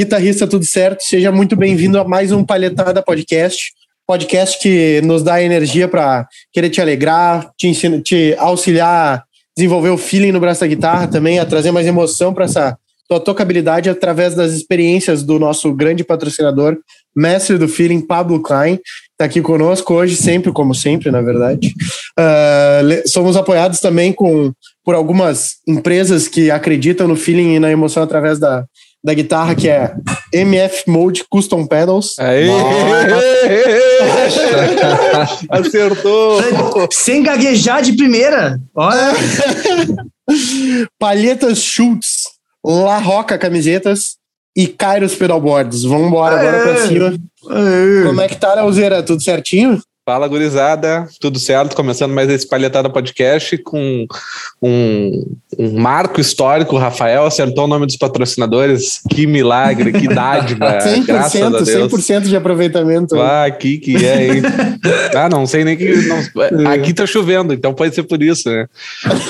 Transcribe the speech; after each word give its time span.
Guitarrista, 0.00 0.46
tudo 0.46 0.64
certo? 0.64 1.02
Seja 1.02 1.30
muito 1.30 1.54
bem-vindo 1.54 1.98
a 1.98 2.04
mais 2.04 2.32
um 2.32 2.42
Palhetada 2.42 3.02
Podcast. 3.02 3.70
Podcast 4.06 4.58
que 4.58 4.98
nos 5.02 5.22
dá 5.22 5.42
energia 5.42 5.86
para 5.86 6.26
querer 6.50 6.70
te 6.70 6.80
alegrar, 6.80 7.50
te, 7.54 8.00
te 8.00 8.34
auxiliar 8.38 8.88
a 8.88 9.22
desenvolver 9.54 9.90
o 9.90 9.98
feeling 9.98 10.32
no 10.32 10.40
braço 10.40 10.62
da 10.62 10.66
guitarra 10.66 11.06
também, 11.06 11.38
a 11.38 11.44
trazer 11.44 11.70
mais 11.70 11.86
emoção 11.86 12.32
para 12.32 12.46
essa 12.46 12.78
tua 13.06 13.20
tocabilidade 13.20 13.90
através 13.90 14.34
das 14.34 14.52
experiências 14.52 15.22
do 15.22 15.38
nosso 15.38 15.70
grande 15.74 16.02
patrocinador, 16.02 16.78
mestre 17.14 17.58
do 17.58 17.68
feeling, 17.68 18.00
Pablo 18.00 18.40
Klein, 18.40 18.80
está 19.10 19.26
aqui 19.26 19.42
conosco 19.42 19.92
hoje, 19.92 20.16
sempre, 20.16 20.50
como 20.50 20.74
sempre, 20.74 21.10
na 21.10 21.20
verdade. 21.20 21.74
Uh, 22.18 23.06
somos 23.06 23.36
apoiados 23.36 23.80
também 23.80 24.14
com, 24.14 24.50
por 24.82 24.94
algumas 24.94 25.56
empresas 25.68 26.26
que 26.26 26.50
acreditam 26.50 27.06
no 27.06 27.16
feeling 27.16 27.56
e 27.56 27.60
na 27.60 27.70
emoção 27.70 28.02
através 28.02 28.38
da, 28.38 28.64
da 29.02 29.14
guitarra, 29.14 29.54
que 29.54 29.68
é 29.68 29.94
MF 30.32 30.88
Mode 30.88 31.24
Custom 31.28 31.66
Pedals. 31.66 32.18
Aê! 32.18 32.48
Acertou! 35.48 36.40
Sem 36.92 37.22
gaguejar 37.22 37.82
de 37.82 37.92
primeira. 37.94 38.60
Olha! 38.74 39.12
Palhetas 40.98 41.62
Schultz, 41.62 42.24
La 42.64 42.98
Roca 42.98 43.38
Camisetas 43.38 44.16
e 44.56 44.66
Kairos 44.66 45.14
Pedalboards. 45.14 45.84
Vamos 45.84 46.08
embora 46.08 46.38
agora 46.38 46.62
pra 46.62 46.86
cima. 46.86 47.16
Aê. 47.50 48.04
Como 48.04 48.20
é 48.20 48.28
que 48.28 48.36
tá, 48.36 48.60
Alzeira? 48.60 49.02
Tudo 49.02 49.22
certinho? 49.22 49.80
Fala, 50.06 50.26
gurizada. 50.26 51.06
Tudo 51.20 51.38
certo? 51.38 51.76
Começando 51.76 52.12
mais 52.12 52.28
esse 52.30 52.48
Palhetada 52.48 52.88
Podcast 52.88 53.58
com 53.58 54.06
um, 54.60 55.36
um, 55.58 55.78
marco 55.78 56.20
histórico. 56.20 56.74
O 56.74 56.78
Rafael 56.78 57.26
acertou 57.26 57.64
o 57.64 57.68
nome 57.68 57.84
dos 57.84 57.96
patrocinadores. 57.96 59.00
Que 59.10 59.26
milagre, 59.26 59.92
que 59.92 60.08
dádiva. 60.12 60.78
100%, 60.78 61.04
graças 61.04 61.42
a 61.42 61.48
Deus. 61.50 61.92
100% 61.92 62.22
de 62.22 62.34
aproveitamento. 62.34 63.20
Ah, 63.20 63.44
aqui 63.44 63.76
que 63.76 64.04
é, 64.04 64.26
hein? 64.26 64.42
ah, 65.14 65.28
não 65.28 65.46
sei 65.46 65.64
nem 65.64 65.76
que... 65.76 65.92
Não, 66.50 66.70
aqui 66.70 66.94
tá 66.94 67.06
chovendo, 67.06 67.52
então 67.52 67.74
pode 67.74 67.94
ser 67.94 68.04
por 68.04 68.22
isso, 68.22 68.48
né? 68.48 68.66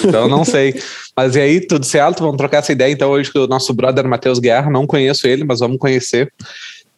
Então 0.05 0.29
não 0.29 0.45
sei. 0.45 0.81
Mas 1.17 1.35
e 1.35 1.41
aí, 1.41 1.61
tudo 1.61 1.85
certo? 1.85 2.23
Vamos 2.23 2.37
trocar 2.37 2.59
essa 2.59 2.73
ideia 2.73 2.93
então 2.93 3.11
hoje 3.11 3.31
com 3.33 3.41
o 3.41 3.49
nosso 3.49 3.75
brother 3.75 4.07
Matheus 4.07 4.39
Guerra. 4.39 4.71
Não 4.71 4.87
conheço 4.87 5.27
ele, 5.27 5.43
mas 5.43 5.59
vamos 5.59 5.79
conhecer. 5.79 6.33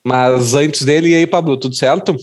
Mas 0.05 0.55
antes 0.55 0.84
dele, 0.84 1.09
e 1.09 1.14
aí, 1.14 1.27
Pablo, 1.27 1.57
tudo 1.57 1.75
certo? 1.75 2.14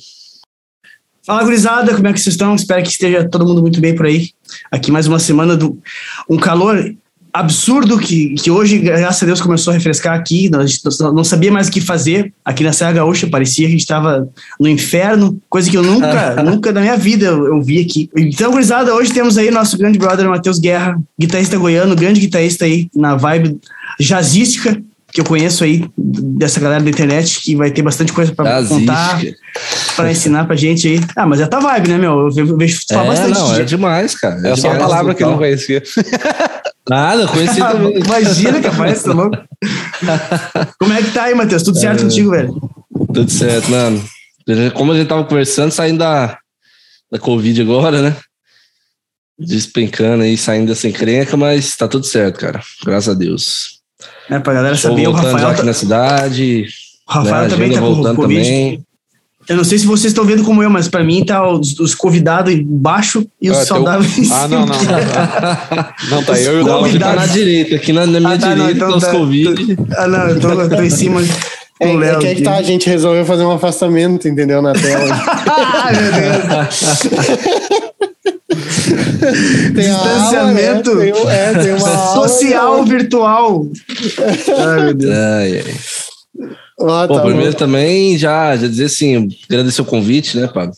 Fala, 1.26 1.44
gurizada, 1.44 1.94
como 1.94 2.08
é 2.08 2.14
que 2.14 2.20
vocês 2.20 2.34
estão? 2.34 2.56
Espero 2.56 2.82
que 2.82 2.90
esteja 2.90 3.28
todo 3.28 3.46
mundo 3.46 3.62
muito 3.62 3.80
bem 3.80 3.96
por 3.96 4.06
aí. 4.06 4.30
Aqui 4.72 4.92
mais 4.92 5.08
uma 5.08 5.20
semana 5.20 5.56
do 5.56 5.78
um 6.30 6.38
calor 6.38 6.96
absurdo 7.32 8.00
que, 8.00 8.34
que 8.36 8.50
hoje, 8.50 8.80
graças 8.80 9.22
a 9.22 9.26
Deus, 9.26 9.42
começou 9.42 9.72
a 9.72 9.76
refrescar 9.76 10.18
aqui. 10.18 10.50
Gente 10.66 10.82
não 11.00 11.24
sabia 11.24 11.52
mais 11.52 11.68
o 11.68 11.72
que 11.72 11.82
fazer. 11.82 12.34
Aqui 12.44 12.64
na 12.64 12.74
Serra 12.74 12.94
Gaúcha 12.94 13.28
parecia 13.28 13.66
que 13.66 13.68
a 13.68 13.72
gente 13.72 13.82
estava 13.82 14.28
no 14.60 14.68
inferno, 14.68 15.40
coisa 15.50 15.70
que 15.70 15.78
eu 15.78 15.84
nunca, 15.84 16.42
nunca 16.44 16.72
na 16.72 16.82
minha 16.82 16.98
vida 16.98 17.28
eu, 17.28 17.46
eu, 17.46 17.62
vi 17.62 17.80
aqui. 17.80 18.10
Então, 18.16 18.52
gurizada, 18.52 18.96
hoje 18.96 19.14
temos 19.14 19.38
aí 19.38 19.52
nosso 19.52 19.78
grande 19.78 20.00
brother 20.00 20.28
Matheus 20.28 20.58
Guerra, 20.58 21.00
guitarrista 21.20 21.58
goiano, 21.58 21.96
grande 21.96 22.20
guitarrista 22.20 22.66
aí 22.66 22.90
na 22.96 23.16
vibe 23.16 23.60
jazzística 24.00 24.82
que 25.12 25.22
eu 25.22 25.26
conheço 25.26 25.64
aí 25.64 25.90
dessa 25.98 26.60
galera 26.60 26.84
da 26.84 26.90
internet 26.90 27.42
que 27.42 27.56
vai 27.56 27.72
ter 27.72 27.82
bastante 27.82 28.14
coisa 28.14 28.34
para 28.34 28.64
contar, 28.66 29.20
para 29.96 30.12
ensinar 30.12 30.46
pra 30.46 30.56
gente 30.56 30.88
aí. 30.88 31.02
Ah, 31.16 31.26
mas 31.26 31.42
é 31.42 31.48
tua 31.48 31.60
vibe, 31.60 31.90
né, 31.90 31.98
meu? 31.98 32.30
Eu 32.36 32.58
vejo 32.58 32.80
falar 32.88 33.06
é, 33.06 33.08
bastante. 33.08 33.40
Não, 33.40 33.56
é 33.56 33.64
demais, 33.64 34.16
cara. 34.16 34.48
É, 34.48 34.52
é 34.52 34.56
só 34.56 34.72
a 34.72 34.76
palavra 34.76 35.16
que 35.16 35.24
eu 35.24 35.32
não 35.32 35.38
conhecia. 35.38 35.82
Nada, 36.88 37.28
conheci 37.28 37.58
também. 37.60 37.98
Imagina, 37.98 38.62
capaz, 38.62 39.04
tá 39.04 39.14
louco? 39.14 39.38
Como 40.80 40.94
é 40.94 41.02
que 41.02 41.12
tá 41.12 41.24
aí, 41.24 41.36
Matheus? 41.36 41.64
Tudo 41.64 41.80
certo 41.80 42.02
é, 42.02 42.04
contigo, 42.04 42.32
velho? 42.32 42.72
Tudo 43.14 43.32
certo, 43.32 43.70
mano. 43.72 44.04
Como 44.74 44.92
a 44.92 44.96
gente 44.96 45.08
tava 45.08 45.24
conversando, 45.24 45.72
saindo 45.72 46.00
da, 46.00 46.38
da 47.12 47.20
Covid 47.20 47.62
agora, 47.62 48.02
né? 48.02 48.16
Despencando 49.38 50.24
aí, 50.24 50.38
saindo 50.38 50.68
dessa 50.68 50.88
encrenca, 50.88 51.38
mas 51.38 51.76
tá 51.76 51.88
tudo 51.88 52.06
certo, 52.06 52.40
cara. 52.40 52.62
Graças 52.84 53.10
a 53.10 53.18
Deus. 53.18 53.79
É, 54.30 54.40
pra 54.40 54.54
galera 54.54 54.76
saber, 54.76 55.08
o 55.08 55.12
Rafael. 55.12 55.48
aqui 55.48 55.58
tá... 55.58 55.64
na 55.64 55.74
cidade. 55.74 56.66
O 57.08 57.12
Rafael 57.12 57.44
né, 57.44 57.50
também 57.50 57.72
tá 57.72 57.80
com 57.82 58.16
Covid. 58.16 58.44
Também. 58.44 58.86
Eu 59.50 59.58
não 59.58 59.64
sei 59.64 59.80
se 59.80 59.88
vocês 59.88 60.12
estão 60.12 60.26
vendo 60.26 60.44
como 60.44 60.62
eu, 60.62 60.70
mas 60.70 60.88
para 60.88 61.04
mim 61.04 61.26
tá 61.26 61.50
os, 61.50 61.80
os 61.80 61.96
convidados 61.96 62.54
embaixo 62.54 63.26
e 63.42 63.50
os 63.50 63.58
ah, 63.58 63.66
saudáveis. 63.66 64.32
Ah, 64.32 64.48
não, 64.48 64.60
não, 64.60 64.68
não. 64.68 64.78
Não, 66.18 66.24
tá 66.24 66.40
eu 66.40 66.60
e 66.60 66.62
o 66.62 66.66
Davi 66.66 67.00
tá 67.00 67.16
na 67.16 67.26
direita. 67.26 67.76
Aqui 67.76 67.92
na, 67.92 68.06
na 68.06 68.20
minha 68.20 68.34
ah, 68.34 68.38
tá, 68.38 68.54
direita 68.54 68.86
não, 68.86 68.88
então, 68.88 68.98
os 68.98 69.04
tá, 69.04 69.12
Covid. 69.12 69.78
Ah, 69.98 70.08
não, 70.08 70.30
eu 70.30 70.40
tô, 70.40 70.50
eu 70.50 70.70
tô 70.70 70.84
em 70.84 70.90
cima. 70.90 71.22
É, 71.80 71.96
é 71.96 72.16
que, 72.18 72.28
é 72.28 72.36
que 72.36 72.42
tá, 72.44 72.58
a 72.58 72.62
gente 72.62 72.88
resolveu 72.90 73.26
fazer 73.26 73.44
um 73.44 73.52
afastamento, 73.52 74.28
entendeu? 74.28 74.62
Na 74.62 74.74
tela. 74.74 75.16
Ai, 75.84 75.94
meu 75.98 76.12
Deus. 76.12 77.50
Distanciamento 79.74 80.90
aula, 80.92 81.06
né? 81.06 81.12
tem, 81.12 81.28
é, 81.28 81.64
tem 81.64 81.74
uma 81.74 82.14
social 82.14 82.74
aula, 82.74 82.86
virtual. 82.86 83.68
Ai, 84.58 84.84
meu 84.84 84.94
Deus. 84.94 85.14
Ai, 85.14 85.58
ai. 85.60 85.76
Ah, 86.82 87.06
Pô, 87.08 87.16
tá 87.16 87.22
primeiro 87.22 87.52
bom. 87.52 87.58
também 87.58 88.18
já, 88.18 88.56
já 88.56 88.68
dizer 88.68 88.86
assim, 88.86 89.30
agradecer 89.50 89.82
o 89.82 89.86
convite, 89.86 90.38
né, 90.38 90.48
Pablo? 90.48 90.74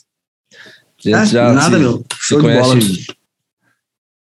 Ah, 1.13 1.25
já, 1.25 1.51
nada, 1.53 1.77
se, 1.77 1.81
meu. 1.81 2.05
Show 2.19 2.39
se 2.39 2.43
conhece, 2.43 2.69
bola. 2.69 2.81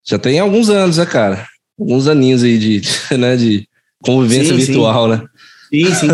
Já 0.05 0.19
tem 0.19 0.39
alguns 0.39 0.71
anos, 0.71 0.99
né, 0.99 1.07
cara? 1.07 1.47
Alguns 1.79 2.07
aninhos 2.07 2.43
aí 2.43 2.59
de, 2.59 2.83
né, 3.17 3.37
de 3.37 3.69
convivência 4.03 4.55
sim, 4.55 4.65
virtual, 4.65 5.05
sim. 5.05 5.11
né? 5.11 5.29
Sim, 5.69 5.95
sim. 5.95 6.07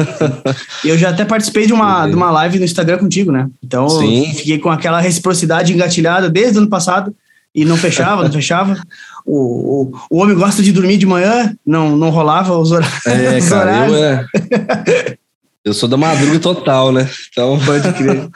E 0.85 0.89
eu 0.89 0.97
já 0.97 1.11
até 1.11 1.25
participei 1.25 1.67
de 1.67 1.73
uma, 1.73 2.09
de 2.09 2.15
uma 2.15 2.31
live 2.31 2.59
no 2.59 2.65
Instagram 2.65 2.99
contigo, 2.99 3.31
né? 3.31 3.49
Então 3.63 3.89
sim. 3.89 4.33
fiquei 4.35 4.59
com 4.59 4.71
aquela 4.71 5.01
reciprocidade 5.01 5.73
engatilhada 5.73 6.31
desde 6.31 6.59
o 6.59 6.63
ano 6.63 6.71
passado 6.71 7.15
e 7.55 7.65
não 7.65 7.77
fechava, 7.77 8.25
não 8.25 8.33
fechava. 8.33 8.81
O, 9.25 9.37
o, 9.83 10.01
o 10.11 10.19
homem 10.19 10.35
gosta 10.35 10.63
de 10.63 10.73
dormir 10.73 10.97
de 10.97 11.07
manhã, 11.07 11.55
não, 11.65 11.97
não 11.97 12.11
rolava 12.11 12.57
os, 12.57 12.73
horários. 12.73 13.07
É, 13.07 13.39
os 13.39 13.49
cara, 13.49 13.71
horários. 13.71 13.97
Eu, 13.97 14.05
é, 14.05 15.19
eu 15.65 15.75
sou 15.75 15.89
da 15.89 15.97
madruga 15.97 16.39
total, 16.41 16.93
né? 16.93 17.09
Então 17.31 17.61
pode 17.65 17.93
crer. 17.93 18.29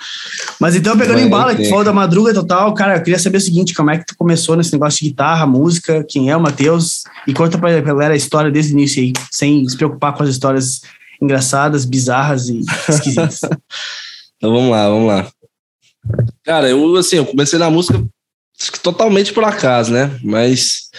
Mas 0.60 0.76
então, 0.76 0.96
pegando 0.96 1.20
em 1.20 1.28
bala, 1.28 1.54
que 1.54 1.62
tu 1.62 1.70
falou 1.70 1.84
da 1.84 1.92
madruga 1.92 2.34
total, 2.34 2.72
cara, 2.74 2.96
eu 2.96 3.02
queria 3.02 3.18
saber 3.18 3.38
o 3.38 3.40
seguinte: 3.40 3.74
como 3.74 3.90
é 3.90 3.98
que 3.98 4.06
tu 4.06 4.16
começou 4.16 4.54
nesse 4.54 4.72
negócio 4.72 5.00
de 5.00 5.10
guitarra, 5.10 5.46
música, 5.46 6.04
quem 6.08 6.30
é 6.30 6.36
o 6.36 6.40
Matheus? 6.40 7.04
E 7.26 7.32
conta 7.32 7.58
pra 7.58 7.80
galera 7.80 8.14
a 8.14 8.16
história 8.16 8.50
desde 8.50 8.72
o 8.72 8.74
início 8.74 9.02
aí, 9.02 9.12
sem 9.30 9.66
se 9.68 9.76
preocupar 9.76 10.12
com 10.12 10.22
as 10.22 10.28
histórias 10.28 10.82
engraçadas, 11.20 11.86
bizarras 11.86 12.48
e 12.48 12.60
esquisitas. 12.88 13.40
então 14.36 14.52
vamos 14.52 14.70
lá, 14.70 14.88
vamos 14.88 15.08
lá. 15.08 15.26
Cara, 16.44 16.68
eu 16.68 16.96
assim, 16.96 17.16
eu 17.16 17.26
comecei 17.26 17.58
na 17.58 17.70
música 17.70 18.00
totalmente 18.82 19.32
por 19.32 19.44
acaso, 19.44 19.92
né? 19.92 20.18
Mas 20.22 20.90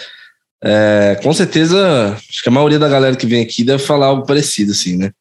é, 0.62 1.18
com 1.22 1.32
certeza, 1.32 2.16
acho 2.28 2.42
que 2.42 2.48
a 2.48 2.52
maioria 2.52 2.78
da 2.78 2.88
galera 2.88 3.16
que 3.16 3.26
vem 3.26 3.42
aqui 3.42 3.64
deve 3.64 3.82
falar 3.82 4.06
algo 4.06 4.26
parecido, 4.26 4.72
assim, 4.72 4.96
né? 4.96 5.12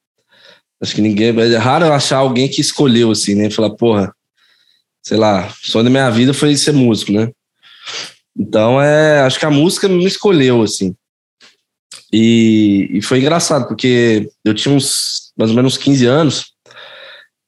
Acho 0.81 0.96
que 0.96 1.02
ninguém. 1.02 1.30
É 1.40 1.58
raro 1.58 1.86
eu 1.86 1.94
achar 1.94 2.18
alguém 2.18 2.48
que 2.48 2.62
escolheu, 2.62 3.12
assim, 3.12 3.36
né? 3.36 3.50
Falar, 3.50 3.72
porra, 3.72 4.14
sei 5.04 5.18
lá, 5.18 5.48
o 5.48 5.68
sonho 5.68 5.86
da 5.86 5.89
minha 5.89 6.10
vida 6.10 6.34
foi 6.34 6.56
ser 6.56 6.74
músico, 6.74 7.12
né? 7.12 7.31
Então, 8.38 8.81
é, 8.81 9.22
acho 9.22 9.40
que 9.40 9.45
a 9.45 9.51
música 9.51 9.88
me 9.88 10.06
escolheu, 10.06 10.62
assim. 10.62 10.95
E, 12.13 12.90
e 12.94 13.01
foi 13.01 13.19
engraçado, 13.19 13.68
porque 13.68 14.30
eu 14.45 14.54
tinha 14.54 14.74
uns 14.74 15.31
mais 15.38 15.51
ou 15.51 15.56
menos 15.56 15.78
15 15.78 16.06
anos, 16.06 16.45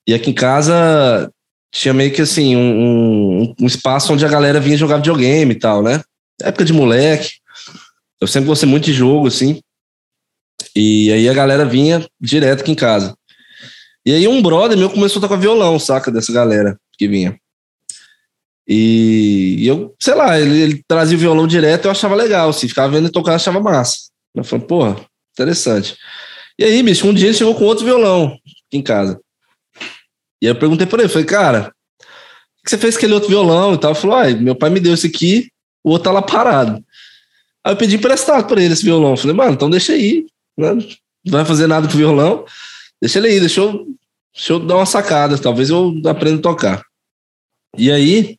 e 0.07 0.13
aqui 0.13 0.31
em 0.31 0.33
casa 0.33 1.31
tinha 1.71 1.93
meio 1.93 2.11
que 2.11 2.21
assim, 2.21 2.55
um, 2.55 3.41
um, 3.41 3.55
um, 3.61 3.65
espaço 3.65 4.11
onde 4.11 4.25
a 4.25 4.29
galera 4.29 4.59
vinha 4.59 4.77
jogar 4.77 4.97
videogame 4.97 5.53
e 5.53 5.59
tal, 5.59 5.83
né? 5.83 6.01
Época 6.41 6.65
de 6.65 6.73
moleque. 6.73 7.33
Eu 8.19 8.27
sempre 8.27 8.47
gostei 8.47 8.67
muito 8.67 8.85
de 8.85 8.93
jogo, 8.93 9.27
assim. 9.27 9.61
E 10.75 11.11
aí 11.11 11.29
a 11.29 11.33
galera 11.33 11.65
vinha 11.65 12.05
direto 12.19 12.61
aqui 12.61 12.71
em 12.71 12.75
casa. 12.75 13.15
E 14.05 14.13
aí 14.13 14.27
um 14.27 14.41
brother 14.41 14.77
meu 14.77 14.89
começou 14.89 15.19
a 15.19 15.21
tocar 15.21 15.39
violão, 15.39 15.79
saca? 15.79 16.11
Dessa 16.11 16.33
galera 16.33 16.77
que 16.97 17.07
vinha. 17.07 17.37
E, 18.67 19.65
eu, 19.65 19.95
sei 19.99 20.13
lá, 20.13 20.39
ele, 20.39 20.61
ele, 20.61 20.83
trazia 20.87 21.17
o 21.17 21.19
violão 21.19 21.47
direto, 21.47 21.85
eu 21.85 21.91
achava 21.91 22.13
legal, 22.13 22.49
assim, 22.49 22.67
ficava 22.67 22.93
vendo 22.93 23.05
ele 23.05 23.11
tocar, 23.11 23.33
achava 23.33 23.59
massa. 23.59 23.97
Eu 24.35 24.43
falei, 24.43 24.63
porra, 24.63 25.05
interessante. 25.33 25.97
E 26.57 26.63
aí, 26.63 26.83
bicho, 26.83 27.07
um 27.07 27.13
dia 27.13 27.29
ele 27.29 27.37
chegou 27.37 27.55
com 27.55 27.63
outro 27.63 27.83
violão 27.83 28.37
aqui 28.67 28.77
em 28.77 28.83
casa. 28.83 29.19
E 30.41 30.45
eu 30.45 30.55
perguntei 30.55 30.87
para 30.87 31.01
ele, 31.01 31.09
falei, 31.09 31.25
cara, 31.25 31.73
o 32.01 32.63
que 32.63 32.69
você 32.69 32.77
fez 32.77 32.95
com 32.95 32.99
aquele 32.99 33.13
outro 33.13 33.29
violão 33.29 33.73
e 33.73 33.77
tal? 33.77 33.91
Ele 33.91 33.99
falou, 33.99 34.15
ah, 34.17 34.29
meu 34.29 34.55
pai 34.55 34.69
me 34.69 34.79
deu 34.79 34.93
esse 34.93 35.07
aqui, 35.07 35.49
o 35.83 35.91
outro 35.91 36.05
tá 36.05 36.11
lá 36.11 36.21
parado. 36.21 36.83
Aí 37.63 37.73
eu 37.73 37.77
pedi 37.77 37.95
emprestado 37.95 38.47
para 38.47 38.61
ele 38.61 38.73
esse 38.73 38.83
violão. 38.83 39.17
Falei, 39.17 39.35
mano, 39.35 39.53
então 39.53 39.69
deixa 39.69 39.93
aí, 39.93 40.25
né? 40.57 40.73
não 41.25 41.31
vai 41.31 41.45
fazer 41.45 41.67
nada 41.67 41.87
com 41.87 41.93
o 41.93 41.97
violão, 41.97 42.45
deixa 43.01 43.19
ele 43.19 43.27
aí, 43.27 43.39
deixa 43.39 43.61
eu, 43.61 43.85
deixa 44.33 44.53
eu 44.53 44.59
dar 44.59 44.77
uma 44.77 44.85
sacada, 44.85 45.37
talvez 45.37 45.69
eu 45.69 45.93
aprenda 46.05 46.39
a 46.39 46.41
tocar. 46.41 46.83
E 47.77 47.91
aí, 47.91 48.37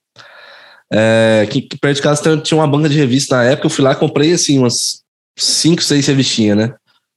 é, 0.93 1.47
que, 1.51 1.63
que 1.63 1.79
perto 1.79 1.97
de 1.97 2.03
casa 2.03 2.37
tinha 2.39 2.59
uma 2.59 2.67
banca 2.67 2.89
de 2.89 2.97
revista 2.97 3.37
na 3.37 3.45
época, 3.45 3.67
eu 3.67 3.71
fui 3.71 3.85
lá 3.85 3.93
e 3.93 3.97
comprei 3.97 4.33
assim 4.33 4.59
umas 4.59 5.03
cinco, 5.39 5.83
seis 5.83 6.07
revistinhas, 6.07 6.57
né? 6.57 6.75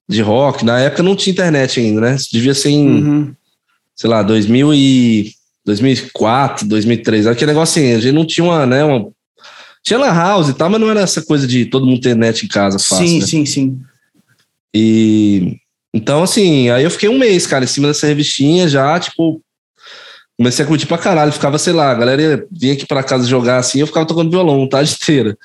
de 0.07 0.21
rock. 0.21 0.63
Na 0.65 0.79
época 0.79 1.03
não 1.03 1.15
tinha 1.15 1.31
internet 1.31 1.79
ainda, 1.79 2.01
né? 2.01 2.17
Devia 2.31 2.53
ser 2.53 2.69
em, 2.69 2.87
uhum. 2.87 3.35
Sei 3.95 4.09
lá, 4.09 4.23
2000 4.23 4.73
e 4.73 5.31
2004, 5.65 6.67
2003. 6.67 7.27
Aquele 7.27 7.51
negócio 7.51 7.79
assim, 7.79 7.93
a 7.93 7.99
gente 7.99 8.13
não 8.13 8.25
tinha 8.25 8.43
uma, 8.43 8.65
né, 8.65 8.83
uma... 8.83 9.11
Tinha 9.83 9.99
lan 9.99 10.13
house 10.13 10.49
e 10.49 10.53
tal, 10.53 10.69
mas 10.69 10.79
não 10.79 10.89
era 10.89 11.01
essa 11.01 11.21
coisa 11.21 11.45
de 11.45 11.65
todo 11.65 11.85
mundo 11.85 11.99
ter 11.99 12.15
net 12.15 12.45
em 12.45 12.47
casa 12.47 12.79
fácil. 12.79 13.05
Sim, 13.05 13.19
né? 13.19 13.25
sim, 13.25 13.45
sim. 13.45 13.81
E 14.73 15.57
então, 15.93 16.23
assim, 16.23 16.69
aí 16.69 16.83
eu 16.83 16.89
fiquei 16.89 17.07
um 17.07 17.19
mês, 17.19 17.45
cara, 17.45 17.63
em 17.63 17.67
cima 17.67 17.87
dessa 17.87 18.07
revistinha 18.07 18.67
já, 18.67 18.99
tipo, 18.99 19.39
comecei 20.35 20.65
a 20.65 20.67
curtir 20.67 20.87
pra 20.87 20.97
caralho. 20.97 21.31
Ficava, 21.31 21.59
sei 21.59 21.71
lá, 21.71 21.91
a 21.91 21.95
galera 21.95 22.47
vinha 22.51 22.73
aqui 22.73 22.85
pra 22.87 23.03
casa 23.03 23.27
jogar 23.27 23.57
assim, 23.57 23.79
eu 23.79 23.87
ficava 23.87 24.05
tocando 24.05 24.31
violão 24.31 24.67
tarde 24.67 24.93
inteira. 24.99 25.37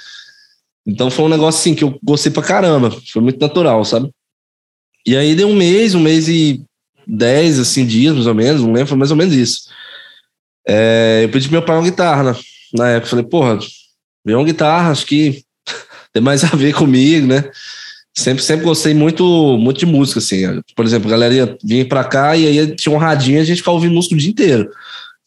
Então 0.86 1.10
foi 1.10 1.26
um 1.26 1.28
negócio 1.28 1.60
assim 1.60 1.74
que 1.74 1.84
eu 1.84 1.98
gostei 2.02 2.32
pra 2.32 2.42
caramba. 2.42 2.90
Foi 3.12 3.20
muito 3.20 3.38
natural, 3.38 3.84
sabe? 3.84 4.10
E 5.06 5.14
aí 5.16 5.34
deu 5.34 5.48
um 5.48 5.54
mês, 5.54 5.94
um 5.94 6.00
mês 6.00 6.28
e 6.28 6.64
dez, 7.08 7.58
assim, 7.58 7.86
dias, 7.86 8.14
mais 8.14 8.26
ou 8.26 8.34
menos, 8.34 8.60
não 8.60 8.72
lembro, 8.72 8.88
foi 8.88 8.98
mais 8.98 9.10
ou 9.10 9.16
menos 9.16 9.34
isso. 9.34 9.70
É, 10.66 11.22
eu 11.24 11.30
pedi 11.30 11.48
pro 11.48 11.52
meu 11.52 11.64
pai 11.64 11.76
uma 11.76 11.82
guitarra 11.82 12.22
né? 12.24 12.36
na 12.74 12.88
época. 12.90 13.08
Falei, 13.08 13.24
porra, 13.24 13.58
veio 14.24 14.38
uma 14.38 14.44
guitarra, 14.44 14.90
acho 14.90 15.06
que 15.06 15.42
tem 16.12 16.22
mais 16.22 16.44
a 16.44 16.48
ver 16.48 16.74
comigo, 16.74 17.26
né? 17.26 17.50
Sempre, 18.14 18.42
sempre 18.42 18.64
gostei 18.64 18.92
muito, 18.92 19.24
muito 19.58 19.78
de 19.78 19.86
música, 19.86 20.18
assim. 20.18 20.60
Por 20.74 20.84
exemplo, 20.84 21.08
a 21.08 21.10
galera 21.12 21.56
vinha 21.62 21.88
pra 21.88 22.04
cá 22.04 22.36
e 22.36 22.46
aí 22.46 22.74
tinha 22.74 22.94
um 22.94 22.98
radinho 22.98 23.38
e 23.38 23.40
a 23.40 23.44
gente 23.44 23.58
ficava 23.58 23.76
ouvindo 23.76 23.94
música 23.94 24.14
o 24.14 24.18
dia 24.18 24.30
inteiro. 24.30 24.70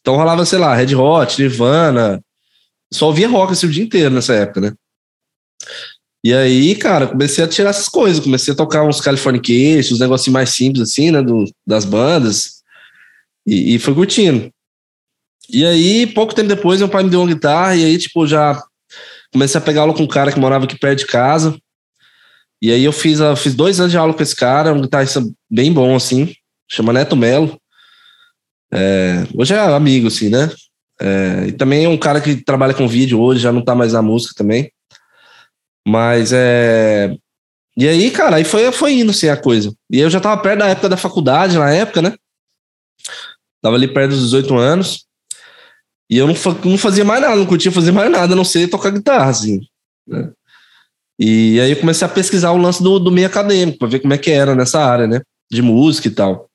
Então 0.00 0.16
rolava, 0.16 0.44
sei 0.44 0.58
lá, 0.58 0.74
Red 0.74 0.94
Hot, 0.94 1.40
Nirvana. 1.40 2.22
Só 2.92 3.06
ouvia 3.06 3.28
rock 3.28 3.52
assim, 3.52 3.66
o 3.66 3.70
dia 3.70 3.82
inteiro 3.82 4.14
nessa 4.14 4.34
época, 4.34 4.60
né? 4.60 4.72
E 6.24 6.32
aí, 6.32 6.76
cara, 6.76 7.08
comecei 7.08 7.42
a 7.42 7.48
tirar 7.48 7.70
essas 7.70 7.88
coisas. 7.88 8.22
Comecei 8.22 8.54
a 8.54 8.56
tocar 8.56 8.84
uns 8.84 9.00
Californication, 9.00 9.94
uns 9.94 10.00
negocinhos 10.00 10.32
mais 10.32 10.50
simples, 10.50 10.82
assim, 10.82 11.10
né? 11.10 11.20
Do, 11.20 11.44
das 11.66 11.84
bandas. 11.84 12.62
E, 13.46 13.74
e 13.74 13.78
foi 13.78 13.94
curtindo. 13.94 14.52
E 15.50 15.64
aí, 15.64 16.06
pouco 16.06 16.34
tempo 16.34 16.48
depois, 16.48 16.78
meu 16.78 16.88
pai 16.88 17.02
me 17.02 17.10
deu 17.10 17.20
uma 17.20 17.32
guitarra. 17.32 17.74
E 17.74 17.84
aí, 17.84 17.98
tipo, 17.98 18.26
já 18.26 18.62
comecei 19.32 19.58
a 19.58 19.62
pegar 19.62 19.80
aula 19.82 19.94
com 19.94 20.04
um 20.04 20.08
cara 20.08 20.30
que 20.30 20.38
morava 20.38 20.64
aqui 20.64 20.78
perto 20.78 21.00
de 21.00 21.06
casa. 21.06 21.58
E 22.62 22.70
aí 22.70 22.84
eu 22.84 22.92
fiz, 22.92 23.18
eu 23.18 23.34
fiz 23.34 23.54
dois 23.54 23.80
anos 23.80 23.90
de 23.90 23.98
aula 23.98 24.14
com 24.14 24.22
esse 24.22 24.36
cara, 24.36 24.72
um 24.72 24.82
guitarrista 24.82 25.20
bem 25.50 25.72
bom, 25.72 25.96
assim, 25.96 26.32
chama 26.70 26.92
Neto 26.92 27.16
Melo. 27.16 27.60
É, 28.72 29.26
hoje 29.34 29.52
é 29.52 29.58
amigo, 29.58 30.06
assim, 30.06 30.28
né? 30.28 30.48
É, 31.00 31.46
e 31.48 31.52
também 31.52 31.84
é 31.84 31.88
um 31.88 31.98
cara 31.98 32.20
que 32.20 32.36
trabalha 32.36 32.72
com 32.72 32.86
vídeo 32.86 33.20
hoje, 33.20 33.40
já 33.40 33.50
não 33.50 33.64
tá 33.64 33.74
mais 33.74 33.92
na 33.94 34.00
música 34.00 34.34
também. 34.36 34.71
Mas 35.86 36.32
é. 36.32 37.14
E 37.76 37.88
aí, 37.88 38.10
cara, 38.10 38.36
aí 38.36 38.44
foi, 38.44 38.70
foi 38.72 38.92
indo 38.94 39.10
assim 39.10 39.28
a 39.28 39.36
coisa. 39.36 39.74
E 39.90 39.98
eu 39.98 40.10
já 40.10 40.20
tava 40.20 40.40
perto 40.40 40.58
da 40.60 40.68
época 40.68 40.88
da 40.88 40.96
faculdade, 40.96 41.58
na 41.58 41.70
época, 41.72 42.02
né? 42.02 42.14
Tava 43.62 43.76
ali 43.76 43.88
perto 43.88 44.10
dos 44.10 44.24
18 44.24 44.56
anos. 44.56 45.06
E 46.10 46.18
eu 46.18 46.26
não, 46.26 46.34
não 46.64 46.76
fazia 46.76 47.04
mais 47.04 47.22
nada, 47.22 47.36
não 47.36 47.46
curtia 47.46 47.72
fazer 47.72 47.92
mais 47.92 48.10
nada, 48.10 48.34
a 48.34 48.36
não 48.36 48.44
ser 48.44 48.68
tocar 48.68 48.90
guitarra, 48.90 49.30
assim. 49.30 49.60
Né? 50.06 50.30
E 51.18 51.58
aí 51.60 51.70
eu 51.70 51.78
comecei 51.78 52.06
a 52.06 52.10
pesquisar 52.10 52.50
o 52.52 52.58
lance 52.58 52.82
do, 52.82 52.98
do 52.98 53.10
meio 53.10 53.26
acadêmico, 53.26 53.78
para 53.78 53.88
ver 53.88 54.00
como 54.00 54.12
é 54.12 54.18
que 54.18 54.30
era 54.30 54.54
nessa 54.54 54.84
área, 54.84 55.06
né? 55.06 55.22
De 55.50 55.62
música 55.62 56.08
e 56.08 56.10
tal. 56.10 56.50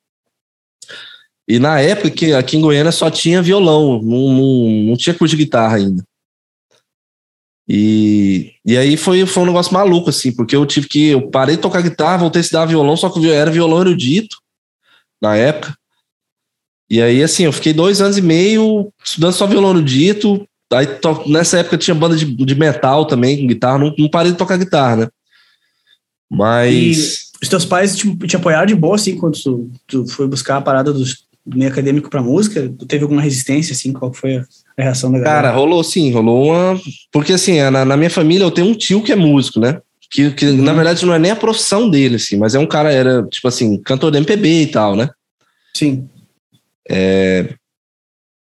E 1.48 1.58
na 1.58 1.80
época 1.80 2.38
aqui 2.38 2.58
em 2.58 2.62
Goiânia 2.62 2.92
só 2.92 3.10
tinha 3.10 3.42
violão, 3.42 4.02
não, 4.04 4.34
não, 4.34 4.70
não 4.90 4.98
tinha 4.98 5.16
curso 5.16 5.36
de 5.36 5.44
guitarra 5.44 5.78
ainda. 5.78 6.04
E, 7.68 8.54
e 8.66 8.78
aí 8.78 8.96
foi, 8.96 9.26
foi 9.26 9.44
um 9.44 9.48
negócio 9.48 9.74
maluco, 9.74 10.10
assim, 10.10 10.32
porque 10.32 10.56
eu 10.56 10.66
tive 10.66 10.88
que. 10.88 11.10
Eu 11.10 11.30
parei 11.30 11.56
de 11.56 11.62
tocar 11.62 11.82
guitarra, 11.82 12.20
voltei 12.20 12.40
a 12.40 12.44
estudar 12.44 12.66
violão, 12.66 12.96
só 12.96 13.10
que 13.10 13.30
era 13.30 13.52
violão 13.52 13.82
erudito 13.82 14.38
na 15.22 15.36
época. 15.36 15.76
E 16.90 17.02
aí, 17.02 17.22
assim, 17.22 17.44
eu 17.44 17.52
fiquei 17.52 17.74
dois 17.74 18.00
anos 18.00 18.18
e 18.18 18.22
meio 18.22 18.92
estudando 19.04 19.34
só 19.34 19.46
violão 19.46 19.72
erudito, 19.72 20.48
Aí 20.74 20.86
to, 20.86 21.24
nessa 21.30 21.60
época 21.60 21.78
tinha 21.78 21.96
banda 21.96 22.16
de, 22.16 22.26
de 22.26 22.56
metal 22.56 23.06
também, 23.06 23.40
com 23.40 23.48
guitarra, 23.48 23.78
não, 23.78 23.94
não 23.98 24.10
parei 24.10 24.32
de 24.32 24.38
tocar 24.38 24.58
guitarra, 24.58 24.96
né? 24.98 25.08
Mas. 26.30 26.74
E 26.74 26.92
os 27.42 27.50
teus 27.50 27.66
pais 27.66 27.96
te, 27.96 28.16
te 28.18 28.36
apoiaram 28.36 28.66
de 28.66 28.76
boa, 28.76 28.96
assim, 28.96 29.16
quando 29.16 29.42
tu, 29.42 29.72
tu 29.86 30.08
foi 30.08 30.28
buscar 30.28 30.58
a 30.58 30.62
parada 30.62 30.92
dos, 30.92 31.26
do 31.46 31.58
meio 31.58 31.72
acadêmico 31.72 32.10
pra 32.10 32.22
música? 32.22 32.68
Tu 32.78 32.86
teve 32.86 33.04
alguma 33.04 33.22
resistência, 33.22 33.74
assim? 33.74 33.94
Qual 33.94 34.12
foi 34.14 34.38
a 34.38 34.46
reação 34.84 35.12
da 35.12 35.20
galera? 35.20 35.42
Cara, 35.42 35.56
rolou 35.56 35.84
sim, 35.84 36.12
rolou 36.12 36.46
uma. 36.46 36.80
Porque 37.12 37.34
assim, 37.34 37.60
na, 37.70 37.84
na 37.84 37.98
minha 37.98 38.10
família 38.10 38.44
eu 38.44 38.52
tenho 38.52 38.68
um 38.68 38.76
tio 38.76 39.04
que 39.04 39.12
é 39.12 39.16
músico, 39.16 39.60
né? 39.60 39.82
Que, 40.10 40.32
que 40.32 40.46
uhum. 40.46 40.64
na 40.64 40.74
verdade 40.74 41.06
não 41.06 41.14
é 41.14 41.20
nem 41.20 41.32
a 41.32 41.36
profissão 41.36 41.90
dele, 41.90 42.16
assim, 42.16 42.38
mas 42.38 42.56
é 42.56 42.60
um 42.60 42.68
cara, 42.68 42.92
era, 42.92 43.24
tipo 43.28 43.48
assim, 43.48 43.82
cantor 43.82 44.12
de 44.12 44.18
MPB 44.18 44.62
e 44.64 44.68
tal, 44.68 44.96
né? 44.96 45.10
Sim. 45.76 46.08
É, 46.90 47.54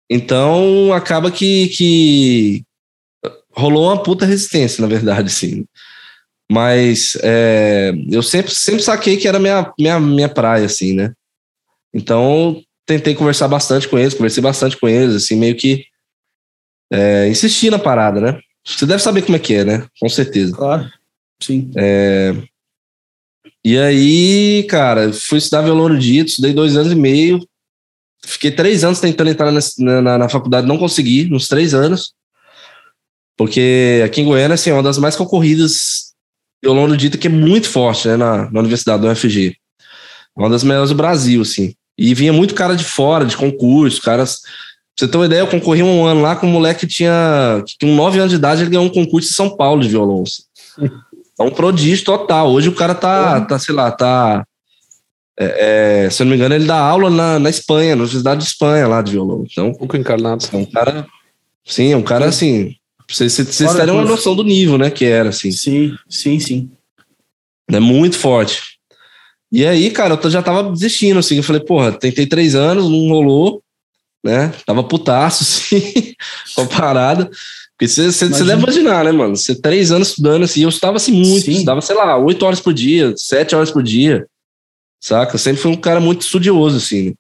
então, 0.10 0.92
acaba 0.94 1.32
que, 1.32 1.70
que 1.70 2.64
rolou 3.54 3.86
uma 3.86 4.04
puta 4.04 4.26
resistência, 4.26 4.82
na 4.82 4.88
verdade, 4.88 5.30
sim. 5.30 5.66
Mas 6.52 7.18
é, 7.24 7.94
eu 8.10 8.22
sempre, 8.22 8.54
sempre 8.54 8.84
saquei 8.84 9.16
que 9.16 9.26
era 9.26 9.40
minha, 9.40 9.74
minha, 9.80 10.00
minha 10.02 10.28
praia, 10.28 10.66
assim, 10.66 10.94
né? 10.94 11.14
Então, 11.94 12.62
tentei 12.86 13.16
conversar 13.16 13.48
bastante 13.48 13.88
com 13.88 13.98
eles, 13.98 14.14
conversei 14.14 14.44
bastante 14.44 14.76
com 14.78 14.90
eles, 14.90 15.16
assim, 15.16 15.38
meio 15.38 15.56
que 15.56 15.86
é, 16.92 17.28
insisti 17.30 17.70
na 17.70 17.80
parada, 17.80 18.20
né? 18.20 18.40
Você 18.66 18.86
deve 18.86 19.02
saber 19.02 19.24
como 19.24 19.36
é 19.36 19.40
que 19.40 19.56
é, 19.56 19.66
né? 19.66 19.88
Com 20.00 20.10
certeza. 20.10 20.56
Claro, 20.56 20.88
sim. 21.42 21.72
É, 21.76 22.36
e 23.64 23.78
aí, 23.78 24.64
cara, 24.70 25.12
fui 25.14 25.38
estudar 25.38 25.62
violão 25.62 25.86
erudito, 25.86 26.30
estudei 26.30 26.54
dois 26.54 26.76
anos 26.76 26.92
e 26.92 26.96
meio, 26.96 27.42
Fiquei 28.24 28.52
três 28.52 28.84
anos 28.84 29.00
tentando 29.00 29.30
entrar 29.30 29.52
na, 29.52 30.02
na, 30.02 30.18
na 30.20 30.30
faculdade, 30.30 30.68
não 30.68 30.78
consegui, 30.78 31.26
nos 31.26 31.48
três 31.48 31.74
anos. 31.74 32.14
Porque 33.36 34.02
aqui 34.06 34.22
em 34.22 34.26
Goiânia, 34.26 34.54
assim, 34.54 34.70
é 34.70 34.74
uma 34.74 34.84
das 34.84 35.00
mais 35.00 35.16
concorridas, 35.16 36.14
violão 36.62 36.96
dito 36.96 37.18
que 37.18 37.28
é 37.28 37.32
muito 37.32 37.68
forte, 37.68 38.08
né, 38.08 38.16
na, 38.16 38.52
na 38.52 38.60
universidade 38.60 39.02
do 39.02 39.10
UFG. 39.10 39.56
Uma 40.36 40.50
das 40.50 40.64
melhores 40.64 40.90
do 40.90 40.96
Brasil, 40.96 41.42
assim. 41.42 41.74
E 41.98 42.14
vinha 42.14 42.32
muito 42.32 42.54
cara 42.54 42.76
de 42.76 42.84
fora, 42.84 43.26
de 43.26 43.36
concurso, 43.36 44.02
caras... 44.02 44.42
Pra 44.96 45.06
você 45.06 45.12
ter 45.12 45.18
uma 45.18 45.26
ideia, 45.26 45.40
eu 45.40 45.48
concorri 45.48 45.82
um 45.82 46.06
ano 46.06 46.22
lá 46.22 46.36
com 46.36 46.48
um 46.48 46.52
moleque 46.52 46.82
que 46.82 46.94
tinha... 46.94 47.64
Que 47.66 47.86
com 47.86 47.96
nove 47.96 48.20
anos 48.20 48.32
de 48.32 48.38
idade, 48.38 48.62
ele 48.62 48.70
ganhou 48.70 48.86
um 48.86 48.90
concurso 48.90 49.30
em 49.30 49.34
São 49.34 49.56
Paulo 49.56 49.82
de 49.82 49.90
violão. 49.90 50.24
Assim. 50.24 50.44
É 51.40 51.44
um 51.44 51.52
prodígio 51.52 52.06
total. 52.06 52.52
Hoje 52.52 52.70
o 52.70 52.76
cara 52.76 52.94
tá, 52.94 53.42
tá 53.42 53.58
sei 53.58 53.74
lá, 53.74 53.92
tá 53.92 54.46
é, 55.42 56.06
é, 56.06 56.10
se 56.10 56.22
eu 56.22 56.26
não 56.26 56.32
me 56.32 56.38
engano, 56.38 56.54
ele 56.54 56.66
dá 56.66 56.78
aula 56.78 57.10
na, 57.10 57.40
na 57.40 57.50
Espanha, 57.50 57.96
na 57.96 58.04
Universidade 58.04 58.42
de 58.42 58.48
Espanha, 58.48 58.88
lá 58.88 59.02
de 59.02 59.14
violão. 59.14 59.44
Então, 59.50 59.70
um 59.70 59.74
pouco 59.74 59.98
encarnado. 59.98 60.46
É 60.52 60.56
um 60.56 60.66
cara. 60.66 61.08
Sim, 61.66 61.94
é 61.94 61.98
um 61.98 62.04
cara 62.04 62.26
assim. 62.26 62.76
Vocês, 63.10 63.34
vocês 63.34 63.74
terem 63.74 63.94
uma 63.94 64.06
noção 64.06 64.36
do 64.36 64.44
nível, 64.44 64.78
né? 64.78 64.92
Que 64.92 65.06
era, 65.06 65.30
assim. 65.30 65.52
Sim, 65.52 65.96
sim, 66.08 66.40
sim. 66.40 66.70
É 67.72 67.80
muito 67.80 68.18
forte. 68.18 68.62
E 69.52 69.66
aí, 69.66 69.90
cara, 69.90 70.20
eu 70.22 70.30
já 70.30 70.44
tava 70.44 70.72
desistindo, 70.72 71.20
assim. 71.20 71.38
Eu 71.38 71.44
falei, 71.44 71.62
porra, 71.62 71.92
tentei 71.92 72.28
três 72.28 72.54
anos, 72.54 72.90
não 72.90 73.10
rolou, 73.10 73.64
né? 74.24 74.54
Tava 74.66 74.84
putaço, 74.84 75.44
assim, 75.44 76.14
com 76.56 76.62
a 76.64 76.68
parada. 76.68 77.30
Porque 77.78 77.88
você, 77.88 78.30
deve 78.30 78.62
imaginar, 78.62 79.04
né, 79.04 79.12
mano? 79.12 79.36
Você 79.36 79.56
três 79.56 79.92
anos 79.92 80.10
estudando, 80.10 80.44
assim, 80.44 80.62
eu 80.62 80.70
estava 80.70 80.98
assim 80.98 81.12
muito, 81.12 81.46
Sim. 81.46 81.54
estudava, 81.54 81.82
sei 81.82 81.96
lá, 81.96 82.16
oito 82.18 82.46
horas 82.46 82.60
por 82.60 82.74
dia, 82.74 83.14
sete 83.18 83.56
horas 83.56 83.72
por 83.72 83.82
dia 83.82 84.28
saca? 85.02 85.36
Eu 85.36 85.40
sempre 85.40 85.62
fui 85.62 85.72
um 85.72 85.78
cara 85.78 86.00
muito 86.00 86.22
estudioso, 86.22 86.78
assim. 86.78 87.10
Né? 87.10 87.14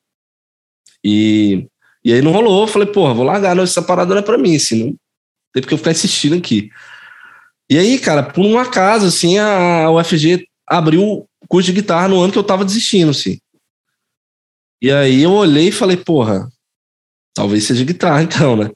E, 1.04 1.68
e 2.06 2.14
aí 2.14 2.22
não 2.22 2.32
rolou, 2.32 2.62
eu 2.62 2.68
falei, 2.68 2.88
porra, 2.88 3.14
vou 3.14 3.26
largar, 3.26 3.56
não, 3.56 3.64
essa 3.64 3.82
parada 3.82 4.14
não 4.14 4.22
é 4.22 4.24
pra 4.24 4.38
mim, 4.38 4.56
assim, 4.56 4.84
não 4.84 4.96
tem 5.52 5.62
porque 5.62 5.74
eu 5.74 5.78
ficar 5.80 5.92
insistindo 5.92 6.36
aqui. 6.36 6.70
E 7.70 7.78
aí, 7.78 7.98
cara, 7.98 8.22
por 8.22 8.46
um 8.46 8.60
acaso, 8.60 9.08
assim, 9.08 9.38
a 9.40 9.90
UFG 9.92 10.48
abriu 10.68 11.04
o 11.04 11.28
curso 11.48 11.66
de 11.66 11.82
guitarra 11.82 12.08
no 12.08 12.22
ano 12.22 12.32
que 12.32 12.38
eu 12.38 12.44
tava 12.44 12.64
desistindo, 12.64 13.10
assim. 13.10 13.40
E 14.82 14.92
aí 14.92 15.24
eu 15.24 15.32
olhei 15.32 15.70
e 15.70 15.72
falei, 15.72 15.98
porra, 15.98 16.48
talvez 17.34 17.64
seja 17.64 17.84
guitarra, 17.84 18.24
então, 18.24 18.56
né? 18.56 18.70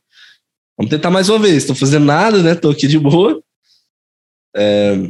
Vamos 0.77 0.89
tentar 0.89 1.09
mais 1.09 1.29
uma 1.29 1.39
vez. 1.39 1.65
Tô 1.65 1.73
fazendo 1.73 2.05
nada, 2.05 2.43
né? 2.43 2.55
Tô 2.55 2.69
aqui 2.69 2.87
de 2.87 2.99
boa. 2.99 3.41
É, 4.55 5.09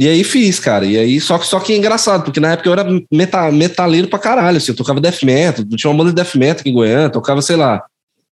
e 0.00 0.08
aí 0.08 0.24
fiz, 0.24 0.58
cara. 0.58 0.86
E 0.86 0.96
aí, 0.96 1.20
só 1.20 1.38
que, 1.38 1.46
só 1.46 1.60
que 1.60 1.74
é 1.74 1.76
engraçado, 1.76 2.24
porque 2.24 2.40
na 2.40 2.52
época 2.52 2.66
eu 2.70 2.72
era 2.72 2.86
meta, 3.12 3.52
metaleiro 3.52 4.08
pra 4.08 4.18
caralho, 4.18 4.56
assim, 4.56 4.72
eu 4.72 4.76
tocava 4.76 4.98
death 4.98 5.22
metal, 5.22 5.62
tinha 5.76 5.90
uma 5.90 5.98
banda 5.98 6.08
de 6.08 6.16
death 6.16 6.36
metal 6.36 6.60
aqui 6.62 6.70
em 6.70 6.72
Goiânia, 6.72 7.10
tocava, 7.10 7.42
sei 7.42 7.56
lá, 7.56 7.84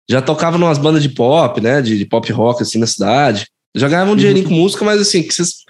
já 0.07 0.21
tocava 0.21 0.59
umas 0.59 0.77
bandas 0.77 1.03
de 1.03 1.09
pop, 1.09 1.59
né, 1.63 1.81
de, 1.81 1.97
de 1.97 2.05
pop 2.05 2.31
rock, 2.33 2.61
assim, 2.63 2.79
na 2.79 2.87
cidade. 2.87 3.47
já 3.75 3.89
ganhava 3.89 4.11
um 4.11 4.13
uhum. 4.13 4.19
dinheirinho 4.19 4.47
com 4.47 4.53
música, 4.53 4.85
mas 4.85 5.01
assim, 5.01 5.23
que 5.23 5.33
vocês, 5.33 5.65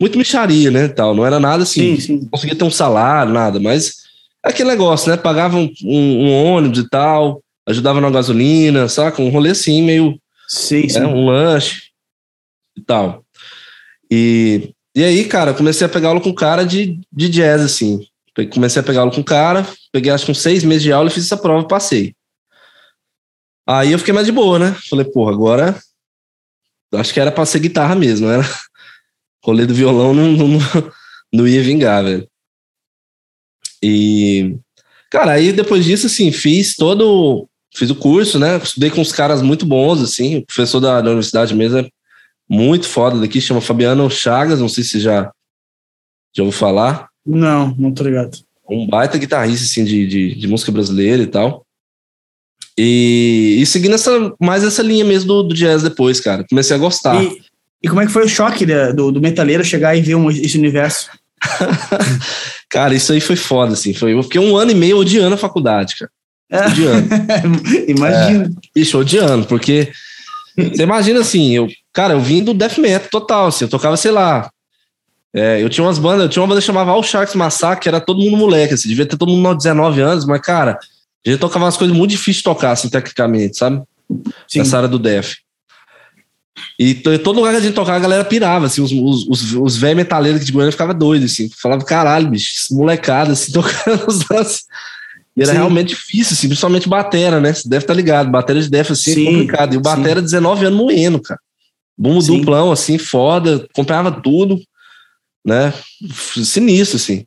muito 0.00 0.16
micharia, 0.16 0.70
né, 0.70 0.86
tal, 0.86 1.12
não 1.12 1.26
era 1.26 1.40
nada 1.40 1.64
assim, 1.64 1.96
sim, 1.96 2.00
sim. 2.00 2.20
não 2.20 2.28
conseguia 2.28 2.54
ter 2.54 2.64
um 2.64 2.70
salário, 2.70 3.32
nada, 3.32 3.58
mas 3.58 3.94
é 4.46 4.50
aquele 4.50 4.68
negócio, 4.68 5.10
né, 5.10 5.16
pagava 5.16 5.56
um, 5.56 5.68
um, 5.82 6.26
um 6.28 6.44
ônibus 6.44 6.78
e 6.78 6.88
tal, 6.88 7.41
ajudava 7.66 8.00
na 8.00 8.10
gasolina, 8.10 8.88
saca, 8.88 9.22
um 9.22 9.30
rolê 9.30 9.50
assim, 9.50 9.82
meio, 9.82 10.18
sim, 10.48 10.86
né, 10.92 11.06
um 11.06 11.26
lanche 11.26 11.90
e 12.76 12.82
tal. 12.82 13.24
E 14.10 14.74
E 14.94 15.02
aí, 15.02 15.24
cara, 15.24 15.54
comecei 15.54 15.86
a 15.86 15.90
pegar 15.90 16.08
aula 16.08 16.20
com 16.20 16.34
cara 16.34 16.64
de, 16.64 17.00
de 17.10 17.28
jazz, 17.28 17.62
assim. 17.62 18.06
Comecei 18.52 18.80
a 18.80 18.84
pegar 18.84 19.00
aula 19.00 19.12
com 19.12 19.22
cara, 19.22 19.66
peguei 19.92 20.10
acho 20.10 20.24
que 20.24 20.30
uns 20.30 20.40
seis 20.40 20.64
meses 20.64 20.82
de 20.82 20.92
aula 20.92 21.08
e 21.08 21.12
fiz 21.12 21.24
essa 21.24 21.36
prova 21.36 21.64
e 21.64 21.68
passei. 21.68 22.14
Aí 23.66 23.92
eu 23.92 23.98
fiquei 23.98 24.12
mais 24.12 24.26
de 24.26 24.32
boa, 24.32 24.58
né? 24.58 24.76
Falei, 24.88 25.04
porra, 25.04 25.32
agora 25.32 25.78
acho 26.94 27.12
que 27.12 27.20
era 27.20 27.32
pra 27.32 27.46
ser 27.46 27.60
guitarra 27.60 27.94
mesmo, 27.94 28.28
era. 28.28 28.42
Rolê 29.44 29.66
do 29.66 29.74
violão 29.74 30.14
não, 30.14 30.32
não, 30.32 30.58
não 31.32 31.48
ia 31.48 31.62
vingar, 31.62 32.04
velho. 32.04 32.28
E, 33.82 34.56
cara, 35.10 35.32
aí 35.32 35.52
depois 35.52 35.84
disso, 35.84 36.06
assim, 36.06 36.30
fiz 36.30 36.76
todo. 36.76 37.48
Fiz 37.74 37.90
o 37.90 37.94
curso, 37.94 38.38
né? 38.38 38.58
Estudei 38.58 38.90
com 38.90 39.00
uns 39.00 39.12
caras 39.12 39.40
muito 39.40 39.64
bons, 39.64 40.02
assim. 40.02 40.38
O 40.38 40.46
professor 40.46 40.78
da, 40.78 41.00
da 41.00 41.08
universidade 41.08 41.54
mesmo 41.54 41.78
é 41.78 41.88
muito 42.48 42.86
foda 42.86 43.18
daqui, 43.18 43.40
chama 43.40 43.60
Fabiano 43.60 44.10
Chagas, 44.10 44.60
não 44.60 44.68
sei 44.68 44.84
se 44.84 45.00
já, 45.00 45.32
já 46.36 46.42
ouviu 46.42 46.58
falar. 46.58 47.08
Não, 47.24 47.74
não 47.78 47.92
tô 47.92 48.04
ligado. 48.04 48.38
Um 48.68 48.86
baita 48.86 49.16
guitarrista, 49.16 49.64
assim, 49.64 49.84
de, 49.84 50.06
de, 50.06 50.34
de 50.34 50.48
música 50.48 50.70
brasileira 50.70 51.22
e 51.22 51.26
tal. 51.26 51.64
E, 52.76 53.58
e 53.60 53.66
seguindo 53.66 53.94
essa, 53.94 54.32
mais 54.40 54.64
essa 54.64 54.82
linha 54.82 55.04
mesmo 55.04 55.28
do, 55.28 55.42
do 55.44 55.54
jazz 55.54 55.82
depois, 55.82 56.20
cara. 56.20 56.44
Comecei 56.48 56.76
a 56.76 56.78
gostar. 56.78 57.22
E, 57.22 57.42
e 57.82 57.88
como 57.88 58.00
é 58.00 58.06
que 58.06 58.12
foi 58.12 58.24
o 58.24 58.28
choque 58.28 58.66
né, 58.66 58.92
do, 58.92 59.10
do 59.10 59.20
metaleiro 59.20 59.64
chegar 59.64 59.96
e 59.96 60.02
ver 60.02 60.14
um, 60.14 60.30
esse 60.30 60.58
universo? 60.58 61.10
cara, 62.68 62.94
isso 62.94 63.12
aí 63.12 63.20
foi 63.20 63.36
foda, 63.36 63.72
assim. 63.72 63.94
Foi, 63.94 64.12
eu 64.12 64.22
fiquei 64.22 64.40
um 64.40 64.56
ano 64.56 64.70
e 64.70 64.74
meio 64.74 64.98
odiando 64.98 65.34
a 65.34 65.38
faculdade, 65.38 65.96
cara. 65.96 66.10
Odiando. 66.52 67.08
Imagina. 67.88 68.44
É, 68.44 68.50
bicho, 68.74 68.98
odiando, 68.98 69.46
porque 69.46 69.90
você 70.56 70.82
imagina 70.82 71.20
assim, 71.20 71.56
eu, 71.56 71.68
cara, 71.92 72.14
eu 72.14 72.20
vim 72.20 72.44
do 72.44 72.52
death 72.52 72.78
metal 72.78 73.08
total, 73.10 73.46
assim, 73.46 73.64
eu 73.64 73.70
tocava, 73.70 73.96
sei 73.96 74.10
lá. 74.10 74.50
É, 75.34 75.62
eu 75.62 75.70
tinha 75.70 75.82
umas 75.82 75.98
bandas, 75.98 76.24
eu 76.24 76.28
tinha 76.28 76.42
uma 76.42 76.48
banda 76.48 76.60
que 76.60 76.66
chamava 76.66 76.90
All 76.90 77.02
Sharks 77.02 77.34
Massacre, 77.34 77.82
que 77.82 77.88
era 77.88 78.00
todo 78.00 78.20
mundo 78.20 78.36
moleque, 78.36 78.74
assim, 78.74 78.88
devia 78.88 79.06
ter 79.06 79.16
todo 79.16 79.32
mundo 79.32 79.56
19 79.56 80.00
anos, 80.02 80.26
mas, 80.26 80.40
cara, 80.42 80.78
a 81.26 81.30
gente 81.30 81.40
tocava 81.40 81.64
umas 81.64 81.76
coisas 81.76 81.96
muito 81.96 82.10
difíceis 82.10 82.38
de 82.38 82.42
tocar, 82.42 82.72
assim, 82.72 82.90
tecnicamente, 82.90 83.56
sabe? 83.56 83.82
Sim. 84.46 84.58
Nessa 84.58 84.76
área 84.76 84.88
do 84.88 84.98
death. 84.98 85.36
E 86.78 86.94
todo 86.94 87.36
lugar 87.36 87.52
que 87.52 87.58
a 87.58 87.60
gente 87.60 87.74
tocava, 87.74 87.96
a 87.96 88.00
galera 88.00 88.24
pirava, 88.24 88.66
assim, 88.66 88.82
os, 88.82 88.92
os, 88.92 89.26
os, 89.26 89.54
os 89.54 89.76
velhos 89.76 89.96
metaleiros 89.96 90.44
de 90.44 90.52
Goiânia 90.52 90.72
ficavam 90.72 90.94
doidos, 90.94 91.32
assim, 91.32 91.48
falava, 91.60 91.82
caralho, 91.82 92.28
bicho, 92.28 92.52
molecada, 92.72 93.32
assim, 93.32 93.52
tocando 93.52 94.06
os 94.06 94.28
lances. 94.28 94.64
E 95.36 95.42
era 95.42 95.52
Sim. 95.52 95.58
realmente 95.58 95.88
difícil, 95.88 96.34
assim, 96.34 96.46
principalmente 96.46 96.88
batera, 96.88 97.40
né? 97.40 97.52
Você 97.52 97.68
deve 97.68 97.84
estar 97.84 97.94
tá 97.94 97.96
ligado, 97.96 98.30
batera 98.30 98.60
de 98.60 98.68
def, 98.68 98.90
assim, 98.90 99.12
é 99.12 99.14
Sim. 99.14 99.22
é 99.22 99.30
complicado. 99.30 99.74
E 99.74 99.76
o 99.76 99.80
batera, 99.80 100.20
Sim. 100.20 100.26
19 100.26 100.66
anos 100.66 100.78
moendo, 100.78 101.20
cara. 101.20 101.40
Bumbo 101.96 102.20
Sim. 102.20 102.38
duplão, 102.38 102.70
assim, 102.72 102.98
foda, 102.98 103.66
comprava 103.72 104.10
tudo, 104.10 104.60
né? 105.44 105.72
Sinistro, 106.44 106.96
assim. 106.96 107.24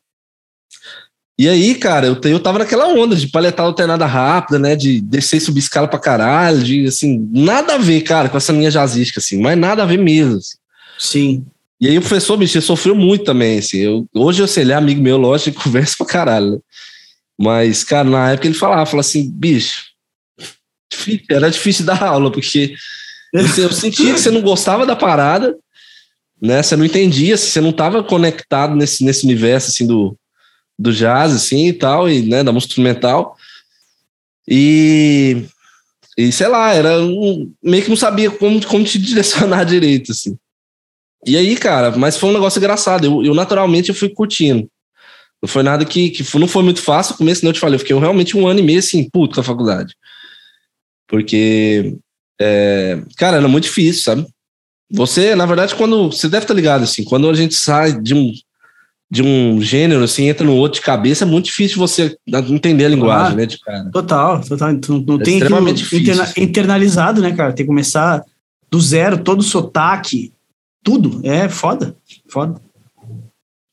E 1.38 1.50
aí, 1.50 1.76
cara, 1.76 2.08
eu, 2.08 2.18
eu 2.24 2.40
tava 2.40 2.60
naquela 2.60 2.88
onda 2.88 3.16
de 3.16 3.28
paletar 3.28 3.66
alternada 3.66 4.06
rápida, 4.06 4.58
né? 4.58 4.76
De 4.76 5.02
descer 5.02 5.38
e 5.38 5.42
subir 5.42 5.60
escala 5.60 5.88
pra 5.88 6.00
caralho, 6.00 6.64
de 6.64 6.86
assim, 6.86 7.28
nada 7.32 7.76
a 7.76 7.78
ver, 7.78 8.02
cara, 8.02 8.30
com 8.30 8.38
essa 8.38 8.54
linha 8.54 8.72
jazzística, 8.72 9.20
assim, 9.20 9.42
mas 9.42 9.58
nada 9.58 9.84
a 9.84 9.86
ver 9.86 9.98
mesmo. 9.98 10.38
Assim. 10.38 10.58
Sim. 10.98 11.46
E 11.80 11.90
aí 11.90 11.98
o 11.98 12.02
professor, 12.02 12.38
bicho, 12.38 12.62
sofreu 12.62 12.96
muito 12.96 13.26
também, 13.26 13.60
assim. 13.60 13.78
Eu, 13.80 14.08
hoje 14.16 14.42
eu 14.42 14.48
sei, 14.48 14.64
ele 14.64 14.72
é 14.72 14.76
amigo 14.76 15.02
meu, 15.02 15.18
lógico, 15.18 15.50
e 15.50 15.54
conversa 15.64 15.96
pra 15.98 16.08
caralho, 16.08 16.52
né? 16.52 16.58
Mas, 17.38 17.84
cara, 17.84 18.10
na 18.10 18.32
época 18.32 18.48
ele 18.48 18.56
falava, 18.56 18.86
falava 18.86 19.02
assim, 19.02 19.30
bicho, 19.30 19.84
era 21.30 21.50
difícil 21.50 21.86
dar 21.86 22.02
aula, 22.02 22.32
porque 22.32 22.76
eu 23.34 23.72
sentia 23.72 24.14
que 24.14 24.20
você 24.20 24.32
não 24.32 24.42
gostava 24.42 24.86
da 24.86 24.96
parada, 24.96 25.56
né? 26.42 26.64
Você 26.64 26.76
não 26.76 26.86
entendia, 26.86 27.36
você 27.36 27.60
não 27.60 27.72
estava 27.72 28.04
conectado 28.04 28.76
nesse, 28.76 29.04
nesse 29.04 29.26
universo, 29.26 29.70
assim, 29.70 29.86
do, 29.86 30.18
do 30.78 30.94
jazz, 30.94 31.34
assim, 31.34 31.68
e 31.68 31.74
tal, 31.74 32.10
e, 32.10 32.22
né, 32.22 32.44
da 32.44 32.52
música 32.52 32.72
instrumental. 32.72 33.36
E, 34.48 35.46
e 36.18 36.32
sei 36.32 36.48
lá, 36.48 36.74
era 36.74 37.02
um, 37.02 37.52
meio 37.62 37.84
que 37.84 37.90
não 37.90 37.98
sabia 37.98 38.32
como, 38.32 38.66
como 38.66 38.86
te 38.86 38.98
direcionar 39.00 39.66
direito, 39.66 40.12
assim. 40.12 40.38
E 41.26 41.36
aí, 41.36 41.56
cara, 41.58 41.92
mas 41.98 42.18
foi 42.18 42.30
um 42.30 42.34
negócio 42.34 42.60
engraçado. 42.60 43.06
Eu, 43.06 43.24
eu 43.26 43.34
naturalmente 43.34 43.90
eu 43.90 43.96
fui 43.96 44.10
curtindo. 44.10 44.70
Não 45.46 45.48
foi 45.48 45.62
nada 45.62 45.86
que, 45.86 46.10
que 46.10 46.40
não 46.40 46.48
foi 46.48 46.64
muito 46.64 46.82
fácil. 46.82 47.14
O 47.14 47.18
começo, 47.20 47.44
não 47.44 47.50
eu 47.50 47.54
te 47.54 47.60
falei, 47.60 47.76
eu 47.76 47.80
fiquei 47.80 47.96
realmente 47.96 48.36
um 48.36 48.48
ano 48.48 48.62
e 48.62 48.64
meio 48.64 48.80
assim, 48.80 49.08
puto 49.08 49.36
com 49.36 49.42
a 49.42 49.44
faculdade. 49.44 49.94
Porque, 51.08 51.96
é, 52.42 53.00
cara, 53.16 53.38
era 53.38 53.48
muito 53.48 53.66
difícil, 53.66 54.02
sabe? 54.02 54.26
Você, 54.92 55.36
na 55.36 55.46
verdade, 55.46 55.76
quando. 55.76 56.12
Você 56.12 56.28
deve 56.28 56.46
estar 56.46 56.56
ligado, 56.56 56.84
assim, 56.84 57.04
quando 57.04 57.30
a 57.30 57.34
gente 57.36 57.54
sai 57.54 58.02
de 58.02 58.16
um, 58.16 58.32
de 59.08 59.22
um 59.22 59.62
gênero, 59.62 60.04
assim, 60.04 60.30
entra 60.30 60.44
no 60.44 60.56
outro 60.56 60.80
de 60.80 60.86
cabeça, 60.86 61.26
é 61.26 61.28
muito 61.28 61.46
difícil 61.46 61.78
você 61.78 62.18
entender 62.50 62.86
a 62.86 62.90
linguagem, 62.90 63.34
ah, 63.34 63.36
né, 63.36 63.46
de 63.46 63.60
cara. 63.60 63.92
Total, 63.92 64.42
total. 64.42 64.74
Não, 64.74 65.00
não 65.00 65.16
é 65.18 65.24
tem 65.24 65.38
extremamente 65.38 65.78
difícil, 65.78 66.00
interna, 66.00 66.24
assim. 66.24 66.42
internalizado, 66.42 67.22
né, 67.22 67.36
cara? 67.36 67.54
Tem 67.54 67.68
que 67.68 67.72
começar 67.72 68.24
do 68.72 68.82
zero, 68.82 69.20
todo 69.20 69.42
o 69.42 69.44
sotaque, 69.44 70.34
tudo. 70.84 71.22
É 71.24 71.48
foda, 71.48 71.96
foda. 72.28 72.60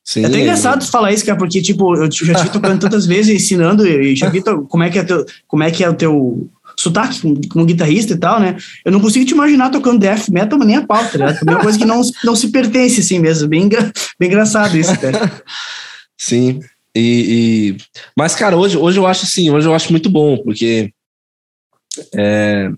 Sim, 0.03 0.23
é 0.23 0.27
até 0.27 0.41
engraçado 0.41 0.83
é. 0.83 0.87
falar 0.87 1.13
isso, 1.13 1.25
cara, 1.25 1.37
porque, 1.37 1.61
tipo, 1.61 1.95
eu 1.95 2.11
já 2.11 2.35
te 2.35 2.51
tocando 2.51 2.79
tantas 2.79 3.05
vezes, 3.05 3.33
ensinando, 3.33 3.87
e 3.87 4.15
já 4.15 4.29
vi 4.29 4.43
como 4.67 4.83
é 4.83 4.89
que 4.89 4.99
é, 4.99 5.03
teu, 5.03 5.25
como 5.47 5.63
é, 5.63 5.71
que 5.71 5.83
é 5.83 5.89
o 5.89 5.93
teu 5.93 6.49
sotaque 6.77 7.21
como, 7.21 7.47
como, 7.47 7.65
guitarrista 7.65 8.13
e 8.13 8.17
tal, 8.17 8.39
né? 8.39 8.57
Eu 8.83 8.91
não 8.91 8.99
consigo 8.99 9.25
te 9.25 9.33
imaginar 9.33 9.69
tocando 9.69 9.99
death 9.99 10.27
metal, 10.29 10.59
nem 10.59 10.75
a 10.75 10.85
pau, 10.85 11.03
tá 11.05 11.17
ligado? 11.17 11.37
É 11.47 11.51
uma 11.51 11.61
coisa 11.61 11.77
que 11.77 11.85
não, 11.85 12.01
não 12.23 12.35
se 12.35 12.49
pertence, 12.49 12.99
assim 12.99 13.19
mesmo. 13.19 13.47
Bem, 13.47 13.69
bem 13.69 14.29
engraçado 14.29 14.77
isso, 14.77 14.97
cara. 14.99 15.31
Sim. 16.17 16.59
E, 16.95 17.75
e, 17.75 17.77
Mas, 18.15 18.35
cara, 18.35 18.57
hoje, 18.57 18.77
hoje 18.77 18.99
eu 18.99 19.07
acho 19.07 19.23
assim, 19.23 19.49
hoje 19.49 19.67
eu 19.67 19.73
acho 19.73 19.91
muito 19.91 20.09
bom, 20.09 20.37
porque. 20.37 20.91
É, 22.13 22.69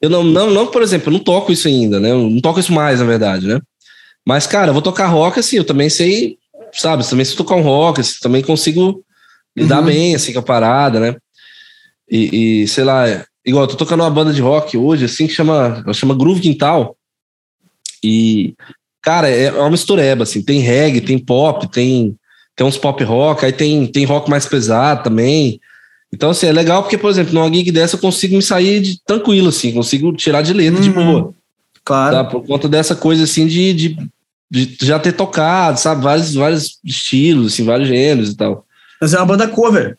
eu 0.00 0.10
não, 0.10 0.24
não, 0.24 0.50
não, 0.50 0.66
por 0.66 0.82
exemplo, 0.82 1.08
eu 1.08 1.12
não 1.12 1.20
toco 1.20 1.52
isso 1.52 1.68
ainda, 1.68 2.00
né? 2.00 2.10
Eu 2.10 2.28
não 2.28 2.40
toco 2.40 2.58
isso 2.58 2.72
mais, 2.72 2.98
na 2.98 3.06
verdade, 3.06 3.46
né? 3.46 3.60
Mas, 4.26 4.46
cara, 4.46 4.68
eu 4.68 4.72
vou 4.72 4.82
tocar 4.82 5.06
rock, 5.06 5.40
assim, 5.40 5.56
eu 5.56 5.64
também 5.64 5.90
sei, 5.90 6.38
sabe? 6.72 7.08
Também 7.08 7.24
sei 7.24 7.36
tocar 7.36 7.56
um 7.56 7.62
rock, 7.62 8.00
assim, 8.00 8.14
também 8.20 8.42
consigo 8.42 9.04
lidar 9.56 9.80
uhum. 9.80 9.86
bem, 9.86 10.14
assim, 10.14 10.32
com 10.32 10.38
a 10.38 10.42
parada, 10.42 11.00
né? 11.00 11.16
E, 12.10 12.62
e, 12.62 12.68
sei 12.68 12.84
lá, 12.84 13.04
igual, 13.44 13.64
eu 13.64 13.68
tô 13.68 13.76
tocando 13.76 14.02
uma 14.02 14.10
banda 14.10 14.32
de 14.32 14.40
rock 14.40 14.76
hoje, 14.76 15.04
assim, 15.04 15.26
que 15.26 15.32
chama, 15.32 15.84
chama 15.92 16.14
Groove 16.14 16.40
Quintal. 16.40 16.96
E, 18.02 18.54
cara, 19.02 19.28
é, 19.28 19.44
é 19.44 19.52
uma 19.52 19.70
mistureba, 19.70 20.22
assim, 20.22 20.42
tem 20.42 20.60
reggae, 20.60 21.00
tem 21.00 21.18
pop, 21.18 21.68
tem, 21.70 22.16
tem 22.54 22.66
uns 22.66 22.78
pop 22.78 23.02
rock, 23.02 23.44
aí 23.44 23.52
tem, 23.52 23.86
tem 23.86 24.04
rock 24.04 24.30
mais 24.30 24.46
pesado 24.46 25.02
também. 25.02 25.60
Então, 26.12 26.30
assim, 26.30 26.46
é 26.46 26.52
legal 26.52 26.82
porque, 26.82 26.98
por 26.98 27.10
exemplo, 27.10 27.32
numa 27.32 27.52
gig 27.52 27.72
dessa 27.72 27.96
eu 27.96 28.00
consigo 28.00 28.36
me 28.36 28.42
sair 28.42 28.80
de, 28.80 29.02
tranquilo, 29.04 29.48
assim, 29.48 29.72
consigo 29.72 30.12
tirar 30.12 30.42
de 30.42 30.52
letra 30.52 30.76
uhum. 30.76 30.82
de 30.82 30.90
boa. 30.90 31.34
Claro. 31.84 32.16
Tá? 32.16 32.24
Por 32.24 32.44
conta 32.46 32.68
dessa 32.68 32.94
coisa, 32.94 33.24
assim, 33.24 33.46
de, 33.46 33.72
de, 33.72 33.96
de, 34.50 34.76
já 34.86 34.98
ter 34.98 35.12
tocado, 35.12 35.78
sabe? 35.78 36.02
Vários, 36.02 36.34
vários 36.34 36.78
estilos, 36.84 37.52
assim, 37.52 37.64
vários 37.64 37.88
gêneros 37.88 38.30
e 38.30 38.36
tal. 38.36 38.64
Mas 39.00 39.14
é 39.14 39.18
uma 39.18 39.26
banda 39.26 39.48
cover. 39.48 39.98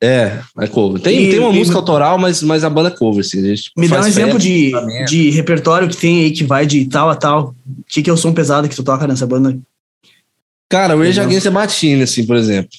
É, 0.00 0.38
é 0.60 0.66
cover. 0.68 1.00
Tem, 1.00 1.24
e, 1.24 1.30
tem 1.30 1.40
uma 1.40 1.52
e, 1.52 1.58
música 1.58 1.76
autoral, 1.76 2.18
mas, 2.18 2.42
mas 2.42 2.62
a 2.62 2.70
banda 2.70 2.88
é 2.88 2.96
cover, 2.96 3.20
assim. 3.20 3.40
me 3.76 3.88
dá 3.88 4.00
um 4.00 4.06
exemplo 4.06 4.38
de, 4.38 4.72
de 5.06 5.30
repertório 5.30 5.88
que 5.88 5.96
tem 5.96 6.20
aí 6.20 6.30
que 6.30 6.44
vai 6.44 6.66
de 6.66 6.84
tal 6.84 7.10
a 7.10 7.16
tal. 7.16 7.54
O 7.66 7.84
que, 7.88 8.02
que 8.02 8.10
é 8.10 8.12
o 8.12 8.16
som 8.16 8.32
pesado 8.32 8.68
que 8.68 8.76
tu 8.76 8.84
toca 8.84 9.06
nessa 9.08 9.26
banda? 9.26 9.58
Cara, 10.68 10.94
o 10.94 11.00
Rage 11.00 11.18
Against 11.18 11.44
the 11.44 11.50
Machine, 11.50 12.02
assim, 12.02 12.26
por 12.26 12.36
exemplo. 12.36 12.70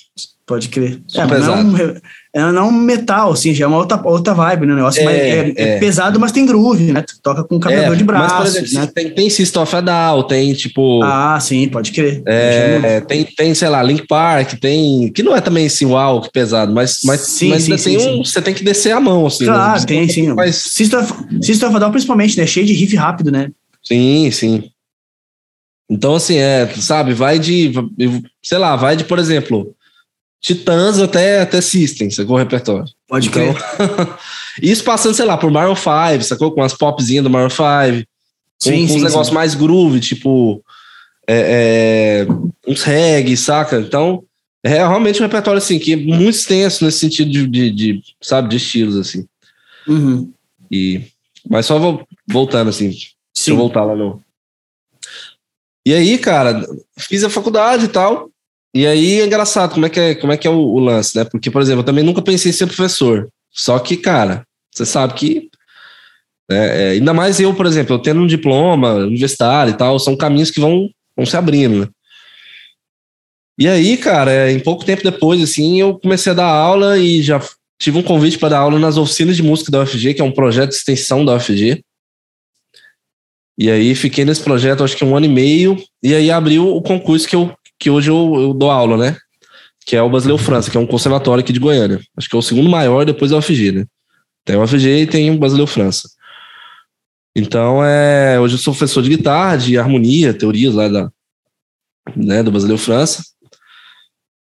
Pode 0.45 0.69
crer. 0.69 1.01
é, 1.13 1.25
mas 1.25 1.45
não, 1.45 1.77
é 1.77 2.01
não 2.35 2.71
metal, 2.71 3.31
assim, 3.31 3.53
já 3.55 3.65
é 3.65 3.67
uma 3.67 3.77
outra, 3.77 3.99
outra 4.03 4.33
vibe, 4.35 4.67
né? 4.67 4.75
Negócio 4.75 5.01
é, 5.01 5.05
mais, 5.05 5.17
é, 5.17 5.29
é, 5.29 5.53
é, 5.55 5.79
pesado, 5.79 6.19
mas 6.19 6.31
tem 6.31 6.45
groove, 6.45 6.91
né? 6.91 7.01
Tu 7.01 7.19
toca 7.23 7.43
com 7.43 7.59
carregador 7.59 7.95
é, 7.95 7.97
de 7.97 8.03
braço. 8.03 8.35
Mas, 8.35 8.53
por 8.53 8.59
exemplo, 8.59 8.85
né? 8.85 8.91
tem, 8.93 9.09
tem 9.09 9.29
System 9.29 9.63
of 9.63 9.81
Down, 9.81 10.23
tem 10.23 10.53
tipo. 10.53 11.01
Ah, 11.03 11.39
sim, 11.39 11.67
pode 11.67 11.91
crer. 11.91 12.21
É, 12.27 13.01
tem, 13.01 13.23
tem, 13.23 13.53
sei 13.55 13.69
lá, 13.69 13.81
Link 13.81 14.05
Park, 14.05 14.53
tem. 14.59 15.11
Que 15.11 15.23
não 15.23 15.35
é 15.35 15.41
também 15.41 15.65
assim, 15.65 15.85
uau, 15.85 16.21
que 16.21 16.31
pesado, 16.31 16.71
mas, 16.71 17.01
mas, 17.03 17.21
sim, 17.21 17.49
mas 17.49 17.63
sim, 17.63 17.69
tem 17.69 17.77
sim, 17.79 17.97
um, 17.97 18.23
você 18.23 18.41
tem 18.41 18.53
que 18.53 18.63
descer 18.63 18.91
a 18.91 18.99
mão, 18.99 19.25
assim. 19.25 19.45
Né? 19.45 19.51
Claro, 19.51 19.79
né? 19.79 19.85
tem, 19.87 20.07
sim. 20.07 20.33
Mas... 20.33 20.55
System, 20.55 20.99
of, 20.99 21.13
System 21.41 21.69
of 21.69 21.79
Down, 21.79 21.91
principalmente, 21.91 22.37
né? 22.37 22.45
Cheio 22.45 22.65
de 22.65 22.73
riff 22.73 22.95
rápido, 22.95 23.31
né? 23.31 23.49
Sim, 23.83 24.29
sim. 24.31 24.69
Então, 25.89 26.15
assim, 26.15 26.37
é, 26.37 26.67
sabe, 26.77 27.13
vai 27.13 27.39
de, 27.39 27.71
sei 28.43 28.59
lá, 28.59 28.75
vai 28.75 28.95
de, 28.95 29.03
por 29.03 29.17
exemplo, 29.17 29.75
Titãs 30.41 30.99
até, 30.99 31.41
até 31.41 31.59
System, 31.59 32.09
sacou 32.09 32.35
o 32.35 32.39
repertório. 32.39 32.85
Pode 33.07 33.27
então, 33.27 33.55
isso 34.61 34.83
passando, 34.83 35.13
sei 35.13 35.25
lá, 35.25 35.37
por 35.37 35.51
Maroon 35.51 35.75
5, 35.75 36.23
sacou? 36.23 36.51
Com 36.51 36.63
as 36.63 36.73
popzinhas 36.73 37.23
do 37.23 37.29
Maroon 37.29 37.49
5. 37.49 38.07
Sim, 38.57 38.87
com, 38.87 38.87
com 38.87 38.95
uns 38.95 39.03
negócios 39.03 39.33
mais 39.33 39.55
groove, 39.55 39.99
tipo 39.99 40.63
é, 41.27 42.25
é, 42.25 42.27
uns 42.67 42.81
reggae, 42.81 43.37
saca? 43.37 43.79
Então, 43.79 44.23
é 44.63 44.69
realmente 44.69 45.19
um 45.19 45.25
repertório, 45.25 45.59
assim, 45.59 45.77
que 45.77 45.93
é 45.93 45.95
muito 45.95 46.35
extenso 46.35 46.83
nesse 46.83 46.99
sentido 46.99 47.29
de, 47.29 47.47
de, 47.47 47.71
de 47.71 48.03
sabe, 48.19 48.49
de 48.49 48.57
estilos, 48.57 48.97
assim. 48.97 49.27
Uhum. 49.87 50.31
E, 50.71 51.03
mas 51.47 51.67
só 51.67 51.77
vou, 51.77 52.05
voltando, 52.27 52.69
assim, 52.69 52.91
Sim. 52.91 53.07
deixa 53.35 53.51
eu 53.51 53.57
voltar 53.57 53.83
lá 53.83 53.95
no, 53.95 54.21
E 55.85 55.93
aí, 55.93 56.17
cara, 56.17 56.67
fiz 56.97 57.23
a 57.23 57.29
faculdade 57.29 57.85
e 57.85 57.89
tal. 57.89 58.29
E 58.73 58.85
aí 58.85 59.19
é 59.19 59.25
engraçado 59.25 59.73
como 59.73 59.85
é 59.85 59.89
que 59.89 59.99
é, 59.99 60.15
como 60.15 60.31
é, 60.31 60.37
que 60.37 60.47
é 60.47 60.51
o, 60.51 60.59
o 60.59 60.79
lance, 60.79 61.15
né? 61.15 61.25
Porque, 61.25 61.49
por 61.49 61.61
exemplo, 61.61 61.81
eu 61.81 61.85
também 61.85 62.03
nunca 62.03 62.21
pensei 62.21 62.51
em 62.51 62.53
ser 62.53 62.67
professor. 62.67 63.27
Só 63.51 63.79
que, 63.79 63.97
cara, 63.97 64.43
você 64.73 64.85
sabe 64.85 65.13
que. 65.15 65.49
É, 66.51 66.55
é, 66.55 66.89
ainda 66.91 67.13
mais 67.13 67.39
eu, 67.39 67.53
por 67.53 67.65
exemplo, 67.65 67.95
eu 67.95 67.99
tendo 67.99 68.21
um 68.21 68.27
diploma 68.27 68.93
universitário 68.95 69.71
e 69.71 69.77
tal, 69.77 69.99
são 69.99 70.15
caminhos 70.15 70.49
que 70.49 70.59
vão, 70.59 70.89
vão 71.15 71.25
se 71.25 71.37
abrindo, 71.37 71.81
né? 71.81 71.87
E 73.59 73.67
aí, 73.67 73.97
cara, 73.97 74.31
é, 74.31 74.51
em 74.51 74.59
pouco 74.59 74.85
tempo 74.85 75.03
depois, 75.03 75.41
assim, 75.43 75.81
eu 75.81 75.99
comecei 75.99 76.31
a 76.31 76.35
dar 76.35 76.47
aula 76.47 76.97
e 76.97 77.21
já 77.21 77.41
tive 77.79 77.97
um 77.97 78.03
convite 78.03 78.37
para 78.37 78.49
dar 78.49 78.59
aula 78.59 78.79
nas 78.79 78.97
oficinas 78.97 79.35
de 79.35 79.43
música 79.43 79.71
da 79.71 79.81
UFG, 79.81 80.13
que 80.13 80.21
é 80.21 80.23
um 80.23 80.31
projeto 80.31 80.69
de 80.69 80.75
extensão 80.75 81.25
da 81.25 81.35
UFG. 81.35 81.83
E 83.57 83.69
aí 83.69 83.93
fiquei 83.93 84.23
nesse 84.23 84.41
projeto 84.41 84.83
acho 84.83 84.95
que 84.95 85.03
um 85.03 85.15
ano 85.15 85.25
e 85.25 85.29
meio, 85.29 85.77
e 86.01 86.15
aí 86.15 86.31
abriu 86.31 86.73
o 86.73 86.81
concurso 86.81 87.27
que, 87.27 87.35
eu, 87.35 87.53
que 87.79 87.89
hoje 87.89 88.11
eu, 88.11 88.35
eu 88.35 88.53
dou 88.53 88.69
aula, 88.69 88.97
né? 88.97 89.17
Que 89.85 89.95
é 89.95 90.01
o 90.01 90.09
Brasileiro 90.09 90.41
França, 90.41 90.69
que 90.69 90.77
é 90.77 90.79
um 90.79 90.85
conservatório 90.85 91.41
aqui 91.41 91.53
de 91.53 91.59
Goiânia. 91.59 91.99
Acho 92.17 92.29
que 92.29 92.35
é 92.35 92.39
o 92.39 92.41
segundo 92.41 92.69
maior 92.69 93.05
depois 93.05 93.31
da 93.31 93.37
UFG, 93.37 93.71
né? 93.71 93.85
Tem 94.45 94.55
o 94.55 94.63
UFG 94.63 95.03
e 95.03 95.07
tem 95.07 95.31
o 95.31 95.37
Brasileiro 95.37 95.71
França. 95.71 96.09
Então, 97.35 97.83
é, 97.83 98.39
hoje 98.39 98.55
eu 98.55 98.59
sou 98.59 98.73
professor 98.73 99.01
de 99.01 99.09
guitarra, 99.09 99.55
de 99.55 99.77
harmonia, 99.77 100.33
teorias 100.33 100.73
lá 100.73 100.87
da, 100.87 101.09
né, 102.15 102.43
do 102.43 102.51
Brasileiro 102.51 102.81
França. 102.81 103.23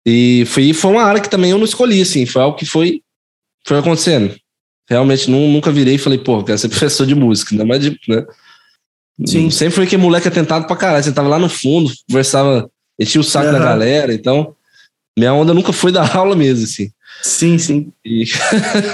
E 0.06 0.46
foi, 0.48 0.74
foi 0.74 0.92
uma 0.92 1.04
área 1.04 1.22
que 1.22 1.30
também 1.30 1.52
eu 1.52 1.58
não 1.58 1.66
escolhi, 1.66 2.02
assim, 2.02 2.26
foi 2.26 2.42
algo 2.42 2.58
que 2.58 2.66
foi, 2.66 3.02
foi 3.66 3.80
acontecendo. 3.80 4.36
Realmente 4.90 5.30
não, 5.30 5.48
nunca 5.50 5.72
virei 5.72 5.96
e 5.96 6.00
falei, 6.00 6.18
pô, 6.18 6.44
quero 6.44 6.58
ser 6.58 6.70
professor 6.70 7.06
de 7.06 7.16
música, 7.16 7.54
ainda 7.54 7.66
mais 7.66 7.82
de, 7.82 8.00
né? 8.08 8.26
Sim. 9.26 9.50
Sempre 9.50 9.76
foi 9.76 9.88
que 9.88 9.98
moleque 9.98 10.28
atentado 10.28 10.66
pra 10.66 10.76
caralho. 10.76 11.04
Você 11.04 11.12
tava 11.12 11.28
lá 11.28 11.38
no 11.38 11.50
fundo, 11.50 11.92
conversava, 12.08 12.70
enchia 13.00 13.22
o 13.22 13.24
saco 13.24 13.48
uhum. 13.48 13.54
da 13.54 13.60
galera. 13.60 14.14
Então, 14.14 14.56
minha 15.18 15.34
onda 15.34 15.54
nunca 15.54 15.72
foi 15.72 15.92
dar 15.94 16.16
aula 16.16 16.36
mesmo, 16.36 16.66
assim. 16.66 16.92
Sim, 17.22 17.58
sim. 17.58 17.92
E, 18.06 18.26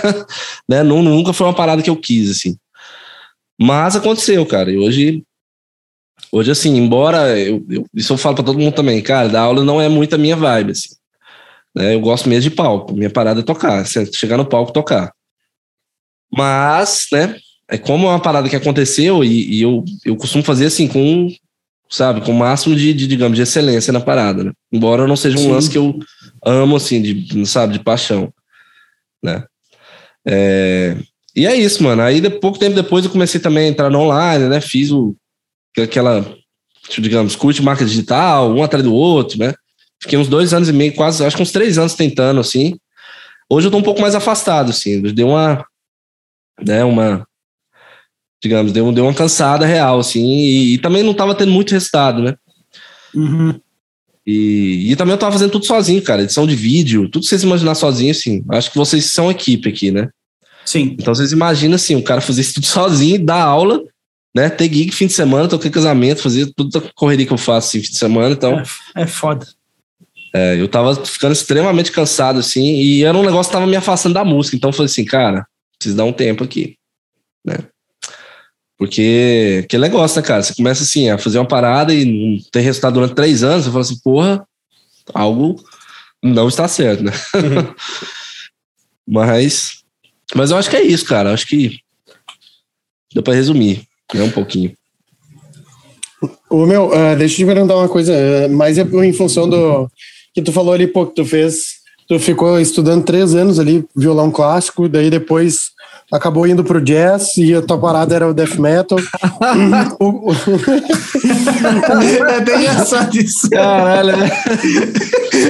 né, 0.68 0.84
não, 0.84 1.04
nunca 1.04 1.34
foi 1.34 1.48
uma 1.48 1.54
parada 1.54 1.82
que 1.82 1.90
eu 1.90 1.98
quis, 1.98 2.30
assim. 2.30 2.58
Mas 3.60 3.96
aconteceu, 3.96 4.46
cara. 4.46 4.72
E 4.72 4.78
hoje, 4.78 5.24
hoje 6.32 6.52
assim, 6.52 6.76
embora 6.76 7.38
eu, 7.40 7.64
eu 7.70 7.86
isso 7.94 8.14
eu 8.14 8.18
falo 8.18 8.36
para 8.36 8.44
todo 8.44 8.60
mundo 8.60 8.74
também, 8.74 9.02
cara, 9.02 9.30
dar 9.30 9.42
aula 9.42 9.64
não 9.64 9.80
é 9.80 9.88
muito 9.88 10.16
a 10.16 10.18
minha 10.18 10.36
vibe, 10.36 10.72
assim. 10.72 10.96
Né, 11.76 11.94
eu 11.94 12.00
gosto 12.00 12.30
mesmo 12.30 12.50
de 12.50 12.56
palco. 12.56 12.94
Minha 12.94 13.10
parada 13.10 13.42
é 13.42 13.44
tocar, 13.44 13.86
chegar 13.86 14.38
no 14.38 14.46
palco 14.46 14.72
tocar. 14.72 15.14
Mas, 16.32 17.08
né, 17.12 17.36
é 17.68 17.78
como 17.78 18.08
é 18.08 18.10
uma 18.10 18.22
parada 18.22 18.50
que 18.50 18.56
aconteceu 18.56 19.24
e, 19.24 19.58
e, 19.58 19.62
eu, 19.62 19.84
eu 20.04 20.16
costumo 20.16 20.44
fazer 20.44 20.66
assim 20.66 20.88
com 20.88 21.30
sabe 21.90 22.22
com 22.22 22.32
o 22.32 22.36
máximo 22.36 22.76
de, 22.76 22.94
de 22.94 23.08
digamos 23.08 23.36
de 23.36 23.44
excelência 23.44 23.94
na 23.94 24.00
parada 24.00 24.44
né? 24.44 24.52
embora 24.72 25.08
não 25.08 25.16
seja 25.16 25.38
um 25.38 25.42
Sim. 25.42 25.52
lance 25.52 25.70
que 25.70 25.78
eu 25.78 25.98
amo 26.44 26.76
assim 26.76 27.02
de 27.02 27.46
sabe 27.46 27.74
de 27.74 27.84
paixão 27.84 28.34
né? 29.24 29.44
É, 30.28 30.98
e 31.36 31.46
é 31.46 31.56
isso 31.56 31.84
mano. 31.84 32.02
Aí 32.02 32.22
de, 32.22 32.30
pouco 32.30 32.58
tempo 32.58 32.76
depois 32.76 33.06
eu 33.06 33.12
comecei 33.12 33.40
também 33.40 33.66
a 33.66 33.70
entrar 33.70 33.90
no 33.90 34.00
online 34.00 34.48
né? 34.48 34.62
Fiz 34.62 34.92
o 34.92 35.16
aquela 35.78 36.26
digamos 36.98 37.36
curte 37.36 37.62
marca 37.62 37.84
digital 37.84 38.52
um 38.52 38.64
atrás 38.64 38.84
do 38.84 38.94
outro 38.94 39.38
né? 39.40 39.54
Fiquei 40.02 40.18
uns 40.18 40.28
dois 40.28 40.54
anos 40.54 40.70
e 40.70 40.74
meio 40.74 40.94
quase 40.94 41.26
acho 41.26 41.36
que 41.36 41.42
uns 41.42 41.52
três 41.52 41.78
anos 41.78 41.94
tentando 41.94 42.40
assim. 42.40 42.78
Hoje 43.50 43.68
eu 43.68 43.72
tô 43.72 43.78
um 43.78 43.84
pouco 43.84 44.02
mais 44.02 44.16
afastado 44.16 44.70
assim. 44.70 45.02
Deu 45.02 45.30
uma 45.30 45.66
né 46.62 46.84
uma 46.84 47.28
digamos, 48.42 48.72
deu, 48.72 48.92
deu 48.92 49.06
uma 49.06 49.14
cansada 49.14 49.66
real, 49.66 50.00
assim, 50.00 50.24
e, 50.24 50.74
e 50.74 50.78
também 50.78 51.04
não 51.04 51.12
estava 51.12 51.36
tendo 51.36 51.52
muito 51.52 51.72
resultado, 51.72 52.22
né? 52.22 52.36
Uhum. 53.14 53.60
E, 54.26 54.92
e 54.92 54.96
também 54.96 55.14
eu 55.14 55.20
tava 55.20 55.34
fazendo 55.34 55.52
tudo 55.52 55.66
sozinho, 55.66 56.02
cara, 56.02 56.24
edição 56.24 56.48
de 56.48 56.56
vídeo, 56.56 57.08
tudo 57.10 57.26
vocês 57.26 57.44
imaginar 57.44 57.76
sozinho, 57.76 58.12
assim. 58.12 58.44
Acho 58.50 58.72
que 58.72 58.78
vocês 58.78 59.06
são 59.06 59.30
equipe 59.30 59.70
aqui, 59.70 59.92
né? 59.92 60.10
Sim. 60.66 60.96
Então 61.00 61.14
vocês 61.14 61.32
imaginam, 61.32 61.76
assim, 61.76 61.96
o 61.96 62.04
cara 62.04 62.22
fazer 62.22 62.42
isso 62.42 62.56
tudo 62.56 62.66
sozinho, 62.66 63.24
dar 63.24 63.44
aula, 63.44 63.84
né? 64.36 64.50
Ter 64.50 64.72
gig 64.74 64.92
fim 64.92 65.06
de 65.06 65.14
semana, 65.14 65.48
tocar 65.48 65.70
casamento, 65.70 66.24
fazer 66.24 66.52
tudo 66.56 66.76
a 66.78 66.82
correria 66.96 67.26
que 67.26 67.34
eu 67.34 67.38
faço, 67.38 67.70
assim, 67.70 67.84
fim 67.84 67.92
de 67.92 67.98
semana, 68.00 68.34
então... 68.34 68.60
É, 68.96 69.04
é 69.04 69.08
foda. 69.08 69.46
É, 70.34 70.60
eu 70.60 70.68
tava 70.68 71.06
ficando 71.06 71.32
extremamente 71.32 71.92
cansado, 71.92 72.40
assim, 72.40 72.78
e 72.78 73.04
era 73.04 73.18
um 73.18 73.24
negócio 73.24 73.50
que 73.50 73.58
tava 73.58 73.68
me 73.68 73.76
afastando 73.76 74.16
da 74.16 74.26
música, 74.26 74.58
então 74.58 74.70
eu 74.70 74.74
falei 74.74 74.88
assim, 74.88 75.06
cara, 75.06 75.46
preciso 75.78 75.96
dar 75.96 76.04
um 76.04 76.12
tempo 76.12 76.44
aqui, 76.44 76.76
né? 77.46 77.56
Porque 78.78 79.66
que 79.70 79.78
negócio, 79.78 80.20
né, 80.20 80.28
cara? 80.28 80.44
Você 80.44 80.54
começa 80.54 80.84
assim 80.84 81.10
a 81.10 81.18
fazer 81.18 81.40
uma 81.40 81.48
parada 81.48 81.94
e 81.94 82.06
não 82.06 82.38
tem 82.52 82.62
resultado 82.62 82.96
durante 82.96 83.16
três 83.16 83.44
anos, 83.44 83.66
você 83.66 83.72
fala 83.72 83.82
assim, 83.82 84.00
porra, 84.04 84.48
algo 85.14 85.56
não 86.22 86.48
está 86.48 86.68
certo, 86.68 87.04
né? 87.04 87.12
Uhum. 87.36 87.74
mas, 89.08 89.84
mas 90.36 90.52
eu 90.52 90.58
acho 90.58 90.70
que 90.70 90.76
é 90.76 90.84
isso, 90.84 91.06
cara. 91.06 91.32
Acho 91.32 91.48
que 91.48 91.80
deu 93.14 93.24
para 93.24 93.34
resumir, 93.34 93.84
né, 94.14 94.24
um 94.24 94.32
pouquinho. 94.32 94.74
O 96.50 96.66
meu, 96.66 96.88
uh, 96.88 97.16
deixa 97.18 97.36
eu 97.36 97.38
te 97.38 97.46
perguntar 97.46 97.76
uma 97.78 97.88
coisa, 97.88 98.14
uh, 98.14 98.50
mas 98.52 98.78
é 98.78 98.82
em 98.82 99.14
função 99.14 99.48
do 99.48 99.90
que 100.34 100.42
tu 100.42 100.52
falou 100.52 100.74
ali, 100.74 100.88
pô, 100.88 101.06
que 101.06 101.16
tu 101.16 101.24
fez, 101.24 101.76
tu 102.08 102.20
ficou 102.20 102.60
estudando 102.60 103.06
três 103.06 103.34
anos 103.34 103.58
ali, 103.58 103.86
violão 103.96 104.32
clássico, 104.32 104.90
daí 104.90 105.10
depois 105.10 105.75
acabou 106.12 106.46
indo 106.48 106.64
pro 106.64 106.82
jazz 106.82 107.38
e 107.38 107.54
a 107.54 107.62
tua 107.62 107.78
parada 107.78 108.16
era 108.16 108.28
o 108.28 108.34
death 108.34 108.58
metal. 108.58 108.98
é 112.30 112.42
bem 112.42 112.62
engraçado 112.62 113.16
isso. 113.18 113.50
Caralho, 113.50 114.18
né? 114.18 114.30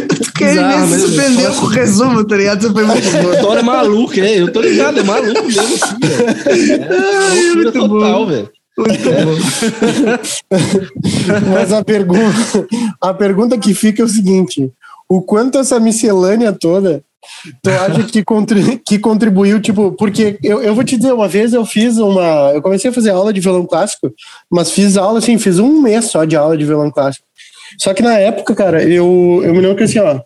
Tu 0.08 0.34
queria 0.34 0.80
me 0.80 0.98
surpreendeu 0.98 1.54
com 1.54 1.66
o 1.66 1.70
resumo, 1.70 2.26
tá 2.26 2.38
ligado? 2.38 2.62
Você 2.62 2.74
foi 2.74 2.86
muito 2.86 3.12
bom. 3.22 3.34
História 3.34 3.60
é 3.60 3.64
maluca, 3.64 4.22
é. 4.22 4.42
Eu 4.42 4.52
tô 4.52 4.62
ligado, 4.62 5.00
é 5.00 5.04
maluco 5.04 5.44
mesmo 5.44 5.76
assim, 5.76 6.00
velho. 6.00 6.84
É, 6.84 7.52
é 7.52 7.56
muito 7.56 7.72
total, 7.72 8.28
velho. 8.28 8.50
Mas 11.54 11.72
a 11.72 11.82
pergunta, 11.84 12.68
a 13.00 13.14
pergunta 13.14 13.58
que 13.58 13.74
fica 13.74 14.02
é 14.02 14.06
o 14.06 14.10
seguinte: 14.10 14.70
o 15.08 15.22
quanto 15.22 15.58
essa 15.58 15.80
miscelânea 15.80 16.52
toda 16.52 17.02
Tu 17.62 17.70
acha 17.70 18.04
que, 18.04 18.24
contribu 18.24 18.80
que 18.86 19.00
contribuiu, 19.00 19.62
tipo, 19.62 19.92
porque 19.94 20.38
eu, 20.44 20.62
eu 20.62 20.74
vou 20.76 20.84
te 20.84 20.98
dizer, 20.98 21.14
uma 21.14 21.28
vez 21.28 21.54
eu 21.54 21.66
fiz 21.66 21.98
uma. 21.98 22.52
Eu 22.54 22.62
comecei 22.62 22.90
a 22.90 22.94
fazer 22.94 23.12
aula 23.12 23.34
de 23.34 23.42
violão 23.42 23.66
clássico, 23.66 24.14
mas 24.50 24.72
fiz 24.72 24.98
aula, 24.98 25.20
assim, 25.20 25.38
fiz 25.38 25.60
um 25.60 25.82
mês 25.82 26.06
só 26.06 26.26
de 26.26 26.36
aula 26.36 26.58
de 26.58 26.66
violão 26.66 26.92
clássico. 26.92 27.26
Só 27.80 27.94
que 27.94 28.02
na 28.02 28.18
época, 28.18 28.56
cara, 28.56 28.84
eu, 28.84 29.42
eu 29.44 29.54
me 29.54 29.60
lembro 29.60 29.76
que 29.76 29.84
assim, 29.84 30.00
ó, 30.00 30.20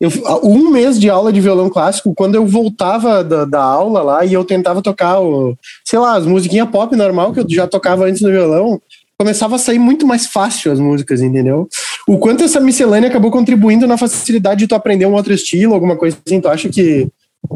eu, 0.00 0.10
um 0.42 0.70
mês 0.70 1.00
de 1.00 1.08
aula 1.08 1.32
de 1.32 1.40
violão 1.40 1.70
clássico, 1.70 2.14
quando 2.14 2.34
eu 2.34 2.46
voltava 2.46 3.24
da, 3.24 3.44
da 3.44 3.62
aula 3.62 4.02
lá 4.02 4.24
e 4.24 4.32
eu 4.32 4.44
tentava 4.44 4.82
tocar, 4.82 5.20
o, 5.20 5.56
sei 5.84 5.98
lá, 5.98 6.16
as 6.16 6.26
musiquinhas 6.26 6.68
pop 6.68 6.94
normal 6.94 7.32
que 7.32 7.40
eu 7.40 7.46
já 7.48 7.66
tocava 7.66 8.04
antes 8.04 8.20
no 8.20 8.30
violão, 8.30 8.80
começava 9.18 9.56
a 9.56 9.58
sair 9.58 9.78
muito 9.78 10.06
mais 10.06 10.26
fácil 10.26 10.70
as 10.70 10.78
músicas, 10.78 11.22
entendeu? 11.22 11.68
O 12.06 12.18
quanto 12.18 12.44
essa 12.44 12.60
miscelânea 12.60 13.08
acabou 13.08 13.30
contribuindo 13.30 13.86
na 13.86 13.98
facilidade 13.98 14.60
de 14.60 14.66
tu 14.68 14.74
aprender 14.74 15.06
um 15.06 15.14
outro 15.14 15.34
estilo, 15.34 15.74
alguma 15.74 15.96
coisa 15.96 16.16
assim, 16.24 16.40
tu 16.40 16.48
acha 16.48 16.68
que, 16.68 17.08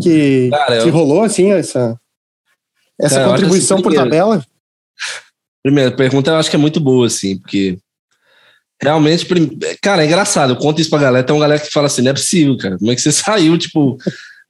que, 0.03 0.51
Cara, 0.51 0.83
que 0.83 0.89
eu... 0.89 0.93
rolou, 0.93 1.23
assim, 1.23 1.53
essa, 1.53 1.97
essa 3.01 3.17
Cara, 3.17 3.31
contribuição 3.31 3.77
assim, 3.77 3.85
primeiro, 3.85 4.05
por 4.05 4.11
tabela? 4.11 4.45
Primeiro, 5.63 5.91
a 5.91 5.97
pergunta 5.97 6.31
eu 6.33 6.37
acho 6.37 6.51
que 6.51 6.57
é 6.57 6.59
muito 6.59 6.81
boa, 6.81 7.07
assim, 7.07 7.39
porque 7.39 7.79
realmente, 8.83 9.27
cara, 9.81 10.03
é 10.03 10.07
engraçado, 10.07 10.55
eu 10.55 10.57
conto 10.57 10.81
isso 10.81 10.91
pra 10.91 10.99
galera, 10.99 11.25
tem 11.25 11.35
uma 11.35 11.43
galera 11.43 11.61
que 11.61 11.71
fala 11.71 11.87
assim, 11.87 12.03
não 12.03 12.11
é 12.11 12.15
possível, 12.15 12.57
cara, 12.57 12.77
como 12.77 12.91
é 12.91 12.97
que 12.97 13.03
você 13.03 13.13
saiu, 13.13 13.57
tipo, 13.57 13.99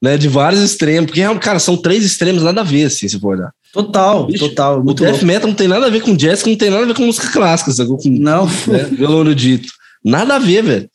né, 0.02 0.16
de 0.16 0.28
vários 0.28 0.62
extremos, 0.62 1.10
porque, 1.10 1.22
cara, 1.40 1.58
são 1.58 1.76
três 1.76 2.04
extremos 2.04 2.42
nada 2.42 2.62
a 2.62 2.64
ver, 2.64 2.84
assim, 2.84 3.06
se 3.06 3.20
for 3.20 3.36
olhar. 3.36 3.52
Total, 3.70 4.26
Bicho, 4.26 4.48
total. 4.48 4.82
Muito 4.82 5.02
o 5.02 5.06
death 5.06 5.22
metal 5.22 5.48
não 5.48 5.54
tem 5.54 5.68
nada 5.68 5.86
a 5.86 5.90
ver 5.90 6.00
com 6.00 6.16
jazz, 6.16 6.42
não 6.44 6.56
tem 6.56 6.70
nada 6.70 6.84
a 6.84 6.86
ver 6.86 6.94
com 6.94 7.04
música 7.04 7.30
clássica, 7.30 7.70
sabe? 7.70 7.90
Com, 7.90 7.98
não. 8.08 8.46
Né, 8.66 8.84
violão 8.90 9.32
dito. 9.34 9.72
Nada 10.04 10.36
a 10.36 10.38
ver, 10.38 10.62
velho. 10.62 10.90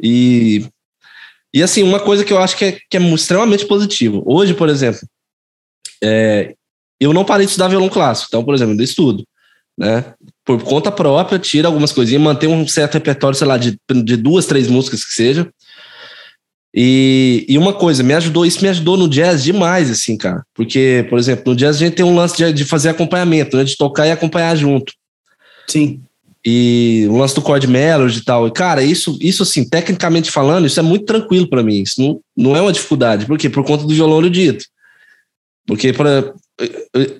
E, 0.00 0.66
e 1.54 1.62
assim, 1.62 1.82
uma 1.82 2.00
coisa 2.00 2.24
que 2.24 2.32
eu 2.32 2.38
acho 2.38 2.56
que 2.56 2.64
é, 2.64 2.78
que 2.90 2.96
é 2.96 3.00
extremamente 3.00 3.66
positivo. 3.66 4.22
Hoje, 4.26 4.54
por 4.54 4.68
exemplo, 4.68 5.00
é, 6.02 6.54
eu 7.00 7.12
não 7.12 7.24
parei 7.24 7.46
de 7.46 7.50
estudar 7.50 7.68
violão 7.68 7.88
clássico. 7.88 8.28
Então, 8.28 8.44
por 8.44 8.54
exemplo, 8.54 8.74
eu 8.74 8.84
estudo. 8.84 9.24
Né? 9.78 10.14
Por 10.44 10.62
conta 10.62 10.92
própria, 10.92 11.38
tira 11.38 11.68
algumas 11.68 11.92
coisinhas, 11.92 12.22
manter 12.22 12.46
um 12.46 12.66
certo 12.66 12.94
repertório, 12.94 13.36
sei 13.36 13.46
lá, 13.46 13.56
de, 13.56 13.78
de 14.04 14.16
duas, 14.16 14.46
três 14.46 14.68
músicas 14.68 15.04
que 15.04 15.12
seja. 15.12 15.48
E, 16.74 17.44
e 17.48 17.58
uma 17.58 17.74
coisa, 17.74 18.02
me 18.02 18.14
ajudou, 18.14 18.46
isso 18.46 18.62
me 18.62 18.68
ajudou 18.68 18.96
no 18.96 19.08
jazz 19.08 19.42
demais, 19.44 19.90
assim, 19.90 20.16
cara. 20.16 20.42
Porque, 20.54 21.06
por 21.10 21.18
exemplo, 21.18 21.44
no 21.46 21.56
jazz 21.56 21.76
a 21.76 21.78
gente 21.80 21.94
tem 21.94 22.04
um 22.04 22.14
lance 22.14 22.36
de, 22.36 22.52
de 22.52 22.64
fazer 22.64 22.88
acompanhamento, 22.88 23.56
né? 23.56 23.64
De 23.64 23.76
tocar 23.76 24.06
e 24.06 24.10
acompanhar 24.10 24.56
junto. 24.56 24.92
Sim. 25.68 26.02
E 26.44 27.06
o 27.08 27.16
lance 27.16 27.34
do 27.34 27.40
chord 27.40 27.66
melody 27.66 28.18
e 28.18 28.24
tal. 28.24 28.48
E, 28.48 28.50
cara, 28.50 28.82
isso, 28.82 29.16
isso 29.20 29.44
assim, 29.44 29.68
tecnicamente 29.68 30.30
falando, 30.30 30.66
isso 30.66 30.80
é 30.80 30.82
muito 30.82 31.04
tranquilo 31.04 31.48
para 31.48 31.62
mim. 31.62 31.82
Isso 31.82 32.00
não, 32.00 32.20
não 32.36 32.56
é 32.56 32.60
uma 32.60 32.72
dificuldade. 32.72 33.26
Por 33.26 33.38
quê? 33.38 33.48
Por 33.48 33.64
conta 33.64 33.84
do 33.84 33.94
violão 33.94 34.18
erudito. 34.18 34.64
Porque, 35.66 35.92
por, 35.92 36.06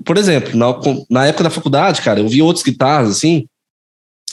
por 0.05 0.19
exemplo, 0.19 0.57
na, 0.57 0.75
na 1.09 1.27
época 1.27 1.45
da 1.45 1.51
faculdade, 1.51 2.03
cara, 2.03 2.21
eu 2.21 2.29
vi 2.29 2.43
outros 2.43 2.65
guitarras, 2.65 3.11
assim, 3.11 3.47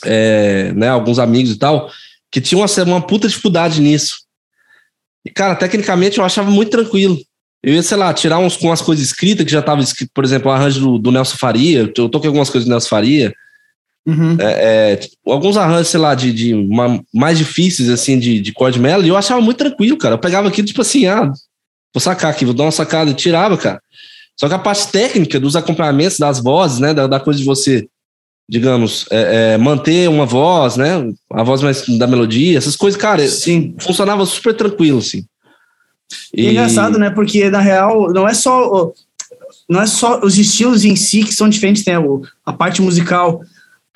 é, 0.03 0.71
né, 0.73 0.89
alguns 0.89 1.19
amigos 1.19 1.51
e 1.51 1.59
tal, 1.59 1.89
que 2.31 2.41
tinham 2.41 2.61
uma, 2.61 2.83
uma 2.85 3.01
puta 3.01 3.27
dificuldade 3.27 3.81
nisso. 3.81 4.21
E, 5.25 5.29
cara, 5.29 5.55
tecnicamente 5.55 6.17
eu 6.17 6.23
achava 6.23 6.49
muito 6.49 6.71
tranquilo. 6.71 7.17
Eu 7.61 7.73
ia, 7.73 7.83
sei 7.83 7.97
lá, 7.97 8.13
tirar 8.13 8.39
uns 8.39 8.55
com 8.55 8.67
umas 8.67 8.81
coisas 8.81 9.05
escritas 9.05 9.45
que 9.45 9.51
já 9.51 9.59
estava 9.59 9.81
escrito, 9.81 10.11
por 10.13 10.23
exemplo, 10.23 10.49
o 10.49 10.53
arranjo 10.53 10.79
do, 10.79 10.97
do, 10.97 11.11
Nelson 11.11 11.35
Faria. 11.37 11.91
Eu 11.95 12.09
toquei 12.09 12.27
algumas 12.27 12.49
coisas 12.49 12.67
do 12.67 12.71
Nelson 12.71 12.87
Faria. 12.87 13.33
Uhum. 14.09 14.37
É, 14.39 14.93
é, 14.93 14.99
alguns 15.31 15.57
arranjos, 15.57 15.89
sei 15.89 15.99
lá, 15.99 16.15
de, 16.15 16.31
de 16.33 16.53
uma, 16.53 17.03
mais 17.13 17.37
difíceis, 17.37 17.89
assim, 17.89 18.17
de, 18.17 18.39
de 18.39 18.53
melody, 18.79 19.07
e 19.07 19.09
eu 19.09 19.17
achava 19.17 19.41
muito 19.41 19.57
tranquilo, 19.57 19.97
cara. 19.97 20.15
Eu 20.15 20.19
pegava 20.19 20.47
aquilo, 20.47 20.67
tipo 20.67 20.81
assim, 20.81 21.05
ah, 21.05 21.31
vou 21.93 22.01
sacar 22.01 22.31
aqui, 22.31 22.45
vou 22.45 22.53
dar 22.53 22.63
uma 22.63 22.71
sacada, 22.71 23.11
e 23.11 23.13
tirava, 23.13 23.57
cara. 23.57 23.81
Só 24.35 24.47
que 24.47 24.53
a 24.53 24.59
parte 24.59 24.91
técnica 24.91 25.39
dos 25.39 25.55
acompanhamentos, 25.55 26.17
das 26.17 26.39
vozes, 26.39 26.79
né, 26.79 26.93
da, 26.93 27.07
da 27.07 27.19
coisa 27.19 27.39
de 27.39 27.45
você, 27.45 27.87
digamos, 28.47 29.05
é, 29.11 29.53
é, 29.53 29.57
manter 29.57 30.09
uma 30.09 30.25
voz, 30.25 30.77
né, 30.77 31.11
a 31.31 31.43
voz 31.43 31.61
mais 31.61 31.85
da 31.97 32.07
melodia, 32.07 32.57
essas 32.57 32.75
coisas, 32.75 32.99
cara, 32.99 33.27
Sim. 33.27 33.75
funcionava 33.79 34.25
super 34.25 34.53
tranquilo, 34.53 34.99
assim. 34.99 35.25
E... 36.33 36.47
É 36.47 36.51
engraçado, 36.51 36.97
né? 36.97 37.09
Porque 37.09 37.49
na 37.49 37.59
real 37.59 38.11
não 38.11 38.27
é 38.27 38.33
só 38.33 38.91
não 39.67 39.81
é 39.81 39.85
só 39.85 40.19
os 40.21 40.37
estilos 40.37 40.83
em 40.83 40.95
si 40.95 41.23
que 41.23 41.33
são 41.33 41.49
diferentes, 41.49 41.85
né? 41.85 41.93
A 42.45 42.53
parte 42.53 42.81
musical. 42.81 43.41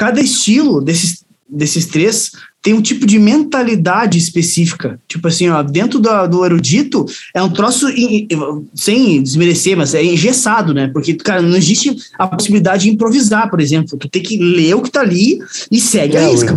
Cada 0.04 0.20
estilo 0.20 0.82
desses, 0.82 1.24
desses 1.50 1.86
três 1.86 2.34
tem 2.62 2.74
um 2.74 2.82
tipo 2.82 3.06
de 3.06 3.18
mentalidade 3.18 4.18
específica. 4.18 5.00
Tipo 5.08 5.30
assim, 5.30 5.48
ó, 5.48 5.63
dentro 5.63 5.98
do, 5.98 6.28
do 6.28 6.46
erudito 6.46 7.06
é 7.34 7.42
um 7.42 7.50
troço, 7.50 7.89
in, 7.89 8.28
sem 8.76 9.24
desmerecer, 9.24 9.78
mas 9.78 9.96
é 9.96 10.04
engessado, 10.04 10.74
né? 10.74 10.89
Porque, 10.89 11.13
cara, 11.13 11.42
não 11.42 11.56
existe 11.56 11.96
a 12.20 12.28
possibilidade 12.28 12.84
de 12.84 12.89
improvisar, 12.89 13.50
por 13.50 13.62
exemplo. 13.62 13.98
Tu 13.98 14.10
tem 14.10 14.22
que 14.22 14.36
ler 14.36 14.76
o 14.76 14.82
que 14.82 14.92
tá 14.92 15.00
ali 15.00 15.39
e 15.72 15.80
segue 15.80 16.18
é, 16.18 16.26
a 16.26 16.34
isca. 16.34 16.54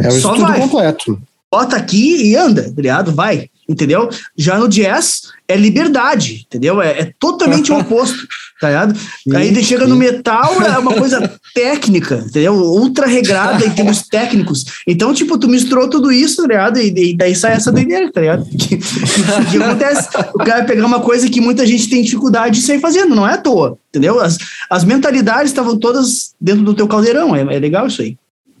É 0.00 0.08
o 0.08 0.12
Só 0.12 0.34
vai. 0.36 0.58
completo. 0.58 1.20
Bota 1.52 1.76
aqui 1.76 2.30
e 2.30 2.34
anda, 2.34 2.62
tá 2.62 2.80
ligado? 2.80 3.12
Vai 3.12 3.50
entendeu? 3.68 4.08
Já 4.36 4.58
no 4.58 4.68
jazz 4.68 5.22
é 5.48 5.56
liberdade, 5.56 6.44
entendeu? 6.46 6.82
É, 6.82 7.00
é 7.00 7.12
totalmente 7.18 7.70
o 7.70 7.78
oposto, 7.78 8.26
tá 8.60 8.68
ligado? 8.68 8.98
Aí 9.34 9.64
chega 9.64 9.86
no 9.86 9.96
metal, 9.96 10.60
é 10.62 10.78
uma 10.78 10.94
coisa 10.94 11.38
técnica, 11.54 12.24
entendeu? 12.26 12.54
Ultra 12.54 13.06
regrada 13.06 13.64
em 13.64 13.70
termos 13.70 14.02
técnicos. 14.02 14.64
Então, 14.86 15.14
tipo, 15.14 15.38
tu 15.38 15.48
misturou 15.48 15.88
tudo 15.88 16.10
isso, 16.10 16.42
tá 16.42 16.48
ligado? 16.48 16.78
E, 16.78 17.10
e 17.10 17.16
daí 17.16 17.34
sai 17.34 17.52
essa 17.52 17.72
doideira, 17.72 18.10
tá 18.10 18.20
ligado? 18.20 18.44
Que, 18.46 18.76
que, 18.76 18.78
que 18.78 19.62
acontece? 19.62 20.08
O 20.34 20.38
cara 20.38 20.64
pegar 20.64 20.86
uma 20.86 21.00
coisa 21.00 21.28
que 21.28 21.40
muita 21.40 21.66
gente 21.66 21.88
tem 21.88 22.02
dificuldade 22.02 22.60
de 22.60 22.66
sair 22.66 22.80
fazendo, 22.80 23.14
não 23.14 23.26
é 23.26 23.34
à 23.34 23.38
toa, 23.38 23.78
entendeu? 23.88 24.20
As, 24.20 24.38
as 24.70 24.84
mentalidades 24.84 25.50
estavam 25.50 25.76
todas 25.76 26.34
dentro 26.40 26.62
do 26.62 26.74
teu 26.74 26.88
caldeirão, 26.88 27.34
é, 27.34 27.40
é 27.40 27.58
legal 27.58 27.86
isso 27.86 28.02
aí. 28.02 28.16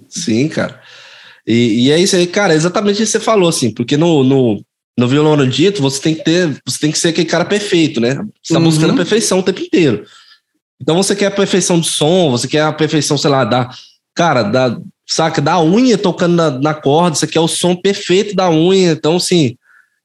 Sim, 0.08 0.48
cara. 0.48 0.80
E, 1.46 1.86
e, 1.86 1.90
é 1.92 1.98
isso 1.98 2.16
aí, 2.16 2.26
cara, 2.26 2.54
exatamente 2.54 3.02
isso 3.02 3.12
que 3.12 3.18
você 3.18 3.24
falou, 3.24 3.48
assim, 3.48 3.70
porque 3.70 3.96
no, 3.96 4.24
no, 4.24 4.64
no 4.98 5.06
violão 5.06 5.34
erudito, 5.34 5.82
você 5.82 6.00
tem 6.00 6.14
que 6.14 6.24
ter, 6.24 6.60
você 6.64 6.78
tem 6.78 6.90
que 6.90 6.98
ser 6.98 7.08
aquele 7.08 7.28
cara 7.28 7.44
perfeito, 7.44 8.00
né? 8.00 8.16
Você 8.42 8.54
tá 8.54 8.58
uhum. 8.58 8.64
buscando 8.64 8.92
a 8.94 8.96
perfeição 8.96 9.40
o 9.40 9.42
tempo 9.42 9.60
inteiro. 9.60 10.06
Então 10.80 10.96
você 10.96 11.14
quer 11.14 11.26
a 11.26 11.30
perfeição 11.30 11.78
de 11.80 11.88
som, 11.88 12.30
você 12.30 12.48
quer 12.48 12.62
a 12.62 12.72
perfeição, 12.72 13.18
sei 13.18 13.30
lá, 13.30 13.44
da. 13.44 13.70
Cara, 14.14 14.42
da. 14.42 14.78
Saca, 15.08 15.40
da 15.40 15.62
unha 15.62 15.96
tocando 15.96 16.34
na, 16.34 16.50
na 16.50 16.74
corda, 16.74 17.14
você 17.14 17.28
quer 17.28 17.38
o 17.38 17.46
som 17.46 17.76
perfeito 17.76 18.34
da 18.34 18.50
unha. 18.50 18.90
Então, 18.90 19.16
assim, 19.16 19.56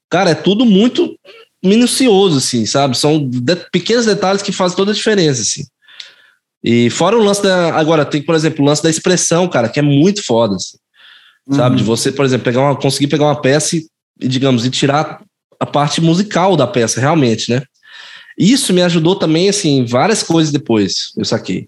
cara, 0.10 0.30
é 0.30 0.36
tudo 0.36 0.64
muito 0.64 1.18
minucioso, 1.64 2.38
assim, 2.38 2.68
sabe? 2.68 2.96
São 2.96 3.28
de, 3.28 3.56
pequenos 3.72 4.06
detalhes 4.06 4.44
que 4.44 4.52
fazem 4.52 4.78
toda 4.78 4.92
a 4.92 4.94
diferença, 4.94 5.42
assim. 5.42 5.64
E 6.64 6.90
fora 6.92 7.18
o 7.18 7.24
lance 7.24 7.42
da. 7.42 7.74
Agora, 7.76 8.06
tem, 8.06 8.22
por 8.22 8.36
exemplo, 8.36 8.64
o 8.64 8.68
lance 8.68 8.84
da 8.84 8.90
expressão, 8.90 9.48
cara, 9.48 9.70
que 9.70 9.80
é 9.80 9.84
muito 9.84 10.24
foda, 10.24 10.56
assim, 10.56 10.78
uhum. 11.48 11.56
sabe? 11.56 11.78
De 11.78 11.84
você, 11.84 12.12
por 12.12 12.24
exemplo, 12.24 12.46
pegar 12.46 12.62
uma, 12.62 12.76
conseguir 12.76 13.08
pegar 13.08 13.26
uma 13.26 13.42
peça 13.42 13.76
e 13.78 13.88
digamos, 14.22 14.66
e 14.66 14.70
tirar 14.70 15.22
a 15.60 15.66
parte 15.66 16.02
musical 16.02 16.56
da 16.56 16.68
peça, 16.68 17.00
realmente, 17.00 17.52
né? 17.52 17.64
Isso 18.38 18.74
me 18.74 18.82
ajudou 18.82 19.16
também, 19.16 19.50
assim, 19.50 19.86
várias 19.86 20.24
coisas 20.24 20.52
depois, 20.52 21.12
eu 21.18 21.26
saquei. 21.26 21.68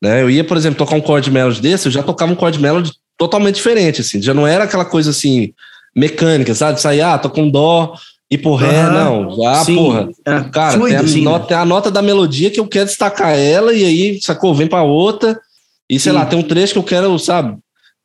Né? 0.00 0.22
Eu 0.22 0.30
ia, 0.30 0.44
por 0.44 0.56
exemplo, 0.56 0.78
tocar 0.78 0.96
um 0.96 1.04
chord 1.04 1.30
melody 1.30 1.60
desse, 1.60 1.86
eu 1.86 1.92
já 1.92 2.02
tocava 2.02 2.32
um 2.32 2.38
chord 2.38 2.58
melody 2.60 2.92
totalmente 3.16 3.56
diferente, 3.56 4.02
assim, 4.02 4.20
já 4.20 4.34
não 4.34 4.46
era 4.46 4.64
aquela 4.64 4.84
coisa, 4.84 5.10
assim, 5.10 5.52
mecânica, 5.96 6.54
sabe? 6.54 6.80
Sair, 6.80 7.00
ah, 7.00 7.18
toca 7.18 7.40
um 7.40 7.50
dó 7.50 7.94
e 8.30 8.36
por 8.36 8.56
ré, 8.56 8.86
uhum, 8.86 8.92
não. 8.92 9.36
Já, 9.36 9.64
sim, 9.64 9.76
porra. 9.76 10.08
É, 10.26 10.40
cara, 10.50 10.78
tem, 10.78 10.96
a 10.96 11.06
sim, 11.06 11.22
nota, 11.22 11.38
né? 11.38 11.48
tem 11.48 11.56
a 11.56 11.64
nota 11.64 11.90
da 11.90 12.02
melodia 12.02 12.50
que 12.50 12.60
eu 12.60 12.66
quero 12.66 12.86
destacar 12.86 13.38
ela 13.38 13.72
e 13.72 13.84
aí, 13.84 14.20
sacou? 14.20 14.54
Vem 14.54 14.66
pra 14.66 14.82
outra 14.82 15.40
e, 15.88 15.98
sei 15.98 16.12
sim. 16.12 16.18
lá, 16.18 16.26
tem 16.26 16.38
um 16.38 16.42
trecho 16.42 16.74
que 16.74 16.78
eu 16.78 16.82
quero, 16.82 17.18
sabe, 17.18 17.56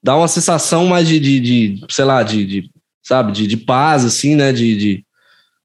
dar 0.02 0.16
uma 0.16 0.28
sensação 0.28 0.86
mais 0.86 1.08
de, 1.08 1.20
de, 1.20 1.40
de 1.40 1.86
sei 1.90 2.06
lá, 2.06 2.24
de, 2.24 2.46
de 2.46 2.71
sabe? 3.04 3.32
De, 3.32 3.48
de 3.48 3.58
paz, 3.58 4.06
assim, 4.06 4.36
né? 4.36 4.52
De, 4.52 4.76
de 4.76 5.06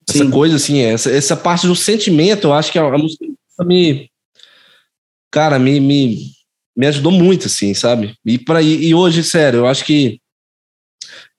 essa 0.09 0.31
coisa, 0.31 0.57
assim, 0.57 0.81
essa, 0.81 1.11
essa 1.11 1.37
parte 1.37 1.67
do 1.67 1.75
sentimento, 1.75 2.47
eu 2.47 2.53
acho 2.53 2.71
que 2.71 2.79
a, 2.79 2.83
a 2.85 2.99
música 2.99 3.25
me. 3.65 4.09
Cara, 5.31 5.59
me, 5.59 5.81
me, 5.81 6.31
me 6.77 6.87
ajudou 6.87 7.11
muito, 7.11 7.47
assim, 7.47 7.75
sabe? 7.75 8.15
E, 8.25 8.39
pra, 8.39 8.63
e, 8.63 8.87
e 8.87 8.95
hoje, 8.95 9.25
sério, 9.25 9.61
eu 9.61 9.67
acho 9.67 9.85
que. 9.85 10.21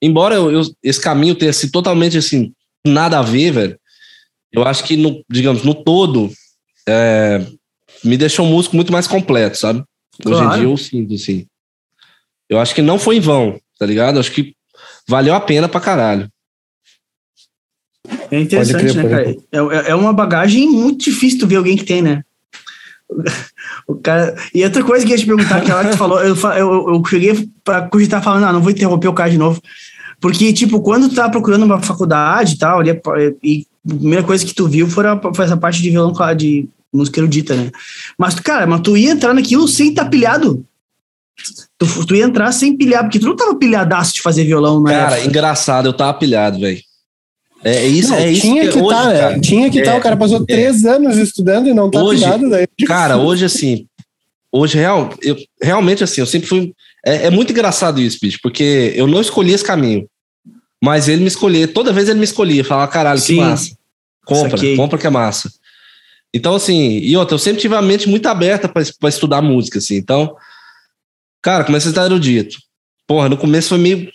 Embora 0.00 0.34
eu, 0.34 0.52
eu, 0.52 0.62
esse 0.82 1.00
caminho 1.00 1.34
tenha 1.34 1.52
sido 1.52 1.72
totalmente, 1.72 2.18
assim, 2.18 2.52
nada 2.86 3.18
a 3.18 3.22
ver, 3.22 3.52
velho, 3.52 3.80
eu 4.52 4.64
acho 4.64 4.84
que, 4.84 4.96
no, 4.96 5.24
digamos, 5.28 5.64
no 5.64 5.74
todo, 5.74 6.30
é, 6.86 7.44
me 8.04 8.16
deixou 8.16 8.46
um 8.46 8.50
músico 8.50 8.76
muito 8.76 8.92
mais 8.92 9.06
completo, 9.06 9.56
sabe? 9.56 9.82
Hoje 10.24 10.38
claro. 10.38 10.56
em 10.56 10.60
dia 10.60 10.68
eu 10.68 10.76
sinto, 10.76 11.14
assim. 11.14 11.46
Eu 12.48 12.58
acho 12.58 12.74
que 12.74 12.82
não 12.82 12.98
foi 12.98 13.16
em 13.16 13.20
vão, 13.20 13.60
tá 13.78 13.86
ligado? 13.86 14.18
Acho 14.18 14.32
que 14.32 14.54
valeu 15.06 15.34
a 15.34 15.40
pena 15.40 15.68
pra 15.68 15.80
caralho. 15.80 16.28
É 18.30 18.40
interessante, 18.40 18.92
crer, 18.92 18.94
né, 18.96 19.08
cara? 19.08 19.36
É, 19.52 19.90
é 19.90 19.94
uma 19.94 20.12
bagagem 20.12 20.68
muito 20.68 21.04
difícil 21.04 21.40
tu 21.40 21.46
ver 21.46 21.56
alguém 21.56 21.76
que 21.76 21.84
tem, 21.84 22.02
né? 22.02 22.22
O 23.86 23.94
cara... 23.94 24.34
E 24.54 24.62
outra 24.62 24.84
coisa 24.84 25.04
que 25.04 25.12
eu 25.12 25.16
ia 25.16 25.22
te 25.22 25.26
perguntar, 25.26 25.62
que 25.62 25.72
que 25.72 25.90
tu 25.90 25.96
falou, 25.96 26.20
eu, 26.22 26.36
eu, 26.36 26.88
eu 26.90 27.02
cheguei 27.06 27.48
pra 27.64 27.82
cogitar 27.88 28.22
falando, 28.22 28.44
ah, 28.44 28.52
não 28.52 28.60
vou 28.60 28.70
interromper 28.70 29.08
o 29.08 29.14
cara 29.14 29.30
de 29.30 29.38
novo. 29.38 29.62
Porque, 30.20 30.52
tipo, 30.52 30.80
quando 30.80 31.08
tu 31.08 31.14
tá 31.14 31.28
procurando 31.28 31.64
uma 31.64 31.80
faculdade 31.80 32.54
e 32.54 32.58
tal, 32.58 32.80
ali, 32.80 33.00
e 33.42 33.66
a 33.86 33.94
primeira 33.94 34.22
coisa 34.22 34.44
que 34.44 34.54
tu 34.54 34.68
viu 34.68 34.88
foi, 34.88 35.06
a, 35.06 35.18
foi 35.34 35.44
essa 35.44 35.56
parte 35.56 35.80
de 35.80 35.90
violão 35.90 36.12
de 36.36 36.68
música 36.92 37.20
erudita, 37.20 37.54
né? 37.54 37.70
Mas, 38.18 38.34
cara, 38.40 38.66
mas 38.66 38.80
tu 38.80 38.96
ia 38.96 39.12
entrar 39.12 39.32
naquilo 39.32 39.66
sem 39.68 39.90
estar 39.90 40.04
tá 40.04 40.10
pilhado. 40.10 40.64
Tu, 41.78 42.06
tu 42.06 42.16
ia 42.16 42.24
entrar 42.24 42.50
sem 42.52 42.76
pilhar, 42.76 43.04
porque 43.04 43.18
tu 43.18 43.26
não 43.26 43.36
tava 43.36 43.54
pilhadaço 43.54 44.14
de 44.14 44.20
fazer 44.20 44.44
violão, 44.44 44.82
né? 44.82 44.92
Cara, 44.92 45.24
engraçado, 45.24 45.86
eu 45.86 45.92
tava 45.92 46.18
pilhado, 46.18 46.58
velho. 46.58 46.80
É, 47.64 47.76
é 47.76 47.86
isso, 47.86 48.10
não, 48.10 48.18
é 48.18 48.30
isso 48.30 48.42
tinha 48.42 48.68
que, 48.68 48.78
estar, 48.78 49.02
tá, 49.02 49.12
é, 49.12 49.40
tinha 49.40 49.70
que 49.70 49.78
estar. 49.78 49.90
Tá, 49.90 49.96
é, 49.96 50.00
o 50.00 50.02
cara 50.02 50.16
passou 50.16 50.40
é, 50.42 50.44
três 50.44 50.84
anos 50.84 51.16
estudando 51.16 51.68
e 51.68 51.74
não 51.74 51.90
tá 51.90 52.02
hoje, 52.02 52.22
pilhado. 52.22 52.50
Daí. 52.50 52.66
Cara, 52.86 53.16
hoje 53.16 53.44
assim, 53.44 53.86
hoje 54.52 54.78
real, 54.78 55.12
eu, 55.22 55.36
realmente 55.60 56.04
assim, 56.04 56.20
eu 56.20 56.26
sempre 56.26 56.48
fui. 56.48 56.72
É, 57.04 57.26
é, 57.26 57.30
muito 57.30 57.52
engraçado 57.52 58.00
isso, 58.00 58.18
bicho, 58.20 58.38
porque 58.42 58.92
eu 58.94 59.06
não 59.06 59.20
escolhi 59.20 59.52
esse 59.52 59.64
caminho, 59.64 60.06
mas 60.82 61.08
ele 61.08 61.22
me 61.22 61.28
escolhia. 61.28 61.66
Toda 61.66 61.92
vez 61.92 62.08
ele 62.08 62.18
me 62.18 62.24
escolhia, 62.24 62.64
falava, 62.64 62.90
caralho, 62.90 63.20
Sim, 63.20 63.34
que 63.34 63.40
massa. 63.40 63.76
Compra, 64.24 64.76
compra 64.76 64.98
que 64.98 65.06
é 65.06 65.10
massa. 65.10 65.50
Então, 66.32 66.54
assim, 66.54 66.98
e 66.98 67.16
outra, 67.16 67.34
eu 67.34 67.38
sempre 67.38 67.60
tive 67.60 67.74
a 67.74 67.82
mente 67.82 68.08
muito 68.08 68.26
aberta 68.26 68.68
para 68.68 69.08
estudar 69.08 69.40
música, 69.40 69.78
assim. 69.78 69.96
Então, 69.96 70.36
Cara, 71.42 71.64
comecei 71.64 71.88
a 71.88 71.92
estar 71.92 72.04
erudito. 72.04 72.58
Porra, 73.06 73.28
no 73.28 73.36
começo 73.36 73.70
foi 73.70 73.78
meio. 73.78 74.10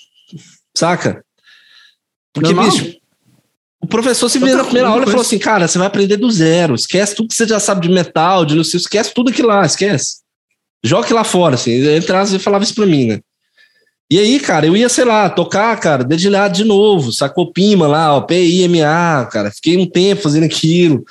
Saca? 0.75 1.23
Porque, 2.33 2.53
Normal. 2.53 2.71
bicho, 2.71 2.97
o 3.81 3.87
professor 3.87 4.29
se 4.29 4.39
veio 4.39 4.57
na 4.57 4.63
primeira 4.63 4.89
aula 4.89 5.03
e 5.03 5.07
falou 5.07 5.21
assim: 5.21 5.37
cara, 5.37 5.67
você 5.67 5.77
vai 5.77 5.87
aprender 5.87 6.17
do 6.17 6.31
zero, 6.31 6.73
esquece 6.73 7.15
tudo 7.15 7.29
que 7.29 7.35
você 7.35 7.47
já 7.47 7.59
sabe 7.59 7.87
de 7.87 7.93
metal, 7.93 8.45
de 8.45 8.55
não 8.55 8.63
sei, 8.63 8.79
esquece 8.79 9.13
tudo 9.13 9.29
aquilo 9.29 9.49
lá, 9.49 9.65
esquece. 9.65 10.23
Joga 10.83 11.13
lá 11.13 11.23
fora, 11.23 11.55
assim. 11.55 11.71
Ele 11.71 11.97
entrava 11.97 12.35
e 12.35 12.39
falava 12.39 12.63
isso 12.63 12.75
pra 12.75 12.85
mim, 12.85 13.07
né? 13.07 13.19
E 14.09 14.19
aí, 14.19 14.39
cara, 14.39 14.65
eu 14.65 14.75
ia, 14.75 14.87
sei 14.89 15.05
lá, 15.05 15.29
tocar, 15.29 15.77
cara, 15.79 16.03
dedilhado 16.03 16.55
de 16.55 16.63
novo, 16.63 17.11
sacou 17.11 17.51
Pima 17.51 17.87
lá, 17.87 18.15
ó, 18.15 18.21
PIMA, 18.21 19.25
cara. 19.31 19.49
Fiquei 19.49 19.77
um 19.77 19.89
tempo 19.89 20.21
fazendo 20.21 20.43
aquilo. 20.43 21.03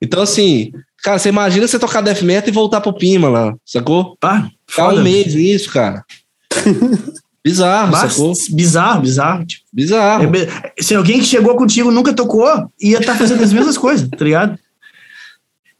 Então, 0.00 0.22
assim, 0.22 0.72
cara, 1.02 1.18
você 1.18 1.28
imagina 1.28 1.68
você 1.68 1.78
tocar 1.78 2.00
death 2.00 2.22
metal 2.22 2.48
e 2.48 2.52
voltar 2.52 2.80
pro 2.80 2.96
Pima 2.96 3.28
lá, 3.28 3.54
sacou? 3.64 4.16
Pá, 4.18 4.48
Ficar 4.70 4.94
um 4.94 5.02
mês 5.02 5.34
nisso, 5.34 5.70
cara. 5.70 6.04
Bizarro, 7.42 7.90
Mas, 7.90 8.12
sacou? 8.12 8.34
Bizarro, 8.50 9.00
bizarro. 9.00 9.46
Tipo, 9.46 9.64
bizarro. 9.72 10.24
É, 10.36 10.82
se 10.82 10.94
alguém 10.94 11.20
que 11.20 11.24
chegou 11.24 11.56
contigo 11.56 11.90
nunca 11.90 12.12
tocou, 12.12 12.46
ia 12.78 12.98
estar 12.98 13.12
tá 13.12 13.18
fazendo 13.18 13.42
as 13.42 13.50
mesmas 13.50 13.78
coisas, 13.78 14.06
tá 14.10 14.22
ligado? 14.22 14.58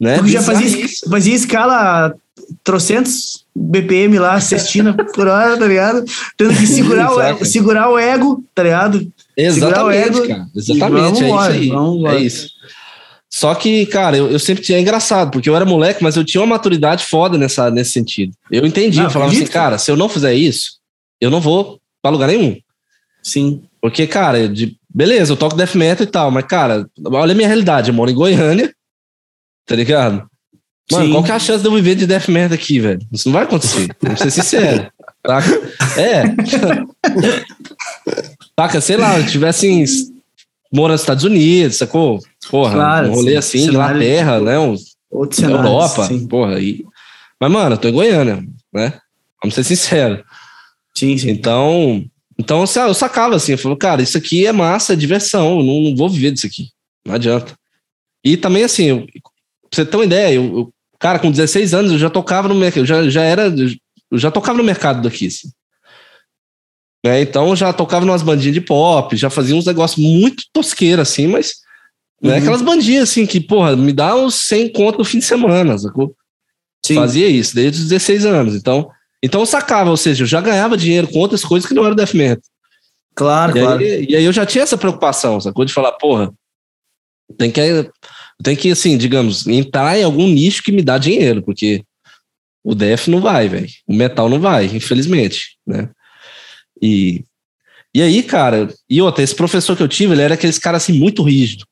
Né? 0.00 0.16
Tu 0.18 0.28
já 0.28 0.40
fazia, 0.40 0.86
fazia 1.10 1.34
escala 1.34 2.14
trocentos 2.64 3.44
BPM 3.54 4.18
lá, 4.18 4.40
cestina 4.40 4.94
por 4.94 5.28
hora, 5.28 5.58
tá 5.58 5.66
ligado? 5.66 6.02
Tendo 6.36 6.54
que 6.54 6.66
segurar, 6.66 7.12
o, 7.12 7.44
segurar 7.44 7.90
o 7.90 7.98
ego, 7.98 8.42
tá 8.54 8.62
ligado? 8.62 9.06
Exatamente, 9.36 10.08
ego, 10.08 10.28
cara. 10.28 10.46
Exatamente, 10.56 11.24
é 11.24 11.28
isso 11.28 11.38
aí. 11.38 11.70
É 12.06 12.20
isso. 12.20 12.48
Só 13.32 13.54
que, 13.54 13.86
cara, 13.86 14.16
eu, 14.16 14.28
eu 14.28 14.40
sempre 14.40 14.64
tinha 14.64 14.80
engraçado, 14.80 15.30
porque 15.30 15.48
eu 15.48 15.54
era 15.54 15.64
moleque, 15.64 16.02
mas 16.02 16.16
eu 16.16 16.24
tinha 16.24 16.40
uma 16.40 16.48
maturidade 16.48 17.04
foda 17.04 17.38
nessa, 17.38 17.70
nesse 17.70 17.92
sentido. 17.92 18.32
Eu 18.50 18.66
entendi, 18.66 18.98
não, 18.98 19.04
eu 19.04 19.10
falava 19.10 19.30
assim, 19.30 19.46
cara, 19.46 19.78
se 19.78 19.90
eu 19.90 19.96
não 19.96 20.08
fizer 20.08 20.34
isso, 20.34 20.80
eu 21.20 21.30
não 21.30 21.40
vou 21.40 21.80
pra 22.02 22.10
lugar 22.10 22.26
nenhum. 22.26 22.56
Sim. 23.22 23.62
Porque, 23.80 24.06
cara, 24.06 24.48
de, 24.48 24.76
beleza, 24.92 25.32
eu 25.32 25.36
toco 25.36 25.56
death 25.56 25.76
metal 25.76 26.04
e 26.04 26.10
tal, 26.10 26.30
mas, 26.30 26.44
cara, 26.44 26.86
olha 27.04 27.32
a 27.32 27.34
minha 27.34 27.46
realidade. 27.46 27.90
Eu 27.90 27.94
moro 27.94 28.10
em 28.10 28.14
Goiânia, 28.14 28.74
tá 29.64 29.76
ligado? 29.76 30.28
Mano, 30.90 31.06
Sim. 31.06 31.12
qual 31.12 31.22
que 31.22 31.30
é 31.30 31.34
a 31.34 31.38
chance 31.38 31.62
de 31.62 31.68
eu 31.68 31.74
viver 31.74 31.94
de 31.94 32.06
death 32.06 32.28
metal 32.28 32.54
aqui, 32.54 32.80
velho? 32.80 33.00
Isso 33.12 33.28
não 33.28 33.34
vai 33.34 33.44
acontecer. 33.44 33.88
Vamos 34.02 34.18
ser 34.18 34.30
sincero. 34.32 34.90
Tá? 35.22 35.40
É. 35.96 36.24
Saca, 38.58 38.80
sei 38.80 38.96
lá, 38.96 39.20
se 39.20 39.30
tivesse 39.30 39.68
morando 40.72 40.92
nos 40.92 41.00
Estados 41.02 41.24
Unidos, 41.24 41.76
sacou? 41.76 42.20
Porra, 42.50 42.72
Claro, 42.74 43.08
um 43.10 43.14
rolê 43.14 43.32
sim. 43.32 43.36
assim, 43.36 43.58
Cenário 43.66 43.96
Inglaterra, 44.02 44.38
de- 44.38 44.44
né? 44.44 44.58
Um, 44.58 44.74
Outro 45.10 45.36
cenário. 45.40 45.56
Europa, 45.66 46.04
Sim, 46.06 46.26
porra. 46.28 46.56
aí 46.56 46.84
Mas, 47.40 47.50
mano, 47.50 47.74
eu 47.74 47.78
tô 47.78 47.88
em 47.88 47.92
Goiânia, 47.92 48.44
né? 48.72 48.98
Vamos 49.42 49.54
ser 49.54 49.64
sinceros. 49.64 50.20
sim. 50.96 51.16
sim. 51.18 51.30
Então, 51.30 52.04
então 52.38 52.60
eu 52.86 52.94
sacava 52.94 53.34
assim, 53.36 53.52
eu 53.52 53.58
falava, 53.58 53.78
cara, 53.78 54.02
isso 54.02 54.16
aqui 54.16 54.46
é 54.46 54.52
massa, 54.52 54.92
é 54.92 54.96
diversão, 54.96 55.58
eu 55.58 55.64
não, 55.64 55.80
não 55.82 55.96
vou 55.96 56.08
viver 56.08 56.30
disso 56.32 56.46
aqui. 56.46 56.68
Não 57.06 57.14
adianta. 57.14 57.54
E 58.24 58.36
também, 58.36 58.62
assim, 58.64 58.84
eu, 58.84 59.00
pra 59.06 59.10
você 59.72 59.84
ter 59.84 59.96
uma 59.96 60.04
ideia, 60.04 60.34
eu, 60.34 60.44
eu- 60.44 60.72
cara, 60.98 61.18
com 61.18 61.30
16 61.30 61.72
anos 61.74 61.90
eu 61.92 61.98
já 61.98 62.10
tocava 62.10 62.46
no 62.48 62.54
mercado, 62.54 62.82
eu 62.82 62.86
já, 62.86 63.08
já 63.08 63.22
era, 63.22 63.46
eu 64.10 64.18
já 64.18 64.30
tocava 64.30 64.58
no 64.58 64.64
mercado 64.64 65.02
daqui, 65.02 65.26
assim. 65.26 65.48
Né? 67.04 67.22
Então 67.22 67.48
eu 67.48 67.56
já 67.56 67.72
tocava 67.72 68.04
umas 68.04 68.22
bandinhas 68.22 68.54
de 68.54 68.60
pop, 68.60 69.16
já 69.16 69.30
fazia 69.30 69.56
uns 69.56 69.66
negócios 69.66 69.98
muito 70.02 70.44
tosqueiros, 70.52 71.08
assim, 71.08 71.26
mas 71.26 71.54
né, 72.22 72.32
Uhum. 72.34 72.38
aquelas 72.38 72.62
bandinhas 72.62 73.08
assim 73.08 73.26
que, 73.26 73.40
porra, 73.40 73.74
me 73.76 73.92
dá 73.92 74.14
uns 74.14 74.34
100 74.34 74.72
conto 74.72 74.98
no 74.98 75.04
fim 75.04 75.18
de 75.18 75.24
semana, 75.24 75.78
sacou? 75.78 76.14
Sim. 76.84 76.94
Fazia 76.96 77.26
isso 77.28 77.54
desde 77.54 77.80
os 77.82 77.88
16 77.88 78.26
anos. 78.26 78.54
Então, 78.54 78.90
então 79.22 79.40
eu 79.40 79.46
sacava, 79.46 79.90
ou 79.90 79.96
seja, 79.96 80.22
eu 80.24 80.26
já 80.26 80.40
ganhava 80.40 80.76
dinheiro 80.76 81.08
com 81.08 81.18
outras 81.18 81.42
coisas 81.44 81.66
que 81.66 81.74
não 81.74 81.84
eram 81.84 81.94
death 81.96 82.14
metal. 82.14 82.42
Claro, 83.14 83.56
E, 83.56 83.60
claro. 83.60 83.80
aí, 83.80 84.06
e 84.08 84.16
aí 84.16 84.24
eu 84.24 84.32
já 84.32 84.44
tinha 84.46 84.62
essa 84.64 84.78
preocupação, 84.78 85.40
sacou? 85.40 85.64
De 85.64 85.72
falar, 85.72 85.92
porra, 85.92 86.32
tem 87.38 87.50
que, 87.50 87.90
tem 88.42 88.56
que, 88.56 88.70
assim, 88.70 88.96
digamos, 88.98 89.46
entrar 89.46 89.98
em 89.98 90.02
algum 90.04 90.26
nicho 90.28 90.62
que 90.62 90.72
me 90.72 90.82
dá 90.82 90.98
dinheiro, 90.98 91.42
porque 91.42 91.82
o 92.62 92.74
def 92.74 93.08
não 93.08 93.20
vai, 93.20 93.48
velho. 93.48 93.68
O 93.86 93.94
metal 93.94 94.28
não 94.28 94.40
vai, 94.40 94.66
infelizmente, 94.66 95.56
né? 95.66 95.88
E, 96.80 97.24
e 97.94 98.02
aí, 98.02 98.22
cara, 98.22 98.72
e 98.88 99.02
outra, 99.02 99.22
esse 99.22 99.34
professor 99.34 99.76
que 99.76 99.82
eu 99.82 99.88
tive, 99.88 100.12
ele 100.12 100.22
era 100.22 100.34
aqueles 100.34 100.58
caras, 100.58 100.82
assim, 100.82 100.98
muito 100.98 101.22
rígido. 101.22 101.64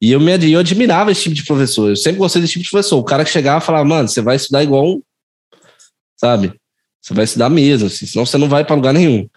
E 0.00 0.12
eu, 0.12 0.20
me, 0.20 0.32
eu 0.52 0.60
admirava 0.60 1.10
esse 1.10 1.22
tipo 1.24 1.34
de 1.34 1.44
professor. 1.44 1.90
Eu 1.90 1.96
sempre 1.96 2.18
gostei 2.18 2.40
desse 2.40 2.52
tipo 2.52 2.64
de 2.64 2.70
professor. 2.70 2.98
O 2.98 3.04
cara 3.04 3.24
que 3.24 3.30
chegava 3.30 3.62
e 3.62 3.66
falava, 3.66 3.84
mano, 3.84 4.08
você 4.08 4.20
vai 4.20 4.36
estudar 4.36 4.62
igual 4.62 4.86
um, 4.86 5.02
sabe? 6.16 6.54
Você 7.02 7.14
vai 7.14 7.24
estudar 7.24 7.48
mesmo, 7.48 7.86
assim, 7.86 8.06
senão 8.06 8.26
você 8.26 8.36
não 8.36 8.48
vai 8.48 8.64
para 8.64 8.76
lugar 8.76 8.92
nenhum. 8.92 9.28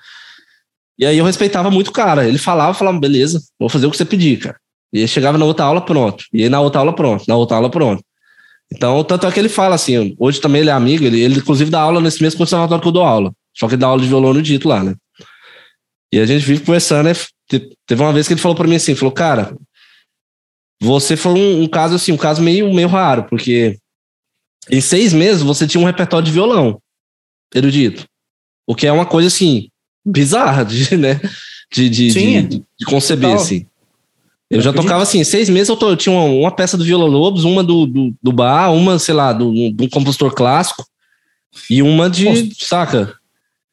E 1.00 1.06
aí 1.06 1.17
eu 1.17 1.26
respeitava 1.26 1.71
muito 1.71 1.88
o 1.88 1.93
cara. 1.93 2.28
Ele 2.28 2.38
falava, 2.38 2.74
falava, 2.74 3.00
beleza, 3.00 3.41
vou 3.60 3.69
fazer 3.69 3.88
o 3.88 3.91
que 3.91 3.97
você 3.97 4.06
pedir, 4.06 4.38
cara. 4.39 4.60
E 4.93 5.00
aí 5.00 5.08
chegava 5.08 5.38
na 5.38 5.45
outra 5.45 5.65
aula, 5.65 5.82
pronto. 5.82 6.26
E 6.34 6.43
aí 6.43 6.50
na 6.50 6.60
outra 6.60 6.82
aula, 6.82 6.93
pronto. 6.93 7.24
Na 7.28 7.36
outra 7.36 7.58
aula, 7.58 7.69
pronto. 7.69 8.04
Então, 8.71 9.04
tanto 9.04 9.26
é 9.26 9.32
que 9.32 9.39
ele 9.39 9.50
fala 9.50 9.76
assim, 9.76 10.15
hoje 10.19 10.39
também 10.39 10.62
ele 10.62 10.69
é 10.69 10.74
amigo, 10.74 11.04
ele, 11.04 11.19
ele 11.19 11.39
inclusive 11.39 11.69
dá 11.69 11.82
aula 11.82 12.00
nesse 12.00 12.21
mesmo 12.21 12.38
conservatório 12.38 12.82
que 12.82 12.88
eu 12.88 12.91
dou 12.91 13.04
aula. 13.04 13.34
Só 13.58 13.68
que 13.68 13.74
ele 13.76 13.82
dá 13.82 13.88
aula 13.88 14.02
de 14.02 14.08
violão 14.08 14.34
no 14.34 14.42
dito 14.42 14.68
lá, 14.68 14.84
né? 14.84 14.96
E 16.14 16.20
a 16.20 16.26
gente 16.26 16.46
vive 16.46 16.64
conversando, 16.66 17.06
né? 17.08 17.14
Te- 17.50 17.70
Teve 17.88 18.02
uma 18.02 18.14
vez 18.14 18.28
que 18.28 18.34
ele 18.34 18.42
falou 18.42 18.56
pra 18.56 18.68
mim 18.68 18.76
assim, 18.76 18.96
falou, 18.96 19.14
cara, 19.14 19.56
você 20.82 21.16
foi 21.16 21.34
um, 21.34 21.64
um 21.64 21.68
caso 21.68 21.96
assim, 21.96 22.12
um 22.12 22.18
caso 22.18 22.42
meio, 22.42 22.74
meio 22.74 22.88
raro, 22.88 23.24
porque 23.26 23.78
em 24.70 24.82
seis 24.82 25.14
meses 25.14 25.42
você 25.42 25.68
tinha 25.68 25.82
um 25.82 25.86
repertório 25.86 26.26
de 26.26 26.32
violão 26.32 26.82
erudito. 27.54 28.06
O 28.68 28.76
que 28.76 28.88
é 28.88 28.92
uma 28.92 29.06
coisa 29.06 29.28
assim, 29.28 29.70
bizarra, 30.06 30.64
de, 30.66 30.96
né? 30.98 31.20
De, 31.72 31.90
de, 31.90 32.12
Sim, 32.12 32.48
de, 32.48 32.64
de 32.80 32.86
conceber, 32.86 33.30
total. 33.32 33.44
assim. 33.44 33.66
Eu 34.50 34.60
já 34.60 34.74
tocava 34.74 35.02
assim, 35.04 35.24
seis 35.24 35.48
meses 35.48 35.70
eu, 35.70 35.78
to- 35.78 35.90
eu 35.90 35.96
tinha 35.96 36.14
uma, 36.14 36.26
uma 36.26 36.52
peça 36.54 36.78
do 36.78 36.84
Viola 36.84 37.06
Lobos, 37.06 37.46
uma 37.46 37.64
do, 37.64 37.86
do, 37.86 38.14
do 38.22 38.32
Bar, 38.34 38.74
uma, 38.74 39.00
sei 39.00 39.14
lá, 39.14 39.32
do, 39.32 39.72
do 39.72 39.86
um 39.86 39.90
compositor 39.90 40.34
clássico 40.34 40.86
e 41.70 41.82
uma 41.82 42.10
de, 42.10 42.26
Nossa. 42.26 42.48
saca? 42.60 43.16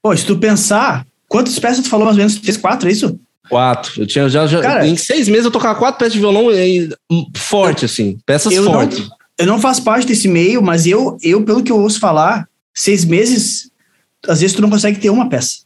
Pô, 0.03 0.17
se 0.17 0.25
tu 0.25 0.37
pensar, 0.39 1.07
quantas 1.29 1.59
peças 1.59 1.83
tu 1.85 1.89
falou 1.91 2.05
mais 2.07 2.17
ou 2.17 2.21
menos? 2.21 2.37
Três, 2.39 2.57
quatro, 2.57 2.89
é 2.89 2.93
isso? 2.93 3.19
Quatro. 3.49 4.03
Eu 4.03 4.07
tinha 4.07 4.29
já, 4.29 4.47
já 4.47 4.61
Cara- 4.61 4.87
em 4.87 4.97
seis 4.97 5.27
meses 5.29 5.45
eu 5.47 5.51
tocava 5.51 5.79
quatro 5.79 5.99
peças 5.99 6.13
de 6.13 6.19
violão 6.19 6.51
e, 6.53 6.89
forte, 7.37 7.85
assim, 7.85 8.19
peças 8.27 8.53
Eu 8.53 8.63
não- 8.63 8.73
fortes. 8.73 9.09
Eu 9.39 9.47
não 9.47 9.61
faço 9.61 9.83
parte 9.85 10.07
desse 10.07 10.27
meio, 10.29 10.61
mas 10.61 10.87
eu, 10.87 11.17
eu, 11.23 11.43
pelo 11.45 11.63
que 11.63 11.71
eu 11.71 11.79
ouço 11.79 12.01
falar, 12.01 12.49
seis 12.75 13.05
meses, 13.05 13.71
às 14.27 14.41
vezes 14.41 14.55
tu 14.57 14.61
não 14.63 14.69
consegue 14.69 14.99
ter 14.99 15.11
uma 15.11 15.29
peça. 15.29 15.59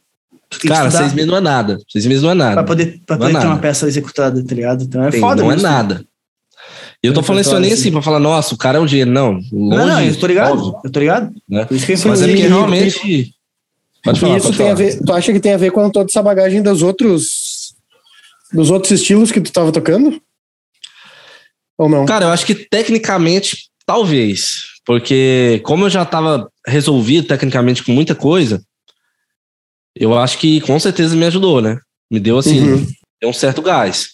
Tu 0.49 0.67
Cara, 0.67 0.87
estudar 0.87 1.03
seis 1.05 1.13
meses 1.13 1.29
não 1.31 1.37
é 1.37 1.41
nada. 1.41 1.79
Seis 1.89 2.05
meses 2.05 2.21
não 2.21 2.29
é 2.29 2.33
nada. 2.35 2.53
pra 2.53 2.63
poder, 2.63 3.01
pra 3.05 3.17
Não 3.17 3.25
é 3.25 3.29
poder 3.29 3.39
ter 3.41 3.45
uma 3.47 3.55
nada. 3.55 3.61
peça 3.67 3.87
executada, 3.87 4.43
tá 4.45 4.53
ligado? 4.55 4.83
Então 4.83 5.03
é 5.03 5.09
Tem, 5.09 5.19
foda 5.19 5.41
não 5.41 5.51
é 5.51 5.55
mesmo. 5.55 5.67
nada. 5.67 6.05
E 7.03 7.07
eu 7.07 7.13
tô 7.13 7.21
Tem 7.21 7.27
falando 7.27 7.41
isso 7.41 7.49
nem 7.51 7.61
repertório, 7.63 7.81
assim 7.81 7.91
pra 7.91 8.01
falar, 8.03 8.19
nossa, 8.19 8.53
o 8.53 8.57
cara 8.57 8.77
é 8.77 8.81
um 8.81 8.87
gênio. 8.87 9.11
Não, 9.11 9.31
longe, 9.33 9.47
Não, 9.51 9.87
não, 9.87 10.01
eu 10.01 10.15
tô 10.19 10.27
ligado. 10.27 10.51
óbvio, 10.53 10.79
Eu 10.83 10.91
tô 10.91 10.99
ligado. 10.99 11.33
né? 11.49 11.65
Por 11.65 11.75
isso 11.75 11.85
que 11.87 11.91
eu 11.93 11.97
Mas 12.05 12.21
é 12.21 12.27
porque 12.27 12.47
realmente. 12.47 13.33
Pode 14.03 14.19
falar, 14.19 14.33
E 14.33 14.37
isso 14.37 14.47
pode 14.47 14.57
tem 14.57 14.71
a 14.71 14.75
falar. 14.75 14.89
ver. 14.89 14.99
Tu 15.03 15.13
acha 15.13 15.33
que 15.33 15.39
tem 15.39 15.53
a 15.53 15.57
ver 15.57 15.71
com 15.71 15.89
toda 15.89 16.09
essa 16.09 16.21
bagagem 16.21 16.61
dos 16.61 16.81
outros. 16.81 17.73
dos 18.51 18.69
outros 18.69 18.91
estilos 18.91 19.31
que 19.31 19.41
tu 19.41 19.51
tava 19.51 19.71
tocando? 19.71 20.21
Ou 21.77 21.89
não? 21.89 22.05
Cara, 22.05 22.25
eu 22.25 22.29
acho 22.29 22.45
que 22.45 22.53
tecnicamente, 22.55 23.69
talvez. 23.85 24.65
Porque 24.85 25.61
como 25.63 25.85
eu 25.85 25.89
já 25.89 26.05
tava 26.05 26.49
resolvido 26.67 27.27
tecnicamente 27.27 27.81
com 27.83 27.91
muita 27.91 28.13
coisa, 28.13 28.61
eu 29.95 30.17
acho 30.17 30.37
que 30.37 30.59
com 30.61 30.79
certeza 30.79 31.15
me 31.15 31.25
ajudou, 31.25 31.61
né? 31.61 31.79
Me 32.11 32.19
deu 32.19 32.37
assim, 32.37 32.59
Uhum. 32.59 32.87
deu 33.21 33.29
um 33.29 33.33
certo 33.33 33.61
gás. 33.61 34.09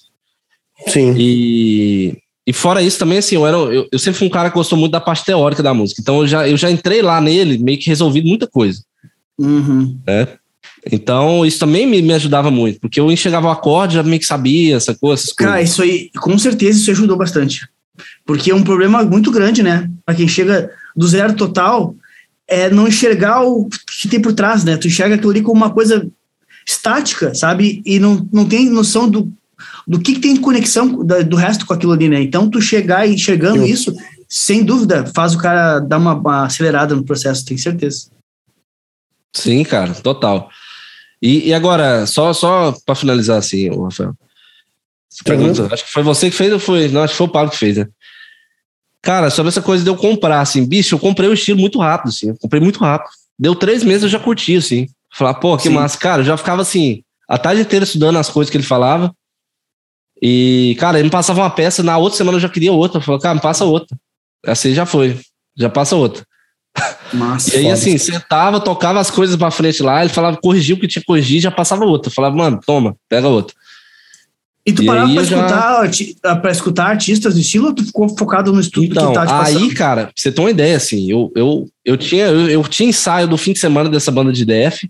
Sim. 0.88 1.16
E, 1.18 2.18
e 2.48 2.54
fora 2.54 2.82
isso 2.82 3.00
também, 3.00 3.18
assim, 3.18 3.36
eu, 3.36 3.46
era, 3.48 3.58
eu, 3.58 3.88
eu 3.92 4.00
sempre 4.00 4.20
fui 4.20 4.28
um 4.28 4.32
cara 4.32 4.50
que 4.50 4.56
gostou 4.56 4.78
muito 4.78 4.92
da 4.92 5.02
parte 5.02 5.26
teórica 5.26 5.64
da 5.64 5.74
música. 5.74 6.00
Então 6.02 6.22
eu 6.22 6.28
já, 6.28 6.48
eu 6.48 6.56
já 6.56 6.70
entrei 6.72 7.02
lá 7.02 7.20
nele 7.20 7.58
meio 7.58 7.80
que 7.80 7.88
resolvido 7.90 8.28
muita 8.28 8.48
coisa. 8.48 8.82
Uhum. 9.40 9.98
Então 10.92 11.46
isso 11.46 11.60
também 11.60 11.88
me, 11.88 12.02
me 12.02 12.14
ajudava 12.14 12.52
muito, 12.52 12.80
porque 12.80 13.00
eu 13.00 13.12
enxergava 13.12 13.48
o 13.48 13.52
acorde, 13.52 13.96
já 13.96 14.04
meio 14.04 14.20
que 14.20 14.26
sabia, 14.26 14.76
essa 14.76 14.94
coisa, 14.94 15.24
essas 15.24 15.34
Cara, 15.34 15.62
isso 15.62 15.82
aí, 15.82 16.10
com 16.20 16.38
certeza 16.38 16.80
isso 16.80 16.92
ajudou 16.92 17.18
bastante. 17.18 17.68
Porque 18.26 18.52
é 18.52 18.56
um 18.56 18.64
problema 18.64 19.04
muito 19.04 19.32
grande, 19.32 19.64
né? 19.64 19.90
Pra 20.06 20.16
quem 20.16 20.28
chega 20.28 20.70
do 20.96 21.08
zero 21.08 21.34
total, 21.34 21.96
é 22.48 22.70
não 22.70 22.88
enxergar 22.88 23.44
o 23.44 23.68
que 24.02 24.08
tem 24.08 24.22
por 24.22 24.34
trás, 24.34 24.64
né? 24.64 24.78
Tu 24.78 24.88
enxerga 24.88 25.16
aquilo 25.16 25.32
ali 25.32 25.42
como 25.42 25.58
uma 25.58 25.70
coisa 25.70 26.08
estática, 26.66 27.34
sabe? 27.34 27.82
E 27.86 28.00
não, 28.00 28.28
não 28.32 28.46
tem 28.46 28.70
noção 28.70 29.10
do, 29.10 29.32
do 29.88 30.00
que, 30.00 30.14
que 30.14 30.20
tem 30.20 30.34
de 30.36 30.40
conexão 30.40 31.04
da- 31.04 31.22
do 31.22 31.36
resto 31.36 31.66
com 31.66 31.74
aquilo 31.74 31.92
ali, 31.92 32.08
né? 32.08 32.22
Então, 32.22 32.50
tu 32.50 32.62
chegar 32.62 33.08
e 33.08 33.14
enxergando 33.14 33.66
Sim. 33.66 33.72
isso, 33.72 33.96
sem 34.28 34.64
dúvida, 34.64 35.06
faz 35.14 35.34
o 35.34 35.38
cara 35.40 35.80
dar 35.80 35.98
uma, 35.98 36.14
uma 36.14 36.46
acelerada 36.46 36.96
no 36.96 37.04
processo, 37.04 37.46
tenho 37.46 37.60
certeza. 37.60 38.08
Sim, 39.34 39.64
cara, 39.64 39.94
total. 39.94 40.50
E, 41.22 41.50
e 41.50 41.54
agora, 41.54 42.06
só, 42.06 42.34
só 42.34 42.74
para 42.86 42.96
finalizar 42.96 43.38
assim, 43.38 43.70
Rafael. 43.70 44.14
Tranquilo. 45.24 45.54
pergunta, 45.54 45.74
acho 45.74 45.86
que 45.86 45.92
foi 45.92 46.04
você 46.04 46.30
que 46.30 46.36
fez 46.36 46.54
ou 46.54 46.60
foi? 46.60 46.88
Não, 46.88 47.04
acho 47.04 47.14
que 47.14 47.18
foi 47.18 47.28
o 47.28 47.32
Paulo 47.32 47.50
que 47.50 47.58
fez, 47.58 47.78
né? 47.78 47.88
Cara, 49.02 49.30
sobre 49.30 49.50
essa 49.50 49.62
coisa 49.62 49.84
de 49.84 49.90
eu 49.90 49.96
comprar, 49.96 50.42
assim, 50.42 50.66
bicho, 50.66 50.96
eu 50.96 51.00
comprei 51.00 51.30
o 51.30 51.34
estilo 51.34 51.60
muito 51.60 51.80
rápido, 51.80 52.10
assim, 52.10 52.30
eu 52.30 52.38
comprei 52.38 52.62
muito 52.62 52.80
rápido. 52.80 53.12
Deu 53.38 53.56
três 53.56 53.84
meses, 53.84 54.04
eu 54.04 54.10
já 54.10 54.20
curti, 54.20 54.56
assim. 54.58 54.88
Falar, 55.14 55.36
pô, 55.36 55.58
que 55.58 55.64
Sim. 55.64 55.70
massa. 55.70 55.98
Cara, 55.98 56.22
eu 56.22 56.26
já 56.26 56.38
ficava 56.38 56.62
assim, 56.62 57.04
a 57.28 57.38
tarde 57.38 57.62
inteira 57.62 57.86
estudando 57.86 58.18
as 58.18 58.30
coisas 58.30 58.52
que 58.52 58.58
ele 58.58 58.64
falava. 58.64 59.14
E, 60.22 60.76
cara, 60.80 61.00
ele 61.00 61.06
me 61.06 61.12
passava 61.12 61.42
uma 61.42 61.50
peça, 61.50 61.82
na 61.82 61.98
outra 61.98 62.18
semana 62.18 62.36
eu 62.36 62.42
já 62.42 62.50
queria 62.50 62.74
outra. 62.74 63.00
Eu 63.00 63.04
falei, 63.04 63.22
cara, 63.22 63.36
me 63.36 63.42
passa 63.42 63.64
outra. 63.64 63.98
Assim 64.46 64.74
já 64.74 64.86
foi, 64.86 65.20
já 65.56 65.70
passa 65.70 65.96
outra. 65.96 66.26
Massa. 67.14 67.56
E 67.56 67.60
aí, 67.60 67.72
assim, 67.72 67.98
sentava, 67.98 68.60
tocava 68.60 69.00
as 69.00 69.10
coisas 69.10 69.36
pra 69.36 69.50
frente 69.52 69.82
lá, 69.82 70.02
ele 70.02 70.14
falava, 70.14 70.38
corrigia 70.38 70.76
o 70.76 70.80
que 70.80 70.88
tinha 70.88 71.02
que 71.02 71.08
corrigir, 71.08 71.42
já 71.42 71.50
passava 71.52 71.86
outra. 71.86 72.10
Eu 72.10 72.14
falava, 72.14 72.36
mano, 72.36 72.60
toma, 72.66 72.96
pega 73.10 73.28
outra. 73.28 73.56
E 74.66 74.72
tu 74.74 74.86
parava 74.86 75.12
pra 75.12 75.22
eu 75.22 75.26
já- 75.26 75.38
escutar, 75.38 75.82
arti- 75.82 76.16
pra 76.22 76.52
escutar 76.52 76.86
artistas 76.88 77.34
do 77.34 77.40
estilo 77.40 77.68
ou 77.68 77.74
tu 77.74 77.84
ficou 77.84 78.08
focado 78.18 78.54
no 78.54 78.60
estudo 78.60 78.86
Então, 78.86 79.08
que 79.08 79.14
tá 79.16 79.26
te 79.26 79.30
passando? 79.30 79.64
aí, 79.64 79.74
cara, 79.74 80.04
pra 80.04 80.14
você 80.16 80.32
ter 80.32 80.42
uma 80.42 80.52
ideia, 80.52 80.78
assim, 80.78 81.10
eu, 81.10 81.32
eu, 81.36 81.68
eu, 81.84 81.98
tinha, 81.98 82.26
eu, 82.28 82.48
eu 82.50 82.64
tinha 82.66 82.90
ensaio 82.90 83.28
do 83.28 83.38
fim 83.38 83.54
de 83.54 83.60
semana 83.60 83.90
dessa 83.90 84.12
banda 84.12 84.32
de 84.32 84.46
DF, 84.46 84.88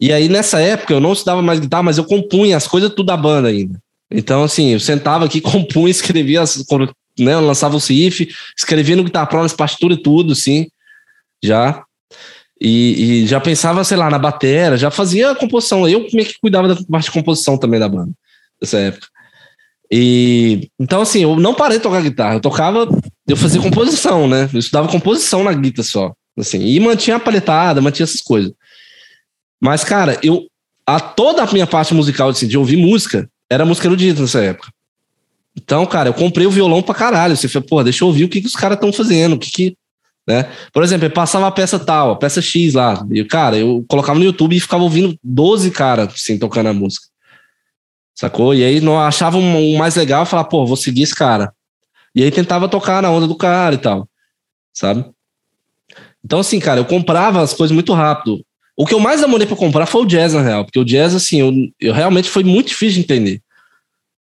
e 0.00 0.12
aí 0.12 0.28
nessa 0.28 0.60
época 0.60 0.92
eu 0.92 0.98
não 1.00 1.12
estudava 1.12 1.40
mais 1.40 1.60
guitarra, 1.60 1.84
mas 1.84 1.98
eu 1.98 2.04
compunha 2.04 2.56
as 2.56 2.66
coisas 2.66 2.90
tudo 2.90 3.06
da 3.06 3.16
banda 3.16 3.48
ainda. 3.48 3.78
Então, 4.10 4.42
assim, 4.42 4.70
eu 4.72 4.80
sentava 4.80 5.24
aqui, 5.24 5.40
compunha, 5.40 5.90
escrevia, 5.90 6.42
as, 6.42 6.64
né, 7.18 7.36
lançava 7.36 7.76
o 7.76 7.78
riff, 7.78 8.28
escrevia 8.56 8.96
no 8.96 9.04
Guitar 9.04 9.26
Pro, 9.28 9.42
nas 9.42 9.52
partituras 9.52 9.98
e 9.98 10.02
tudo, 10.02 10.32
assim, 10.32 10.68
já. 11.42 11.84
E, 12.60 13.22
e 13.22 13.26
já 13.26 13.40
pensava, 13.40 13.84
sei 13.84 13.96
lá, 13.96 14.08
na 14.08 14.18
batera, 14.18 14.76
já 14.76 14.90
fazia 14.90 15.30
a 15.30 15.34
composição. 15.34 15.88
Eu 15.88 16.06
meio 16.12 16.26
que 16.26 16.38
cuidava 16.40 16.68
da 16.68 16.76
parte 16.90 17.06
de 17.06 17.10
composição 17.10 17.58
também 17.58 17.80
da 17.80 17.88
banda, 17.88 18.12
nessa 18.60 18.78
época. 18.78 19.08
E 19.90 20.70
então, 20.78 21.02
assim, 21.02 21.22
eu 21.22 21.36
não 21.36 21.54
parei 21.54 21.78
de 21.78 21.82
tocar 21.82 22.02
guitarra, 22.02 22.34
eu 22.34 22.40
tocava, 22.40 22.88
eu 23.28 23.36
fazia 23.36 23.60
composição, 23.60 24.26
né? 24.26 24.48
Eu 24.52 24.58
estudava 24.58 24.88
composição 24.88 25.44
na 25.44 25.52
guitarra 25.52 25.84
só, 25.84 26.14
assim, 26.38 26.64
e 26.64 26.80
mantinha 26.80 27.16
a 27.16 27.20
paletada, 27.20 27.80
mantinha 27.80 28.04
essas 28.04 28.22
coisas. 28.22 28.52
Mas, 29.60 29.84
cara, 29.84 30.18
eu. 30.22 30.46
A 30.86 31.00
toda 31.00 31.42
a 31.42 31.50
minha 31.50 31.66
parte 31.66 31.94
musical, 31.94 32.28
assim, 32.28 32.46
de 32.46 32.58
ouvir 32.58 32.76
música, 32.76 33.26
era 33.50 33.64
música 33.64 33.88
erudita 33.88 34.20
nessa 34.20 34.42
época. 34.42 34.70
Então, 35.56 35.86
cara, 35.86 36.08
eu 36.08 36.14
comprei 36.14 36.46
o 36.46 36.50
violão 36.50 36.82
pra 36.82 36.94
caralho. 36.94 37.36
Você 37.36 37.48
falou, 37.48 37.68
pô, 37.68 37.82
deixa 37.82 38.04
eu 38.04 38.08
ouvir 38.08 38.24
o 38.24 38.28
que, 38.28 38.40
que 38.40 38.46
os 38.46 38.56
caras 38.56 38.76
estão 38.76 38.92
fazendo, 38.92 39.34
o 39.34 39.38
que 39.38 39.50
que. 39.50 39.76
Né? 40.26 40.50
Por 40.72 40.82
exemplo, 40.82 41.06
eu 41.06 41.10
passava 41.10 41.46
a 41.46 41.50
peça 41.50 41.78
tal, 41.78 42.12
a 42.12 42.16
peça 42.16 42.40
X 42.40 42.74
lá. 42.74 43.06
E, 43.10 43.24
cara, 43.24 43.56
eu 43.56 43.84
colocava 43.88 44.18
no 44.18 44.24
YouTube 44.24 44.56
e 44.56 44.60
ficava 44.60 44.82
ouvindo 44.82 45.16
12 45.22 45.70
caras, 45.70 46.12
assim, 46.14 46.38
tocando 46.38 46.68
a 46.68 46.72
música. 46.72 47.06
Sacou? 48.14 48.54
E 48.54 48.64
aí 48.64 48.80
não 48.80 48.98
achava 48.98 49.36
um, 49.36 49.74
um 49.74 49.76
mais 49.76 49.96
legal, 49.96 50.22
eu 50.22 50.26
falava, 50.26 50.48
pô, 50.48 50.64
vou 50.64 50.76
seguir 50.76 51.02
esse 51.02 51.14
cara. 51.14 51.52
E 52.14 52.22
aí 52.22 52.30
tentava 52.30 52.68
tocar 52.68 53.02
na 53.02 53.10
onda 53.10 53.26
do 53.26 53.36
cara 53.36 53.74
e 53.74 53.78
tal. 53.78 54.08
Sabe? 54.72 55.04
Então, 56.24 56.38
assim, 56.38 56.58
cara, 56.58 56.80
eu 56.80 56.84
comprava 56.84 57.42
as 57.42 57.52
coisas 57.52 57.74
muito 57.74 57.92
rápido. 57.92 58.44
O 58.76 58.86
que 58.86 58.94
eu 58.94 59.00
mais 59.00 59.20
demorei 59.20 59.46
para 59.46 59.56
comprar 59.56 59.86
foi 59.86 60.02
o 60.02 60.06
jazz, 60.06 60.32
na 60.32 60.42
real, 60.42 60.64
porque 60.64 60.78
o 60.78 60.84
jazz, 60.84 61.14
assim, 61.14 61.40
eu, 61.40 61.52
eu 61.80 61.92
realmente 61.92 62.28
foi 62.28 62.42
muito 62.42 62.68
difícil 62.68 62.94
de 62.94 63.00
entender. 63.00 63.42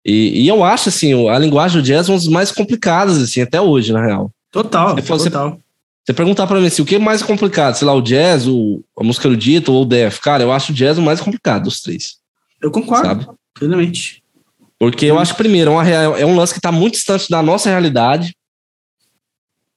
E, 0.05 0.43
e, 0.43 0.47
eu 0.47 0.63
acho, 0.63 0.89
assim, 0.89 1.27
a 1.27 1.39
linguagem 1.39 1.81
do 1.81 1.83
jazz 1.83 2.07
é 2.07 2.11
uma 2.11 2.17
das 2.17 2.27
mais 2.27 2.51
complicadas, 2.51 3.19
assim, 3.19 3.41
até 3.41 3.59
hoje, 3.59 3.91
na 3.91 4.05
real. 4.05 4.31
Total, 4.51 4.95
você, 4.95 5.29
total. 5.31 5.59
Você 6.05 6.13
perguntar 6.13 6.45
para 6.45 6.59
mim 6.59 6.67
assim, 6.67 6.83
o 6.83 6.85
que 6.85 6.95
é 6.95 6.99
mais 6.99 7.23
complicado, 7.23 7.75
sei 7.75 7.87
lá, 7.87 7.93
o 7.93 8.01
jazz, 8.01 8.47
o, 8.47 8.83
a 8.97 9.03
música 9.03 9.27
erudita 9.27 9.71
ou 9.71 9.81
o 9.81 9.85
def? 9.85 10.19
Cara, 10.19 10.43
eu 10.43 10.51
acho 10.51 10.71
o 10.71 10.75
jazz 10.75 10.99
o 10.99 11.01
mais 11.01 11.19
complicado 11.19 11.63
dos 11.63 11.81
três. 11.81 12.17
Eu 12.61 12.69
concordo, 12.69 13.07
sabe? 13.07 13.27
plenamente. 13.55 14.23
Porque 14.77 15.05
eu 15.05 15.17
acho, 15.17 15.35
primeiro, 15.35 15.71
é, 15.71 15.73
uma, 15.73 16.19
é 16.19 16.25
um 16.25 16.35
lance 16.35 16.53
que 16.53 16.59
está 16.59 16.71
muito 16.71 16.93
distante 16.93 17.27
da 17.29 17.41
nossa 17.41 17.69
realidade, 17.69 18.35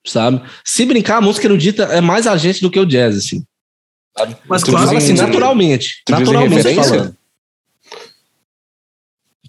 sabe? 0.06 0.42
Se 0.62 0.84
brincar, 0.84 1.16
a 1.16 1.22
música 1.22 1.46
erudita 1.46 1.84
é 1.84 2.02
mais 2.02 2.26
a 2.26 2.36
gente 2.36 2.60
do 2.60 2.70
que 2.70 2.78
o 2.78 2.86
jazz, 2.86 3.16
assim. 3.16 3.42
Sabe? 4.16 4.36
Mas 4.46 4.62
tu 4.62 4.70
claro, 4.70 4.96
assim, 4.96 5.14
naturalmente. 5.14 6.02
Tu 6.04 6.12
naturalmente 6.12 6.54
referência? 6.56 7.16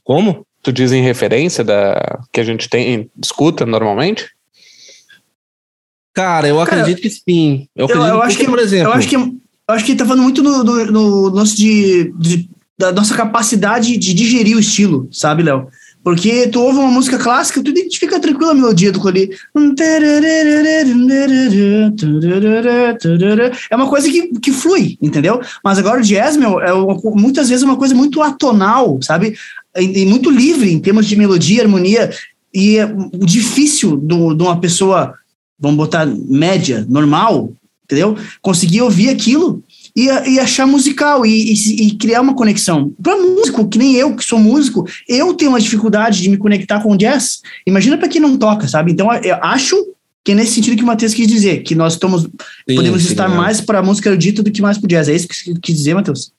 Como? 0.03 0.45
Tu 0.69 0.73
diz 0.73 0.91
em 0.91 1.01
referência 1.01 1.63
da 1.63 2.19
que 2.31 2.39
a 2.39 2.43
gente 2.43 2.69
tem, 2.69 3.09
escuta 3.19 3.65
normalmente? 3.65 4.29
Cara, 6.13 6.47
eu 6.47 6.63
Cara, 6.63 6.81
acredito 6.81 7.01
que 7.01 7.09
sim. 7.09 7.67
Eu, 7.75 7.87
eu, 7.87 7.95
eu 7.95 8.21
acho 8.21 8.37
que, 8.37 8.45
por 8.45 8.59
exemplo. 8.59 8.91
Eu 8.91 8.93
acho 8.93 9.07
que, 9.07 9.15
eu 9.15 9.33
acho 9.67 9.83
que 9.83 9.95
tá 9.95 10.05
falando 10.05 10.21
muito 10.21 10.43
no, 10.43 10.63
no, 10.63 10.85
no 10.85 11.29
lance 11.29 11.57
de, 11.57 12.13
de, 12.19 12.47
da 12.77 12.91
nossa 12.91 13.15
capacidade 13.15 13.97
de 13.97 14.13
digerir 14.13 14.55
o 14.55 14.59
estilo, 14.59 15.09
sabe, 15.11 15.41
Léo? 15.41 15.69
Porque 16.03 16.47
tu 16.47 16.61
ouve 16.61 16.77
uma 16.79 16.91
música 16.91 17.17
clássica, 17.17 17.61
tu 17.61 17.71
identifica 17.71 18.19
tranquila 18.19 18.51
a 18.51 18.55
melodia 18.55 18.91
do 18.91 19.05
ali. 19.07 19.29
É 23.69 23.75
uma 23.75 23.89
coisa 23.89 24.09
que, 24.09 24.39
que 24.39 24.51
flui, 24.51 24.97
entendeu? 25.01 25.41
Mas 25.63 25.77
agora 25.77 25.99
o 25.99 26.03
jazz, 26.03 26.37
meu, 26.37 26.61
é 26.61 26.71
uma, 26.71 26.95
muitas 27.15 27.49
vezes 27.49 27.63
é 27.63 27.65
uma 27.65 27.75
coisa 27.75 27.93
muito 27.93 28.21
atonal, 28.21 28.97
sabe? 29.01 29.35
E, 29.77 30.05
muito 30.05 30.29
livre 30.29 30.71
em 30.71 30.79
termos 30.79 31.07
de 31.07 31.15
melodia, 31.15 31.63
harmonia. 31.63 32.11
E 32.53 32.77
é 32.77 32.91
difícil 33.13 33.97
de 33.97 34.13
uma 34.13 34.59
pessoa 34.59 35.13
vamos 35.59 35.77
botar 35.77 36.05
média, 36.05 36.85
normal, 36.89 37.51
entendeu? 37.83 38.15
Conseguir 38.41 38.81
ouvir 38.81 39.09
aquilo 39.09 39.61
e, 39.95 40.05
e 40.05 40.39
achar 40.39 40.65
musical 40.65 41.25
e, 41.25 41.53
e, 41.53 41.87
e 41.87 41.91
criar 41.97 42.21
uma 42.21 42.33
conexão. 42.33 42.93
Para 43.03 43.17
músico, 43.17 43.67
que 43.67 43.77
nem 43.77 43.95
eu, 43.95 44.15
que 44.15 44.23
sou 44.23 44.39
músico, 44.39 44.87
eu 45.07 45.33
tenho 45.33 45.51
uma 45.51 45.59
dificuldade 45.59 46.21
de 46.21 46.29
me 46.29 46.37
conectar 46.37 46.81
com 46.81 46.93
o 46.93 46.97
jazz. 46.97 47.41
Imagina 47.67 47.97
para 47.97 48.07
quem 48.07 48.21
não 48.21 48.37
toca, 48.37 48.67
sabe? 48.67 48.91
Então, 48.91 49.11
eu 49.13 49.35
acho 49.41 49.75
que 50.23 50.31
é 50.31 50.35
nesse 50.35 50.53
sentido 50.53 50.77
que 50.77 50.83
o 50.83 50.87
Matheus 50.87 51.13
quis 51.13 51.27
dizer, 51.27 51.63
que 51.63 51.75
nós 51.75 51.93
estamos, 51.93 52.23
sim, 52.23 52.75
podemos 52.75 53.01
sim, 53.01 53.09
estar 53.09 53.29
é. 53.29 53.33
mais 53.33 53.59
para 53.59 53.79
a 53.79 53.83
música 53.83 54.09
erudita 54.09 54.43
do 54.43 54.51
que 54.51 54.61
mais 54.61 54.77
para 54.77 54.85
o 54.85 54.89
jazz. 54.89 55.09
É 55.09 55.15
isso 55.15 55.27
que 55.27 55.35
você 55.35 55.53
quis 55.61 55.75
dizer, 55.75 55.93
Matheus? 55.93 56.31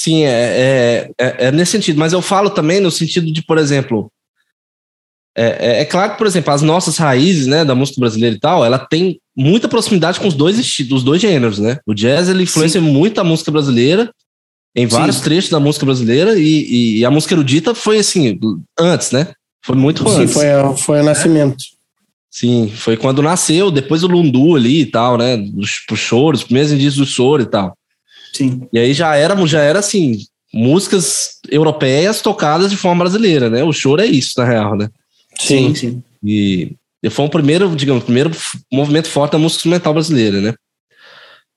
Sim, 0.00 0.24
é, 0.24 0.30
é, 0.30 1.10
é, 1.20 1.46
é, 1.46 1.52
nesse 1.52 1.72
sentido. 1.72 1.98
Mas 1.98 2.14
eu 2.14 2.22
falo 2.22 2.48
também 2.48 2.80
no 2.80 2.90
sentido 2.90 3.30
de, 3.30 3.42
por 3.42 3.58
exemplo, 3.58 4.10
é, 5.36 5.44
é, 5.44 5.80
é, 5.82 5.84
claro 5.84 6.12
que, 6.12 6.18
por 6.18 6.26
exemplo, 6.26 6.54
as 6.54 6.62
nossas 6.62 6.96
raízes, 6.96 7.46
né, 7.46 7.66
da 7.66 7.74
música 7.74 8.00
brasileira 8.00 8.34
e 8.34 8.40
tal, 8.40 8.64
ela 8.64 8.78
tem 8.78 9.20
muita 9.36 9.68
proximidade 9.68 10.18
com 10.18 10.26
os 10.26 10.32
dois 10.32 10.58
estilos, 10.58 11.00
os 11.00 11.04
dois 11.04 11.20
gêneros, 11.20 11.58
né? 11.58 11.80
O 11.86 11.92
jazz 11.92 12.30
ele 12.30 12.44
influencia 12.44 12.80
Sim. 12.80 12.90
muito 12.90 13.20
a 13.20 13.24
música 13.24 13.50
brasileira, 13.50 14.10
em 14.74 14.86
vários 14.86 15.16
Sim. 15.16 15.22
trechos 15.22 15.50
da 15.50 15.60
música 15.60 15.84
brasileira, 15.84 16.34
e, 16.38 17.00
e, 17.00 17.04
a 17.04 17.10
música 17.10 17.34
erudita 17.34 17.74
foi 17.74 17.98
assim, 17.98 18.40
antes, 18.78 19.10
né? 19.10 19.34
Foi 19.62 19.76
muito 19.76 20.08
Sim, 20.08 20.22
antes. 20.22 20.32
Foi, 20.32 20.46
foi 20.78 21.00
o 21.00 21.04
nascimento. 21.04 21.62
Sim, 22.30 22.72
foi 22.74 22.96
quando 22.96 23.20
nasceu, 23.20 23.70
depois 23.70 24.02
o 24.02 24.08
Lundu 24.08 24.56
ali 24.56 24.80
e 24.80 24.86
tal, 24.86 25.18
né? 25.18 25.36
Os, 25.58 25.84
os 25.92 25.98
choros, 25.98 26.40
os 26.40 26.44
primeiros 26.46 26.72
indícios 26.72 26.96
do 26.96 27.04
choro 27.04 27.42
e 27.42 27.46
tal. 27.46 27.76
Sim. 28.32 28.68
E 28.72 28.78
aí 28.78 28.92
já 28.92 29.14
era, 29.16 29.34
já 29.46 29.60
era 29.60 29.78
assim, 29.78 30.18
músicas 30.52 31.38
europeias 31.50 32.20
tocadas 32.20 32.70
de 32.70 32.76
forma 32.76 33.04
brasileira, 33.04 33.48
né? 33.48 33.62
O 33.62 33.72
choro 33.72 34.02
é 34.02 34.06
isso, 34.06 34.34
na 34.38 34.44
real, 34.44 34.76
né? 34.76 34.88
Sim, 35.38 35.74
sim. 35.74 36.02
E, 36.22 36.76
e 37.02 37.10
foi 37.10 37.24
o 37.24 37.30
primeiro, 37.30 37.74
digamos, 37.74 38.04
primeiro 38.04 38.30
movimento 38.72 39.08
forte 39.08 39.32
da 39.32 39.38
música 39.38 39.58
instrumental 39.58 39.92
brasileira, 39.92 40.40
né? 40.40 40.54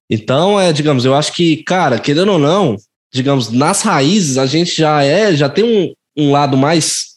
Então, 0.10 0.60
é, 0.60 0.72
digamos, 0.72 1.06
eu 1.06 1.16
acho 1.16 1.34
que, 1.34 1.64
cara, 1.64 2.00
querendo 2.00 2.34
ou 2.34 2.40
não, 2.40 2.78
digamos, 3.14 3.50
nas 3.50 3.82
raízes 3.82 4.38
a 4.38 4.46
gente 4.46 4.76
já 4.76 5.04
é, 5.04 5.36
já 5.36 5.50
tem 5.50 5.64
um, 5.64 5.94
um 6.16 6.32
lado 6.32 6.58
mais 6.58 7.14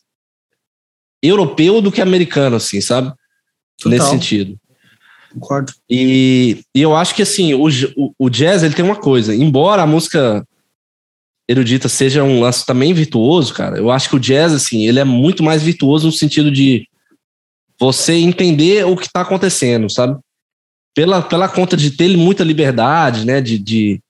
europeu 1.23 1.81
do 1.81 1.92
que 1.92 2.01
americano, 2.01 2.57
assim, 2.57 2.81
sabe? 2.81 3.12
Total. 3.79 3.99
Nesse 3.99 4.11
sentido. 4.11 4.57
Concordo. 5.38 5.72
E, 5.88 6.62
e 6.75 6.81
eu 6.81 6.96
acho 6.96 7.14
que, 7.14 7.22
assim, 7.22 7.53
o, 7.53 7.68
o, 7.96 8.14
o 8.18 8.31
jazz, 8.31 8.62
ele 8.62 8.75
tem 8.75 8.85
uma 8.85 8.96
coisa, 8.96 9.35
embora 9.35 9.83
a 9.83 9.87
música 9.87 10.46
erudita 11.49 11.88
seja 11.88 12.25
um 12.25 12.40
lance 12.40 12.64
também 12.64 12.92
virtuoso, 12.92 13.55
cara, 13.55 13.77
eu 13.77 13.90
acho 13.90 14.09
que 14.09 14.16
o 14.16 14.20
jazz, 14.20 14.53
assim, 14.53 14.87
ele 14.87 14.99
é 14.99 15.05
muito 15.05 15.42
mais 15.42 15.62
virtuoso 15.62 16.07
no 16.07 16.12
sentido 16.12 16.51
de 16.51 16.88
você 17.79 18.14
entender 18.14 18.85
o 18.87 18.96
que 18.96 19.07
está 19.07 19.20
acontecendo, 19.20 19.90
sabe? 19.90 20.18
Pela, 20.94 21.20
pela 21.20 21.49
conta 21.49 21.77
de 21.77 21.90
ter 21.90 22.16
muita 22.16 22.42
liberdade, 22.42 23.27
né? 23.27 23.40
De, 23.40 23.59
de 23.59 24.01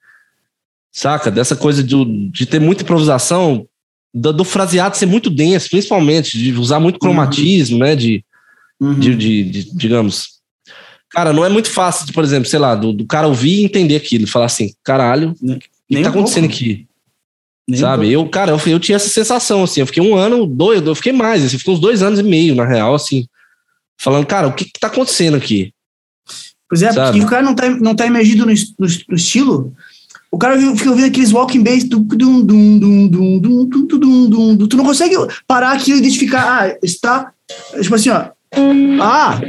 saca? 0.92 1.32
Dessa 1.32 1.56
coisa 1.56 1.82
de, 1.82 2.30
de 2.30 2.46
ter 2.46 2.60
muita 2.60 2.84
improvisação, 2.84 3.66
do, 4.14 4.32
do, 4.32 4.44
fraseado 4.44 4.96
ser 4.96 5.06
muito 5.06 5.28
denso, 5.28 5.68
principalmente, 5.68 6.38
de 6.38 6.52
usar 6.52 6.78
muito 6.78 7.00
cromatismo, 7.00 7.78
uhum. 7.78 7.82
né? 7.82 7.96
De, 7.96 8.24
uhum. 8.80 8.98
de, 8.98 9.16
de, 9.16 9.44
de, 9.44 9.76
digamos. 9.76 10.35
Cara, 11.16 11.32
não 11.32 11.42
é 11.42 11.48
muito 11.48 11.70
fácil, 11.70 12.12
por 12.12 12.22
exemplo, 12.22 12.46
sei 12.46 12.58
lá, 12.58 12.74
do, 12.74 12.92
do 12.92 13.06
cara 13.06 13.26
ouvir 13.26 13.60
e 13.60 13.64
entender 13.64 13.96
aquilo, 13.96 14.26
falar 14.26 14.44
assim, 14.44 14.74
caralho, 14.84 15.34
o 15.42 15.58
que 15.58 16.02
tá 16.02 16.10
acontecendo 16.10 16.42
pouco. 16.42 16.56
aqui? 16.56 16.86
Nem 17.66 17.80
sabe? 17.80 18.12
Eu, 18.12 18.28
cara, 18.28 18.50
eu, 18.50 18.60
eu 18.66 18.78
tinha 18.78 18.96
essa 18.96 19.08
sensação, 19.08 19.64
assim, 19.64 19.80
eu 19.80 19.86
fiquei 19.86 20.02
um 20.02 20.14
ano, 20.14 20.46
dois, 20.46 20.84
eu 20.84 20.94
fiquei 20.94 21.14
mais, 21.14 21.42
assim, 21.42 21.56
fiquei 21.56 21.72
uns 21.72 21.80
dois 21.80 22.02
anos 22.02 22.20
e 22.20 22.22
meio, 22.22 22.54
na 22.54 22.66
real, 22.66 22.94
assim, 22.94 23.26
falando, 23.96 24.26
cara, 24.26 24.46
o 24.46 24.52
que 24.52 24.66
que 24.66 24.78
tá 24.78 24.88
acontecendo 24.88 25.38
aqui? 25.38 25.72
Pois 26.68 26.82
é, 26.82 26.92
sabe? 26.92 27.12
porque 27.12 27.26
o 27.26 27.30
cara 27.30 27.42
não 27.42 27.54
tá, 27.54 27.70
não 27.70 27.96
tá 27.96 28.06
emergido 28.06 28.44
no, 28.44 28.52
no, 28.52 28.86
no 29.08 29.16
estilo, 29.16 29.74
o 30.30 30.36
cara 30.36 30.58
fica 30.76 30.90
ouvindo 30.90 31.06
aqueles 31.06 31.32
walking 31.32 31.62
bass. 31.62 31.84
Tu 31.84 31.96
não 34.76 34.84
consegue 34.84 35.14
parar 35.46 35.72
aquilo 35.72 35.96
e 35.96 36.00
identificar. 36.00 36.62
Ah, 36.62 36.78
está. 36.82 37.32
Tipo 37.80 37.94
assim, 37.94 38.10
ó 38.10 38.35
ah, 39.00 39.40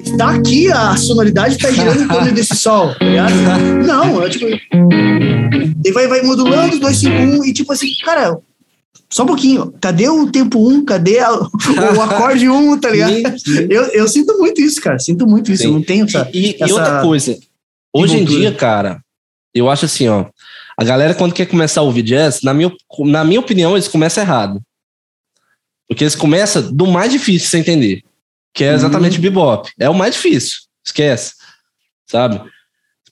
está 0.00 0.30
aqui 0.30 0.70
a 0.72 0.96
sonoridade 0.96 1.56
está 1.56 1.70
girando 1.70 2.02
em 2.02 2.08
torno 2.08 2.32
desse 2.32 2.56
sol, 2.56 2.94
tá 2.94 3.04
ligado? 3.04 3.32
Não, 3.86 4.22
é 4.22 4.28
tipo. 4.28 4.46
E 4.46 5.92
vai, 5.92 6.06
vai 6.08 6.22
modulando 6.22 6.78
251 6.78 7.44
e 7.44 7.52
tipo 7.52 7.72
assim, 7.72 7.88
cara, 8.04 8.38
só 9.08 9.24
um 9.24 9.26
pouquinho. 9.26 9.74
Cadê 9.80 10.08
o 10.08 10.30
tempo 10.30 10.58
1? 10.58 10.72
Um? 10.72 10.84
Cadê 10.84 11.18
a, 11.18 11.32
o 11.32 12.00
acorde 12.00 12.48
1, 12.48 12.54
um, 12.54 12.78
tá 12.78 12.88
ligado? 12.90 13.12
Eu, 13.68 13.84
eu 13.86 14.08
sinto 14.08 14.38
muito 14.38 14.60
isso, 14.60 14.80
cara. 14.80 14.98
Sinto 14.98 15.26
muito 15.26 15.50
isso. 15.50 15.62
Sim. 15.62 15.68
Eu 15.68 15.74
não 15.74 15.82
tenho 15.82 16.04
essa. 16.04 16.28
E, 16.32 16.54
essa 16.54 16.68
e 16.68 16.72
outra 16.72 17.02
coisa, 17.02 17.36
hoje 17.92 18.18
em 18.18 18.24
dia, 18.24 18.52
cara, 18.52 19.00
eu 19.54 19.68
acho 19.68 19.84
assim, 19.84 20.08
ó. 20.08 20.26
A 20.76 20.84
galera, 20.84 21.14
quando 21.14 21.34
quer 21.34 21.46
começar 21.46 21.80
a 21.80 21.84
ouvir 21.84 22.02
jazz, 22.02 22.40
na 22.42 22.54
minha, 22.54 22.72
na 23.00 23.24
minha 23.24 23.40
opinião, 23.40 23.72
eles 23.72 23.88
começam 23.88 24.22
errado. 24.22 24.60
Porque 25.90 26.04
eles 26.04 26.14
começam 26.14 26.62
do 26.72 26.86
mais 26.86 27.10
difícil 27.10 27.46
de 27.46 27.50
você 27.50 27.58
entender, 27.58 28.02
que 28.54 28.62
é 28.62 28.72
exatamente 28.72 29.16
uhum. 29.16 29.22
bebop. 29.22 29.68
É 29.76 29.90
o 29.90 29.94
mais 29.94 30.14
difícil, 30.14 30.58
esquece. 30.86 31.32
Sabe? 32.08 32.40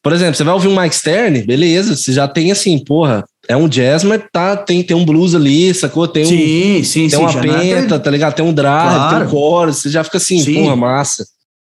Por 0.01 0.13
exemplo, 0.13 0.37
você 0.37 0.45
vai 0.45 0.55
ouvir 0.55 0.69
um 0.69 0.81
Mike 0.81 0.95
Stern, 0.95 1.43
beleza, 1.43 1.97
você 1.97 2.13
já 2.13 2.29
tem 2.29 2.53
assim, 2.53 2.79
porra, 2.79 3.25
é 3.49 3.57
um 3.57 3.69
jazz, 3.69 4.05
mas 4.05 4.23
tá, 4.33 4.57
tem, 4.57 4.81
tem 4.85 4.97
um 4.97 5.05
blues 5.05 5.35
ali, 5.35 5.75
sacou? 5.75 6.07
Tem, 6.07 6.23
um, 6.23 6.29
sim, 6.29 6.85
sim, 6.85 7.01
tem 7.09 7.11
sim, 7.11 7.17
uma 7.17 7.41
penta, 7.41 7.97
é... 7.97 7.99
tá 7.99 8.11
ligado? 8.13 8.35
Tem 8.35 8.45
um 8.45 8.55
drive, 8.55 8.95
claro. 8.95 9.17
tem 9.17 9.27
um 9.27 9.31
chorus, 9.31 9.79
você 9.79 9.91
já 9.91 10.05
fica 10.05 10.19
assim, 10.19 10.39
sim. 10.39 10.55
porra, 10.55 10.77
massa. 10.77 11.27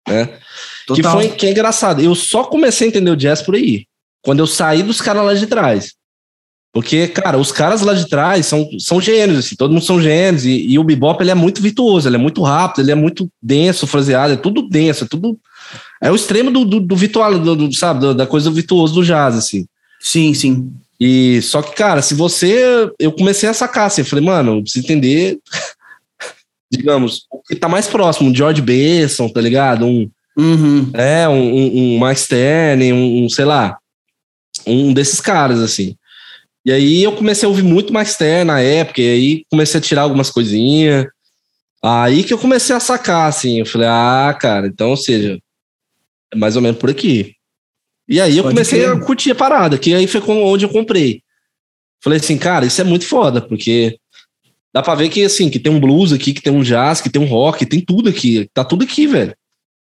Né? 0.08 0.30
Que, 0.86 1.02
foi, 1.02 1.28
que 1.28 1.46
é 1.46 1.50
engraçado. 1.50 2.00
Eu 2.00 2.14
só 2.14 2.44
comecei 2.44 2.86
a 2.86 2.88
entender 2.88 3.10
o 3.10 3.16
jazz 3.16 3.42
por 3.42 3.54
aí, 3.54 3.84
quando 4.22 4.38
eu 4.38 4.46
saí 4.46 4.82
dos 4.82 5.02
caras 5.02 5.22
lá 5.22 5.34
de 5.34 5.46
trás. 5.46 5.92
Porque, 6.74 7.06
cara, 7.06 7.38
os 7.38 7.52
caras 7.52 7.82
lá 7.82 7.94
de 7.94 8.08
trás 8.08 8.46
são, 8.46 8.68
são 8.80 9.00
gênios, 9.00 9.38
assim, 9.38 9.54
todo 9.54 9.72
mundo 9.72 9.84
são 9.84 10.02
gênios, 10.02 10.44
e, 10.44 10.66
e, 10.66 10.76
o 10.76 10.82
bebop 10.82 11.22
ele 11.22 11.30
é 11.30 11.34
muito 11.34 11.62
virtuoso, 11.62 12.08
ele 12.08 12.16
é 12.16 12.18
muito 12.18 12.42
rápido, 12.42 12.80
ele 12.84 12.90
é 12.90 12.96
muito 12.96 13.30
denso, 13.40 13.86
fraseado, 13.86 14.32
é 14.32 14.36
tudo 14.36 14.68
denso, 14.68 15.04
é 15.04 15.06
tudo. 15.06 15.38
É 16.02 16.10
o 16.10 16.16
extremo 16.16 16.50
do, 16.50 16.64
do, 16.64 16.80
do 16.80 16.96
virtual, 16.96 17.38
do, 17.38 17.54
do, 17.54 17.72
sabe, 17.72 18.12
da 18.12 18.26
coisa 18.26 18.50
virtuoso 18.50 18.92
do 18.92 19.04
jazz, 19.04 19.36
assim. 19.36 19.66
Sim, 20.00 20.34
sim. 20.34 20.72
E 20.98 21.40
só 21.42 21.62
que, 21.62 21.76
cara, 21.76 22.02
se 22.02 22.12
você. 22.12 22.90
Eu 22.98 23.12
comecei 23.12 23.48
a 23.48 23.54
sacar 23.54 23.86
assim, 23.86 24.00
eu 24.00 24.06
falei, 24.06 24.24
mano, 24.24 24.56
eu 24.56 24.62
preciso 24.62 24.84
entender, 24.84 25.38
digamos, 26.70 27.24
o 27.30 27.40
que 27.40 27.54
tá 27.54 27.68
mais 27.68 27.86
próximo, 27.86 28.28
um 28.30 28.34
George 28.34 28.60
Benson, 28.60 29.28
tá 29.28 29.40
ligado? 29.40 29.86
Um, 29.86 30.10
Uhum. 30.36 30.90
é, 30.94 31.28
um, 31.28 31.54
um, 31.54 31.94
um 31.94 32.04
Mike 32.04 32.20
Stern, 32.20 32.92
um, 32.92 33.24
um, 33.24 33.28
sei 33.28 33.44
lá, 33.44 33.78
um 34.66 34.92
desses 34.92 35.20
caras, 35.20 35.60
assim. 35.60 35.96
E 36.64 36.72
aí 36.72 37.02
eu 37.02 37.12
comecei 37.12 37.46
a 37.46 37.48
ouvir 37.48 37.62
muito 37.62 37.92
Mike 37.92 38.10
Stern 38.10 38.44
na 38.44 38.60
época, 38.60 39.00
e 39.02 39.08
aí 39.08 39.44
comecei 39.50 39.78
a 39.78 39.82
tirar 39.82 40.02
algumas 40.02 40.30
coisinhas. 40.30 41.06
Aí 41.82 42.24
que 42.24 42.32
eu 42.32 42.38
comecei 42.38 42.74
a 42.74 42.80
sacar, 42.80 43.28
assim, 43.28 43.60
eu 43.60 43.66
falei, 43.66 43.86
ah, 43.86 44.34
cara, 44.40 44.66
então, 44.66 44.90
ou 44.90 44.96
seja, 44.96 45.38
é 46.32 46.36
mais 46.36 46.56
ou 46.56 46.62
menos 46.62 46.78
por 46.78 46.88
aqui. 46.88 47.34
E 48.08 48.20
aí 48.20 48.36
eu 48.36 48.42
Pode 48.42 48.54
comecei 48.54 48.80
crer. 48.80 48.92
a 48.92 49.00
curtir 49.00 49.30
a 49.32 49.34
parada, 49.34 49.78
que 49.78 49.94
aí 49.94 50.06
foi 50.06 50.20
onde 50.22 50.64
eu 50.64 50.70
comprei. 50.70 51.22
Falei 52.02 52.18
assim, 52.18 52.38
cara, 52.38 52.64
isso 52.64 52.80
é 52.80 52.84
muito 52.84 53.06
foda, 53.06 53.40
porque 53.40 53.98
dá 54.72 54.82
pra 54.82 54.94
ver 54.94 55.10
que, 55.10 55.22
assim, 55.22 55.50
que 55.50 55.58
tem 55.58 55.72
um 55.72 55.80
blues 55.80 56.12
aqui, 56.12 56.32
que 56.32 56.42
tem 56.42 56.52
um 56.52 56.62
jazz, 56.62 57.00
que 57.00 57.10
tem 57.10 57.20
um 57.20 57.26
rock, 57.26 57.66
tem 57.66 57.80
tudo 57.80 58.08
aqui, 58.08 58.48
tá 58.54 58.64
tudo 58.64 58.84
aqui, 58.84 59.06
velho. 59.06 59.34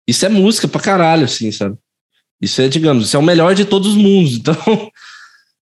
Isso 0.07 0.27
é 0.27 0.29
música 0.29 0.67
pra 0.67 0.81
caralho, 0.81 1.25
assim, 1.25 1.53
sabe? 1.53 1.77
Isso 2.41 2.61
é, 2.61 2.69
digamos, 2.69 3.07
isso 3.07 3.17
é 3.17 3.21
o 3.21 3.23
melhor 3.23 3.55
de 3.55 3.65
todos 3.65 3.91
os 3.91 3.97
mundos. 3.97 4.39
Então, 4.43 4.91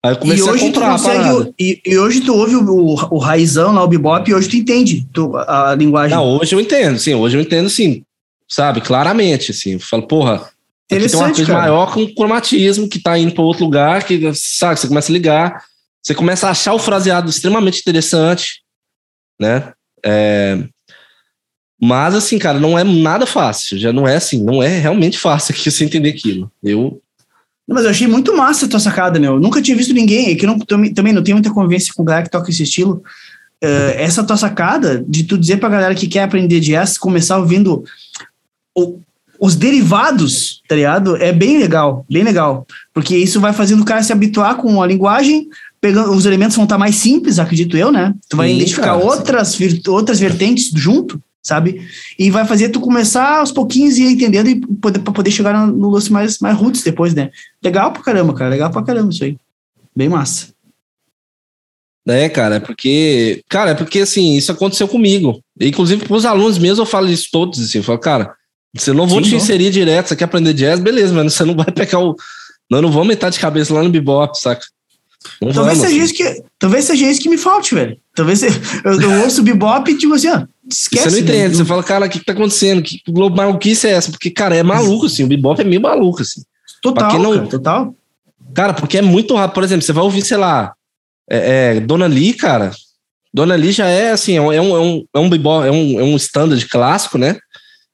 aí 0.03 0.11
eu 0.11 0.15
E 0.15 0.17
comecei 0.17 0.47
a 0.47 0.51
hoje 0.51 0.59
tu 0.59 0.65
comprar 0.73 0.95
a 0.95 0.99
parada. 0.99 1.33
consegue. 1.35 1.53
E, 1.59 1.81
e 1.85 1.97
hoje 1.97 2.21
tu 2.21 2.33
ouve 2.35 2.55
o, 2.55 2.63
o, 2.63 2.93
o 3.15 3.17
raizão 3.17 3.73
lá, 3.73 3.83
o 3.83 3.87
bebop, 3.87 4.29
e 4.29 4.33
hoje 4.33 4.49
tu 4.49 4.55
entende 4.55 5.05
tu, 5.13 5.35
a, 5.35 5.71
a 5.71 5.75
linguagem. 5.75 6.15
Não, 6.15 6.37
hoje 6.37 6.55
eu 6.55 6.59
entendo, 6.59 6.97
sim, 6.99 7.13
hoje 7.13 7.37
eu 7.37 7.41
entendo, 7.41 7.69
sim, 7.69 8.03
sabe, 8.47 8.81
claramente, 8.81 9.51
assim, 9.51 9.73
eu 9.73 9.79
falo, 9.79 10.07
porra, 10.07 10.49
aqui 10.91 11.07
tem 11.07 11.15
uma 11.19 11.25
coisa 11.33 11.45
cara. 11.45 11.59
maior 11.59 11.93
com 11.93 12.13
cromatismo 12.15 12.87
que 12.89 12.99
tá 12.99 13.17
indo 13.17 13.33
para 13.33 13.43
outro 13.43 13.63
lugar, 13.63 14.03
que, 14.03 14.31
sabe, 14.33 14.79
você 14.79 14.87
começa 14.87 15.11
a 15.11 15.13
ligar, 15.13 15.63
você 16.01 16.15
começa 16.15 16.47
a 16.47 16.51
achar 16.51 16.73
o 16.73 16.79
fraseado 16.79 17.29
extremamente 17.29 17.79
interessante, 17.79 18.61
né, 19.39 19.73
é, 20.05 20.63
mas, 21.81 22.13
assim, 22.13 22.37
cara, 22.37 22.59
não 22.59 22.77
é 22.77 22.83
nada 22.83 23.25
fácil, 23.25 23.77
já 23.77 23.93
não 23.93 24.05
é 24.07 24.17
assim, 24.17 24.43
não 24.43 24.61
é 24.61 24.79
realmente 24.79 25.17
fácil 25.17 25.53
aqui 25.55 25.69
você 25.71 25.85
entender 25.85 26.09
aquilo, 26.09 26.51
eu, 26.63 27.01
Mas 27.69 27.83
eu 27.83 27.89
achei 27.91 28.07
muito 28.07 28.35
massa 28.35 28.65
a 28.65 28.69
tua 28.69 28.79
sacada, 28.79 29.19
meu. 29.19 29.39
Nunca 29.39 29.61
tinha 29.61 29.77
visto 29.77 29.93
ninguém, 29.93 30.31
é 30.31 30.35
que 30.35 30.47
não, 30.47 30.57
também, 30.59 31.13
não 31.13 31.21
tenho 31.23 31.37
muita 31.37 31.51
convivência 31.51 31.93
com 31.95 32.03
galera 32.03 32.25
que 32.25 32.31
toca 32.31 32.49
esse 32.49 32.63
estilo. 32.63 33.03
Eh, 33.61 33.95
essa 34.03 34.23
tua 34.23 34.37
sacada 34.37 35.03
de 35.07 35.23
tu 35.23 35.37
dizer 35.37 35.57
pra 35.57 35.69
galera 35.69 35.93
que 35.93 36.07
quer 36.07 36.23
aprender 36.23 36.59
jazz, 36.61 36.97
começar 36.97 37.37
ouvindo 37.37 37.83
o- 38.75 38.99
os 39.39 39.55
derivados, 39.55 40.61
tá 40.67 40.75
ligado? 40.75 41.15
É 41.17 41.31
bem 41.31 41.57
legal, 41.59 42.05
bem 42.09 42.23
legal. 42.23 42.65
Porque 42.93 43.15
isso 43.15 43.39
vai 43.39 43.53
fazendo 43.53 43.81
o 43.81 43.85
cara 43.85 44.03
se 44.03 44.11
habituar 44.11 44.55
com 44.57 44.81
a 44.81 44.87
linguagem, 44.87 45.47
pegando, 45.79 46.11
os 46.11 46.25
elementos 46.25 46.55
vão 46.55 46.63
estar 46.65 46.77
mais 46.77 46.95
simples, 46.95 47.39
acredito 47.39 47.77
eu, 47.77 47.91
né? 47.91 48.13
Tu 48.29 48.35
vai 48.35 48.49
Sim, 48.49 48.55
identificar 48.55 48.87
cara, 48.87 48.97
outras, 48.97 49.55
vir- 49.55 49.81
outras 49.87 50.19
vertentes 50.19 50.71
junto, 50.75 51.21
sabe? 51.49 51.85
E 52.17 52.31
vai 52.31 52.45
fazer 52.45 52.69
tu 52.69 52.79
começar 52.79 53.39
aos 53.39 53.51
pouquinhos 53.51 53.97
e 53.97 54.03
ir 54.03 54.11
entendendo 54.13 54.47
e 54.49 54.61
poder, 54.77 54.99
pra 54.99 55.11
poder 55.11 55.31
chegar 55.31 55.53
no, 55.53 55.75
no 55.75 55.89
lance 55.89 56.11
mais, 56.11 56.39
mais 56.39 56.57
roots 56.57 56.83
depois, 56.83 57.13
né? 57.13 57.29
Legal 57.63 57.91
pra 57.91 58.01
caramba, 58.01 58.33
cara. 58.33 58.49
Legal 58.49 58.71
pra 58.71 58.83
caramba 58.83 59.09
isso 59.11 59.23
aí. 59.23 59.37
Bem 59.95 60.07
massa. 60.07 60.53
É, 62.07 62.29
cara, 62.29 62.55
é 62.55 62.59
porque, 62.59 63.43
cara, 63.49 63.71
é 63.71 63.75
porque 63.75 63.99
assim, 63.99 64.35
isso 64.35 64.51
aconteceu 64.51 64.87
comigo. 64.87 65.43
Inclusive, 65.59 66.05
pros 66.05 66.25
alunos 66.25 66.57
mesmo, 66.57 66.81
eu 66.81 66.87
falo 66.87 67.07
isso 67.09 67.27
todos, 67.31 67.59
assim, 67.59 67.79
eu 67.79 67.83
falo, 67.83 67.99
cara, 67.99 68.33
você 68.75 68.93
não 68.93 69.05
vou 69.05 69.19
Sim, 69.19 69.25
te 69.25 69.31
bom. 69.31 69.37
inserir 69.37 69.69
direto, 69.69 70.07
você 70.07 70.15
quer 70.15 70.25
aprender 70.25 70.53
jazz, 70.53 70.79
beleza, 70.79 71.13
mas 71.13 71.33
você 71.33 71.43
não 71.43 71.55
vai 71.55 71.69
pegar 71.71 71.99
o. 71.99 72.15
Nós 72.69 72.81
não 72.81 72.91
vamos 72.91 73.13
entrar 73.13 73.29
de 73.29 73.39
cabeça 73.39 73.73
lá 73.73 73.83
no 73.83 73.89
bebop, 73.89 74.39
saca? 74.39 74.61
Talvez 75.53 75.77
seja, 75.77 75.87
assim. 75.87 76.03
isso 76.03 76.13
que, 76.13 76.43
talvez 76.57 76.85
seja 76.85 77.09
isso 77.09 77.21
que 77.21 77.29
me 77.29 77.37
falte, 77.37 77.75
velho. 77.75 77.97
Talvez 78.15 78.41
eu, 78.41 78.51
eu 79.01 79.23
ouço 79.23 79.43
bebop 79.43 79.91
e 79.91 79.97
tipo 79.97 80.13
assim, 80.13 80.29
ó, 80.29 80.45
esquece. 80.69 81.09
Você 81.09 81.11
não 81.11 81.19
entende, 81.19 81.49
né? 81.49 81.55
você 81.55 81.65
fala, 81.65 81.83
cara, 81.83 82.05
o 82.05 82.09
que, 82.09 82.19
que 82.19 82.25
tá 82.25 82.33
acontecendo? 82.33 82.81
Que 82.81 83.01
globo 83.09 83.35
maluquice 83.35 83.87
é 83.87 83.91
essa? 83.91 84.11
Porque, 84.11 84.29
cara, 84.29 84.55
é 84.55 84.63
maluco, 84.63 85.05
assim, 85.05 85.23
o 85.23 85.27
bebop 85.27 85.59
é 85.59 85.63
meio 85.63 85.81
maluco, 85.81 86.21
assim. 86.21 86.41
Total, 86.81 87.19
não- 87.19 87.35
cara, 87.35 87.47
total. 87.47 87.95
Cara, 88.53 88.73
porque 88.73 88.97
é 88.97 89.01
muito 89.01 89.35
rápido. 89.35 89.55
Por 89.55 89.63
exemplo, 89.63 89.83
você 89.83 89.93
vai 89.93 90.03
ouvir, 90.03 90.23
sei 90.23 90.37
lá, 90.37 90.73
é, 91.29 91.75
é, 91.75 91.79
Dona 91.79 92.07
Lee, 92.07 92.33
cara. 92.33 92.71
Dona 93.33 93.55
Lee 93.55 93.71
já 93.71 93.87
é 93.87 94.11
assim, 94.11 94.37
é 94.37 94.41
um, 94.41 94.51
é 94.51 94.61
um, 94.61 95.05
é 95.13 95.19
um, 95.19 95.25
é 95.25 95.29
bebop, 95.29 95.67
é 95.67 95.71
um, 95.71 95.99
é 95.99 96.03
um 96.03 96.15
standard 96.15 96.65
clássico, 96.67 97.17
né? 97.17 97.37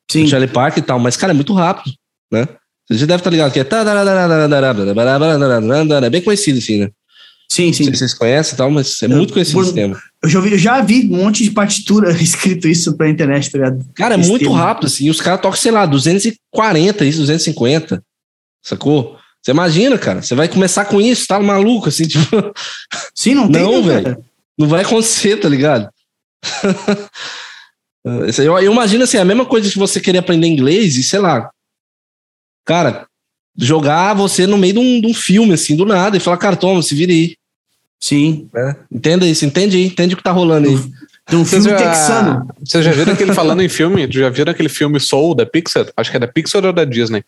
Sim. 0.10 0.24
do 0.24 0.30
Charlie 0.30 0.50
Parker 0.50 0.82
e 0.82 0.86
tal, 0.86 1.00
mas, 1.00 1.18
cara, 1.18 1.34
é 1.34 1.36
muito 1.36 1.54
rápido, 1.54 1.94
né? 2.32 2.48
Você 2.88 3.00
já 3.00 3.08
deve 3.08 3.20
estar 3.20 3.32
ligado 3.32 3.52
que. 3.52 3.60
É 3.60 6.10
bem 6.10 6.22
conhecido, 6.22 6.60
assim, 6.60 6.82
né? 6.82 6.90
Sim, 7.50 7.68
Não 7.68 7.74
sim. 7.74 7.84
sei 7.84 7.94
se 7.94 8.00
vocês 8.00 8.14
conhecem 8.14 8.54
e 8.54 8.58
tal, 8.58 8.70
mas 8.72 9.02
é 9.04 9.08
muito 9.08 9.32
conhecido 9.34 9.62
esse 9.62 9.74
tema. 9.74 10.02
Eu 10.22 10.30
já, 10.30 10.40
vi, 10.40 10.52
eu 10.52 10.58
já 10.58 10.82
vi 10.82 11.06
um 11.12 11.18
monte 11.18 11.44
de 11.44 11.52
partitura 11.52 12.12
escrito 12.22 12.68
isso 12.68 12.98
pra 12.98 13.10
internet, 13.10 13.52
tá 13.52 13.58
ligado? 13.58 13.86
Cara, 13.96 14.16
é 14.16 14.20
Esse 14.20 14.30
muito 14.30 14.46
tema. 14.46 14.58
rápido, 14.58 14.88
assim. 14.88 15.06
E 15.06 15.10
os 15.10 15.22
caras 15.22 15.42
tocam, 15.42 15.58
sei 15.60 15.72
lá, 15.72 15.86
240, 15.86 17.06
isso, 17.06 17.20
250. 17.20 18.04
Sacou? 18.64 19.18
Você 19.42 19.52
imagina, 19.52 19.96
cara, 19.98 20.22
você 20.24 20.34
vai 20.34 20.48
começar 20.48 20.86
com 20.86 21.00
isso, 21.00 21.28
tá 21.28 21.40
maluco, 21.40 21.88
assim, 21.90 22.06
tipo, 22.10 22.26
Sim, 23.14 23.36
não 23.36 23.52
tem. 23.52 23.62
Não, 23.62 23.84
velho. 23.84 24.24
não 24.58 24.68
vai 24.68 24.82
acontecer, 24.82 25.38
tá 25.38 25.48
ligado? 25.48 25.90
Eu, 28.38 28.60
eu 28.60 28.72
imagino 28.72 29.04
assim, 29.04 29.18
a 29.18 29.26
mesma 29.26 29.48
coisa 29.48 29.68
que 29.68 29.80
você 29.80 30.00
querer 30.00 30.20
aprender 30.20 30.46
inglês 30.46 30.96
e, 30.96 31.02
sei 31.02 31.18
lá, 31.18 31.50
cara, 32.64 33.08
jogar 33.58 34.14
você 34.14 34.46
no 34.48 34.58
meio 34.58 34.74
de 34.74 34.80
um, 34.80 35.02
de 35.02 35.08
um 35.08 35.14
filme, 35.14 35.54
assim, 35.54 35.76
do 35.76 35.86
nada, 35.86 36.18
e 36.18 36.20
falar, 36.20 36.38
cara, 36.38 36.56
toma, 36.56 36.82
se 36.82 36.94
vira 36.96 37.12
aí. 37.12 37.36
Sim. 38.00 38.48
né? 38.54 38.76
Entenda 38.92 39.26
isso, 39.26 39.46
entende 39.46 39.78
aí, 39.78 39.86
entende 39.86 40.14
o 40.14 40.18
que 40.18 40.24
tá 40.24 40.32
rolando 40.32 40.68
aí. 40.70 40.78
Tem 41.28 41.40
um 41.40 41.44
Vocês 41.46 41.64
filme 41.64 41.80
já, 41.80 41.90
texano. 41.90 42.48
vocês 42.64 42.86
já 42.86 42.92
viram 42.92 43.14
aquele 43.14 43.34
falando 43.34 43.62
em 43.64 43.70
filme? 43.70 44.08
Já 44.12 44.30
viram 44.30 44.52
aquele 44.52 44.70
filme 44.70 45.00
Soul 45.00 45.34
da 45.34 45.44
Pixar? 45.46 45.88
Acho 45.98 46.12
que 46.12 46.18
é 46.18 46.20
da 46.20 46.28
Pixar 46.28 46.64
ou 46.64 46.72
da 46.72 46.86
Disney? 46.86 47.24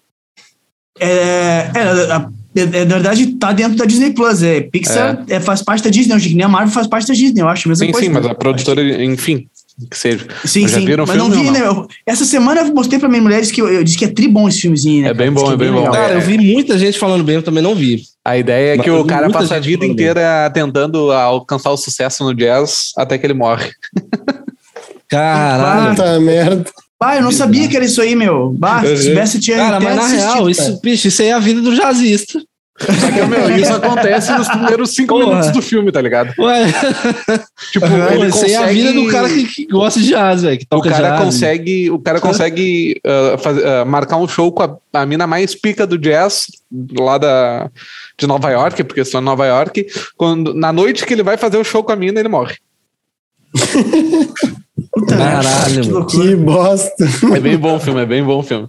É, 0.99 1.71
é, 1.73 1.81
a- 2.11 2.29
é, 2.55 2.61
é, 2.61 2.85
na 2.85 2.95
verdade, 2.95 3.27
tá 3.35 3.51
dentro 3.53 3.77
da 3.77 3.85
Disney 3.85 4.11
Plus. 4.13 4.43
É, 4.43 4.61
Pixar 4.61 5.23
é, 5.27 5.39
faz 5.39 5.61
parte 5.63 5.83
da 5.83 5.89
Disney. 5.89 6.33
Nem 6.35 6.43
a 6.45 6.47
Marvel 6.47 6.71
faz 6.73 6.85
parte 6.87 7.07
da 7.07 7.13
Disney, 7.13 7.41
eu 7.41 7.47
acho. 7.47 7.67
mesma 7.69 7.85
Sim, 7.85 7.91
coisa, 7.91 8.07
sim, 8.07 8.13
mas 8.13 8.25
a 8.25 8.35
produtora, 8.35 9.03
enfim, 9.03 9.47
que 9.89 9.97
seja. 9.97 10.25
Sim, 10.43 10.63
Mas 10.63 10.71
já 10.71 10.79
sim. 10.79 10.85
viram 10.85 11.05
mas 11.05 11.17
não 11.17 11.29
vi, 11.29 11.51
né? 11.51 11.61
Eu- 11.65 11.87
essa 12.05 12.25
semana 12.25 12.61
eu 12.61 12.73
mostrei 12.73 12.99
pra 12.99 13.07
minhas 13.07 13.23
mulheres 13.23 13.51
que 13.51 13.61
eu, 13.61 13.67
eu 13.67 13.83
disse 13.83 13.97
que 13.97 14.05
é 14.05 14.07
tri 14.07 14.27
bom 14.27 14.47
esse 14.47 14.61
filmezinho, 14.61 15.03
né? 15.03 15.09
É 15.09 15.13
bem 15.13 15.31
bom, 15.31 15.45
que 15.45 15.53
é 15.53 15.55
bem 15.57 15.71
bom. 15.71 15.77
legal. 15.79 15.93
Cara, 15.93 16.13
eu 16.15 16.21
vi 16.21 16.37
muita 16.37 16.77
gente 16.79 16.97
falando 16.97 17.23
bem, 17.23 17.35
eu 17.35 17.43
também 17.43 17.61
não 17.61 17.75
vi. 17.75 18.01
A 18.25 18.37
ideia 18.37 18.73
é 18.73 18.77
Mas 18.77 18.83
que 18.83 18.89
o 18.91 19.05
cara 19.05 19.29
passa 19.29 19.55
a 19.55 19.59
vida 19.59 19.85
inteira 19.85 20.49
tentando 20.53 21.11
alcançar 21.11 21.69
o 21.71 21.77
sucesso 21.77 22.23
no 22.23 22.33
jazz 22.33 22.91
até 22.97 23.17
que 23.17 23.25
ele 23.25 23.33
morre. 23.35 23.69
Caralho. 25.07 25.95
Puta 25.95 26.19
merda. 26.19 26.65
Bah, 26.99 27.15
eu 27.15 27.21
não 27.21 27.31
sabia 27.31 27.67
que 27.67 27.75
era 27.75 27.85
isso 27.85 28.01
aí, 28.01 28.15
meu. 28.15 28.53
Bah, 28.57 28.81
se 28.83 29.03
soubesse, 29.03 29.37
eu 29.37 29.41
tinha 29.41 29.57
Cara, 29.57 29.79
mas 29.79 29.95
na 29.95 30.07
real, 30.07 30.49
isso, 30.49 30.79
bicho, 30.81 31.07
isso 31.07 31.21
aí 31.21 31.27
é 31.27 31.33
a 31.33 31.39
vida 31.39 31.61
do 31.61 31.75
jazzista. 31.75 32.41
Só 32.79 33.11
que, 33.11 33.25
meu, 33.25 33.57
isso 33.57 33.73
acontece 33.73 34.31
nos 34.33 34.47
primeiros 34.47 34.91
cinco 34.91 35.15
Porra. 35.15 35.27
minutos 35.29 35.51
do 35.51 35.61
filme, 35.63 35.91
tá 35.91 35.99
ligado? 35.99 36.31
Ué, 36.37 36.65
Tipo, 37.71 37.87
Pô, 37.87 37.95
ele 38.23 38.31
aí 38.45 38.51
é 38.53 38.57
a 38.57 38.67
vida 38.67 38.93
do 38.93 39.07
cara 39.07 39.27
que, 39.29 39.45
que 39.45 39.65
gosta 39.65 39.99
de 39.99 40.09
jazz, 40.09 40.43
velho, 40.43 40.59
O 40.71 40.81
cara 40.81 41.09
jazz. 41.09 41.23
consegue, 41.23 41.89
o 41.89 41.99
cara 41.99 42.19
consegue 42.21 43.01
ah, 43.03 43.37
faz- 43.39 43.63
ah, 43.63 43.83
marcar 43.83 44.17
um 44.17 44.27
show 44.27 44.51
com 44.51 44.61
a, 44.63 44.77
a 44.93 45.05
mina 45.05 45.25
mais 45.25 45.55
pica 45.55 45.87
do 45.87 45.97
jazz 45.97 46.45
lá 46.99 47.17
da, 47.17 47.69
de 48.17 48.27
Nova 48.27 48.49
York, 48.51 48.83
porque 48.83 49.01
em 49.01 49.21
Nova 49.21 49.45
York. 49.47 49.87
Quando, 50.15 50.53
na 50.53 50.71
noite 50.71 51.05
que 51.05 51.13
ele 51.13 51.23
vai 51.23 51.37
fazer 51.37 51.57
o 51.57 51.63
show 51.63 51.83
com 51.83 51.91
a 51.91 51.95
mina, 51.95 52.19
ele 52.19 52.29
morre. 52.29 52.55
Caralho, 55.07 56.05
que. 56.05 56.17
Que 56.19 56.35
bosta. 56.35 57.05
É 57.35 57.39
bem 57.39 57.57
bom 57.57 57.75
o 57.75 57.79
filme, 57.79 58.01
é 58.01 58.05
bem 58.05 58.23
bom 58.23 58.39
o 58.39 58.43
filme. 58.43 58.67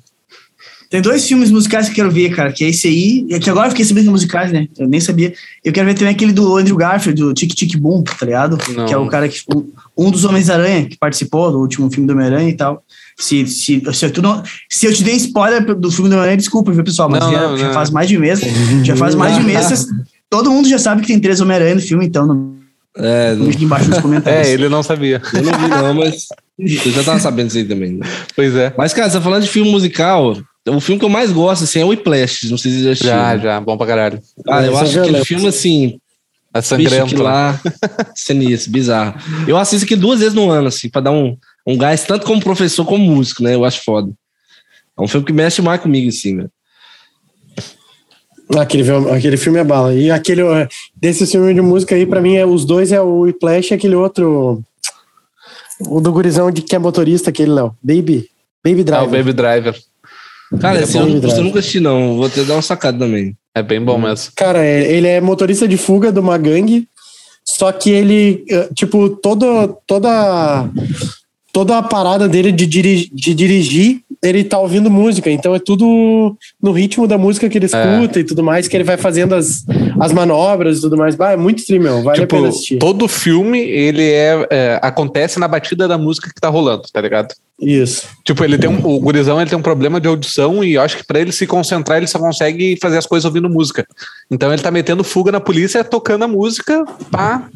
Tem 0.91 1.03
dois 1.03 1.26
filmes 1.26 1.51
musicais 1.51 1.86
que 1.86 1.93
eu 1.93 1.97
quero 1.97 2.11
ver, 2.11 2.34
cara, 2.34 2.51
que 2.51 2.64
é 2.64 2.68
esse 2.70 2.89
aí, 2.89 3.26
e 3.28 3.39
que 3.39 3.51
agora 3.51 3.66
eu 3.66 3.70
fiquei 3.72 3.84
sabendo 3.84 4.05
que 4.05 4.09
é 4.09 4.12
musicais, 4.12 4.53
né? 4.53 4.68
Eu 4.78 4.89
nem 4.89 5.01
sabia. 5.01 5.34
Eu 5.62 5.72
quero 5.72 5.86
ver 5.86 5.95
também 5.95 6.14
aquele 6.14 6.32
do 6.32 6.57
Andrew 6.57 6.76
Garfield, 6.76 7.20
do 7.20 7.34
Tic 7.34 7.53
Tic 7.55 7.76
Boom, 7.76 8.03
tá 8.03 8.24
ligado? 8.24 8.57
Não. 8.74 8.86
Que 8.86 8.95
é 8.95 8.97
o 8.97 9.07
cara 9.07 9.28
que. 9.28 9.41
Um, 9.55 9.66
um 9.97 10.11
dos 10.11 10.24
Homens-Aranha 10.24 10.86
que 10.86 10.97
participou 10.97 11.53
do 11.53 11.59
último 11.59 11.91
filme 11.91 12.07
do 12.07 12.12
Homem-Aranha 12.14 12.49
e 12.49 12.55
tal. 12.55 12.82
Se, 13.18 13.47
se, 13.49 13.82
se, 13.93 14.11
tu 14.11 14.22
não, 14.22 14.43
se 14.70 14.86
eu 14.86 14.95
te 14.95 15.03
dei 15.03 15.16
spoiler 15.16 15.62
do 15.74 15.91
filme 15.91 16.09
do 16.09 16.12
Homem-Aranha, 16.14 16.36
desculpa, 16.36 16.70
viu, 16.72 16.84
pessoal? 16.84 17.11
Mas 17.11 17.20
Não, 17.20 17.32
já, 17.32 17.49
não, 17.49 17.59
já 17.59 17.66
não. 17.66 17.74
faz 17.74 17.91
mais 17.91 18.09
de 18.09 18.16
mês. 18.16 18.41
já 18.84 18.97
faz 18.97 19.14
mais 19.14 19.36
de 19.36 19.43
mês. 19.43 19.86
Todo 20.30 20.51
mundo 20.51 20.68
já 20.68 20.78
sabe 20.78 21.01
que 21.03 21.09
tem 21.09 21.18
três 21.18 21.41
Homem-Aranha 21.41 21.74
no 21.74 21.80
filme, 21.80 22.07
então 22.07 22.26
não 22.26 22.55
É, 22.97 23.34
não, 23.34 23.49
aqui 23.51 23.64
embaixo 23.64 23.91
nos 23.91 23.99
comentários. 24.01 24.47
É, 24.49 24.53
ele 24.53 24.68
não 24.68 24.82
sabia. 24.82 25.20
eu 25.34 25.43
não 25.43 25.59
vi 25.59 25.68
não, 25.68 25.95
mas 25.95 26.28
eu 26.59 26.93
já 26.93 27.03
tava 27.03 27.18
sabendo 27.18 27.47
disso 27.47 27.59
aí 27.59 27.64
também. 27.64 27.93
né? 27.95 28.07
Pois 28.36 28.55
é. 28.55 28.72
Mas, 28.78 28.95
cara, 28.95 29.11
você 29.11 29.16
tá 29.16 29.22
falando 29.22 29.43
de 29.43 29.49
filme 29.49 29.70
musical, 29.70 30.36
o 30.71 30.81
filme 30.81 30.99
que 30.99 31.05
eu 31.05 31.09
mais 31.09 31.31
gosto, 31.33 31.64
assim, 31.64 31.81
é 31.81 31.85
o 31.85 31.89
Whiplash, 31.89 32.51
não 32.51 32.59
sei 32.59 32.71
se 32.71 32.79
você 32.79 32.85
já 32.85 32.91
assistiu. 32.93 33.11
Já, 33.11 33.39
já, 33.39 33.61
bom 33.61 33.77
pra 33.77 33.87
caralho. 33.87 34.21
Cara, 34.45 34.66
eu 34.66 34.73
é 34.73 34.81
acho 34.81 34.85
aquele 34.91 35.05
violento. 35.05 35.25
filme, 35.27 35.47
assim, 35.49 36.01
É 36.55 36.59
bicho, 36.61 36.69
sangrento. 36.69 37.05
aquilo 37.05 37.23
lá, 37.23 37.61
sinistro, 38.14 38.71
bizarro. 38.73 39.14
Eu 39.47 39.57
assisto 39.57 39.85
aqui 39.85 39.97
duas 39.97 40.21
vezes 40.21 40.35
no 40.35 40.51
ano, 40.51 40.69
assim, 40.69 40.89
pra 40.89 41.01
dar 41.01 41.11
um, 41.12 41.37
um 41.66 41.77
gás, 41.77 42.05
tanto 42.05 42.27
como 42.27 42.41
professor 42.43 42.85
como 42.85 43.05
músico, 43.05 43.43
né? 43.43 43.55
Eu 43.55 43.64
acho 43.64 43.83
foda. 43.85 44.11
É 44.99 45.03
um 45.03 45.07
filme 45.09 45.25
que 45.27 45.33
mexe 45.33 45.61
mais 45.62 45.81
comigo, 45.81 46.09
assim, 46.09 46.35
né? 46.35 46.47
Aquele, 48.59 48.83
filme- 48.83 49.11
aquele 49.11 49.37
filme 49.37 49.59
é 49.59 49.64
bala. 49.64 49.95
E 49.95 50.11
aquele. 50.11 50.41
é, 50.43 50.66
Desse 50.97 51.27
filme 51.27 51.53
de 51.53 51.61
música 51.61 51.95
aí, 51.95 52.07
pra 52.07 52.21
mim, 52.21 52.35
é, 52.35 52.47
os 52.47 52.64
dois 52.64 52.93
é 52.93 53.01
o 53.01 53.21
Whiplash 53.21 53.71
e 53.71 53.75
aquele 53.75 53.95
outro. 53.95 54.62
O 55.81 56.01
do 56.01 56.11
gurizão 56.11 56.51
de 56.51 56.62
que 56.62 56.75
é 56.75 56.79
motorista, 56.79 57.29
aquele, 57.31 57.53
Léo. 57.53 57.77
Baby. 57.83 58.27
Baby 58.64 58.81
Ah, 58.81 58.85
Driver. 58.85 59.07
o 59.07 59.11
Baby 59.11 59.33
Driver. 59.35 59.79
Cara, 60.61 60.80
É 60.80 60.82
esse 60.84 60.96
eu, 60.96 61.07
eu 61.09 61.44
nunca 61.44 61.59
assisti, 61.59 61.80
não. 61.80 62.16
Vou 62.16 62.28
ter 62.30 62.44
dar 62.44 62.55
uma 62.55 62.62
sacada 62.62 62.99
também. 62.99 63.36
É 63.55 63.62
bem 63.62 63.80
bom 63.82 63.99
mesmo. 63.99 64.32
Cara, 64.36 64.64
é- 64.64 64.92
ele 64.92 65.07
é 65.07 65.20
motorista 65.20 65.66
de 65.68 65.76
fuga 65.76 66.11
de 66.12 66.20
uma 66.20 66.38
gangue, 66.38 66.86
só 67.44 67.70
que 67.72 67.90
ele, 67.90 68.44
eh, 68.51 68.68
tipo, 68.74 69.11
todo, 69.11 69.76
toda, 69.86 70.68
toda 71.53 71.78
a 71.78 71.82
parada 71.82 72.28
dele 72.28 72.53
de, 72.53 72.66
diri 72.66 73.11
de 73.12 73.34
dirigir, 73.34 74.01
ele 74.22 74.42
tá 74.44 74.59
ouvindo 74.59 74.90
música, 74.90 75.30
então 75.30 75.55
é 75.55 75.59
tudo 75.59 76.36
no 76.62 76.72
ritmo 76.72 77.07
da 77.07 77.16
música 77.16 77.49
que 77.49 77.57
ele 77.59 77.66
escuta 77.66 78.18
e 78.20 78.24
tudo 78.24 78.42
mais, 78.42 78.66
que 78.68 78.76
ele 78.76 78.84
vai 78.84 78.96
fazendo 78.96 79.34
as, 79.34 79.64
as 80.01 80.12
manobras 80.12 80.78
e 80.78 80.80
tudo 80.80 80.96
mais. 80.96 81.14
Bah, 81.14 81.32
é 81.32 81.36
muito 81.36 81.59
stream, 81.59 81.82
meu. 81.82 82.03
Vale 82.03 82.18
a 82.18 82.22
tipo, 82.22 82.36
pena 82.36 82.49
assistir. 82.49 82.78
todo 82.78 83.07
filme, 83.09 83.59
ele 83.61 84.03
é, 84.03 84.46
é, 84.51 84.80
acontece 84.82 85.38
na 85.38 85.46
batida 85.49 85.86
da 85.88 85.96
música 85.99 86.28
que 86.28 86.40
tá 86.40 86.49
rolando, 86.49 86.82
tá 86.92 87.01
ligado? 87.01 87.34
Isso. 87.61 88.07
Tipo, 88.25 88.45
ele 88.45 88.57
tem 88.57 88.71
um, 88.71 88.79
o 88.87 89.01
gurizão 89.01 89.41
ele 89.41 89.51
tem 89.51 89.59
um 89.59 89.63
problema 89.63 90.01
de 90.01 90.07
audição 90.07 90.63
e 90.63 90.75
eu 90.75 90.83
acho 90.83 90.97
que 90.97 91.05
pra 91.05 91.19
ele 91.19 91.33
se 91.33 91.45
concentrar, 91.45 91.99
ele 91.99 92.07
só 92.07 92.17
consegue 92.19 92.79
fazer 92.81 92.99
as 92.99 93.07
coisas 93.07 93.25
ouvindo 93.25 93.51
música. 93.51 93.85
Então 94.31 94.53
ele 94.53 94.63
tá 94.63 94.71
metendo 94.71 95.03
fuga 95.03 95.33
na 95.33 95.41
polícia, 95.41 95.83
tocando 95.83 96.23
a 96.25 96.29
música, 96.29 96.85
pá. 97.11 97.49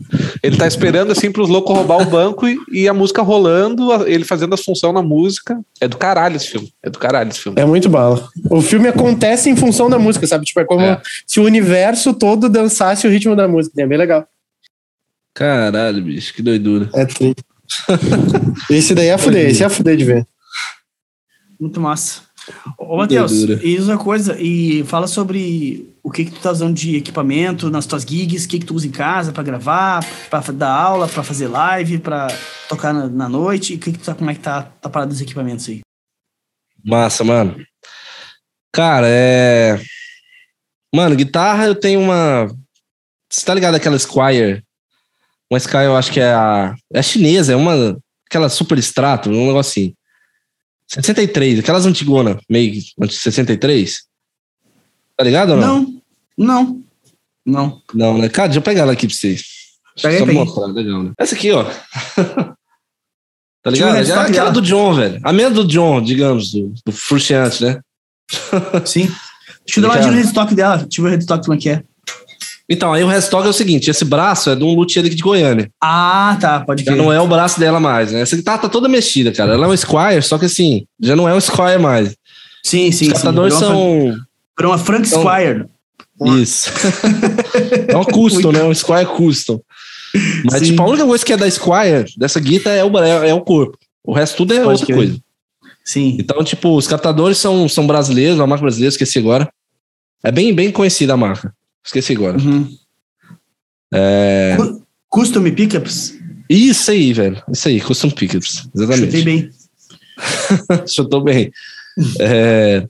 Ele 0.42 0.56
tá 0.56 0.66
esperando 0.66 1.12
assim 1.12 1.30
pros 1.30 1.48
loucos 1.48 1.76
roubar 1.76 2.02
o 2.02 2.04
banco 2.04 2.48
e, 2.48 2.58
e 2.72 2.88
a 2.88 2.94
música 2.94 3.22
rolando, 3.22 3.92
ele 4.08 4.24
fazendo 4.24 4.54
as 4.54 4.64
funções 4.64 4.92
na 4.92 5.02
música. 5.02 5.60
É 5.80 5.86
do 5.86 5.96
caralho 5.96 6.34
esse 6.34 6.48
filme. 6.48 6.72
É 6.82 6.90
do 6.90 6.98
caralho 6.98 7.30
esse 7.30 7.38
filme. 7.38 7.60
É 7.60 7.64
muito 7.64 7.88
bala. 7.88 8.28
O 8.50 8.60
filme 8.60 8.88
acontece 8.88 9.48
em 9.50 9.54
função 9.56 9.88
da 9.88 10.00
música, 10.00 10.26
sabe? 10.26 10.44
Tipo, 10.44 10.60
é 10.60 10.64
como 10.64 10.82
É. 10.82 11.00
se 11.24 11.38
o 11.38 11.44
universo 11.44 12.12
todo 12.12 12.48
dançasse 12.48 13.06
o 13.06 13.10
ritmo 13.10 13.36
da 13.36 13.46
música. 13.46 13.80
É 13.80 13.86
bem 13.86 13.98
legal. 13.98 14.26
Caralho, 15.32 16.02
bicho, 16.02 16.34
que 16.34 16.42
doidura. 16.42 16.90
É 16.92 17.06
tri. 17.06 17.34
Esse 18.70 18.94
daí 18.94 19.08
é 19.08 19.18
fuder, 19.18 19.50
esse 19.50 19.62
é 19.62 19.68
fuder 19.68 19.96
de 19.96 20.04
ver. 20.04 20.26
Muito 21.60 21.80
massa. 21.80 22.22
Ô, 22.76 22.96
Matheus, 22.96 23.32
e 23.32 23.78
outra 23.78 23.96
coisa, 23.96 24.36
e 24.38 24.82
fala 24.84 25.06
sobre 25.06 25.94
o 26.02 26.10
que, 26.10 26.24
que 26.24 26.32
tu 26.32 26.40
tá 26.40 26.50
usando 26.50 26.74
de 26.74 26.96
equipamento 26.96 27.70
nas 27.70 27.86
tuas 27.86 28.02
gigs, 28.02 28.44
o 28.44 28.48
que, 28.48 28.58
que 28.58 28.66
tu 28.66 28.74
usa 28.74 28.86
em 28.86 28.90
casa 28.90 29.32
pra 29.32 29.44
gravar, 29.44 30.04
pra 30.28 30.40
dar 30.40 30.72
aula, 30.72 31.06
pra 31.06 31.22
fazer 31.22 31.46
live, 31.46 31.98
pra 31.98 32.26
tocar 32.68 32.92
na, 32.92 33.06
na 33.06 33.28
noite, 33.28 33.74
e 33.74 33.78
que 33.78 33.92
que 33.92 33.98
tu 33.98 34.04
tá, 34.04 34.14
como 34.14 34.30
é 34.30 34.34
que 34.34 34.40
tá, 34.40 34.62
tá 34.62 34.88
parado 34.88 35.12
dos 35.12 35.20
equipamentos 35.20 35.68
aí? 35.68 35.80
Massa, 36.84 37.22
mano. 37.22 37.56
Cara, 38.72 39.06
é. 39.08 39.80
Mano, 40.94 41.14
guitarra 41.14 41.66
eu 41.66 41.74
tenho 41.74 42.00
uma. 42.00 42.46
Você 43.30 43.46
tá 43.46 43.54
ligado 43.54 43.76
aquela 43.76 43.98
Squire? 43.98 44.64
Uma 45.52 45.60
Squire, 45.60 45.84
eu 45.84 45.96
acho 45.96 46.10
que 46.10 46.18
é 46.18 46.32
a. 46.32 46.74
É 46.90 47.02
chinesa, 47.02 47.52
é 47.52 47.56
uma. 47.56 47.98
Aquela 48.26 48.48
super 48.48 48.78
extrato, 48.78 49.28
um 49.28 49.48
negócio 49.48 49.82
assim. 49.82 49.94
63, 50.88 51.58
aquelas 51.58 51.84
antigonas, 51.84 52.38
meio. 52.48 52.80
63. 53.06 54.02
Tá 55.14 55.22
ligado 55.22 55.50
ou 55.50 55.56
não? 55.58 55.80
Não, 55.82 56.02
não, 56.38 56.82
não. 57.44 57.82
Não, 57.92 58.18
né? 58.18 58.30
Cara, 58.30 58.48
deixa 58.48 58.60
eu 58.60 58.62
pegar 58.62 58.82
ela 58.82 58.92
aqui 58.92 59.06
pra 59.06 59.14
vocês. 59.14 59.44
Pega 60.00 60.14
aí, 60.14 60.18
Só 60.20 60.24
pra 60.24 60.26
pega 60.26 60.40
aí. 60.40 60.46
mostrar, 60.46 60.66
legal, 60.68 61.02
né? 61.02 61.12
Essa 61.18 61.34
aqui, 61.34 61.50
ó. 61.52 61.64
tá 63.62 63.70
ligado? 63.70 63.96
é 63.96 64.12
aquela 64.14 64.50
do 64.50 64.62
John, 64.62 64.94
velho. 64.94 65.20
A 65.22 65.34
mesma 65.34 65.50
do 65.50 65.66
John, 65.66 66.00
digamos, 66.00 66.50
do, 66.50 66.72
do 66.86 66.92
Frustiante, 66.92 67.62
né? 67.62 67.78
Sim. 68.86 69.14
Deixa 69.66 69.80
eu 69.80 69.82
dar 69.82 69.88
uma 69.88 69.94
Obrigado. 69.96 70.00
dica 70.00 70.10
no 70.12 70.16
restock 70.16 70.54
dela. 70.54 70.76
Deixa 70.78 70.98
eu 70.98 71.04
ver 71.04 71.10
o 71.10 71.16
restock 71.16 71.44
como 71.44 71.58
é 71.58 71.60
que 71.60 71.68
é. 71.68 71.84
Então, 72.68 72.92
aí 72.92 73.02
o 73.04 73.08
restock 73.08 73.46
é 73.46 73.50
o 73.50 73.52
seguinte: 73.52 73.90
esse 73.90 74.04
braço 74.04 74.50
é 74.50 74.56
de 74.56 74.64
um 74.64 74.74
luthier 74.74 75.04
aqui 75.04 75.14
de 75.14 75.22
Goiânia. 75.22 75.68
Ah, 75.80 76.36
tá, 76.40 76.60
pode 76.60 76.84
Já 76.84 76.92
crer. 76.92 77.02
não 77.02 77.12
é 77.12 77.20
o 77.20 77.26
braço 77.26 77.58
dela 77.60 77.78
mais, 77.80 78.12
né? 78.12 78.20
Essa 78.20 78.36
guitarra 78.36 78.58
tá 78.58 78.68
toda 78.68 78.88
mexida, 78.88 79.32
cara. 79.32 79.54
Ela 79.54 79.66
é 79.66 79.68
um 79.68 79.76
Squire, 79.76 80.22
só 80.22 80.38
que 80.38 80.46
assim, 80.46 80.84
já 81.00 81.14
não 81.16 81.28
é 81.28 81.34
um 81.34 81.40
Squire 81.40 81.78
mais. 81.80 82.14
Sim, 82.64 82.90
sim, 82.92 83.12
Os 83.12 83.18
sim. 83.20 83.26
uma 83.28 83.32
Fran- 83.34 83.50
são. 83.50 84.16
virou 84.56 84.72
uma 84.72 84.78
Frank 84.78 85.06
são- 85.08 85.22
Squire. 85.22 85.64
Isso. 86.40 86.70
é 87.88 87.96
um 87.96 88.04
custom, 88.04 88.52
né? 88.52 88.62
Um 88.62 88.74
Squire 88.74 89.06
custom. 89.06 89.60
Mas, 90.44 90.60
Sim. 90.60 90.66
tipo, 90.66 90.82
a 90.82 90.86
única 90.86 91.06
coisa 91.06 91.24
que 91.24 91.32
é 91.32 91.36
da 91.36 91.50
Squire, 91.50 92.04
dessa 92.16 92.38
guitarra, 92.38 92.76
é 92.76 92.84
o, 92.84 92.98
é, 92.98 93.30
é 93.30 93.34
o 93.34 93.40
corpo. 93.40 93.76
O 94.04 94.12
resto 94.12 94.36
tudo 94.36 94.52
é 94.54 94.62
Pode 94.62 94.80
outra 94.82 94.94
coisa. 94.94 95.18
Sim. 95.84 96.16
Então, 96.20 96.44
tipo, 96.44 96.76
os 96.76 96.86
captadores 96.86 97.38
são, 97.38 97.68
são 97.68 97.86
brasileiros, 97.86 98.38
uma 98.38 98.46
marca 98.46 98.62
brasileira, 98.62 98.90
esqueci 98.92 99.18
agora. 99.18 99.48
É 100.22 100.30
bem, 100.30 100.54
bem 100.54 100.70
conhecida 100.70 101.14
a 101.14 101.16
marca. 101.16 101.52
Esqueci 101.84 102.12
agora. 102.14 102.38
Uhum. 102.38 102.68
É... 103.92 104.54
Cu- 104.56 104.82
Custom 105.08 105.42
Pickups. 105.52 106.18
Isso 106.48 106.90
aí, 106.90 107.12
velho. 107.12 107.42
Isso 107.50 107.68
aí, 107.68 107.80
Custom 107.80 108.10
Pickups. 108.10 108.68
Exatamente. 108.74 109.06
Chutei 109.06 109.22
bem. 109.22 109.50
Chutou 110.86 111.20
bem. 111.22 111.50
É, 112.20 112.86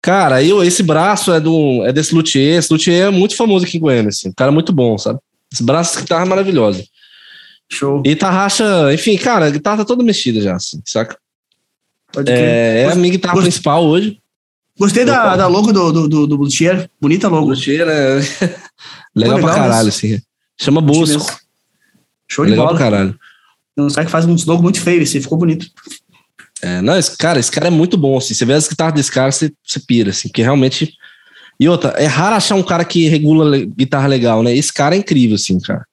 Cara, 0.00 0.36
aí 0.36 0.50
esse 0.66 0.82
braço 0.82 1.32
é, 1.32 1.38
do, 1.40 1.84
é 1.84 1.92
desse 1.92 2.12
luthier. 2.14 2.58
Esse 2.58 2.72
luthier 2.72 3.06
é 3.06 3.10
muito 3.10 3.36
famoso 3.36 3.64
aqui 3.64 3.76
em 3.76 3.80
Goiânia, 3.80 4.08
assim. 4.08 4.28
Um 4.30 4.32
cara 4.32 4.50
muito 4.50 4.72
bom, 4.72 4.98
sabe? 4.98 5.20
Esse 5.52 5.62
braço 5.62 5.94
de 5.96 6.02
guitarra 6.02 6.24
é 6.24 6.28
maravilhoso. 6.28 6.84
Show. 7.70 8.02
E 8.04 8.16
tarraxa, 8.16 8.92
enfim, 8.92 9.16
cara, 9.16 9.46
a 9.46 9.50
guitarra 9.50 9.78
tá 9.78 9.84
toda 9.84 10.02
mexida 10.02 10.40
já, 10.40 10.56
assim, 10.56 10.82
saca? 10.84 11.16
É, 12.26 12.82
é 12.82 12.92
a 12.92 12.94
minha 12.96 13.12
guitarra 13.12 13.34
Gost- 13.34 13.44
principal 13.46 13.84
hoje. 13.86 14.18
Gostei 14.82 15.04
da, 15.04 15.36
da 15.36 15.46
logo 15.46 15.72
do, 15.72 15.92
do, 15.92 16.08
do, 16.08 16.26
do. 16.26 16.48
Bonita 17.00 17.28
logo. 17.28 17.50
luthier 17.50 17.86
é 17.88 18.16
legal, 19.14 19.36
legal 19.36 19.38
pra 19.40 19.54
caralho, 19.54 19.88
isso. 19.88 20.04
assim. 20.06 20.20
Chama 20.60 20.80
Bosco. 20.80 21.24
Show 22.28 22.44
É 22.44 22.46
de 22.46 22.50
legal 22.50 22.66
bola. 22.66 22.76
pra 22.78 22.90
caralho. 22.90 23.18
Tem 23.76 23.84
uns 23.84 23.94
caras 23.94 24.08
que 24.08 24.12
fazem 24.12 24.30
uns 24.34 24.44
logos 24.44 24.62
muito 24.64 24.80
feios. 24.80 25.02
Esse 25.08 25.20
ficou 25.20 25.38
bonito. 25.38 25.66
É, 26.60 26.80
não, 26.82 26.96
esse 26.98 27.16
cara, 27.16 27.38
esse 27.38 27.50
cara 27.50 27.68
é 27.68 27.70
muito 27.70 27.96
bom, 27.96 28.18
assim. 28.18 28.34
Você 28.34 28.44
vê 28.44 28.54
as 28.54 28.66
guitarras 28.66 28.94
desse 28.94 29.12
cara, 29.12 29.30
você, 29.30 29.52
você 29.64 29.78
pira, 29.78 30.10
assim, 30.10 30.28
porque 30.28 30.42
realmente. 30.42 30.92
E 31.60 31.68
outra, 31.68 31.90
é 31.90 32.06
raro 32.06 32.34
achar 32.34 32.56
um 32.56 32.62
cara 32.62 32.84
que 32.84 33.06
regula 33.06 33.44
le- 33.48 33.66
guitarra 33.66 34.08
legal, 34.08 34.42
né? 34.42 34.52
Esse 34.56 34.72
cara 34.72 34.96
é 34.96 34.98
incrível, 34.98 35.36
assim, 35.36 35.60
cara. 35.60 35.86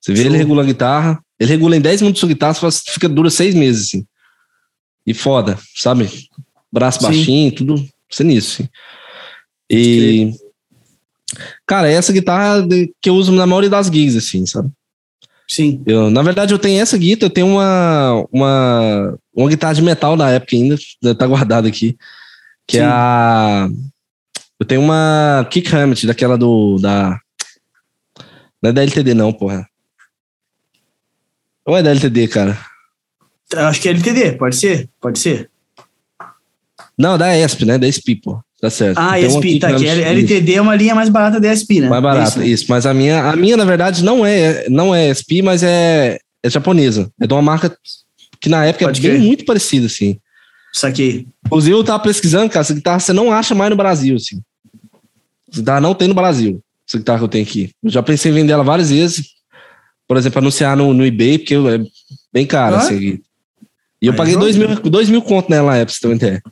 Você 0.00 0.12
vê 0.12 0.18
Show. 0.22 0.26
ele 0.26 0.38
regula 0.38 0.62
a 0.62 0.66
guitarra, 0.66 1.20
ele 1.38 1.50
regula 1.50 1.76
em 1.76 1.80
10 1.80 2.00
minutos 2.02 2.18
sua 2.18 2.28
guitarra, 2.28 2.54
faz- 2.54 2.82
fica 2.84 3.08
dura 3.08 3.30
seis 3.30 3.54
meses, 3.54 3.86
assim. 3.88 4.04
E 5.06 5.14
foda, 5.14 5.56
sabe? 5.76 6.08
Braço 6.72 6.98
Sim. 6.98 7.04
baixinho, 7.06 7.52
tudo 7.52 7.88
sinistro, 8.10 8.64
assim. 8.64 8.70
E. 9.70 10.32
Cara, 11.66 11.90
é 11.90 11.94
essa 11.94 12.12
guitarra 12.12 12.66
que 13.00 13.10
eu 13.10 13.14
uso 13.14 13.32
na 13.32 13.46
maioria 13.46 13.68
das 13.68 13.88
gigs, 13.88 14.16
assim, 14.16 14.46
sabe? 14.46 14.70
Sim. 15.46 15.82
Eu, 15.86 16.10
na 16.10 16.22
verdade, 16.22 16.52
eu 16.52 16.58
tenho 16.58 16.80
essa 16.80 16.96
guitarra, 16.96 17.26
eu 17.26 17.30
tenho 17.30 17.46
uma, 17.46 18.26
uma, 18.32 19.18
uma 19.34 19.48
guitarra 19.48 19.74
de 19.74 19.82
metal 19.82 20.16
da 20.16 20.30
época 20.30 20.56
ainda, 20.56 20.76
tá 21.16 21.26
guardada 21.26 21.68
aqui, 21.68 21.96
que 22.66 22.78
Sim. 22.78 22.82
é 22.82 22.86
a... 22.86 23.68
Eu 24.60 24.66
tenho 24.66 24.80
uma 24.80 25.46
Kick 25.50 25.74
Hammett, 25.74 26.06
daquela 26.06 26.36
do... 26.36 26.78
Da, 26.78 27.18
não 28.62 28.70
é 28.70 28.72
da 28.72 28.82
LTD 28.82 29.14
não, 29.14 29.32
porra. 29.32 29.68
Ou 31.64 31.76
é 31.76 31.82
da 31.82 31.90
LTD, 31.90 32.28
cara? 32.28 32.58
Acho 33.54 33.80
que 33.80 33.88
é 33.88 33.92
LTD. 33.92 34.32
Pode 34.32 34.56
ser? 34.56 34.90
Pode 35.00 35.18
ser. 35.18 35.50
Não, 36.98 37.16
da 37.16 37.36
ESP, 37.38 37.64
né? 37.64 37.78
Da 37.78 37.86
ESP, 37.86 38.16
pô. 38.16 38.40
Tá 38.60 38.68
certo. 38.68 38.98
Ah, 38.98 39.10
uma 39.10 39.18
ESP. 39.20 39.40
Kick 39.42 39.60
Tá, 39.60 39.70
L- 39.70 39.86
LTD 40.02 40.54
é 40.54 40.60
uma 40.60 40.74
linha 40.74 40.94
mais 40.94 41.08
barata 41.08 41.38
da 41.40 41.52
ESP, 41.52 41.80
né? 41.80 41.86
isso, 41.86 41.90
mais 41.90 41.98
É 41.98 42.02
barata, 42.02 42.28
isso, 42.30 42.38
né? 42.40 42.46
isso, 42.46 42.64
Mas 42.68 42.86
a 42.86 42.92
minha, 42.94 43.22
a 43.22 43.36
minha, 43.36 43.56
na 43.56 43.64
verdade, 43.64 44.02
não 44.02 44.26
é, 44.26 44.68
não 44.68 44.92
é 44.94 45.10
ESP, 45.10 45.42
mas 45.42 45.62
é, 45.62 46.18
é 46.42 46.50
japonesa. 46.50 47.08
É 47.20 47.26
de 47.26 47.32
uma 47.32 47.42
marca 47.42 47.76
que 48.40 48.48
na 48.48 48.64
época 48.64 48.86
Pode 48.86 49.06
é 49.06 49.10
bem 49.12 49.20
muito 49.20 49.44
parecida, 49.44 49.86
assim. 49.86 50.18
Saquei. 50.72 51.26
Inclusive, 51.46 51.74
eu 51.76 51.84
tava 51.84 52.02
pesquisando, 52.02 52.48
cara, 52.50 52.60
essa 52.62 52.74
guitarra 52.74 52.98
você 53.00 53.12
não 53.12 53.32
acha 53.32 53.54
mais 53.54 53.70
no 53.70 53.76
Brasil, 53.76 54.16
assim. 54.16 54.40
Essa 55.50 55.60
guitarra 55.60 55.80
não 55.80 55.94
tem 55.94 56.08
no 56.08 56.14
Brasil, 56.14 56.60
essa 56.86 56.98
guitarra 56.98 57.18
que 57.18 57.24
eu 57.24 57.28
tenho 57.28 57.44
aqui. 57.44 57.70
Eu 57.82 57.90
já 57.90 58.02
pensei 58.02 58.30
em 58.30 58.34
vender 58.34 58.52
ela 58.52 58.64
várias 58.64 58.90
vezes, 58.90 59.24
por 60.06 60.16
exemplo, 60.16 60.38
anunciar 60.40 60.76
no, 60.76 60.92
no 60.92 61.06
eBay, 61.06 61.38
porque 61.38 61.54
é 61.54 61.80
bem 62.32 62.44
caro, 62.44 62.74
Ah? 62.76 62.78
assim. 62.80 63.18
E 64.00 64.06
eu 64.06 64.12
Aí, 64.12 64.16
paguei 64.16 64.34
pronto. 64.34 64.44
dois 64.44 64.56
mil, 64.56 64.76
dois 64.90 65.08
mil 65.08 65.22
conto 65.22 65.50
nela 65.50 65.70
na 65.72 65.76
época, 65.78 65.96
você 65.98 66.06
uma 66.06 66.14
ideia. 66.16 66.42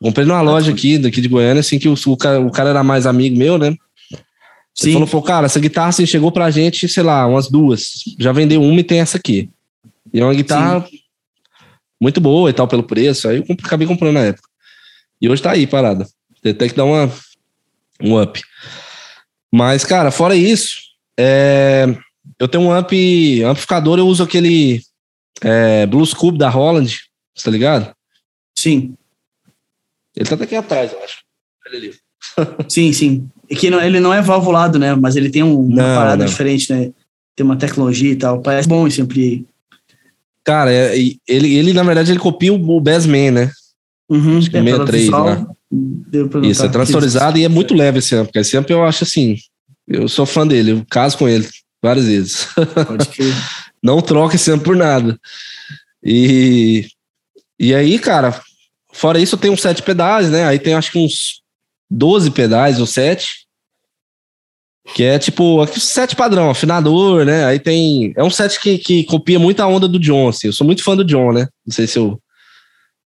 Comprei 0.00 0.26
numa 0.26 0.40
loja 0.40 0.72
aqui, 0.72 0.98
daqui 0.98 1.20
de 1.20 1.28
Goiânia, 1.28 1.60
assim, 1.60 1.78
que 1.78 1.88
o, 1.88 1.94
o, 1.94 2.16
cara, 2.16 2.40
o 2.40 2.50
cara 2.50 2.70
era 2.70 2.82
mais 2.82 3.06
amigo 3.06 3.36
meu, 3.36 3.56
né? 3.58 3.68
Ele 3.68 3.78
Sim. 4.74 4.92
falou, 4.94 5.08
pô, 5.08 5.22
cara, 5.22 5.46
essa 5.46 5.60
guitarra, 5.60 5.88
assim, 5.88 6.04
chegou 6.04 6.32
pra 6.32 6.50
gente, 6.50 6.88
sei 6.88 7.02
lá, 7.02 7.26
umas 7.26 7.48
duas. 7.48 8.02
Já 8.18 8.32
vendeu 8.32 8.60
uma 8.60 8.80
e 8.80 8.84
tem 8.84 9.00
essa 9.00 9.16
aqui. 9.16 9.48
E 10.12 10.20
é 10.20 10.24
uma 10.24 10.34
guitarra 10.34 10.84
muito 12.00 12.20
boa 12.20 12.50
e 12.50 12.52
tal, 12.52 12.66
pelo 12.66 12.82
preço. 12.82 13.28
Aí 13.28 13.38
eu 13.38 13.56
acabei 13.64 13.86
comprando 13.86 14.14
na 14.14 14.20
época. 14.20 14.48
E 15.20 15.28
hoje 15.28 15.40
tá 15.40 15.52
aí, 15.52 15.66
parada. 15.66 16.06
Tem 16.42 16.52
tem 16.52 16.68
que 16.68 16.74
dar 16.74 16.84
uma, 16.84 17.10
um 18.02 18.20
up. 18.20 18.42
Mas, 19.52 19.84
cara, 19.84 20.10
fora 20.10 20.34
isso, 20.34 20.80
é, 21.18 21.86
eu 22.38 22.48
tenho 22.48 22.64
um 22.64 22.72
amp, 22.72 22.92
amplificador, 23.46 23.98
eu 23.98 24.06
uso 24.06 24.22
aquele 24.22 24.82
é, 25.40 25.86
Blues 25.86 26.12
Cube 26.12 26.36
da 26.36 26.48
Holland, 26.48 27.00
tá 27.42 27.50
ligado? 27.50 27.94
Sim. 28.58 28.94
Ele 30.16 30.28
tá 30.28 30.34
até 30.34 30.44
aqui 30.44 30.54
atrás, 30.56 30.92
eu 30.92 31.02
acho. 31.02 31.18
Olha 31.66 31.78
ali. 31.78 31.94
Sim, 32.68 32.92
sim. 32.92 33.28
É 33.50 33.54
que 33.54 33.68
não- 33.70 33.80
ele 33.80 34.00
não 34.00 34.12
é 34.14 34.22
valvulado, 34.22 34.78
né? 34.78 34.94
Mas 34.94 35.14
ele 35.16 35.30
tem 35.30 35.42
um- 35.42 35.60
uma 35.66 35.82
Não, 35.82 35.96
parada 35.96 36.24
não. 36.24 36.26
diferente, 36.30 36.72
né? 36.72 36.90
Tem 37.36 37.44
uma 37.44 37.56
tecnologia 37.56 38.10
e 38.12 38.16
tal. 38.16 38.40
Parece 38.40 38.68
bom 38.68 38.86
esse 38.86 39.02
ampli. 39.02 39.46
Cara, 40.44 40.72
é- 40.72 40.96
ele, 40.96 41.54
ele, 41.54 41.72
na 41.72 41.82
verdade, 41.82 42.10
ele 42.12 42.18
copia 42.18 42.52
o, 42.52 42.80
Bassman, 42.80 43.30
né? 43.30 43.50
Uhum. 44.08 44.38
Acho 44.38 44.50
que 44.50 44.56
É, 44.56 44.62
pelo 44.62 44.86
63 44.86 45.02
visual, 45.04 45.24
lá. 45.26 45.46
deu 45.70 46.28
pra 46.28 46.46
Isso, 46.46 46.64
é 46.64 46.68
transorizado 46.68 47.38
e 47.38 47.44
é 47.44 47.48
muito 47.48 47.74
leve 47.74 47.98
esse 47.98 48.14
amp. 48.14 48.30
Esse 48.36 48.56
amp 48.56 48.68
eu 48.70 48.84
acho 48.84 49.04
assim. 49.04 49.36
Eu 49.86 50.08
sou 50.08 50.24
fã 50.26 50.46
dele, 50.46 50.72
eu 50.72 50.86
caso 50.90 51.16
com 51.18 51.28
ele 51.28 51.46
várias 51.82 52.06
vezes. 52.06 52.48
Pode 52.86 53.08
crer. 53.08 53.32
Não 53.82 54.00
troca 54.00 54.36
esse 54.36 54.50
amp 54.50 54.62
por 54.64 54.76
nada. 54.76 55.18
E, 56.02 56.86
e 57.58 57.74
aí, 57.74 57.98
cara, 57.98 58.40
fora 58.94 59.20
isso, 59.20 59.34
eu 59.34 59.38
tenho 59.38 59.52
uns 59.52 59.60
sete 59.60 59.82
pedais, 59.82 60.30
né? 60.30 60.46
Aí 60.46 60.58
tem 60.58 60.74
acho 60.74 60.90
que 60.92 60.98
uns 60.98 61.42
12 61.90 62.30
pedais 62.30 62.80
ou 62.80 62.86
sete. 62.86 63.44
Que 64.94 65.02
é 65.02 65.18
tipo, 65.18 65.62
aqui, 65.62 65.80
set 65.80 66.14
padrão, 66.14 66.50
afinador, 66.50 67.24
né? 67.24 67.46
Aí 67.46 67.58
tem. 67.58 68.12
É 68.16 68.22
um 68.22 68.28
set 68.28 68.60
que, 68.60 68.76
que 68.76 69.04
copia 69.04 69.38
muito 69.38 69.60
a 69.60 69.66
onda 69.66 69.88
do 69.88 69.98
John, 69.98 70.28
assim. 70.28 70.48
Eu 70.48 70.52
sou 70.52 70.66
muito 70.66 70.84
fã 70.84 70.94
do 70.94 71.04
John, 71.04 71.32
né? 71.32 71.48
Não 71.66 71.74
sei 71.74 71.86
se 71.86 71.98
eu. 71.98 72.20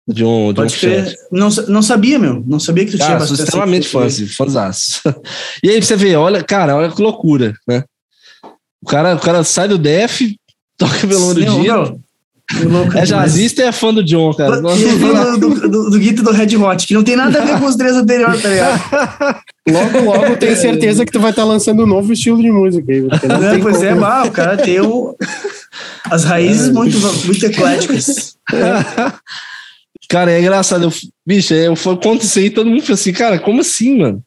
o 0.06 0.14
John, 0.14 0.48
o 0.48 0.52
John. 0.52 0.68
Frusciante. 0.68 1.16
Não, 1.32 1.48
não 1.68 1.82
sabia, 1.82 2.20
meu. 2.20 2.42
Não 2.46 2.60
sabia 2.60 2.84
que 2.84 2.92
tu 2.92 2.96
tinha 2.96 3.08
Cara, 3.08 3.20
sou 3.20 3.30
bastante. 3.30 3.48
extremamente 3.48 3.88
fã, 3.88 4.06
assim, 4.06 4.26
fãzaço. 4.28 5.00
E 5.60 5.70
aí 5.70 5.82
você 5.82 5.96
vê, 5.96 6.14
olha, 6.14 6.44
cara, 6.44 6.76
olha 6.76 6.92
que 6.92 7.02
loucura, 7.02 7.52
né? 7.66 7.82
O 8.80 8.86
cara, 8.86 9.16
o 9.16 9.20
cara 9.20 9.42
sai 9.42 9.66
do 9.66 9.76
def, 9.76 10.20
toca 10.78 11.04
violão 11.04 11.34
do 11.34 11.44
dia, 11.44 11.74
que 11.84 12.05
louco 12.64 12.96
é 12.96 13.04
jazzista 13.04 13.62
e 13.62 13.64
é 13.66 13.72
fã 13.72 13.92
do 13.92 14.04
John, 14.04 14.32
cara. 14.32 14.56
Ele 14.58 14.98
fala 14.98 15.36
do, 15.38 15.68
do, 15.68 15.90
do 15.90 15.98
Guito 15.98 16.22
do 16.22 16.30
Red 16.30 16.56
Hot, 16.56 16.86
que 16.86 16.94
não 16.94 17.02
tem 17.02 17.16
nada 17.16 17.42
a 17.42 17.44
ver 17.44 17.58
com 17.58 17.66
os 17.66 17.74
três 17.76 17.94
anteriores, 17.94 18.40
tá 18.42 18.48
ligado? 18.48 19.40
Logo, 19.68 20.00
logo 20.04 20.36
tenho 20.36 20.54
certeza 20.56 21.04
que 21.04 21.10
tu 21.10 21.18
vai 21.18 21.30
estar 21.30 21.42
lançando 21.42 21.82
um 21.82 21.86
novo 21.88 22.12
estilo 22.12 22.40
de 22.40 22.48
música 22.52 22.92
aí. 22.92 23.00
não 23.00 23.48
É, 23.48 23.58
pois 23.58 23.82
é, 23.82 23.88
como. 23.88 24.00
bah, 24.00 24.22
o 24.24 24.30
cara 24.30 24.56
tem 24.56 24.80
o, 24.80 25.16
as 26.08 26.22
raízes 26.22 26.70
muito, 26.70 26.96
muito 27.24 27.44
ecléticas. 27.46 28.36
Cara, 30.08 30.30
é 30.30 30.40
engraçado. 30.40 30.84
Eu, 30.84 30.92
bicho, 31.26 31.52
é, 31.52 31.66
eu 31.66 31.74
fui- 31.74 31.96
conto 31.96 32.22
isso 32.24 32.38
aí 32.38 32.48
todo 32.48 32.70
mundo 32.70 32.80
fica 32.80 32.94
assim, 32.94 33.12
cara, 33.12 33.40
como 33.40 33.60
assim, 33.60 33.98
mano? 33.98 34.22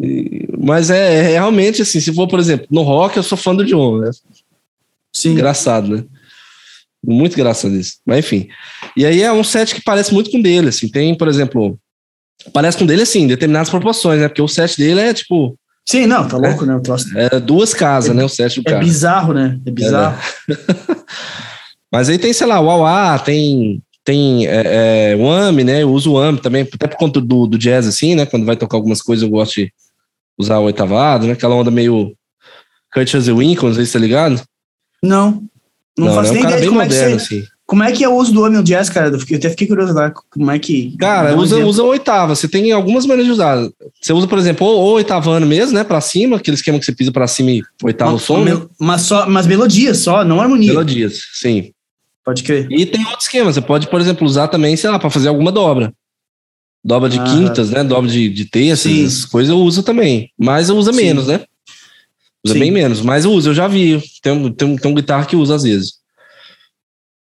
E- 0.00 0.48
mas 0.58 0.90
é, 0.90 1.18
é 1.18 1.22
realmente 1.22 1.82
assim, 1.82 2.00
se 2.00 2.12
for, 2.12 2.26
por 2.26 2.40
exemplo, 2.40 2.66
no 2.68 2.82
rock, 2.82 3.16
eu 3.16 3.22
sou 3.22 3.38
fã 3.38 3.54
do 3.54 3.64
John, 3.64 3.98
né? 3.98 4.10
Sim. 5.14 5.30
Engraçado, 5.34 5.86
né? 5.96 6.04
Muito 7.04 7.34
engraçado 7.34 7.74
isso. 7.74 7.94
Mas 8.06 8.20
enfim. 8.20 8.48
E 8.96 9.04
aí 9.04 9.22
é 9.22 9.32
um 9.32 9.42
set 9.42 9.74
que 9.74 9.82
parece 9.82 10.12
muito 10.14 10.30
com 10.30 10.38
o 10.38 10.42
dele, 10.42 10.68
assim. 10.68 10.88
Tem, 10.88 11.16
por 11.16 11.28
exemplo, 11.28 11.78
parece 12.52 12.78
com 12.78 12.84
o 12.84 12.86
dele, 12.86 13.02
assim, 13.02 13.22
em 13.22 13.26
determinadas 13.26 13.70
proporções, 13.70 14.20
né? 14.20 14.28
Porque 14.28 14.42
o 14.42 14.48
set 14.48 14.76
dele 14.78 15.00
é, 15.00 15.14
tipo, 15.14 15.56
Sim, 15.84 16.06
não, 16.06 16.26
tá 16.26 16.36
louco, 16.36 16.64
né? 16.64 16.76
O 16.76 16.80
troço 16.80 17.06
é 17.18 17.40
duas 17.40 17.74
casas, 17.74 18.14
né? 18.14 18.24
O 18.24 18.28
set 18.28 18.60
do 18.60 18.68
é 18.68 18.70
cara. 18.70 18.84
bizarro, 18.84 19.34
né? 19.34 19.58
É 19.66 19.70
bizarro. 19.70 20.16
Mas 21.92 22.08
aí 22.08 22.18
tem, 22.18 22.32
sei 22.32 22.46
lá, 22.46 22.60
o 22.60 22.70
Auá, 22.70 23.18
tem, 23.18 23.82
tem 24.04 24.46
é, 24.46 25.12
é, 25.12 25.16
o 25.16 25.28
AMI, 25.28 25.64
né? 25.64 25.82
Eu 25.82 25.92
uso 25.92 26.12
o 26.12 26.18
AMI 26.18 26.40
também, 26.40 26.62
até 26.72 26.86
por 26.86 26.96
conta 26.96 27.20
do, 27.20 27.46
do 27.46 27.58
jazz, 27.58 27.86
assim, 27.86 28.14
né? 28.14 28.24
Quando 28.24 28.46
vai 28.46 28.56
tocar 28.56 28.76
algumas 28.76 29.02
coisas, 29.02 29.22
eu 29.22 29.28
gosto 29.28 29.56
de 29.56 29.72
usar 30.38 30.58
o 30.58 30.64
oitavado, 30.64 31.26
né? 31.26 31.32
Aquela 31.32 31.56
onda 31.56 31.70
meio 31.70 32.16
Kurt 32.94 33.12
Winkle, 33.12 33.68
não 33.68 33.74
sei 33.74 33.84
se 33.84 33.92
tá 33.92 33.98
ligado. 33.98 34.40
Não. 35.02 35.42
Não, 35.98 36.06
Não, 36.06 36.14
faço 36.14 36.28
é 36.28 36.30
um 36.30 36.34
nem 36.34 36.42
ideia 36.44 36.68
como 36.68 36.80
é, 36.80 36.86
que 36.88 36.94
moderno, 36.94 37.20
você, 37.20 37.34
assim. 37.34 37.44
como 37.66 37.82
é 37.82 37.92
que 37.92 38.02
é 38.02 38.08
o 38.08 38.16
uso 38.16 38.32
do 38.32 38.42
homem 38.42 38.62
jazz, 38.62 38.88
cara. 38.88 39.08
Eu, 39.10 39.36
até 39.36 39.50
fiquei 39.50 39.66
curioso 39.66 39.92
lá. 39.92 40.10
Como 40.10 40.50
é 40.50 40.58
que. 40.58 40.96
Cara, 40.98 41.36
usa, 41.36 41.58
usa 41.64 41.82
oitava. 41.82 42.34
Você 42.34 42.48
tem 42.48 42.72
algumas 42.72 43.04
maneiras 43.04 43.26
de 43.26 43.32
usar. 43.32 43.68
Você 44.00 44.12
usa, 44.12 44.26
por 44.26 44.38
exemplo, 44.38 44.66
ou, 44.66 44.78
ou 44.80 44.92
oitavando 44.94 45.46
mesmo, 45.46 45.74
né? 45.74 45.84
Pra 45.84 46.00
cima, 46.00 46.36
aquele 46.36 46.54
esquema 46.56 46.78
que 46.78 46.84
você 46.86 46.92
pisa 46.92 47.12
pra 47.12 47.26
cima 47.26 47.50
e 47.50 47.62
oitava 47.82 48.14
o 48.14 48.18
som, 48.18 48.42
né? 48.44 48.60
mas, 48.80 49.02
só, 49.02 49.28
mas 49.28 49.46
melodias 49.46 49.98
só, 49.98 50.24
não 50.24 50.40
harmonia. 50.40 50.68
Melodias, 50.72 51.20
sim. 51.34 51.72
Pode 52.24 52.42
crer. 52.42 52.68
E 52.70 52.86
tem 52.86 53.04
outro 53.04 53.20
esquema. 53.20 53.52
Você 53.52 53.60
pode, 53.60 53.88
por 53.88 54.00
exemplo, 54.00 54.26
usar 54.26 54.48
também, 54.48 54.76
sei 54.76 54.88
lá, 54.88 54.98
pra 54.98 55.10
fazer 55.10 55.28
alguma 55.28 55.52
dobra. 55.52 55.92
Dobra 56.84 57.08
de 57.08 57.18
Ah. 57.18 57.24
quintas, 57.24 57.70
né? 57.70 57.84
Dobra 57.84 58.10
de, 58.10 58.28
de 58.28 58.44
terças, 58.44 58.90
essas 58.90 59.24
coisas 59.24 59.50
eu 59.50 59.58
uso 59.58 59.82
também. 59.82 60.30
Mas 60.38 60.68
eu 60.68 60.76
uso 60.76 60.92
menos, 60.92 61.26
né? 61.28 61.40
Usa 62.44 62.54
Sim. 62.54 62.60
bem 62.60 62.70
menos. 62.70 63.00
Mas 63.00 63.24
uso, 63.24 63.50
eu 63.50 63.54
já 63.54 63.68
vi. 63.68 64.02
Tem, 64.22 64.32
um- 64.32 64.52
tem, 64.52 64.76
tem 64.76 64.90
um 64.90 64.94
guitarra 64.94 65.26
que 65.26 65.36
usa 65.36 65.54
às 65.54 65.62
vezes. 65.62 65.94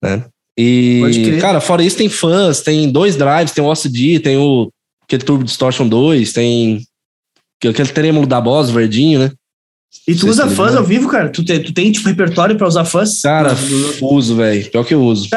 Né? 0.03 0.25
E, 0.57 1.01
cara, 1.39 1.61
fora 1.61 1.83
isso, 1.83 1.97
tem 1.97 2.09
fãs, 2.09 2.61
tem 2.61 2.91
dois 2.91 3.15
drives, 3.15 3.51
tem 3.51 3.63
o 3.63 3.67
OCD, 3.67 4.19
tem 4.19 4.37
o 4.37 4.71
aquele 5.03 5.23
Turbo 5.23 5.43
Distortion 5.43 5.87
2, 5.87 6.33
tem 6.33 6.81
aquele 7.63 7.89
trêmulo 7.89 8.27
da 8.27 8.41
Boss, 8.41 8.69
verdinho, 8.69 9.19
né? 9.19 9.31
E 10.07 10.15
tu 10.15 10.29
usa 10.29 10.47
fãs 10.47 10.75
ao 10.75 10.83
vivo, 10.83 11.09
cara? 11.09 11.29
Tu 11.29 11.43
tem, 11.43 11.61
tu 11.61 11.73
tem 11.73 11.91
tipo 11.91 12.07
repertório 12.07 12.55
pra 12.55 12.67
usar 12.67 12.85
fãs? 12.85 13.21
Cara, 13.21 13.55
uso, 14.01 14.35
velho. 14.35 14.69
Pior 14.71 14.85
que 14.85 14.93
eu 14.93 15.01
uso. 15.01 15.29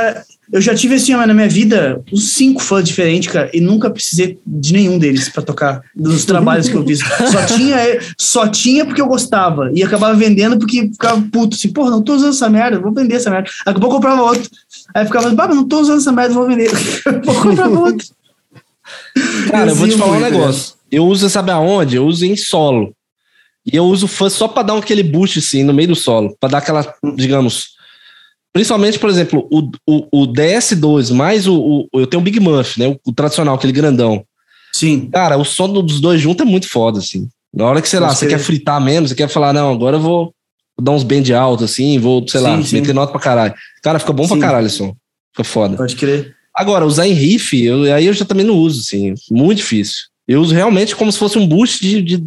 Eu 0.53 0.61
já 0.61 0.75
tive 0.75 0.97
assim, 0.97 1.15
ó, 1.15 1.25
na 1.25 1.33
minha 1.33 1.49
vida, 1.49 2.03
uns 2.13 2.33
cinco 2.33 2.61
fãs 2.61 2.85
diferentes, 2.85 3.33
cara, 3.33 3.49
e 3.55 3.61
nunca 3.61 3.89
precisei 3.89 4.37
de 4.45 4.73
nenhum 4.73 4.99
deles 4.99 5.29
pra 5.29 5.43
tocar, 5.43 5.81
dos 5.95 6.25
trabalhos 6.25 6.69
que 6.69 6.75
eu 6.75 6.85
fiz. 6.85 6.99
Só 7.31 7.47
tinha, 7.47 7.79
só 8.19 8.49
tinha 8.49 8.85
porque 8.85 9.01
eu 9.01 9.07
gostava, 9.07 9.71
e 9.73 9.83
acabava 9.83 10.13
vendendo 10.15 10.59
porque 10.59 10.89
ficava 10.91 11.23
puto, 11.33 11.55
assim, 11.55 11.73
porra, 11.73 11.91
não 11.91 12.03
tô 12.03 12.15
usando 12.15 12.31
essa 12.31 12.49
merda, 12.49 12.81
vou 12.81 12.93
vender 12.93 13.15
essa 13.15 13.31
merda. 13.31 13.49
Acabou 13.65 13.91
eu 13.91 13.95
comprava 13.95 14.23
outro. 14.23 14.51
Aí 14.93 15.07
ficava, 15.07 15.31
bah, 15.31 15.47
não 15.47 15.69
tô 15.69 15.81
usando 15.81 15.99
essa 15.99 16.11
merda, 16.11 16.35
vou 16.35 16.49
vender. 16.49 16.69
vou 17.25 17.35
comprar 17.43 17.69
outro. 17.69 18.09
Cara, 19.53 19.71
eu 19.71 19.77
vou 19.77 19.89
te 19.89 19.97
falar 19.97 20.17
um 20.17 20.21
negócio. 20.21 20.75
Eu 20.91 21.07
uso, 21.07 21.31
sabe 21.31 21.53
aonde? 21.53 21.95
Eu 21.95 22.07
uso 22.07 22.25
em 22.25 22.37
solo. 22.37 22.93
E 23.67 23.77
eu 23.77 23.85
uso 23.85 24.07
fã 24.09 24.29
só 24.29 24.49
pra 24.49 24.63
dar 24.63 24.77
aquele 24.77 25.03
boost, 25.03 25.39
assim, 25.39 25.63
no 25.63 25.73
meio 25.75 25.89
do 25.89 25.97
solo. 25.97 26.37
Pra 26.41 26.49
dar 26.49 26.59
aquela, 26.59 26.95
digamos... 27.17 27.79
Principalmente, 28.53 28.99
por 28.99 29.09
exemplo, 29.09 29.47
o, 29.51 29.71
o, 29.87 30.23
o 30.23 30.27
DS2 30.27 31.15
mais 31.15 31.47
o, 31.47 31.87
o... 31.93 32.01
Eu 32.01 32.07
tenho 32.07 32.21
o 32.21 32.25
Big 32.25 32.41
Muff, 32.41 32.81
né? 32.81 32.89
O, 32.89 32.99
o 33.07 33.13
tradicional, 33.13 33.55
aquele 33.55 33.73
grandão. 33.73 34.25
Sim, 34.73 35.09
Cara, 35.13 35.37
o 35.37 35.45
som 35.45 35.69
dos 35.69 36.01
dois 36.01 36.21
juntos 36.21 36.45
é 36.45 36.51
muito 36.51 36.69
foda, 36.69 36.99
assim. 36.99 37.29
Na 37.55 37.65
hora 37.67 37.81
que, 37.83 37.89
sei 37.89 38.01
lá, 38.01 38.13
você 38.15 38.27
quer 38.27 38.39
fritar 38.39 38.81
menos, 38.81 39.11
você 39.11 39.17
quer 39.17 39.29
falar, 39.29 39.53
não, 39.53 39.73
agora 39.73 39.97
eu 39.97 40.01
vou, 40.01 40.35
dar 40.81 40.93
uns 40.93 41.03
bend 41.05 41.33
altos, 41.35 41.71
assim, 41.71 41.99
vou, 41.99 42.27
sei 42.27 42.41
lá, 42.41 42.57
Sim, 42.57 42.63
sim. 42.65 42.81
meter 42.81 42.95
nota 42.95 43.13
pra 43.13 43.21
caralho. 43.21 43.55
Cara, 43.83 43.99
fica 43.99 44.13
bom 44.13 44.25
Sim. 44.25 44.39
pra 44.39 44.49
caralho 44.49 44.67
o 44.67 44.71
som. 44.71 44.95
Fica 45.33 45.45
foda. 45.45 45.77
pode 45.77 45.95
crer. 45.97 46.35
Agora, 46.55 46.85
usar 46.87 47.07
em 47.07 47.13
riff, 47.13 47.63
eu- 47.63 47.93
aí 47.95 48.07
eu 48.07 48.13
já 48.13 48.25
também 48.25 48.45
não 48.45 48.55
uso, 48.57 48.81
assim, 48.81 49.15
muito 49.31 49.59
difícil. 49.59 50.03
Eu 50.27 50.41
uso 50.41 50.55
realmente 50.55 50.95
como 50.97 51.11
se 51.11 51.19
fosse 51.19 51.39
um 51.39 51.47
boost 51.47 51.81
de, 51.81 52.03
de, 52.03 52.25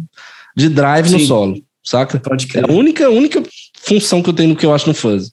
de 0.54 0.68
drive 0.68 1.10
no 1.10 1.18
Sim. 1.18 1.26
solo, 1.26 1.62
saca? 1.82 2.18
Pode 2.20 2.46
É 2.46 2.48
crer. 2.48 2.70
a 2.70 2.72
única, 2.72 3.08
única 3.10 3.42
função 3.80 4.22
que 4.22 4.28
eu 4.30 4.34
tenho 4.34 4.50
no 4.50 4.56
que 4.56 4.64
eu 4.66 4.74
acho 4.74 4.86
no 4.88 4.94
fuzz. 4.94 5.32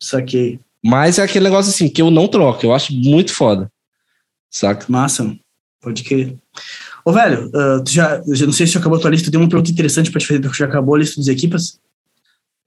Saquei. 0.00 0.58
Mas 0.84 1.18
é 1.18 1.22
aquele 1.22 1.44
negócio 1.44 1.70
assim, 1.70 1.88
que 1.88 2.02
eu 2.02 2.10
não 2.10 2.28
troco, 2.28 2.64
eu 2.64 2.74
acho 2.74 2.92
muito 2.92 3.32
foda, 3.32 3.70
saca? 4.50 4.84
Massa, 4.88 5.34
pode 5.80 6.02
crer. 6.04 6.34
Ô, 7.04 7.12
velho, 7.12 7.50
ah, 7.54 7.82
tu 7.84 7.90
já, 7.90 8.22
eu 8.26 8.34
já 8.34 8.46
não 8.46 8.52
sei 8.52 8.66
se 8.66 8.76
acabou 8.78 8.98
a 8.98 9.00
tua 9.00 9.10
lista, 9.10 9.30
tem 9.30 9.40
uma 9.40 9.48
pergunta 9.48 9.70
interessante 9.70 10.10
pra 10.10 10.20
te 10.20 10.26
fazer, 10.26 10.40
porque 10.40 10.56
já 10.58 10.66
acabou 10.66 10.94
a 10.94 10.98
lista 10.98 11.16
dos 11.16 11.28
equipas. 11.28 11.78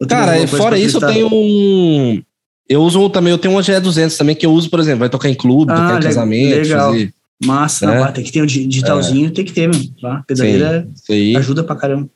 Cara, 0.08 0.38
coisa 0.38 0.58
fora 0.58 0.78
isso, 0.80 0.98
eu 0.98 1.08
tenho 1.08 1.28
um... 1.32 2.22
Eu 2.70 2.82
uso 2.84 3.10
também, 3.10 3.32
eu 3.32 3.38
tenho 3.38 3.54
uma 3.54 3.62
GE200 3.64 4.18
também, 4.18 4.36
que 4.36 4.46
eu 4.46 4.52
uso, 4.52 4.70
por 4.70 4.80
exemplo, 4.80 5.00
vai 5.00 5.10
tocar 5.10 5.30
em 5.30 5.34
clube, 5.36 5.72
Ah, 5.72 5.76
tocar 5.76 6.00
em 6.00 6.04
casamento, 6.04 6.56
legal. 6.56 6.92
fazer... 6.92 7.14
Massa, 7.46 7.86
É. 7.86 8.00
pá, 8.00 8.12
tem 8.12 8.24
que 8.24 8.32
ter 8.32 8.42
um 8.42 8.46
di- 8.46 8.66
digitalzinho, 8.66 9.30
tem 9.32 9.46
que 9.46 9.54
ter, 9.54 9.68
mano. 9.68 9.84
Tá? 10.02 10.24
Pedaleira 10.28 10.88
Isso 10.96 11.12
aí, 11.12 11.36
ajuda 11.36 11.64
pra 11.64 11.76
caramba. 11.76 12.10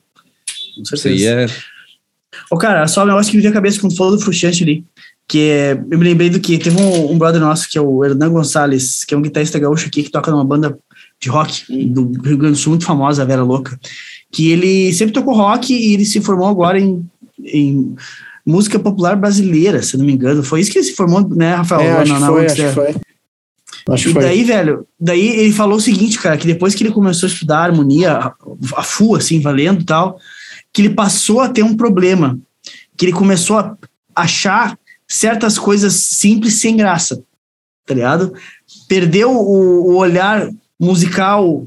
Com 0.74 0.82
isso 0.82 0.96
certeza. 0.96 1.36
aí 1.38 1.44
é... 1.44 1.46
Ô, 2.50 2.56
cara, 2.56 2.86
só 2.88 3.02
um 3.04 3.06
negócio 3.06 3.30
que 3.30 3.36
me 3.36 3.42
veio 3.42 3.52
à 3.52 3.54
cabeça 3.54 3.80
quando 3.80 3.96
falou 3.96 4.16
do 4.16 4.22
Frustrante 4.22 4.62
ali. 4.64 4.84
Que 5.28 5.38
é, 5.50 5.72
eu 5.90 5.98
me 5.98 6.04
lembrei 6.04 6.28
do 6.28 6.40
que 6.40 6.58
teve 6.58 6.76
um, 6.80 7.12
um 7.12 7.16
brother 7.18 7.40
nosso, 7.40 7.68
que 7.70 7.78
é 7.78 7.80
o 7.80 8.04
Hernan 8.04 8.30
Gonçalves, 8.30 9.04
que 9.04 9.14
é 9.14 9.16
um 9.16 9.22
guitarrista 9.22 9.58
gaúcho 9.58 9.86
aqui, 9.86 10.02
que 10.02 10.10
toca 10.10 10.30
numa 10.30 10.44
banda 10.44 10.76
de 11.20 11.28
rock 11.28 11.64
do 11.86 12.10
Rio 12.22 12.36
Grande 12.36 12.54
do 12.54 12.58
Sul, 12.58 12.70
muito 12.72 12.84
famosa, 12.84 13.22
a 13.22 13.24
Vera 13.24 13.42
Louca. 13.44 13.78
Que 14.30 14.50
ele 14.50 14.92
sempre 14.92 15.12
tocou 15.14 15.34
rock 15.34 15.72
e 15.72 15.94
ele 15.94 16.04
se 16.04 16.20
formou 16.20 16.48
agora 16.48 16.80
em, 16.80 17.08
em 17.44 17.94
música 18.44 18.78
popular 18.78 19.14
brasileira, 19.14 19.82
se 19.82 19.94
eu 19.94 19.98
não 19.98 20.06
me 20.06 20.12
engano. 20.12 20.42
Foi 20.42 20.60
isso 20.60 20.70
que 20.72 20.78
ele 20.78 20.84
se 20.86 20.94
formou, 20.96 21.26
né, 21.28 21.54
Rafael? 21.54 21.80
É, 21.82 21.92
acho 21.92 22.12
na- 22.12 22.18
na 22.20 22.26
foi, 22.26 22.46
acho 22.46 22.54
que 22.56 22.68
foi. 22.70 22.94
Acho 23.88 24.10
E 24.10 24.14
daí, 24.14 24.44
velho, 24.44 24.86
daí 24.98 25.26
ele 25.40 25.52
falou 25.52 25.76
o 25.76 25.80
seguinte, 25.80 26.18
cara, 26.18 26.36
que 26.36 26.46
depois 26.46 26.74
que 26.74 26.84
ele 26.84 26.92
começou 26.92 27.26
a 27.26 27.32
estudar 27.32 27.64
harmonia, 27.64 28.12
a, 28.12 28.34
a 28.76 28.82
full, 28.82 29.16
assim, 29.16 29.40
valendo 29.40 29.82
e 29.82 29.84
tal, 29.84 30.18
que 30.72 30.82
ele 30.82 30.90
passou 30.90 31.40
a 31.40 31.48
ter 31.48 31.62
um 31.62 31.76
problema, 31.76 32.38
que 32.96 33.06
ele 33.06 33.12
começou 33.12 33.58
a 33.58 33.76
achar 34.14 34.78
certas 35.08 35.58
coisas 35.58 35.94
simples 35.94 36.60
sem 36.60 36.76
graça, 36.76 37.22
tá 37.86 37.94
ligado? 37.94 38.32
Perdeu 38.88 39.30
o, 39.30 39.92
o 39.92 39.96
olhar 39.96 40.48
musical 40.78 41.66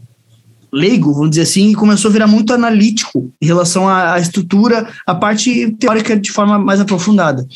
leigo, 0.76 1.13
vamos 1.13 1.30
dizer 1.30 1.43
assim, 1.43 1.70
e 1.70 1.76
começou 1.76 2.09
a 2.09 2.11
virar 2.11 2.28
muito 2.28 2.53
analítico 2.53 3.32
em 3.41 3.45
relação 3.45 3.88
à, 3.88 4.13
à 4.13 4.20
estrutura, 4.20 4.89
a 5.07 5.16
parte 5.16 5.72
teórica 5.80 6.18
de 6.18 6.32
forma 6.32 6.59
mais 6.59 6.82
aprofundada. 6.82 7.47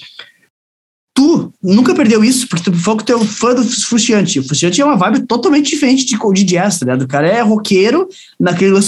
Tu 1.19 1.51
nunca 1.61 1.93
perdeu 1.93 2.23
isso, 2.23 2.47
porque 2.47 2.71
tu 2.71 3.03
tu 3.03 3.11
é 3.11 3.17
um 3.17 3.25
fã 3.25 3.53
do 3.53 3.61
Frustiante. 3.61 4.39
O 4.39 4.43
Frustiante 4.43 4.79
é 4.79 4.85
uma 4.85 4.95
vibe 4.95 5.25
totalmente 5.25 5.69
diferente 5.69 6.05
de, 6.05 6.17
de 6.17 6.43
jazz, 6.45 6.79
né? 6.79 6.95
O 6.95 7.05
cara 7.05 7.27
é 7.27 7.41
roqueiro, 7.41 8.07
naquele 8.39 8.71
uh, 8.71 8.81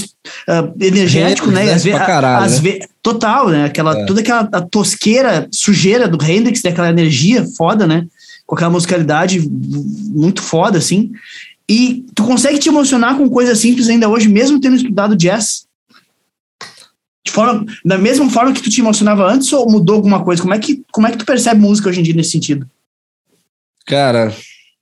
energético, 0.79 1.49
Hendrix, 1.49 1.67
né? 1.67 1.73
Às 1.73 1.83
vezes, 1.83 1.99
caralho, 1.99 2.45
às 2.45 2.61
né? 2.61 2.79
total, 3.03 3.49
né? 3.49 3.65
Aquela, 3.65 3.99
é. 3.99 4.05
Toda 4.05 4.21
aquela 4.21 4.45
tosqueira, 4.45 5.49
sujeira 5.51 6.07
do 6.07 6.23
Hendrix, 6.23 6.63
né? 6.63 6.71
aquela 6.71 6.89
energia 6.89 7.45
foda, 7.57 7.85
né? 7.85 8.05
Com 8.45 8.55
aquela 8.55 8.71
musicalidade 8.71 9.41
muito 9.41 10.41
foda, 10.41 10.77
assim. 10.77 11.11
E 11.67 12.05
tu 12.15 12.23
consegue 12.23 12.59
te 12.59 12.69
emocionar 12.69 13.17
com 13.17 13.29
coisas 13.29 13.59
simples 13.59 13.89
ainda 13.89 14.07
hoje, 14.07 14.29
mesmo 14.29 14.57
tendo 14.61 14.77
estudado 14.77 15.17
jazz? 15.17 15.65
De 17.23 17.31
forma, 17.31 17.65
da 17.85 17.97
mesma 17.97 18.29
forma 18.29 18.53
que 18.53 18.61
tu 18.61 18.69
te 18.69 18.81
emocionava 18.81 19.31
antes 19.31 19.53
ou 19.53 19.69
mudou 19.69 19.97
alguma 19.97 20.23
coisa? 20.23 20.41
Como 20.41 20.53
é 20.53 20.59
que, 20.59 20.83
como 20.91 21.07
é 21.07 21.11
que 21.11 21.17
tu 21.17 21.25
percebe 21.25 21.61
música 21.61 21.89
hoje 21.89 21.99
em 21.99 22.03
dia 22.03 22.15
nesse 22.15 22.31
sentido? 22.31 22.67
Cara, 23.85 24.33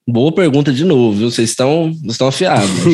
boa 0.08 0.34
pergunta 0.34 0.72
de 0.72 0.86
novo, 0.86 1.18
viu? 1.18 1.30
Vocês 1.30 1.50
estão, 1.50 1.92
estão 2.06 2.28
afiados. 2.28 2.70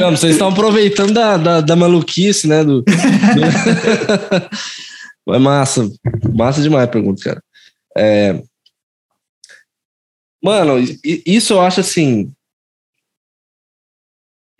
Não, 0.00 0.10
vocês 0.10 0.32
estão 0.32 0.48
aproveitando 0.48 1.12
da, 1.12 1.36
da, 1.36 1.60
da, 1.60 1.76
maluquice, 1.76 2.48
né? 2.48 2.64
Do, 2.64 2.82
do... 2.82 2.92
é 5.34 5.38
massa, 5.38 5.86
massa 6.34 6.62
demais 6.62 6.84
a 6.84 6.90
pergunta, 6.90 7.22
cara. 7.22 7.42
É... 7.96 8.42
Mano, 10.42 10.74
isso 11.26 11.54
eu 11.54 11.60
acho 11.60 11.80
assim 11.80 12.32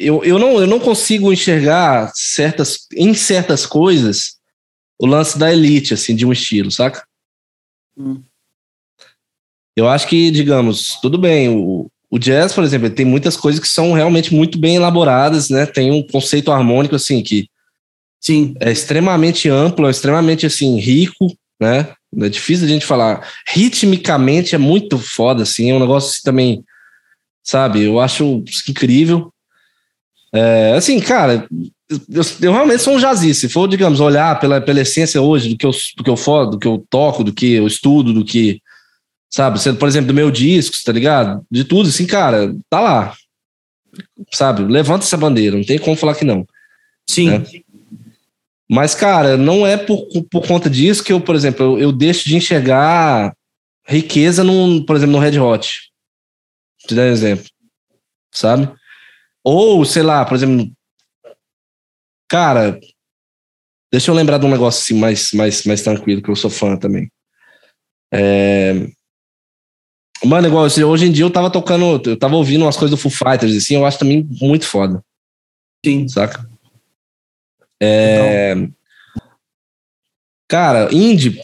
eu, 0.04 0.22
eu, 0.24 0.38
não, 0.38 0.60
eu 0.60 0.66
não 0.66 0.78
consigo 0.78 1.32
enxergar 1.32 2.12
certas, 2.14 2.86
em 2.94 3.14
certas 3.14 3.64
coisas 3.64 4.36
o 5.00 5.06
lance 5.06 5.38
da 5.38 5.52
elite, 5.52 5.94
assim, 5.94 6.14
de 6.14 6.24
um 6.24 6.32
estilo, 6.32 6.70
saca? 6.70 7.04
Hum. 7.96 8.22
Eu 9.76 9.88
acho 9.88 10.06
que, 10.06 10.30
digamos, 10.30 10.98
tudo 11.00 11.18
bem, 11.18 11.48
o, 11.48 11.90
o 12.10 12.18
jazz, 12.18 12.52
por 12.52 12.62
exemplo, 12.62 12.88
tem 12.90 13.04
muitas 13.04 13.36
coisas 13.36 13.60
que 13.60 13.66
são 13.66 13.92
realmente 13.92 14.32
muito 14.32 14.56
bem 14.56 14.76
elaboradas, 14.76 15.50
né? 15.50 15.66
Tem 15.66 15.90
um 15.90 16.06
conceito 16.06 16.52
harmônico, 16.52 16.94
assim, 16.94 17.22
que 17.22 17.48
Sim. 18.20 18.54
é 18.60 18.70
extremamente 18.70 19.48
amplo, 19.48 19.88
é 19.88 19.90
extremamente, 19.90 20.46
assim, 20.46 20.78
rico, 20.78 21.36
né? 21.60 21.92
É 22.20 22.28
difícil 22.28 22.66
a 22.66 22.68
gente 22.68 22.86
falar. 22.86 23.28
Ritmicamente 23.48 24.54
é 24.54 24.58
muito 24.58 24.96
foda, 24.96 25.42
assim, 25.42 25.70
é 25.70 25.74
um 25.74 25.80
negócio 25.80 26.10
assim, 26.10 26.22
também, 26.22 26.64
sabe? 27.42 27.82
Eu 27.82 27.98
acho 27.98 28.44
incrível. 28.68 29.33
É, 30.34 30.72
assim, 30.72 30.98
cara, 30.98 31.46
eu, 31.88 32.22
eu, 32.42 32.52
realmente 32.52 32.82
sou 32.82 32.94
um 32.94 32.98
jazzista. 32.98 33.46
Se 33.46 33.52
for, 33.52 33.68
digamos, 33.68 34.00
olhar 34.00 34.40
pela, 34.40 34.60
pela 34.60 34.80
essência 34.80 35.22
hoje 35.22 35.50
do 35.50 35.56
que 35.56 35.64
eu, 35.64 35.70
do 35.96 36.02
que 36.02 36.10
eu 36.10 36.16
for, 36.16 36.46
do 36.46 36.58
que 36.58 36.66
eu 36.66 36.84
toco, 36.90 37.22
do 37.22 37.32
que 37.32 37.52
eu 37.52 37.68
estudo, 37.68 38.12
do 38.12 38.24
que, 38.24 38.60
sabe, 39.30 39.60
sendo, 39.60 39.78
por 39.78 39.86
exemplo, 39.86 40.08
do 40.08 40.14
meu 40.14 40.32
disco, 40.32 40.76
tá 40.84 40.90
ligado? 40.90 41.46
De 41.48 41.62
tudo, 41.62 41.88
assim, 41.88 42.04
cara, 42.04 42.52
tá 42.68 42.80
lá. 42.80 43.14
Sabe, 44.32 44.64
levanta 44.64 45.04
essa 45.04 45.16
bandeira, 45.16 45.56
não 45.56 45.64
tem 45.64 45.78
como 45.78 45.96
falar 45.96 46.16
que 46.16 46.24
não. 46.24 46.44
Sim. 47.08 47.30
Né? 47.30 47.44
Mas, 48.68 48.92
cara, 48.92 49.36
não 49.36 49.64
é 49.64 49.76
por, 49.76 50.08
por 50.28 50.48
conta 50.48 50.68
disso 50.68 51.04
que 51.04 51.12
eu, 51.12 51.20
por 51.20 51.36
exemplo, 51.36 51.64
eu, 51.64 51.78
eu 51.78 51.92
deixo 51.92 52.28
de 52.28 52.34
enxergar 52.34 53.32
riqueza, 53.86 54.42
num, 54.42 54.84
por 54.84 54.96
exemplo, 54.96 55.12
no 55.12 55.20
Red 55.20 55.38
Hot. 55.38 55.92
Vou 56.80 56.88
te 56.88 56.94
dar 56.96 57.02
um 57.02 57.12
exemplo. 57.12 57.44
Sabe? 58.32 58.68
Ou, 59.44 59.84
sei 59.84 60.02
lá, 60.02 60.24
por 60.24 60.34
exemplo, 60.34 60.72
cara, 62.28 62.80
deixa 63.92 64.10
eu 64.10 64.14
lembrar 64.14 64.38
de 64.38 64.46
um 64.46 64.50
negócio 64.50 64.80
assim 64.80 64.98
mais, 64.98 65.32
mais, 65.32 65.64
mais 65.64 65.82
tranquilo, 65.82 66.22
que 66.22 66.30
eu 66.30 66.36
sou 66.36 66.50
fã 66.50 66.76
também. 66.76 67.10
É... 68.12 68.88
Mano, 70.24 70.48
igual 70.48 70.64
hoje 70.64 71.06
em 71.06 71.12
dia 71.12 71.24
eu 71.24 71.30
tava 71.30 71.50
tocando, 71.50 72.00
eu 72.08 72.18
tava 72.18 72.36
ouvindo 72.36 72.62
umas 72.62 72.76
coisas 72.76 72.96
do 72.96 73.00
Foo 73.00 73.10
Fighters, 73.10 73.54
assim, 73.54 73.74
eu 73.74 73.84
acho 73.84 73.98
também 73.98 74.26
muito 74.40 74.64
foda. 74.64 75.04
Sim. 75.84 76.08
Saca? 76.08 76.48
É... 77.82 78.54
Cara, 80.48 80.88
indie, 80.94 81.40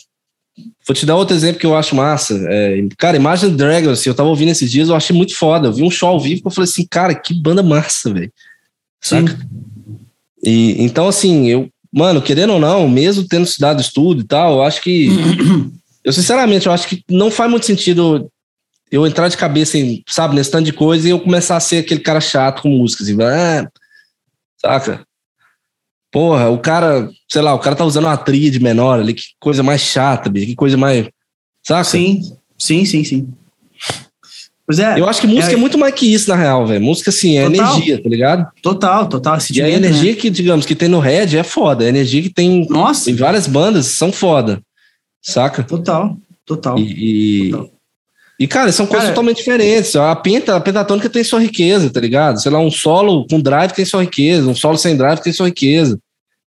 Vou 0.90 0.94
te 0.96 1.06
dar 1.06 1.14
outro 1.14 1.36
exemplo 1.36 1.60
que 1.60 1.66
eu 1.66 1.76
acho 1.76 1.94
massa. 1.94 2.34
É, 2.48 2.76
cara, 2.98 3.16
Imagine 3.16 3.56
Dragons, 3.56 4.00
assim, 4.00 4.10
eu 4.10 4.14
tava 4.14 4.28
ouvindo 4.28 4.48
esses 4.48 4.68
dias, 4.68 4.88
eu 4.88 4.96
achei 4.96 5.16
muito 5.16 5.36
foda. 5.36 5.68
Eu 5.68 5.72
vi 5.72 5.84
um 5.84 5.90
show 5.90 6.08
ao 6.08 6.18
vivo 6.18 6.40
que 6.40 6.48
eu 6.48 6.50
falei 6.50 6.68
assim, 6.68 6.84
cara, 6.84 7.14
que 7.14 7.32
banda 7.32 7.62
massa, 7.62 8.12
velho. 8.12 8.32
Saca? 9.00 9.38
E, 10.42 10.82
então, 10.82 11.06
assim, 11.06 11.46
eu, 11.46 11.68
mano, 11.92 12.20
querendo 12.20 12.54
ou 12.54 12.58
não, 12.58 12.88
mesmo 12.88 13.24
tendo 13.24 13.44
estudado 13.44 13.80
estudo 13.80 14.22
e 14.22 14.24
tal, 14.24 14.54
eu 14.54 14.62
acho 14.64 14.82
que. 14.82 15.10
eu, 16.02 16.12
sinceramente, 16.12 16.66
eu 16.66 16.72
acho 16.72 16.88
que 16.88 17.04
não 17.08 17.30
faz 17.30 17.48
muito 17.48 17.66
sentido 17.66 18.28
eu 18.90 19.06
entrar 19.06 19.28
de 19.28 19.36
cabeça 19.36 19.78
em, 19.78 20.02
sabe, 20.08 20.34
nesse 20.34 20.50
tanto 20.50 20.64
de 20.64 20.72
coisa 20.72 21.06
e 21.06 21.12
eu 21.12 21.20
começar 21.20 21.56
a 21.56 21.60
ser 21.60 21.84
aquele 21.84 22.00
cara 22.00 22.20
chato 22.20 22.62
com 22.62 22.68
música, 22.68 23.04
assim, 23.04 23.16
ah, 23.22 23.70
saca? 24.60 25.06
Porra, 26.10 26.48
o 26.50 26.58
cara, 26.58 27.08
sei 27.30 27.40
lá, 27.40 27.54
o 27.54 27.58
cara 27.58 27.76
tá 27.76 27.84
usando 27.84 28.06
uma 28.06 28.16
tríade 28.16 28.58
menor 28.60 28.98
ali, 28.98 29.14
que 29.14 29.22
coisa 29.38 29.62
mais 29.62 29.80
chata, 29.80 30.28
bicho, 30.28 30.46
que 30.46 30.56
coisa 30.56 30.76
mais. 30.76 31.08
Saca? 31.64 31.84
Sim, 31.84 32.20
sim, 32.58 32.84
sim, 32.84 33.04
sim. 33.04 33.28
Pois 34.66 34.78
é. 34.78 35.00
Eu 35.00 35.08
acho 35.08 35.20
que 35.20 35.26
música 35.26 35.52
é, 35.52 35.54
é 35.54 35.58
muito 35.58 35.76
mais 35.76 35.92
que 35.94 36.12
isso, 36.12 36.30
na 36.30 36.36
real, 36.36 36.64
velho. 36.64 36.80
Música, 36.80 37.10
assim, 37.10 37.36
é 37.36 37.50
total, 37.50 37.74
energia, 37.74 38.02
tá 38.02 38.08
ligado? 38.08 38.48
Total, 38.62 39.08
total. 39.08 39.38
E 39.52 39.60
a 39.60 39.68
energia 39.68 40.12
né? 40.12 40.16
que, 40.16 40.30
digamos, 40.30 40.64
que 40.64 40.76
tem 40.76 40.88
no 40.88 41.00
Red 41.00 41.36
é 41.36 41.42
foda. 41.42 41.84
A 41.84 41.88
energia 41.88 42.22
que 42.22 42.30
tem 42.30 42.68
Nossa. 42.70 43.10
em 43.10 43.14
várias 43.14 43.48
bandas 43.48 43.86
são 43.86 44.12
foda. 44.12 44.60
Saca? 45.20 45.64
Total, 45.64 46.16
total. 46.46 46.78
E, 46.78 47.50
total. 47.50 47.70
E 48.40 48.48
cara, 48.48 48.72
são 48.72 48.86
coisas 48.86 49.08
cara, 49.08 49.14
totalmente 49.14 49.36
diferentes. 49.36 49.94
A, 49.94 50.16
penta, 50.16 50.56
a 50.56 50.60
pentatônica 50.60 51.10
tem 51.10 51.22
sua 51.22 51.40
riqueza, 51.40 51.90
tá 51.90 52.00
ligado? 52.00 52.40
Sei 52.40 52.50
lá, 52.50 52.58
um 52.58 52.70
solo 52.70 53.26
com 53.28 53.38
drive 53.38 53.72
tem 53.72 53.84
sua 53.84 54.00
riqueza, 54.00 54.48
um 54.48 54.54
solo 54.54 54.78
sem 54.78 54.96
drive 54.96 55.20
tem 55.20 55.30
sua 55.30 55.48
riqueza. 55.48 56.00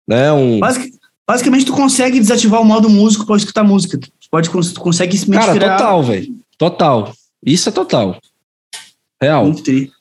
Né? 0.08 0.32
Um... 0.32 0.60
Basic, 0.60 0.92
basicamente, 1.30 1.66
tu 1.66 1.74
consegue 1.74 2.20
desativar 2.20 2.60
o 2.60 2.66
modo 2.66 2.90
músico 2.90 3.24
para 3.24 3.36
escutar 3.36 3.64
música. 3.64 4.00
Tu 4.00 4.10
pode, 4.32 4.50
tu 4.50 4.82
consegue 4.82 5.16
se 5.16 5.30
Cara, 5.30 5.54
total, 5.54 6.02
velho. 6.02 6.36
Total. 6.58 7.14
Isso 7.46 7.70
é 7.70 7.72
total. 7.72 8.20
Real. 9.22 9.54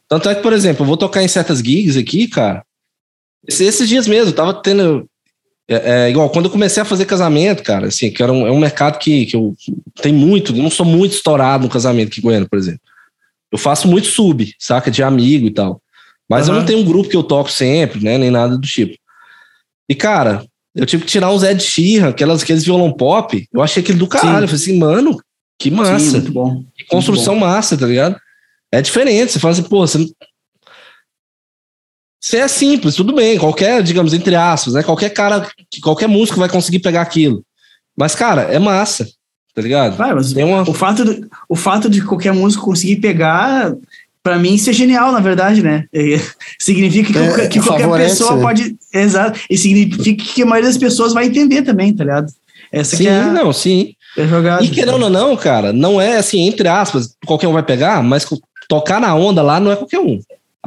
Tanto 0.08 0.28
é 0.30 0.34
que, 0.34 0.42
por 0.42 0.54
exemplo, 0.54 0.84
eu 0.84 0.86
vou 0.86 0.96
tocar 0.96 1.22
em 1.22 1.28
certas 1.28 1.58
gigs 1.58 1.98
aqui, 1.98 2.26
cara. 2.26 2.64
Esses 3.46 3.86
dias 3.86 4.08
mesmo, 4.08 4.32
tava 4.32 4.54
tendo. 4.54 5.06
É, 5.68 6.06
é, 6.06 6.10
igual, 6.10 6.28
quando 6.30 6.46
eu 6.46 6.50
comecei 6.50 6.82
a 6.82 6.86
fazer 6.86 7.06
casamento, 7.06 7.62
cara, 7.62 7.86
assim, 7.86 8.10
que 8.10 8.22
era 8.22 8.32
um, 8.32 8.46
é 8.46 8.50
um 8.50 8.58
mercado 8.58 8.98
que, 8.98 9.26
que 9.26 9.34
eu 9.34 9.54
tenho 10.02 10.16
muito, 10.16 10.52
não 10.52 10.70
sou 10.70 10.84
muito 10.84 11.12
estourado 11.12 11.64
no 11.64 11.70
casamento 11.70 12.08
aqui 12.08 12.20
em 12.20 12.22
Goiânia, 12.22 12.48
por 12.48 12.58
exemplo. 12.58 12.80
Eu 13.50 13.58
faço 13.58 13.88
muito 13.88 14.08
sub, 14.08 14.52
saca, 14.58 14.90
de 14.90 15.02
amigo 15.02 15.46
e 15.46 15.50
tal. 15.50 15.80
Mas 16.28 16.48
uhum. 16.48 16.54
eu 16.54 16.60
não 16.60 16.66
tenho 16.66 16.80
um 16.80 16.84
grupo 16.84 17.08
que 17.08 17.16
eu 17.16 17.22
toco 17.22 17.50
sempre, 17.50 18.02
né, 18.02 18.18
nem 18.18 18.30
nada 18.30 18.56
do 18.56 18.66
tipo. 18.66 18.96
E, 19.88 19.94
cara, 19.94 20.44
eu 20.74 20.84
tive 20.84 21.04
que 21.04 21.10
tirar 21.10 21.30
uns 21.30 21.42
Ed 21.42 21.62
Sheeran, 21.62 22.08
aquelas, 22.08 22.42
aqueles 22.42 22.64
violão 22.64 22.92
pop. 22.92 23.46
Eu 23.52 23.62
achei 23.62 23.82
aquele 23.82 23.98
do 23.98 24.08
caralho. 24.08 24.44
Eu 24.44 24.48
falei 24.48 24.62
assim, 24.62 24.78
mano, 24.78 25.18
que 25.58 25.70
massa. 25.70 25.98
Sim, 25.98 26.10
muito 26.12 26.32
bom. 26.32 26.64
Que 26.74 26.84
construção 26.86 27.34
bom. 27.34 27.40
massa, 27.40 27.76
tá 27.76 27.86
ligado? 27.86 28.16
É 28.72 28.82
diferente. 28.82 29.32
Você 29.32 29.38
fala 29.38 29.52
assim, 29.52 29.62
pô, 29.62 29.86
você. 29.86 30.04
Você 32.24 32.38
é 32.38 32.48
simples, 32.48 32.94
tudo 32.94 33.14
bem. 33.14 33.38
Qualquer, 33.38 33.82
digamos, 33.82 34.14
entre 34.14 34.34
aspas, 34.34 34.72
né? 34.72 34.82
Qualquer 34.82 35.10
cara, 35.10 35.46
qualquer 35.82 36.06
músico 36.06 36.38
vai 36.38 36.48
conseguir 36.48 36.78
pegar 36.78 37.02
aquilo. 37.02 37.44
Mas, 37.94 38.14
cara, 38.14 38.44
é 38.44 38.58
massa, 38.58 39.06
tá 39.54 39.60
ligado? 39.60 39.94
Vai, 39.98 40.14
mas 40.14 40.32
Tem 40.32 40.42
uma... 40.42 40.62
o, 40.62 40.72
fato 40.72 41.04
de, 41.04 41.26
o 41.46 41.54
fato 41.54 41.90
de 41.90 42.00
qualquer 42.00 42.32
músico 42.32 42.64
conseguir 42.64 42.96
pegar 42.96 43.74
para 44.22 44.38
mim 44.38 44.54
isso 44.54 44.70
é 44.70 44.72
genial, 44.72 45.12
na 45.12 45.20
verdade, 45.20 45.62
né? 45.62 45.84
É, 45.92 46.18
significa 46.58 47.12
que, 47.12 47.18
é, 47.18 47.46
que 47.46 47.60
qualquer 47.60 47.82
favorece. 47.82 48.16
pessoa 48.16 48.40
pode. 48.40 48.74
Exato. 48.90 49.38
E 49.50 49.58
significa 49.58 50.24
que 50.24 50.42
a 50.42 50.46
maioria 50.46 50.70
das 50.70 50.78
pessoas 50.78 51.12
vai 51.12 51.26
entender 51.26 51.60
também, 51.60 51.92
tá 51.92 52.04
ligado? 52.04 52.32
Essa 52.72 52.96
sim, 52.96 53.06
é 53.06 53.22
não, 53.26 53.52
sim. 53.52 53.94
É 54.16 54.26
jogada. 54.26 54.64
E 54.64 54.70
querendo 54.70 55.02
ou 55.02 55.10
não, 55.10 55.36
cara, 55.36 55.74
não 55.74 56.00
é 56.00 56.16
assim, 56.16 56.48
entre 56.48 56.68
aspas, 56.68 57.14
qualquer 57.26 57.48
um 57.48 57.52
vai 57.52 57.62
pegar, 57.62 58.02
mas 58.02 58.26
tocar 58.66 58.98
na 58.98 59.14
onda 59.14 59.42
lá 59.42 59.60
não 59.60 59.70
é 59.70 59.76
qualquer 59.76 60.00
um. 60.00 60.18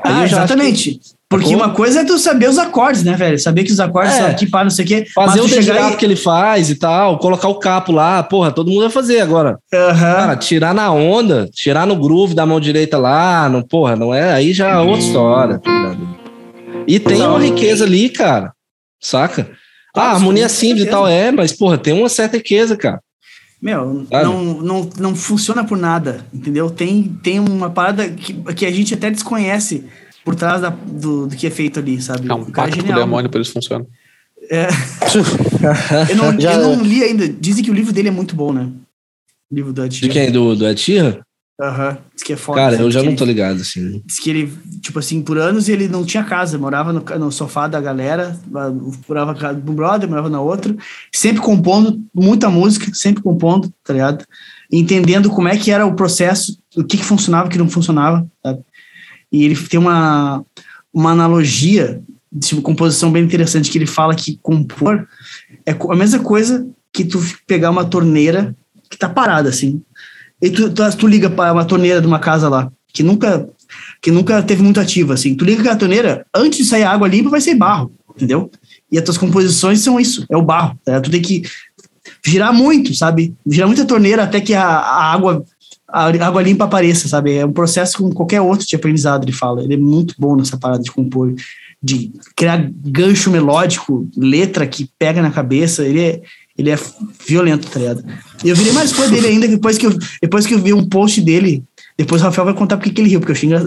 Aí 0.03 0.13
ah, 0.13 0.23
exatamente. 0.23 1.01
Porque 1.29 1.53
uma 1.53 1.71
coisa 1.71 2.01
é 2.01 2.03
tu 2.05 2.17
saber 2.17 2.49
os 2.49 2.57
acordes, 2.57 3.03
né, 3.03 3.13
velho? 3.13 3.37
Saber 3.37 3.65
que 3.65 3.71
os 3.71 3.81
acordes 3.81 4.15
é. 4.15 4.27
aqui 4.27 4.47
para 4.47 4.63
não 4.63 4.71
sei 4.71 4.85
o 4.85 4.87
quê. 4.87 5.05
Fazer 5.13 5.41
o 5.41 5.45
e... 5.45 5.95
que 5.97 6.05
ele 6.05 6.15
faz 6.15 6.69
e 6.69 6.75
tal, 6.75 7.19
colocar 7.19 7.49
o 7.49 7.59
capo 7.59 7.91
lá, 7.91 8.23
porra, 8.23 8.49
todo 8.49 8.71
mundo 8.71 8.83
vai 8.83 8.89
fazer 8.89 9.19
agora. 9.19 9.59
Uhum. 9.73 9.99
Cara, 9.99 10.35
tirar 10.37 10.73
na 10.73 10.89
onda, 10.89 11.49
tirar 11.51 11.85
no 11.85 11.97
groove 11.97 12.33
da 12.33 12.45
mão 12.45 12.61
direita 12.61 12.97
lá, 12.97 13.49
não, 13.49 13.61
porra, 13.61 13.97
não 13.97 14.13
é, 14.13 14.31
aí 14.31 14.53
já 14.53 14.69
é 14.69 14.77
outra 14.77 14.99
história. 14.99 15.59
Tá 15.59 15.97
e 16.87 16.97
tem 16.97 17.21
uma 17.21 17.39
riqueza 17.39 17.83
ali, 17.83 18.09
cara, 18.09 18.53
saca? 19.01 19.51
Ah, 19.93 20.11
harmonia 20.11 20.47
simples 20.47 20.85
e 20.85 20.89
tal, 20.89 21.05
é, 21.05 21.31
mas, 21.31 21.51
porra, 21.51 21.77
tem 21.77 21.93
uma 21.93 22.07
certa 22.07 22.37
riqueza, 22.37 22.77
cara. 22.77 23.01
Meu, 23.61 24.05
não, 24.09 24.61
não, 24.61 24.89
não 24.97 25.15
funciona 25.15 25.65
por 25.65 25.77
nada, 25.77 26.25
entendeu? 26.33 26.69
Tem, 26.69 27.03
tem 27.21 27.39
uma 27.39 27.69
parada 27.69 28.07
que, 28.07 28.33
que 28.53 28.65
a 28.65 28.71
gente 28.71 28.93
até 28.93 29.09
desconhece 29.09 29.83
por 30.27 30.35
trás 30.35 30.59
da, 30.59 30.71
do, 30.71 31.25
do 31.25 31.35
que 31.37 31.47
é 31.47 31.49
feito 31.49 31.79
ali, 31.79 32.01
sabe? 32.01 32.29
É 32.29 32.33
um 32.33 32.43
pacto 32.43 32.77
é 32.77 32.83
com 32.83 32.91
o 32.91 32.95
demônio, 32.95 33.29
por 33.29 33.39
isso 33.39 33.53
funciona. 33.53 33.85
É. 34.51 34.67
eu, 36.11 36.15
não, 36.17 36.37
Já, 36.37 36.55
eu 36.55 36.63
não 36.63 36.83
li 36.83 37.01
ainda. 37.01 37.29
Dizem 37.29 37.63
que 37.63 37.71
o 37.71 37.73
livro 37.73 37.93
dele 37.93 38.09
é 38.09 38.11
muito 38.11 38.35
bom, 38.35 38.51
né? 38.51 38.69
livro 39.49 39.71
do 39.71 39.85
Ed 39.85 40.01
De 40.01 40.09
quem? 40.09 40.29
Do, 40.29 40.53
do 40.53 40.77
Sheeran? 40.77 41.21
Aham, 41.61 41.97
diz 42.13 42.23
que 42.23 42.33
é 42.33 42.35
foda. 42.35 42.59
Cara, 42.59 42.75
assim, 42.75 42.83
eu 42.83 42.91
já 42.91 43.01
não 43.01 43.15
tô 43.15 43.23
ligado, 43.23 43.61
assim. 43.61 44.03
Diz 44.05 44.19
que 44.19 44.29
ele, 44.29 44.53
tipo 44.81 44.99
assim, 44.99 45.21
por 45.21 45.37
anos 45.37 45.69
ele 45.69 45.87
não 45.87 46.03
tinha 46.03 46.25
casa, 46.25 46.57
morava 46.57 46.91
no, 46.91 46.99
no 46.99 47.31
sofá 47.31 47.69
da 47.69 47.79
galera, 47.79 48.37
morava 49.07 49.31
na 49.31 49.39
casa 49.39 49.61
de 49.61 49.71
um 49.71 49.73
brother, 49.73 50.09
morava 50.09 50.29
na 50.29 50.41
outra, 50.41 50.75
sempre 51.09 51.41
compondo 51.41 52.03
muita 52.13 52.49
música, 52.49 52.93
sempre 52.93 53.23
compondo, 53.23 53.73
tá 53.81 53.93
ligado? 53.93 54.25
Entendendo 54.69 55.29
como 55.29 55.47
é 55.47 55.55
que 55.55 55.71
era 55.71 55.85
o 55.85 55.95
processo, 55.95 56.59
o 56.75 56.83
que, 56.83 56.97
que 56.97 57.05
funcionava 57.05 57.47
o 57.47 57.49
que 57.49 57.57
não 57.57 57.69
funcionava, 57.69 58.27
sabe? 58.43 58.59
E 59.31 59.43
ele 59.43 59.55
tem 59.55 59.79
uma, 59.79 60.43
uma 60.93 61.11
analogia 61.11 62.01
de 62.31 62.53
uma 62.53 62.61
composição 62.61 63.11
bem 63.11 63.23
interessante, 63.23 63.69
que 63.69 63.77
ele 63.77 63.87
fala 63.87 64.15
que 64.15 64.39
compor 64.41 65.07
é 65.65 65.71
a 65.71 65.95
mesma 65.95 66.19
coisa 66.19 66.67
que 66.93 67.05
tu 67.05 67.21
pegar 67.45 67.69
uma 67.69 67.85
torneira 67.85 68.55
que 68.89 68.97
tá 68.97 69.09
parada, 69.09 69.49
assim, 69.49 69.81
e 70.41 70.49
tu, 70.49 70.69
tu, 70.69 70.97
tu 70.97 71.07
liga 71.07 71.29
para 71.29 71.51
uma 71.51 71.65
torneira 71.65 71.99
de 71.99 72.07
uma 72.07 72.19
casa 72.19 72.47
lá, 72.47 72.71
que 72.93 73.03
nunca 73.03 73.49
que 74.01 74.11
nunca 74.11 74.41
teve 74.41 74.63
muito 74.63 74.79
ativa, 74.79 75.13
assim. 75.13 75.35
Tu 75.35 75.43
liga 75.43 75.59
aquela 75.59 75.75
torneira, 75.75 76.25
antes 76.33 76.59
de 76.59 76.65
sair 76.65 76.83
água 76.83 77.07
limpa, 77.07 77.29
vai 77.29 77.41
ser 77.41 77.53
barro, 77.55 77.91
entendeu? 78.15 78.49
E 78.89 78.97
as 78.97 79.03
tuas 79.03 79.17
composições 79.17 79.81
são 79.81 79.99
isso, 79.99 80.25
é 80.29 80.37
o 80.37 80.41
barro. 80.41 80.79
tá? 80.85 81.01
Tu 81.01 81.11
tem 81.11 81.21
que 81.21 81.43
girar 82.25 82.53
muito, 82.53 82.93
sabe? 82.95 83.35
Girar 83.45 83.67
muita 83.67 83.85
torneira 83.85 84.23
até 84.23 84.39
que 84.39 84.53
a, 84.53 84.63
a 84.63 85.11
água 85.11 85.43
a 85.89 86.05
água 86.25 86.41
limpa 86.41 86.65
apareça, 86.65 87.07
sabe? 87.07 87.35
É 87.35 87.45
um 87.45 87.53
processo 87.53 87.97
como 87.97 88.13
qualquer 88.13 88.41
outro 88.41 88.67
de 88.67 88.75
aprendizado, 88.75 89.23
ele 89.23 89.31
fala. 89.31 89.63
Ele 89.63 89.75
é 89.75 89.77
muito 89.77 90.15
bom 90.17 90.35
nessa 90.35 90.57
parada 90.57 90.83
de 90.83 90.91
compor, 90.91 91.33
de 91.81 92.11
criar 92.35 92.69
gancho 92.85 93.31
melódico, 93.31 94.07
letra 94.15 94.67
que 94.67 94.89
pega 94.99 95.21
na 95.21 95.31
cabeça. 95.31 95.85
Ele 95.85 96.01
é, 96.01 96.21
ele 96.57 96.69
é 96.69 96.79
violento, 97.25 97.69
tá 97.69 97.79
ligado? 97.79 98.03
E 98.43 98.49
eu 98.49 98.55
virei 98.55 98.73
mais 98.73 98.91
fã 98.91 99.09
dele 99.09 99.27
ainda 99.27 99.47
depois 99.47 99.77
que 99.77 99.85
eu, 99.85 99.97
depois 100.21 100.45
que 100.45 100.53
eu 100.53 100.59
vi 100.59 100.73
um 100.73 100.87
post 100.87 101.21
dele. 101.21 101.63
Depois 101.97 102.21
o 102.21 102.25
Rafael 102.25 102.45
vai 102.45 102.53
contar 102.53 102.77
porque 102.77 102.91
que 102.91 103.01
ele 103.01 103.09
riu, 103.09 103.19
porque 103.19 103.31
eu 103.31 103.35
achei 103.35 103.49
eu. 103.51 103.57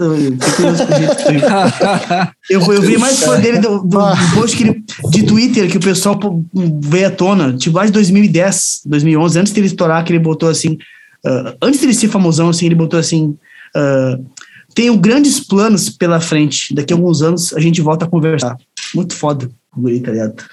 Eu, 2.49 2.73
eu 2.73 2.81
vi 2.81 2.97
mais 2.97 3.19
fã 3.19 3.37
dele 3.37 3.59
do, 3.59 3.79
do, 3.79 3.87
do 3.87 4.35
post 4.35 4.55
que 4.55 4.63
ele, 4.63 4.83
de 5.09 5.23
Twitter 5.23 5.69
que 5.69 5.77
o 5.77 5.81
pessoal 5.81 6.17
veio 6.53 7.07
à 7.07 7.11
tona, 7.11 7.57
tipo 7.57 7.75
lá 7.75 7.85
de 7.85 7.91
2010, 7.91 8.83
2011, 8.85 9.39
antes 9.39 9.51
dele 9.51 9.67
estourar, 9.67 10.05
que 10.05 10.13
ele 10.13 10.19
botou 10.19 10.47
assim, 10.47 10.77
ah, 11.25 11.55
antes 11.61 11.79
dele 11.79 11.93
ser 11.93 12.07
famosão, 12.07 12.49
assim, 12.49 12.65
ele 12.65 12.75
botou 12.75 12.99
assim, 12.99 13.37
ah, 13.75 14.19
tenho 14.73 14.97
grandes 14.97 15.39
planos 15.39 15.89
pela 15.89 16.19
frente, 16.19 16.73
daqui 16.73 16.93
a 16.93 16.95
alguns 16.95 17.21
anos 17.21 17.53
a 17.53 17.59
gente 17.59 17.81
volta 17.81 18.05
a 18.05 18.07
conversar. 18.07 18.57
Muito 18.95 19.13
foda 19.15 19.49
guri, 19.75 20.01
tá 20.01 20.11
ligado? 20.11 20.43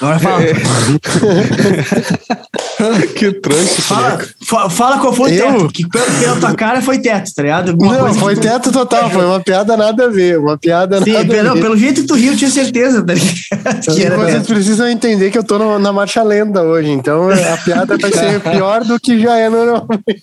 Agora 0.00 0.18
fala, 0.20 0.40
que 3.16 3.32
tranco. 3.32 3.82
fala, 3.82 4.18
fa- 4.46 4.70
fala 4.70 4.98
qual 5.00 5.12
foi 5.12 5.32
o 5.32 5.34
Eu? 5.34 5.52
teto, 5.58 5.68
que 5.72 5.88
pela, 5.88 6.04
pela 6.20 6.36
tua 6.36 6.54
cara 6.54 6.80
foi 6.80 6.98
teto, 7.00 7.34
tá 7.34 7.42
ligado? 7.42 7.70
Alguma 7.70 7.94
Não, 7.94 8.00
coisa 8.04 8.20
foi 8.20 8.34
que- 8.36 8.40
teto 8.42 8.70
total, 8.70 9.10
foi 9.10 9.24
uma 9.24 9.40
piada 9.40 9.76
nada 9.76 10.04
a 10.04 10.08
ver, 10.08 10.38
uma 10.38 10.56
piada 10.56 11.02
Sim, 11.02 11.12
nada 11.12 11.24
pelo, 11.26 11.50
a 11.50 11.54
ver. 11.54 11.60
pelo 11.60 11.76
jeito 11.76 12.02
que 12.02 12.06
tu 12.06 12.14
riu, 12.14 12.30
eu 12.32 12.38
tinha 12.38 12.50
certeza, 12.50 13.04
tá 13.04 13.12
ligado? 13.12 13.94
Que 13.94 14.04
era 14.04 14.16
vocês 14.16 14.46
precisam 14.46 14.88
entender 14.88 15.30
que 15.30 15.38
eu 15.38 15.44
tô 15.44 15.58
no- 15.58 15.78
na 15.80 15.92
marcha 15.92 16.22
lenda 16.22 16.62
hoje, 16.62 16.90
então 16.90 17.28
a 17.30 17.56
piada 17.56 17.98
vai 17.98 18.12
ser 18.12 18.38
pior 18.52 18.84
do 18.84 19.00
que 19.00 19.18
já 19.20 19.36
é 19.36 19.48
normalmente. 19.48 20.22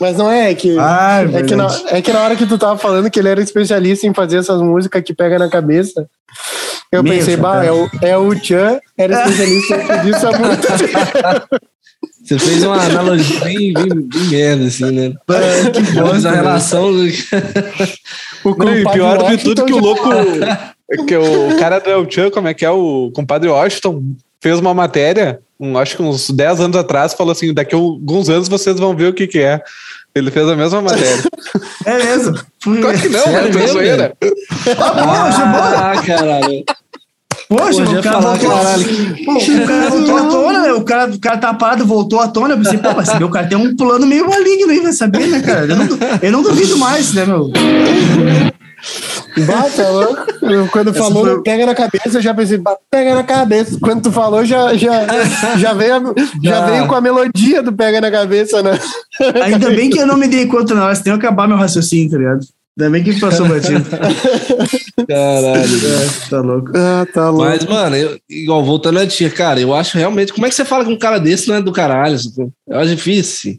Mas 0.00 0.16
não 0.16 0.30
é, 0.30 0.52
é 0.52 0.54
que, 0.54 0.74
Ah, 0.78 1.22
é, 1.30 1.42
que 1.42 1.54
na, 1.54 1.66
é 1.90 2.00
que 2.00 2.12
na 2.12 2.20
hora 2.20 2.34
que 2.36 2.46
tu 2.46 2.56
tava 2.56 2.78
falando 2.78 3.10
que 3.10 3.18
ele 3.20 3.28
era 3.28 3.42
especialista 3.42 4.06
em 4.06 4.14
fazer 4.14 4.38
essas 4.38 4.62
músicas 4.62 5.02
que 5.02 5.12
pega 5.12 5.38
na 5.38 5.50
cabeça, 5.50 6.06
eu 6.92 7.02
Meu 7.02 7.12
pensei, 7.12 7.36
bah, 7.36 7.64
é 7.64 7.72
o, 7.72 7.88
é 8.02 8.16
o 8.16 8.34
Chan, 8.42 8.78
era 8.96 9.14
especialista 9.28 9.98
disso 10.04 10.26
há 10.28 10.38
muito 10.38 10.66
tempo. 10.66 11.66
Você 12.22 12.38
fez 12.40 12.64
uma 12.64 12.82
analogia 12.82 13.40
bem, 13.40 13.72
bem, 13.72 13.88
bem 13.88 14.22
merda, 14.30 14.64
assim, 14.66 14.90
né? 14.90 15.12
Que 15.72 15.82
bosta, 15.92 16.28
a 16.28 16.32
velho. 16.32 16.34
relação. 16.34 16.92
do- 16.92 17.08
O 18.44 18.56
Não, 18.56 18.76
e 18.76 18.84
pior 18.92 19.30
de 19.30 19.38
tudo 19.44 19.64
que 19.64 19.72
o 19.72 19.78
louco. 19.78 20.08
que 21.06 21.16
o 21.16 21.56
cara 21.58 21.78
do 21.78 21.88
El 21.88 22.10
Chan, 22.10 22.30
como 22.30 22.48
é 22.48 22.54
que 22.54 22.64
é? 22.64 22.70
O 22.70 23.10
compadre 23.14 23.48
Washington 23.48 24.02
fez 24.40 24.58
uma 24.58 24.74
matéria, 24.74 25.38
um, 25.58 25.78
acho 25.78 25.96
que 25.96 26.02
uns 26.02 26.28
10 26.30 26.60
anos 26.60 26.76
atrás, 26.76 27.14
falou 27.14 27.30
assim: 27.32 27.54
daqui 27.54 27.74
a 27.74 27.78
alguns 27.78 28.28
anos 28.28 28.48
vocês 28.48 28.78
vão 28.78 28.94
ver 28.94 29.06
o 29.08 29.14
que, 29.14 29.26
que 29.28 29.38
é. 29.38 29.60
Ele 30.16 30.30
fez 30.30 30.48
a 30.48 30.56
mesma 30.56 30.80
matéria. 30.80 31.24
É 31.84 31.98
mesmo. 31.98 32.34
Claro 32.64 32.98
que 32.98 33.08
não, 33.10 33.20
Sério 33.20 33.54
mano, 33.54 33.68
zoeira. 33.68 34.16
Ah, 34.78 35.92
caralho. 36.04 36.64
Poxa, 37.48 37.82
o 37.82 38.02
cara 38.02 38.22
falar, 38.22 38.36
voltou. 38.36 38.50
caralho, 38.50 39.24
Pô, 39.24 39.32
o 39.34 39.66
cara 39.66 39.90
voltou 39.90 40.16
à 40.16 40.22
tona, 40.22 40.62
né? 40.62 40.72
O 40.72 40.82
cara, 40.82 41.10
o 41.10 41.20
cara 41.20 41.36
tá 41.38 41.54
parado, 41.54 41.84
voltou 41.84 42.18
à 42.18 42.28
tona. 42.28 42.54
Eu 42.54 42.58
pensei, 42.58 42.78
pô, 42.78 42.94
mas 42.96 43.18
meu 43.18 43.28
cara 43.28 43.46
tem 43.46 43.58
um 43.58 43.76
plano 43.76 44.06
meio 44.06 44.26
maligno 44.28 44.70
aí, 44.70 44.80
vai 44.80 44.92
saber, 44.92 45.26
né, 45.28 45.42
cara? 45.42 45.66
Eu 45.66 45.76
não, 45.76 45.86
eu 46.22 46.32
não 46.32 46.42
duvido 46.42 46.78
mais, 46.78 47.12
né, 47.12 47.26
meu? 47.26 47.52
Bah, 49.46 49.68
tá 49.74 49.88
louco. 49.90 50.26
Quando 50.70 50.90
Essa 50.90 50.98
falou 50.98 51.24
foi- 51.26 51.42
pega 51.42 51.66
na 51.66 51.74
cabeça, 51.74 52.18
eu 52.18 52.22
já 52.22 52.32
pensei, 52.32 52.60
pega 52.90 53.14
na 53.14 53.22
cabeça. 53.22 53.78
Quando 53.80 54.02
tu 54.02 54.12
falou, 54.12 54.44
já, 54.44 54.74
já, 54.76 55.06
já, 55.58 55.72
veio, 55.74 55.96
a- 55.96 56.14
já 56.42 56.66
veio 56.66 56.86
com 56.86 56.94
a 56.94 57.00
melodia 57.00 57.62
do 57.62 57.72
pega 57.72 58.00
na 58.00 58.10
cabeça, 58.10 58.62
né? 58.62 58.78
Ainda 59.42 59.70
bem 59.70 59.90
que 59.90 59.98
eu 59.98 60.06
não 60.06 60.16
me 60.16 60.28
dei 60.28 60.46
conta 60.46 60.74
na 60.74 60.84
hora, 60.86 60.94
senão 60.94 61.12
eu 61.16 61.16
ia 61.16 61.18
acabar 61.18 61.46
meu 61.48 61.56
raciocínio, 61.56 62.10
tá 62.10 62.16
ligado? 62.18 62.40
Ainda 62.78 62.90
bem 62.90 63.02
que 63.04 63.18
passou 63.18 63.48
batido. 63.48 63.84
Caralho. 65.08 65.62
É, 65.86 66.28
tá 66.30 66.40
louco. 66.40 66.72
Ah, 66.74 67.06
tá 67.12 67.30
louco. 67.30 67.44
Mas, 67.46 67.64
mano, 67.64 67.96
eu- 67.96 68.18
igual 68.28 68.64
voltando 68.64 68.98
a 68.98 69.06
tia, 69.06 69.30
cara, 69.30 69.60
eu 69.60 69.74
acho 69.74 69.96
realmente. 69.96 70.32
Como 70.32 70.46
é 70.46 70.48
que 70.48 70.54
você 70.54 70.64
fala 70.64 70.84
com 70.84 70.92
um 70.92 70.98
cara 70.98 71.18
desse 71.18 71.48
não 71.48 71.56
é 71.56 71.62
do 71.62 71.72
caralho? 71.72 72.16
Eu 72.68 72.78
acho 72.78 72.94
difícil. 72.96 73.56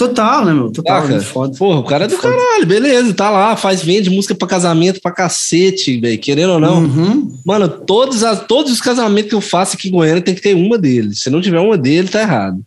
Total, 0.00 0.46
né, 0.46 0.54
meu? 0.54 0.72
Total? 0.72 1.20
Foda. 1.20 1.54
Porra, 1.58 1.80
o 1.80 1.84
cara 1.84 2.04
é 2.04 2.08
do 2.08 2.16
caralho, 2.16 2.64
beleza, 2.64 3.12
tá 3.12 3.28
lá, 3.28 3.54
faz, 3.54 3.82
vende 3.82 4.08
música 4.08 4.34
pra 4.34 4.48
casamento 4.48 4.98
pra 4.98 5.12
cacete, 5.12 6.00
velho, 6.00 6.18
querendo 6.18 6.54
ou 6.54 6.58
não. 6.58 6.82
Uhum. 6.84 7.38
Mano, 7.44 7.68
todos, 7.68 8.24
as, 8.24 8.46
todos 8.46 8.72
os 8.72 8.80
casamentos 8.80 9.28
que 9.28 9.34
eu 9.34 9.42
faço 9.42 9.76
aqui 9.76 9.88
em 9.88 9.92
Goiânia 9.92 10.22
tem 10.22 10.34
que 10.34 10.40
ter 10.40 10.54
uma 10.56 10.78
dele. 10.78 11.14
Se 11.14 11.28
não 11.28 11.42
tiver 11.42 11.60
uma 11.60 11.76
dele, 11.76 12.08
tá 12.08 12.22
errado. 12.22 12.62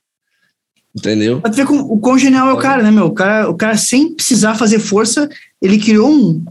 Entendeu? 0.96 1.42
Tu 1.42 1.54
ver 1.54 1.66
como, 1.66 1.92
o 1.92 1.98
quão 1.98 2.20
genial 2.20 2.50
é 2.50 2.54
o 2.54 2.58
cara, 2.58 2.84
né, 2.84 2.92
meu? 2.92 3.08
O 3.08 3.14
cara, 3.14 3.50
o 3.50 3.56
cara, 3.56 3.78
sem 3.78 4.14
precisar 4.14 4.54
fazer 4.54 4.78
força, 4.78 5.28
ele 5.60 5.80
criou 5.80 6.12
um, 6.12 6.46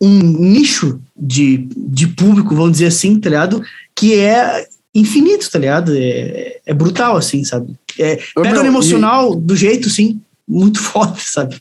um 0.00 0.18
nicho 0.18 1.00
de, 1.16 1.68
de 1.76 2.08
público, 2.08 2.56
vamos 2.56 2.72
dizer 2.72 2.86
assim, 2.86 3.20
tá 3.20 3.30
ligado? 3.30 3.62
Que 3.94 4.14
é 4.14 4.66
infinito, 4.92 5.48
tá 5.48 5.60
ligado? 5.60 5.92
É, 5.96 6.58
é 6.66 6.74
brutal, 6.74 7.16
assim, 7.16 7.44
sabe? 7.44 7.76
É, 7.98 8.16
pega 8.34 8.50
meu, 8.54 8.62
no 8.62 8.68
emocional 8.68 9.34
do 9.34 9.56
jeito, 9.56 9.88
sim, 9.90 10.20
muito 10.46 10.78
forte, 10.82 11.22
sabe? 11.28 11.60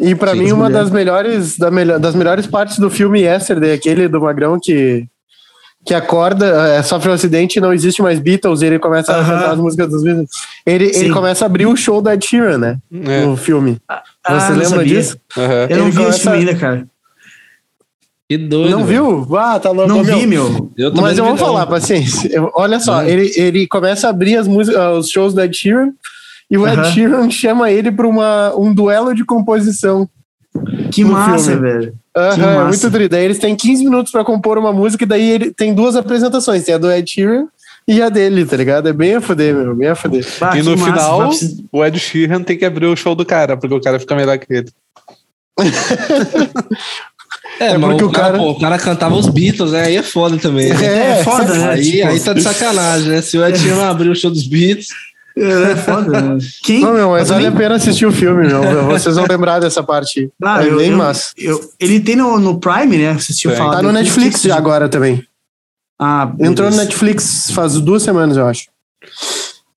E 0.00 0.14
pra 0.14 0.32
Sim, 0.32 0.38
mim, 0.44 0.52
uma 0.52 0.66
mulher. 0.66 0.78
das 0.82 0.90
melhores, 0.90 1.56
da 1.58 1.70
melhor, 1.70 1.98
das 1.98 2.14
melhores 2.14 2.46
partes 2.46 2.78
do 2.78 2.88
filme 2.88 3.20
Yesterday, 3.22 3.72
aquele 3.72 4.06
do 4.06 4.20
Magrão 4.20 4.58
que, 4.60 5.06
que 5.84 5.92
acorda, 5.92 6.46
é, 6.68 6.82
sofre 6.82 7.10
um 7.10 7.12
acidente 7.12 7.56
e 7.58 7.60
não 7.60 7.72
existe 7.72 8.00
mais 8.00 8.20
Beatles, 8.20 8.62
e 8.62 8.66
ele 8.66 8.78
começa 8.78 9.12
a 9.12 9.16
Aham. 9.18 9.26
cantar 9.38 9.50
as 9.52 9.58
músicas 9.58 9.88
dos 9.90 10.02
Beatles. 10.04 10.30
Ele, 10.64 10.92
Sim. 10.94 11.00
ele 11.06 11.10
começa 11.14 11.44
a 11.44 11.46
abrir 11.46 11.66
o 11.66 11.74
show 11.76 12.00
da 12.00 12.14
Ed 12.14 12.24
Sheeran, 12.24 12.58
né? 12.58 12.78
É. 12.92 13.24
No 13.26 13.36
filme. 13.36 13.78
Ah, 13.88 14.02
Você 14.24 14.50
não 14.50 14.58
lembra 14.58 14.64
sabia. 14.68 14.84
disso? 14.94 15.18
Aham. 15.36 15.66
Eu 15.68 15.76
não 15.76 15.76
Ele 15.76 15.82
vi 15.82 15.88
esse 15.88 15.96
começa- 15.98 16.18
filme 16.20 16.38
ainda, 16.38 16.54
cara. 16.54 16.86
Que 18.28 18.36
doido. 18.36 18.70
não 18.70 18.84
velho. 18.84 19.22
viu? 19.24 19.36
Ah, 19.36 19.58
tá 19.58 19.70
louco. 19.70 19.88
Não 19.88 20.04
Meu, 20.04 20.18
vi, 20.18 20.26
meu. 20.26 20.70
Eu 20.76 20.92
Mas 20.94 21.16
eu 21.16 21.24
vou 21.24 21.32
não. 21.32 21.38
falar, 21.38 21.66
paciência. 21.66 22.28
Eu- 22.30 22.50
Olha 22.54 22.78
só, 22.78 23.02
ele, 23.02 23.32
ele 23.36 23.66
começa 23.66 24.06
a 24.06 24.10
abrir 24.10 24.36
as 24.36 24.46
músicas, 24.46 24.98
os 24.98 25.08
shows 25.10 25.32
do 25.32 25.40
Ed 25.40 25.56
Sheeran, 25.56 25.92
e 26.50 26.58
o 26.58 26.66
Ed. 26.68 26.92
Sheeran 26.92 27.30
chama 27.30 27.70
ele 27.70 27.90
para 27.90 28.06
um 28.56 28.74
duelo 28.74 29.14
de 29.14 29.24
composição. 29.24 30.08
Que 30.92 31.04
massa, 31.04 31.52
filme. 31.52 31.60
velho. 31.70 31.94
Aham, 32.16 32.34
Que 32.34 32.40
é 32.40 32.44
massa. 32.46 32.68
muito 32.68 32.90
triste. 32.90 33.08
Daí 33.10 33.24
eles 33.24 33.38
têm 33.38 33.54
15 33.56 33.84
minutos 33.84 34.10
pra 34.12 34.24
compor 34.24 34.58
uma 34.58 34.72
música 34.72 35.04
e 35.04 35.06
daí 35.06 35.30
ele 35.30 35.50
tem 35.52 35.72
duas 35.74 35.94
apresentações. 35.96 36.64
Tem 36.64 36.74
a 36.74 36.78
do 36.78 36.90
Ed 36.90 37.08
Sheeran 37.10 37.46
e 37.86 38.02
a 38.02 38.08
dele, 38.10 38.44
tá 38.44 38.56
ligado? 38.56 38.88
É 38.88 38.92
bem 38.92 39.14
a 39.14 39.20
fuder, 39.20 39.54
meu. 39.54 39.74
Bem 39.74 39.88
a 39.88 39.94
fuder. 39.94 40.26
Bah, 40.40 40.56
E 40.58 40.62
no 40.62 40.76
massa, 40.76 40.84
final, 40.92 41.28
precisar- 41.28 41.62
o 41.72 41.84
Ed 41.84 41.98
Sheeran 41.98 42.42
tem 42.42 42.58
que 42.58 42.64
abrir 42.64 42.86
o 42.86 42.96
show 42.96 43.14
do 43.14 43.24
cara, 43.24 43.56
porque 43.56 43.74
o 43.74 43.80
cara 43.80 43.98
fica 44.00 44.14
melhor 44.16 44.36
que 44.38 44.52
ele. 44.52 44.68
É, 47.60 47.66
É 47.72 47.78
mas 47.78 47.90
porque 47.90 48.04
o 48.04 48.10
cara, 48.10 48.26
cara- 48.32 48.38
pô, 48.38 48.50
o 48.50 48.58
cara 48.60 48.78
cantava 48.78 49.14
os 49.16 49.26
Beatles, 49.28 49.72
né? 49.72 49.82
Aí 49.86 49.96
é 49.96 50.02
foda 50.02 50.36
também. 50.38 50.68
né? 50.72 51.18
É, 51.18 51.24
foda, 51.24 51.52
né? 51.54 51.70
Aí, 51.70 51.82
Tipo, 51.92 52.06
aí 52.08 52.20
tá 52.20 52.32
de 52.32 52.42
sacanagem, 52.42 53.08
né? 53.08 53.20
Se 53.22 53.36
o 53.36 53.44
Ed 53.46 53.58
Sheeran 53.58 53.88
abrir 53.88 54.08
o 54.10 54.14
show 54.14 54.30
dos 54.30 54.46
Beatles. 54.46 54.86
É 55.36 55.76
foda, 55.76 56.20
né? 56.20 56.38
Quem? 56.64 56.80
Não, 56.80 56.92
meu, 56.94 57.10
mas 57.10 57.28
vale 57.28 57.46
a 57.46 57.52
pena 57.52 57.76
assistir 57.76 58.06
o 58.06 58.10
filme, 58.12 58.48
meu. 58.48 58.60
Vocês 58.90 59.14
vão 59.14 59.24
lembrar 59.28 59.60
dessa 59.60 59.82
parte. 59.84 60.30
Ah, 60.42 60.64
é 60.64 60.68
eu- 60.68 60.76
bem 60.78 60.90
eu- 60.90 60.96
massa. 60.98 61.30
eu- 61.38 61.60
ele 61.78 62.00
tem 62.00 62.16
no, 62.16 62.38
no 62.40 62.58
Prime, 62.58 62.96
né? 62.96 63.10
Assistiu 63.10 63.52
falar 63.52 63.76
Tá 63.76 63.82
no. 63.82 63.92
Netflix 63.92 64.42
já 64.42 64.56
agora 64.56 64.88
também. 64.88 65.22
Ah, 66.00 66.32
Entrou 66.40 66.68
no 66.68 66.76
beleza. 66.76 66.82
Netflix 66.84 67.50
faz 67.52 67.74
duas 67.80 68.02
semanas, 68.02 68.36
eu 68.36 68.46
acho. 68.46 68.64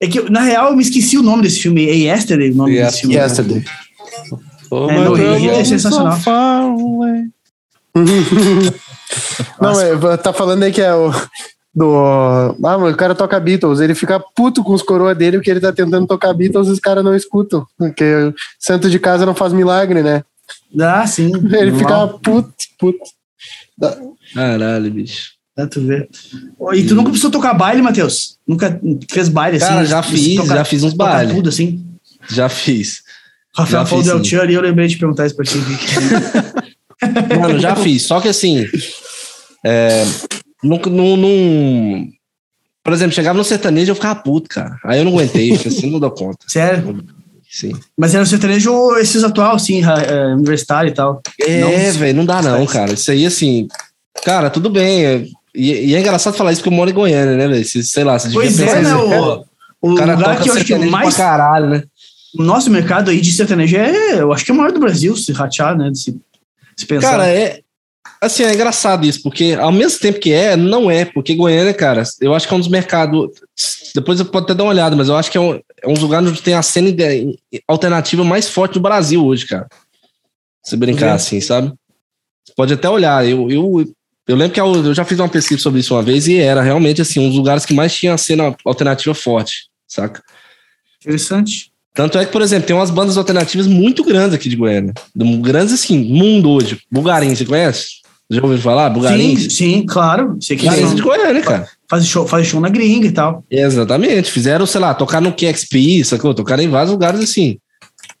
É 0.00 0.06
que, 0.08 0.20
na 0.30 0.40
real, 0.40 0.70
eu 0.70 0.76
me 0.76 0.82
esqueci 0.82 1.16
o 1.16 1.22
nome 1.22 1.42
desse 1.44 1.60
filme. 1.60 1.88
É 1.88 1.94
Yesterday 1.94 2.50
o 2.50 2.54
nome 2.56 2.72
Yes- 2.74 2.86
desse 2.86 3.00
filme. 3.02 3.14
né? 3.16 3.22
Yesterday. 3.22 3.64
É, 4.72 5.04
não, 5.04 5.16
ele 5.16 5.48
é 5.48 5.64
sensacional. 5.64 6.18
Não, 9.60 9.80
é, 9.80 10.16
tá 10.16 10.32
falando 10.32 10.62
aí 10.62 10.72
que 10.72 10.80
é 10.80 10.94
o. 10.94 11.10
do. 11.74 11.94
Ah, 12.64 12.78
mas 12.78 12.94
o 12.94 12.96
cara 12.96 13.14
toca 13.14 13.38
Beatles, 13.38 13.80
ele 13.80 13.94
fica 13.94 14.18
puto 14.34 14.64
com 14.64 14.72
os 14.72 14.82
coroas 14.82 15.16
dele 15.16 15.36
porque 15.38 15.50
ele 15.50 15.60
tá 15.60 15.72
tentando 15.72 16.06
tocar 16.06 16.32
Beatles 16.32 16.68
e 16.68 16.70
os 16.72 16.80
caras 16.80 17.04
não 17.04 17.14
escutam. 17.14 17.66
Porque 17.76 18.32
santo 18.58 18.88
de 18.88 18.98
casa 18.98 19.26
não 19.26 19.34
faz 19.34 19.52
milagre, 19.52 20.02
né? 20.02 20.22
Ah, 20.80 21.06
sim. 21.06 21.30
Ele 21.54 21.72
fica 21.76 22.08
puto, 22.08 22.52
puto. 22.78 22.98
Caralho, 24.34 24.90
bicho. 24.90 25.30
Dá 25.56 25.66
tu 25.66 25.86
ver. 25.86 26.08
E 26.74 26.82
tu 26.86 26.94
nunca 26.94 27.10
precisou 27.10 27.30
tocar 27.30 27.54
baile, 27.54 27.82
Matheus? 27.82 28.38
Nunca 28.46 28.80
fez 29.10 29.28
baile 29.28 29.58
assim? 29.58 29.66
Cara, 29.66 29.84
já 29.84 30.02
fiz, 30.02 30.34
tocar- 30.36 30.56
já 30.56 30.64
fiz 30.64 30.82
uns 30.82 30.94
bailes. 30.94 31.34
tudo 31.34 31.48
assim? 31.48 31.84
Já 32.28 32.48
fiz. 32.48 33.02
Rafael 33.54 33.80
Já 33.82 33.86
falou 33.86 34.04
fiz, 34.04 34.12
do. 34.12 34.18
El 34.18 34.24
Chan 34.24 34.50
e 34.50 34.54
eu 34.54 34.60
lembrei 34.62 34.88
de 34.88 34.96
perguntar 34.96 35.26
isso 35.26 35.36
pra 35.36 35.44
ti. 35.44 35.58
Mano, 37.40 37.58
já 37.58 37.74
fiz. 37.76 38.02
Só 38.02 38.20
que 38.20 38.28
assim. 38.28 38.66
É, 39.64 40.04
não, 40.62 40.78
Por 42.84 42.92
exemplo, 42.92 43.14
chegava 43.14 43.36
no 43.38 43.44
sertanejo 43.44 43.90
eu 43.92 43.94
ficava 43.94 44.20
puto, 44.20 44.48
cara. 44.48 44.76
Aí 44.84 44.98
eu 44.98 45.04
não 45.04 45.12
aguentei, 45.12 45.52
assim, 45.54 45.90
não 45.90 46.00
dou 46.00 46.10
conta. 46.10 46.38
Sério? 46.48 47.04
Sim. 47.48 47.72
Mas 47.98 48.14
era 48.14 48.24
o 48.24 48.26
sertanejo 48.26 48.96
esses 48.96 49.22
atual, 49.22 49.54
assim, 49.56 49.82
é, 49.84 50.34
universitário 50.34 50.90
e 50.90 50.94
tal. 50.94 51.20
É, 51.40 51.90
velho, 51.92 52.16
não 52.16 52.24
dá 52.24 52.40
não, 52.40 52.64
cara. 52.66 52.92
Isso 52.94 53.10
aí, 53.10 53.26
assim. 53.26 53.68
Cara, 54.24 54.48
tudo 54.50 54.70
bem. 54.70 55.04
é- 55.04 55.24
E, 55.54 55.90
e 55.90 55.94
é 55.94 56.00
engraçado 56.00 56.34
falar 56.34 56.50
isso 56.52 56.62
porque 56.62 56.72
eu 56.72 56.76
moro 56.76 56.88
em 56.90 56.94
Goiânia, 56.94 57.36
né, 57.36 57.46
velho? 57.46 57.64
Se- 57.64 57.82
Sei 57.84 58.02
lá, 58.04 58.18
você 58.18 58.30
Pois 58.32 58.56
devia 58.56 58.72
é, 58.72 58.82
né? 58.82 58.94
O, 58.94 59.44
o 59.82 59.92
O 59.92 59.94
cara 59.96 60.14
lugar 60.14 60.40
que 60.40 60.48
eu 60.48 60.54
acho 60.54 60.64
que 60.64 60.74
mais. 60.76 61.14
pra 61.14 61.24
caralho, 61.26 61.68
né? 61.68 61.82
O 62.38 62.42
nosso 62.42 62.70
mercado 62.70 63.10
aí 63.10 63.20
de 63.20 63.30
sertanejo 63.30 63.76
é. 63.76 64.20
Eu 64.20 64.32
acho 64.32 64.44
que 64.46 64.50
é 64.50 64.54
o 64.54 64.56
maior 64.56 64.72
do 64.72 64.80
Brasil, 64.80 65.14
se 65.14 65.30
ratear, 65.32 65.76
né? 65.76 65.90
Se, 65.94 66.18
se 66.76 66.86
pensar. 66.86 67.10
Cara, 67.10 67.28
é. 67.28 67.60
Assim, 68.20 68.44
é 68.44 68.54
engraçado 68.54 69.04
isso, 69.04 69.20
porque 69.22 69.56
ao 69.58 69.72
mesmo 69.72 69.98
tempo 69.98 70.20
que 70.20 70.32
é, 70.32 70.56
não 70.56 70.88
é, 70.90 71.04
porque 71.04 71.34
Goiânia, 71.34 71.74
cara, 71.74 72.02
eu 72.20 72.32
acho 72.34 72.46
que 72.46 72.54
é 72.54 72.56
um 72.56 72.60
dos 72.60 72.68
mercados. 72.68 73.30
Depois 73.94 74.18
eu 74.18 74.26
posso 74.26 74.44
até 74.44 74.54
dar 74.54 74.62
uma 74.64 74.70
olhada, 74.70 74.94
mas 74.94 75.08
eu 75.08 75.16
acho 75.16 75.30
que 75.30 75.36
é 75.36 75.40
um, 75.40 75.54
é 75.54 75.88
um 75.88 75.94
lugar 75.94 76.22
onde 76.22 76.40
tem 76.40 76.54
a 76.54 76.62
cena 76.62 76.88
alternativa 77.66 78.22
mais 78.24 78.48
forte 78.48 78.74
do 78.74 78.80
Brasil 78.80 79.24
hoje, 79.24 79.46
cara. 79.46 79.66
Se 80.64 80.76
brincar 80.76 81.08
Uhum. 81.08 81.14
assim, 81.14 81.40
sabe? 81.40 81.72
Você 82.44 82.52
pode 82.56 82.72
até 82.74 82.88
olhar. 82.88 83.26
Eu, 83.26 83.50
eu, 83.50 83.92
eu 84.28 84.36
lembro 84.36 84.52
que 84.54 84.60
eu, 84.60 84.72
eu 84.72 84.94
já 84.94 85.04
fiz 85.04 85.18
uma 85.18 85.28
pesquisa 85.28 85.60
sobre 85.60 85.80
isso 85.80 85.94
uma 85.94 86.02
vez 86.02 86.28
e 86.28 86.36
era 86.38 86.62
realmente 86.62 87.02
assim, 87.02 87.18
um 87.18 87.28
dos 87.28 87.36
lugares 87.38 87.66
que 87.66 87.74
mais 87.74 87.92
tinha 87.94 88.14
a 88.14 88.18
cena 88.18 88.54
alternativa 88.64 89.14
forte, 89.14 89.68
saca? 89.88 90.22
Interessante. 91.00 91.71
Tanto 91.94 92.16
é 92.18 92.24
que, 92.24 92.32
por 92.32 92.40
exemplo, 92.40 92.66
tem 92.66 92.74
umas 92.74 92.90
bandas 92.90 93.16
alternativas 93.18 93.66
muito 93.66 94.02
grandes 94.04 94.34
aqui 94.34 94.48
de 94.48 94.56
Goiânia. 94.56 94.94
Grandes 95.40 95.74
assim, 95.74 95.98
mundo 95.98 96.50
hoje. 96.50 96.78
Bulgarim, 96.90 97.34
você 97.34 97.44
conhece? 97.44 98.00
Já 98.30 98.42
ouviu 98.42 98.58
falar? 98.58 98.88
Bulgarim? 98.88 99.36
Sim, 99.36 99.50
sim, 99.50 99.86
claro. 99.86 100.38
Que 100.40 100.56
Bulgarim 100.56 100.86
são- 100.86 100.94
de 100.94 101.02
Goiânia, 101.02 101.42
cara. 101.42 101.68
faz 101.90 102.06
show, 102.06 102.26
faz 102.26 102.46
show 102.46 102.60
na 102.60 102.70
gringa 102.70 103.06
e 103.06 103.12
tal. 103.12 103.44
Exatamente. 103.50 104.30
Fizeram, 104.30 104.64
sei 104.64 104.80
lá, 104.80 104.94
tocar 104.94 105.20
no 105.20 105.32
QXP, 105.32 106.02
sacou? 106.04 106.32
Tocaram 106.32 106.62
em 106.62 106.68
vários 106.68 106.90
lugares 106.90 107.20
assim. 107.20 107.58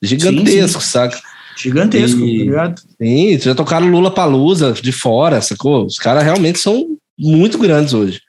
Gigantescos, 0.02 0.84
saca? 0.84 1.18
Gigantesco, 1.56 2.20
E- 2.20 2.38
tá 2.40 2.44
ligado? 2.44 2.82
Sim, 3.00 3.38
já 3.38 3.54
tocaram 3.54 3.86
Lula 3.88 4.10
Palusa 4.10 4.72
de 4.72 4.92
fora, 4.92 5.40
sacou? 5.40 5.86
Os 5.86 5.96
caras 5.96 6.22
realmente 6.24 6.58
são 6.58 6.88
muito 7.18 7.56
grandes 7.56 7.94
hoje. 7.94 8.20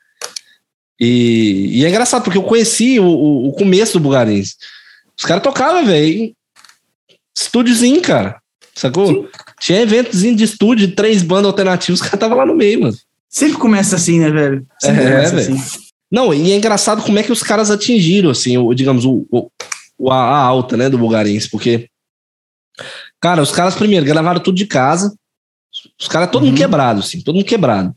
E, 1.00 1.80
e 1.80 1.86
é 1.86 1.90
engraçado, 1.90 2.24
porque 2.24 2.38
eu 2.38 2.44
conheci 2.44 3.00
o, 3.00 3.04
o, 3.06 3.48
o 3.50 3.52
começo 3.54 3.94
do 3.94 4.00
Bulgarins. 4.00 4.56
Os 5.18 5.26
caras 5.26 5.44
tocavam, 5.44 5.86
velho, 5.86 6.34
estúdiozinho, 7.38 8.02
cara. 8.02 8.42
Sacou? 8.76 9.30
Tinha 9.60 9.82
eventozinho 9.82 10.36
de 10.36 10.44
estúdio, 10.44 10.96
três 10.96 11.22
bandas 11.22 11.46
alternativas, 11.48 12.00
os 12.02 12.02
caras 12.02 12.16
estavam 12.16 12.38
lá 12.38 12.46
no 12.46 12.56
meio, 12.56 12.82
mano. 12.82 12.98
Sempre 13.30 13.58
começa 13.58 13.96
assim, 13.96 14.20
né, 14.20 14.30
velho? 14.30 14.66
Sempre 14.80 15.02
É, 15.04 15.12
começa 15.12 15.36
assim. 15.38 15.58
Não, 16.12 16.34
e 16.34 16.52
é 16.52 16.56
engraçado 16.56 17.02
como 17.04 17.18
é 17.18 17.24
que 17.24 17.32
os 17.32 17.42
caras 17.42 17.72
atingiram, 17.72 18.30
assim, 18.30 18.58
o, 18.58 18.74
digamos, 18.74 19.06
o, 19.06 19.26
o- 19.32 20.12
a, 20.12 20.38
alta, 20.38 20.78
né, 20.78 20.90
do 20.90 20.98
Bulgarins, 20.98 21.48
porque, 21.48 21.88
cara, 23.20 23.42
os 23.42 23.52
caras 23.52 23.74
primeiro 23.76 24.06
gravaram 24.06 24.40
tudo 24.40 24.56
de 24.56 24.68
casa, 24.68 25.16
os 26.00 26.08
caras 26.08 26.30
todo 26.30 26.44
mundo 26.44 26.52
Uhum. 26.54 26.58
quebrado, 26.58 27.00
assim, 27.00 27.22
todo 27.22 27.36
mundo 27.36 27.46
quebrado. 27.46 27.94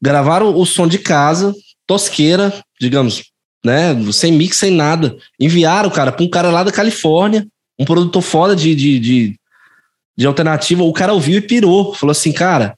Gravaram 0.00 0.54
o 0.56 0.64
som 0.64 0.86
de 0.86 0.98
casa, 0.98 1.54
tosqueira, 1.86 2.52
digamos, 2.80 3.24
né, 3.66 4.12
sem 4.12 4.32
mix, 4.32 4.56
sem 4.56 4.70
nada. 4.70 5.16
Enviaram, 5.38 5.90
cara, 5.90 6.12
pra 6.12 6.24
um 6.24 6.30
cara 6.30 6.50
lá 6.50 6.62
da 6.62 6.70
Califórnia, 6.70 7.46
um 7.78 7.84
produtor 7.84 8.22
foda 8.22 8.54
de, 8.54 8.74
de, 8.74 9.00
de, 9.00 9.36
de 10.16 10.26
alternativa, 10.26 10.84
o 10.84 10.92
cara 10.92 11.12
ouviu 11.12 11.38
e 11.38 11.42
pirou, 11.42 11.92
falou 11.92 12.12
assim, 12.12 12.32
cara, 12.32 12.76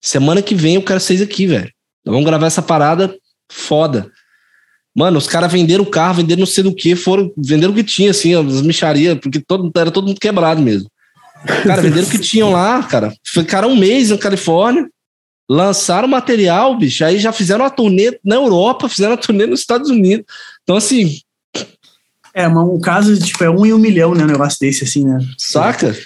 semana 0.00 0.42
que 0.42 0.54
vem 0.54 0.74
eu 0.74 0.82
quero 0.82 1.00
vocês 1.00 1.22
aqui, 1.22 1.46
velho. 1.46 1.70
Vamos 2.04 2.24
gravar 2.24 2.46
essa 2.46 2.62
parada 2.62 3.16
foda. 3.50 4.12
Mano, 4.94 5.18
os 5.18 5.26
caras 5.26 5.50
venderam 5.50 5.84
o 5.84 5.90
carro, 5.90 6.14
venderam 6.14 6.40
não 6.40 6.46
sei 6.46 6.62
do 6.62 6.74
que, 6.74 6.94
foram, 6.94 7.32
venderam 7.36 7.72
o 7.72 7.76
que 7.76 7.82
tinha, 7.82 8.10
assim, 8.10 8.34
as 8.34 8.62
micharias, 8.62 9.18
porque 9.20 9.40
todo, 9.40 9.70
era 9.76 9.90
todo 9.90 10.06
mundo 10.06 10.20
quebrado 10.20 10.60
mesmo. 10.60 10.88
Cara, 11.64 11.82
venderam 11.82 12.06
o 12.06 12.10
que 12.10 12.18
tinham 12.20 12.52
lá, 12.52 12.82
cara. 12.82 13.12
Ficaram 13.24 13.70
um 13.70 13.76
mês 13.76 14.10
na 14.10 14.18
Califórnia, 14.18 14.86
lançaram 15.48 16.08
material, 16.08 16.76
bicho, 16.76 17.04
aí 17.04 17.18
já 17.18 17.32
fizeram 17.32 17.64
uma 17.64 17.70
turnê 17.70 18.18
na 18.24 18.34
Europa, 18.36 18.88
fizeram 18.88 19.12
uma 19.12 19.16
turnê 19.20 19.46
nos 19.46 19.60
Estados 19.60 19.90
Unidos. 19.90 20.24
Então, 20.62 20.76
assim, 20.76 21.20
É, 22.34 22.46
mas 22.48 22.68
um 22.68 22.78
caso, 22.80 23.18
tipo, 23.18 23.42
é 23.44 23.48
um 23.50 23.64
em 23.64 23.72
um 23.72 23.78
milhão, 23.78 24.14
né? 24.14 24.24
Um 24.24 24.28
negócio 24.28 24.58
desse, 24.60 24.84
assim, 24.84 25.04
né? 25.04 25.18
saca? 25.38 25.96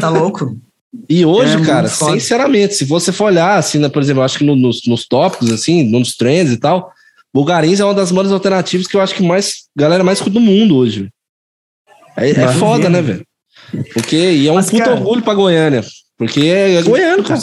Tá 0.00 0.08
louco? 0.08 0.56
E 1.08 1.24
hoje, 1.24 1.56
É 1.56 1.64
cara, 1.64 1.88
sinceramente, 1.88 2.74
se 2.74 2.84
você 2.84 3.12
for 3.12 3.24
olhar, 3.26 3.56
assim, 3.58 3.78
né, 3.78 3.88
por 3.88 4.02
exemplo, 4.02 4.20
eu 4.20 4.24
acho 4.24 4.38
que 4.38 4.44
no- 4.44 4.56
nos, 4.56 4.84
nos 4.86 5.06
tópicos, 5.06 5.50
assim, 5.52 5.84
nos 5.84 6.16
trends 6.16 6.52
e 6.52 6.56
tal, 6.56 6.92
Bulgarins 7.32 7.78
é 7.78 7.84
uma 7.84 7.94
das 7.94 8.10
bandas 8.10 8.32
alternativas 8.32 8.86
que 8.86 8.96
eu 8.96 9.00
acho 9.00 9.14
que 9.14 9.22
mais, 9.22 9.66
galera 9.76 10.02
mais 10.02 10.18
escuta 10.18 10.34
do 10.34 10.40
mundo 10.40 10.76
hoje. 10.76 11.08
É, 12.16 12.30
é 12.30 12.48
foda, 12.54 12.84
ver. 12.84 12.90
né, 12.90 13.02
velho? 13.02 13.26
Porque, 13.92 14.16
e 14.16 14.48
é 14.48 14.50
um 14.50 14.56
Mas, 14.56 14.70
puto 14.70 14.82
cara- 14.82 14.94
orgulho 14.96 15.22
pra 15.22 15.34
Goiânia. 15.34 15.84
Porque 16.16 16.40
é, 16.40 16.74
é 16.74 16.82
goiano, 16.82 17.22
cara. 17.22 17.40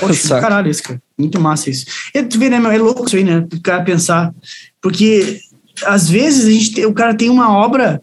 Poxa, 0.00 0.28
Saca? 0.28 0.40
caralho, 0.42 0.70
isso, 0.70 0.82
cara. 0.82 1.00
Muito 1.18 1.40
massa 1.40 1.70
isso. 1.70 1.86
E 2.14 2.22
tu 2.22 2.38
vê, 2.38 2.48
né, 2.50 2.58
meu? 2.60 2.70
É 2.70 2.78
louco 2.78 3.06
isso 3.06 3.16
aí, 3.16 3.24
né? 3.24 3.46
O 3.52 3.60
cara 3.60 3.82
pensar. 3.82 4.34
Porque, 4.80 5.40
às 5.84 6.08
vezes, 6.08 6.46
a 6.46 6.50
gente 6.50 6.84
o 6.86 6.92
cara 6.92 7.14
tem 7.14 7.30
uma 7.30 7.50
obra 7.56 8.00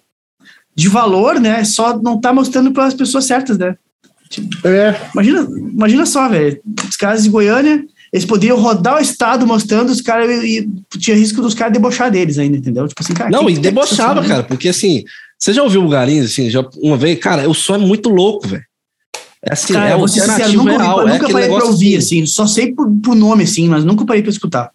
de 0.76 0.88
valor, 0.90 1.40
né? 1.40 1.64
Só 1.64 1.98
não 2.02 2.20
tá 2.20 2.34
mostrando 2.34 2.72
para 2.72 2.86
as 2.86 2.94
pessoas 2.94 3.26
certas, 3.26 3.58
né? 3.58 3.76
É, 4.64 4.96
Imagina, 5.14 5.42
imagina 5.72 6.06
só, 6.08 6.28
velho. 6.28 6.60
Os 6.90 6.96
caras 6.98 7.24
de 7.24 7.30
Goiânia, 7.30 7.86
eles 8.12 8.26
poderiam 8.26 8.60
rodar 8.60 8.98
o 8.98 9.02
estado 9.02 9.46
mostrando 9.46 9.92
os 9.92 10.02
caras 10.02 10.44
e, 10.44 10.68
e 10.96 10.98
tinha 10.98 11.16
risco 11.16 11.40
dos 11.42 11.54
caras 11.54 11.74
debochar 11.74 12.10
deles 12.10 12.40
ainda, 12.40 12.58
entendeu? 12.58 12.88
Tipo 12.88 13.02
assim, 13.04 13.14
cara. 13.14 13.30
Não, 13.30 13.48
e 13.48 13.58
debochava, 13.60 14.22
essa- 14.22 14.30
cara, 14.30 14.44
porque 14.44 14.70
assim, 14.70 15.04
você 15.38 15.54
já 15.54 15.62
ouviu 15.62 15.82
Bulgarins, 15.82 16.26
assim, 16.26 16.50
já 16.50 16.68
uma 16.82 16.98
vez? 16.98 17.20
Cara, 17.20 17.48
o 17.48 17.54
som 17.54 17.76
é 17.76 17.78
muito 17.78 18.10
louco, 18.10 18.48
velho. 18.48 18.64
É 19.46 19.54
assim, 19.54 19.74
Cara, 19.74 19.90
é 19.90 19.94
eu 19.94 20.00
vou 20.00 20.08
ser 20.08 20.22
sincero, 20.22 20.54
nunca, 20.54 20.72
real. 20.78 20.98
ouvi, 21.00 21.10
é 21.10 21.14
nunca 21.14 21.26
aquele 21.26 21.34
parei 21.34 21.50
pra 21.58 21.66
ouvir, 21.66 21.98
assim, 21.98 22.22
assim. 22.22 22.26
Só 22.26 22.48
sei 22.48 22.74
por, 22.74 22.90
por 23.04 23.14
nome, 23.16 23.44
assim, 23.44 23.68
mas 23.68 23.84
nunca 23.84 24.06
parei 24.06 24.22
pra 24.22 24.32
escutar. 24.32 24.72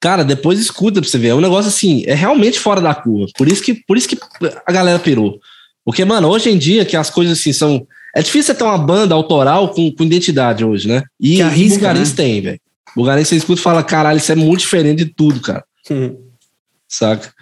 Cara, 0.00 0.24
depois 0.24 0.58
escuta 0.58 1.00
pra 1.00 1.08
você 1.08 1.18
ver. 1.18 1.28
É 1.28 1.34
um 1.34 1.40
negócio 1.40 1.68
assim, 1.68 2.02
é 2.06 2.14
realmente 2.14 2.58
fora 2.58 2.80
da 2.80 2.94
curva. 2.94 3.26
Por 3.36 3.46
isso 3.48 3.62
que, 3.62 3.74
por 3.74 3.96
isso 3.96 4.08
que 4.08 4.18
a 4.66 4.72
galera 4.72 4.98
pirou. 4.98 5.38
Porque, 5.84 6.04
mano, 6.04 6.28
hoje 6.28 6.50
em 6.50 6.58
dia 6.58 6.84
que 6.84 6.96
as 6.96 7.10
coisas 7.10 7.38
assim 7.38 7.52
são. 7.52 7.86
É 8.14 8.20
difícil 8.22 8.52
você 8.52 8.58
ter 8.58 8.64
uma 8.64 8.78
banda 8.78 9.14
autoral 9.14 9.68
com, 9.68 9.90
com 9.92 10.02
identidade 10.04 10.64
hoje, 10.64 10.88
né? 10.88 11.02
E, 11.20 11.36
Que 11.36 11.42
arrisca, 11.42 11.74
e 11.76 11.78
Bulgarins 11.78 12.10
né? 12.10 12.16
tem, 12.16 12.40
velho. 12.40 12.60
Bulgarins 12.96 13.28
você 13.28 13.36
escuta 13.36 13.60
e 13.60 13.62
fala, 13.62 13.82
caralho, 13.84 14.16
isso 14.16 14.32
é 14.32 14.34
muito 14.34 14.60
diferente 14.60 15.04
de 15.04 15.12
tudo, 15.14 15.40
cara. 15.40 15.64
Saca? 16.88 17.32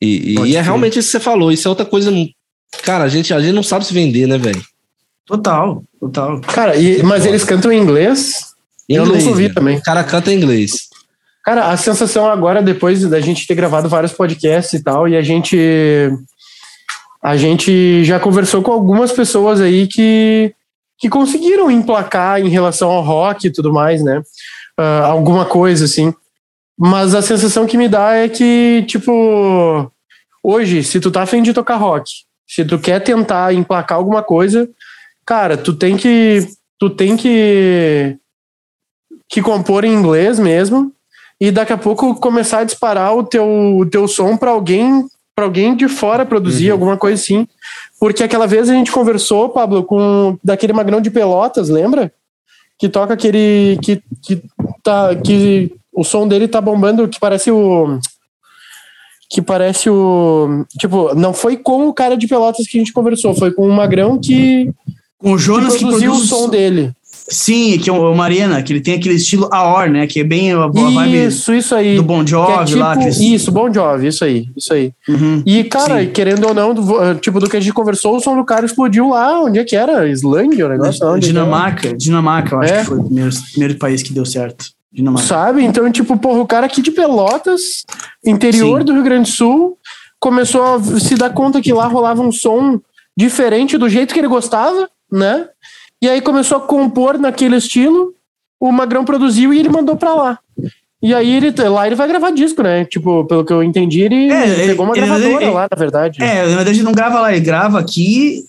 E, 0.00 0.34
e- 0.34 0.46
e 0.50 0.56
é 0.56 0.60
realmente 0.60 0.98
isso 0.98 1.08
que 1.08 1.12
você 1.12 1.20
falou. 1.20 1.50
Isso 1.50 1.66
é 1.66 1.70
outra 1.70 1.86
coisa. 1.86 2.10
Cara, 2.82 3.04
a 3.04 3.08
gente, 3.08 3.32
a 3.32 3.40
gente 3.40 3.54
não 3.54 3.62
sabe 3.62 3.84
se 3.86 3.94
vender, 3.94 4.26
né, 4.26 4.36
velho? 4.38 4.62
Total, 5.28 5.82
total. 6.00 6.40
cara, 6.40 6.74
e- 6.76 7.02
mas 7.02 7.24
eles 7.26 7.44
cantam 7.44 7.70
em 7.70 7.78
inglês? 7.80 8.46
Eu 8.88 9.04
Inglês, 9.04 9.18
nunca 9.24 9.30
ouvi 9.32 9.42
velho. 9.44 9.54
também. 9.54 9.76
O 9.76 9.82
cara 9.82 10.02
canta 10.02 10.32
em 10.32 10.36
inglês. 10.36 10.88
Cara, 11.44 11.68
a 11.70 11.76
sensação 11.76 12.26
agora, 12.28 12.62
depois 12.62 13.02
da 13.08 13.20
gente 13.20 13.46
ter 13.46 13.54
gravado 13.54 13.88
vários 13.88 14.12
podcasts 14.12 14.72
e 14.80 14.82
tal, 14.82 15.06
e 15.06 15.14
a 15.16 15.22
gente. 15.22 16.10
A 17.22 17.36
gente 17.36 18.04
já 18.04 18.18
conversou 18.20 18.62
com 18.62 18.70
algumas 18.72 19.12
pessoas 19.12 19.60
aí 19.60 19.86
que, 19.88 20.54
que 20.98 21.08
conseguiram 21.08 21.70
emplacar 21.70 22.40
em 22.40 22.48
relação 22.48 22.88
ao 22.90 23.02
rock 23.02 23.46
e 23.48 23.52
tudo 23.52 23.72
mais, 23.72 24.02
né? 24.02 24.22
Ah, 24.78 25.06
alguma 25.06 25.44
coisa 25.44 25.84
assim. 25.84 26.14
Mas 26.78 27.14
a 27.14 27.20
sensação 27.20 27.66
que 27.66 27.76
me 27.76 27.88
dá 27.88 28.14
é 28.14 28.28
que, 28.28 28.84
tipo, 28.86 29.90
hoje, 30.42 30.84
se 30.84 31.00
tu 31.00 31.10
tá 31.10 31.22
afim 31.22 31.42
de 31.42 31.52
tocar 31.52 31.74
rock, 31.76 32.08
se 32.46 32.64
tu 32.64 32.78
quer 32.78 33.00
tentar 33.00 33.52
emplacar 33.52 33.98
alguma 33.98 34.22
coisa, 34.22 34.68
cara, 35.28 35.58
tu 35.58 35.74
tem 35.74 35.94
que. 35.94 36.48
Tu 36.78 36.88
tem 36.88 37.14
que. 37.16 38.16
que 39.28 39.42
compor 39.42 39.84
em 39.84 39.92
inglês 39.92 40.38
mesmo 40.38 40.90
e 41.38 41.50
daqui 41.50 41.72
a 41.72 41.78
pouco 41.78 42.14
começar 42.14 42.60
a 42.60 42.64
disparar 42.64 43.14
o 43.14 43.22
teu, 43.22 43.44
o 43.76 43.84
teu 43.84 44.08
som 44.08 44.36
para 44.38 44.50
alguém 44.50 45.06
para 45.36 45.44
alguém 45.44 45.76
de 45.76 45.86
fora 45.86 46.26
produzir 46.26 46.68
Uhum. 46.68 46.72
alguma 46.72 46.96
coisa 46.96 47.14
assim. 47.22 47.46
Porque 48.00 48.24
aquela 48.24 48.44
vez 48.46 48.68
a 48.68 48.72
gente 48.72 48.90
conversou, 48.90 49.48
Pablo, 49.50 49.84
com 49.84 50.36
daquele 50.42 50.72
magrão 50.72 51.00
de 51.00 51.10
Pelotas, 51.12 51.68
lembra? 51.68 52.12
Que 52.76 52.88
toca 52.88 53.14
aquele 53.14 53.78
que 53.82 54.02
que 54.20 54.42
tá 54.82 55.14
que 55.14 55.70
o 55.92 56.02
som 56.02 56.26
dele 56.26 56.48
tá 56.48 56.60
bombando, 56.60 57.06
que 57.06 57.20
parece 57.20 57.50
o. 57.52 58.00
Que 59.30 59.40
parece 59.42 59.88
o. 59.90 60.64
Tipo, 60.76 61.14
não 61.14 61.32
foi 61.32 61.56
com 61.56 61.86
o 61.86 61.94
cara 61.94 62.16
de 62.16 62.26
Pelotas 62.26 62.66
que 62.66 62.76
a 62.76 62.80
gente 62.80 62.92
conversou, 62.92 63.32
foi 63.34 63.52
com 63.52 63.68
o 63.68 63.72
Magrão 63.72 64.18
que, 64.18 64.72
Com 65.18 65.32
o 65.32 65.38
Jonas 65.38 65.72
que 65.74 65.78
que 65.80 65.84
produziu 65.84 66.10
produz 66.12 66.30
o 66.32 66.36
som 66.36 66.48
dele. 66.48 66.92
Sim, 67.30 67.78
que 67.78 67.90
é 67.90 67.92
o 67.92 68.14
Mariana, 68.14 68.62
que 68.62 68.72
ele 68.72 68.80
tem 68.80 68.94
aquele 68.94 69.16
estilo 69.16 69.48
AOR, 69.52 69.90
né? 69.90 70.06
Que 70.06 70.20
é 70.20 70.24
bem 70.24 70.50
a 70.52 70.66
boa 70.66 70.90
vibe 70.90 71.26
Isso, 71.26 71.52
isso 71.52 71.74
aí. 71.74 71.94
do 71.96 72.02
Bon 72.02 72.24
Que 72.24 72.30
Jovi 72.30 72.52
é 72.52 72.64
tipo, 72.64 72.78
lá. 72.78 72.92
aqueles- 72.92 73.20
Isso, 73.20 73.52
Bon 73.52 73.70
Jovi, 73.70 74.06
isso 74.06 74.24
aí, 74.24 74.46
isso 74.56 74.72
aí. 74.72 74.92
Uhum. 75.06 75.42
E, 75.44 75.62
cara, 75.64 76.00
Sim. 76.00 76.10
querendo 76.10 76.46
ou 76.48 76.54
não, 76.54 76.72
do- 76.72 77.14
tipo, 77.16 77.38
do 77.38 77.46
que 77.50 77.56
a 77.58 77.60
gente 77.60 77.74
conversou, 77.74 78.16
o 78.16 78.20
som 78.20 78.34
do 78.34 78.44
cara 78.46 78.64
explodiu 78.64 79.10
lá, 79.10 79.42
onde 79.42 79.58
é 79.58 79.64
que 79.64 79.76
era? 79.76 80.08
Islândia, 80.08 80.64
o 80.64 80.68
negócio? 80.70 81.06
É? 81.16 81.18
Dinamarca, 81.18 81.94
Dinamarca, 81.94 82.54
eu 82.54 82.60
acho 82.62 82.72
É. 82.72 82.78
que 82.78 82.84
foi 82.86 82.98
o 82.98 83.04
primeiro, 83.04 83.30
primeiro 83.52 83.74
país 83.76 84.02
que 84.02 84.12
deu 84.14 84.24
certo. 84.24 84.64
Dinamarca. 84.90 85.28
Sabe? 85.28 85.64
Então, 85.64 85.90
tipo, 85.92 86.16
porra, 86.16 86.40
o 86.40 86.46
cara 86.46 86.64
aqui 86.64 86.80
de 86.80 86.90
Pelotas, 86.92 87.84
interior 88.24 88.78
Sim. 88.80 88.86
do 88.86 88.92
Rio 88.94 89.02
Grande 89.02 89.30
do 89.30 89.36
Sul, 89.36 89.76
começou 90.18 90.62
a 90.62 90.80
se 90.98 91.14
dar 91.14 91.28
conta 91.30 91.60
que 91.60 91.74
lá 91.74 91.86
rolava 91.88 92.22
um 92.22 92.32
som 92.32 92.80
diferente 93.14 93.76
do 93.76 93.86
jeito 93.86 94.14
que 94.14 94.20
ele 94.20 94.28
gostava, 94.28 94.88
né? 95.10 95.46
E 96.02 96.08
aí 96.08 96.20
começou 96.20 96.58
a 96.58 96.60
compor 96.60 97.18
naquele 97.18 97.56
estilo, 97.56 98.14
o 98.60 98.70
Magrão 98.72 99.04
produziu 99.04 99.52
e 99.52 99.58
ele 99.58 99.68
mandou 99.68 99.96
pra 99.96 100.14
lá. 100.14 100.38
E 101.02 101.14
aí 101.14 101.36
ele 101.36 101.50
lá 101.68 101.86
ele 101.86 101.94
vai 101.96 102.08
gravar 102.08 102.30
disco, 102.30 102.62
né? 102.62 102.84
Tipo, 102.84 103.24
pelo 103.24 103.44
que 103.44 103.52
eu 103.52 103.62
entendi, 103.62 104.00
ele 104.02 104.30
É, 104.32 104.66
pegou 104.66 104.84
uma 104.84 104.96
ele- 104.96 105.06
gravadora 105.06 105.44
ele- 105.44 105.50
lá, 105.52 105.68
na 105.70 105.78
verdade. 105.78 106.22
É, 106.22 106.40
na 106.42 106.56
verdade 106.56 106.70
ele 106.78 106.82
não 106.82 106.92
grava 106.92 107.20
lá, 107.20 107.32
ele 107.32 107.44
grava 107.44 107.78
aqui, 107.78 108.44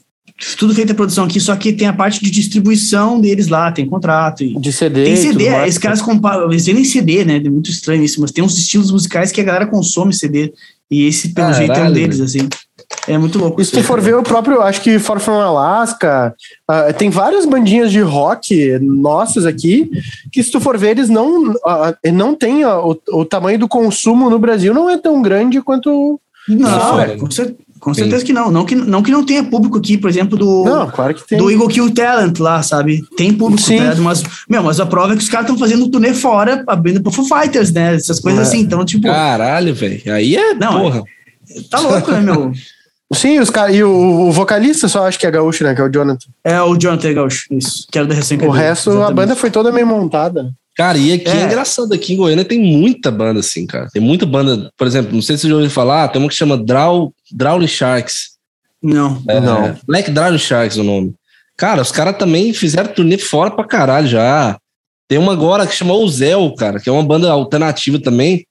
tudo 0.57 0.73
feito 0.73 0.91
a 0.91 0.95
produção 0.95 1.25
aqui, 1.25 1.39
só 1.39 1.55
que 1.55 1.73
tem 1.73 1.87
a 1.87 1.93
parte 1.93 2.23
de 2.23 2.31
distribuição 2.31 3.19
deles 3.21 3.47
lá, 3.49 3.71
tem 3.71 3.85
contrato. 3.85 4.43
E... 4.43 4.57
De 4.59 4.71
CD. 4.73 5.03
Tem 5.03 5.15
CD, 5.15 5.49
mais. 5.51 5.67
esses 5.69 5.77
caras 5.77 6.01
comparam, 6.01 6.49
eles 6.49 6.65
vendem 6.65 6.85
CD, 6.85 7.23
né? 7.23 7.35
É 7.37 7.49
muito 7.49 7.69
estranho 7.69 8.03
isso, 8.03 8.19
mas 8.21 8.31
tem 8.31 8.43
uns 8.43 8.57
estilos 8.57 8.89
musicais 8.91 9.31
que 9.31 9.41
a 9.41 9.43
galera 9.43 9.67
consome 9.67 10.13
CD. 10.13 10.51
E 10.89 11.05
esse, 11.05 11.29
pelo 11.33 11.47
Caralho, 11.51 11.65
jeito, 11.67 11.79
é 11.79 11.83
um 11.89 11.93
deles, 11.93 12.19
assim. 12.19 12.47
É 13.07 13.17
muito 13.17 13.37
louco. 13.39 13.61
E 13.61 13.65
se 13.65 13.71
tu 13.71 13.83
for 13.83 13.99
ver 14.01 14.15
o 14.15 14.23
próprio, 14.23 14.61
acho 14.61 14.81
que 14.81 14.97
For 14.99 15.19
From 15.19 15.39
Alaska, 15.39 16.33
ah, 16.67 16.91
tem 16.93 17.09
várias 17.09 17.45
bandinhas 17.45 17.91
de 17.91 18.01
rock 18.01 18.77
nossas 18.81 19.45
aqui, 19.45 19.89
que 20.31 20.43
se 20.43 20.51
tu 20.51 20.59
for 20.59 20.77
ver, 20.77 20.91
eles 20.91 21.09
não, 21.09 21.53
ah, 21.65 21.95
não 22.13 22.35
tem 22.35 22.63
ah, 22.63 22.79
o, 22.79 22.99
o 23.11 23.25
tamanho 23.25 23.59
do 23.59 23.67
consumo 23.67 24.29
no 24.29 24.39
Brasil 24.39 24.73
não 24.73 24.89
é 24.89 24.97
tão 24.97 25.21
grande 25.21 25.61
quanto. 25.61 26.19
Não, 26.47 26.79
fora, 26.79 27.03
é, 27.03 27.07
né? 27.09 27.17
com, 27.17 27.29
cer- 27.29 27.55
com 27.79 27.93
certeza 27.93 28.25
que 28.25 28.33
não. 28.33 28.49
Não 28.51 28.65
que, 28.65 28.73
não 28.75 29.03
que 29.03 29.11
não 29.11 29.23
tenha 29.23 29.43
público 29.43 29.77
aqui, 29.77 29.95
por 29.97 30.09
exemplo, 30.09 30.35
do, 30.37 30.63
Não, 30.65 30.89
claro 30.89 31.13
que 31.13 31.27
tem. 31.27 31.37
do 31.37 31.49
Eagle 31.51 31.67
Kill 31.67 31.93
Talent 31.93 32.39
lá, 32.39 32.61
sabe? 32.63 33.03
Tem 33.15 33.31
público, 33.33 33.61
Sim. 33.61 33.77
tá 33.77 33.95
mas, 33.97 34.23
meu, 34.49 34.63
mas 34.63 34.79
a 34.79 34.85
prova 34.85 35.13
é 35.13 35.15
que 35.15 35.21
os 35.23 35.29
caras 35.29 35.45
estão 35.47 35.59
fazendo 35.59 35.89
turnê 35.89 36.13
fora, 36.13 36.63
abrindo 36.67 37.01
pro 37.03 37.11
Foo 37.11 37.25
Fighters, 37.25 37.71
né? 37.71 37.95
Essas 37.95 38.19
coisas 38.19 38.39
É. 38.39 38.43
assim. 38.49 38.59
Então, 38.61 38.83
tipo, 38.83 39.03
Caralho, 39.07 39.73
velho. 39.75 40.01
Aí 40.13 40.35
é, 40.35 40.53
Não, 40.55 40.81
porra. 40.81 41.03
tá 41.69 41.79
louco, 41.79 42.11
né, 42.11 42.19
meu? 42.21 42.51
Sim, 43.13 43.39
os 43.39 43.49
caras. 43.49 43.75
E 43.75 43.83
o, 43.83 44.27
o 44.27 44.31
vocalista 44.31 44.87
só 44.87 45.07
acho 45.07 45.17
que 45.17 45.25
é 45.25 45.31
gaúcho, 45.31 45.63
né? 45.63 45.73
Que 45.73 45.81
é 45.81 45.83
o 45.83 45.89
Jonathan. 45.89 46.27
É 46.43 46.61
o 46.61 46.77
Jonathan 46.77 47.13
Gaúcho, 47.13 47.47
isso. 47.51 47.87
Que 47.91 47.97
era 47.97 48.07
da 48.07 48.13
recém 48.13 48.37
O 48.39 48.51
resto, 48.51 48.91
a 49.01 49.11
banda 49.11 49.35
foi 49.35 49.49
toda 49.49 49.71
meio 49.71 49.87
montada. 49.87 50.51
Cara, 50.77 50.97
e 50.97 51.11
aqui 51.13 51.27
é. 51.27 51.41
É. 51.41 51.45
engraçado, 51.45 51.93
aqui 51.93 52.13
em 52.13 52.17
Goiânia 52.17 52.45
tem 52.45 52.59
muita 52.59 53.11
banda 53.11 53.39
assim, 53.39 53.65
cara. 53.65 53.87
Tem 53.91 54.01
muita 54.01 54.25
banda, 54.25 54.71
por 54.77 54.87
exemplo, 54.87 55.13
não 55.13 55.21
sei 55.21 55.35
se 55.35 55.41
você 55.41 55.49
já 55.49 55.55
ouviu 55.55 55.69
falar, 55.69 56.07
tem 56.07 56.21
uma 56.21 56.29
que 56.29 56.35
chama 56.35 56.57
Draw, 56.57 57.13
Drawling 57.31 57.67
Sharks. 57.67 58.37
Não. 58.81 59.21
É, 59.27 59.41
Não. 59.41 59.75
Black 59.85 60.09
Drawling 60.09 60.37
Sharks 60.37 60.77
o 60.77 60.83
nome. 60.83 61.13
Cara, 61.57 61.81
os 61.81 61.91
caras 61.91 62.17
também 62.17 62.53
fizeram 62.53 62.93
turnê 62.93 63.17
fora 63.17 63.51
pra 63.51 63.65
caralho 63.65 64.07
já. 64.07 64.57
Tem 65.09 65.17
uma 65.17 65.33
agora 65.33 65.67
que 65.67 65.75
chama 65.75 65.95
Ozel, 65.95 66.53
cara, 66.55 66.79
que 66.79 66.87
é 66.87 66.91
uma 66.91 67.03
banda 67.03 67.29
alternativa 67.29 67.99
também. 67.99 68.45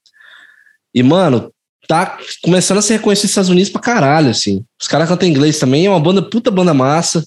E, 0.93 1.01
mano, 1.01 1.51
tá 1.89 2.19
começando 2.43 2.77
a 2.77 2.81
ser 2.83 2.93
reconhecido 2.97 3.23
nos 3.23 3.31
Estados 3.31 3.49
Unidos 3.49 3.71
pra 3.71 3.81
caralho, 3.81 4.29
assim. 4.29 4.63
Os 4.79 4.87
caras 4.87 5.09
cantam 5.09 5.27
inglês 5.27 5.57
também, 5.57 5.87
é 5.87 5.89
uma 5.89 5.99
banda, 5.99 6.21
puta 6.21 6.51
banda 6.51 6.71
massa. 6.71 7.25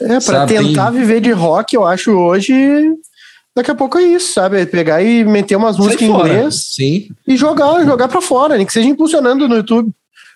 É, 0.00 0.08
pra 0.08 0.20
Sabe, 0.20 0.54
tentar 0.58 0.90
viver 0.90 1.20
de 1.20 1.30
rock, 1.30 1.74
eu 1.76 1.86
acho 1.86 2.10
hoje. 2.10 2.52
Daqui 3.56 3.70
a 3.70 3.74
pouco 3.76 3.96
é 3.96 4.02
isso, 4.02 4.32
sabe? 4.32 4.60
É 4.60 4.66
Pegar 4.66 5.00
e 5.04 5.22
meter 5.24 5.54
umas 5.54 5.76
Sai 5.76 5.84
músicas 5.84 6.08
em 6.08 6.10
inglês 6.10 6.54
Sim. 6.74 7.08
e 7.28 7.36
jogar, 7.36 7.84
jogar 7.84 8.08
pra 8.08 8.20
fora, 8.20 8.56
nem 8.56 8.66
que 8.66 8.72
seja 8.72 8.88
impulsionando 8.88 9.48
no 9.48 9.54
YouTube. 9.54 9.92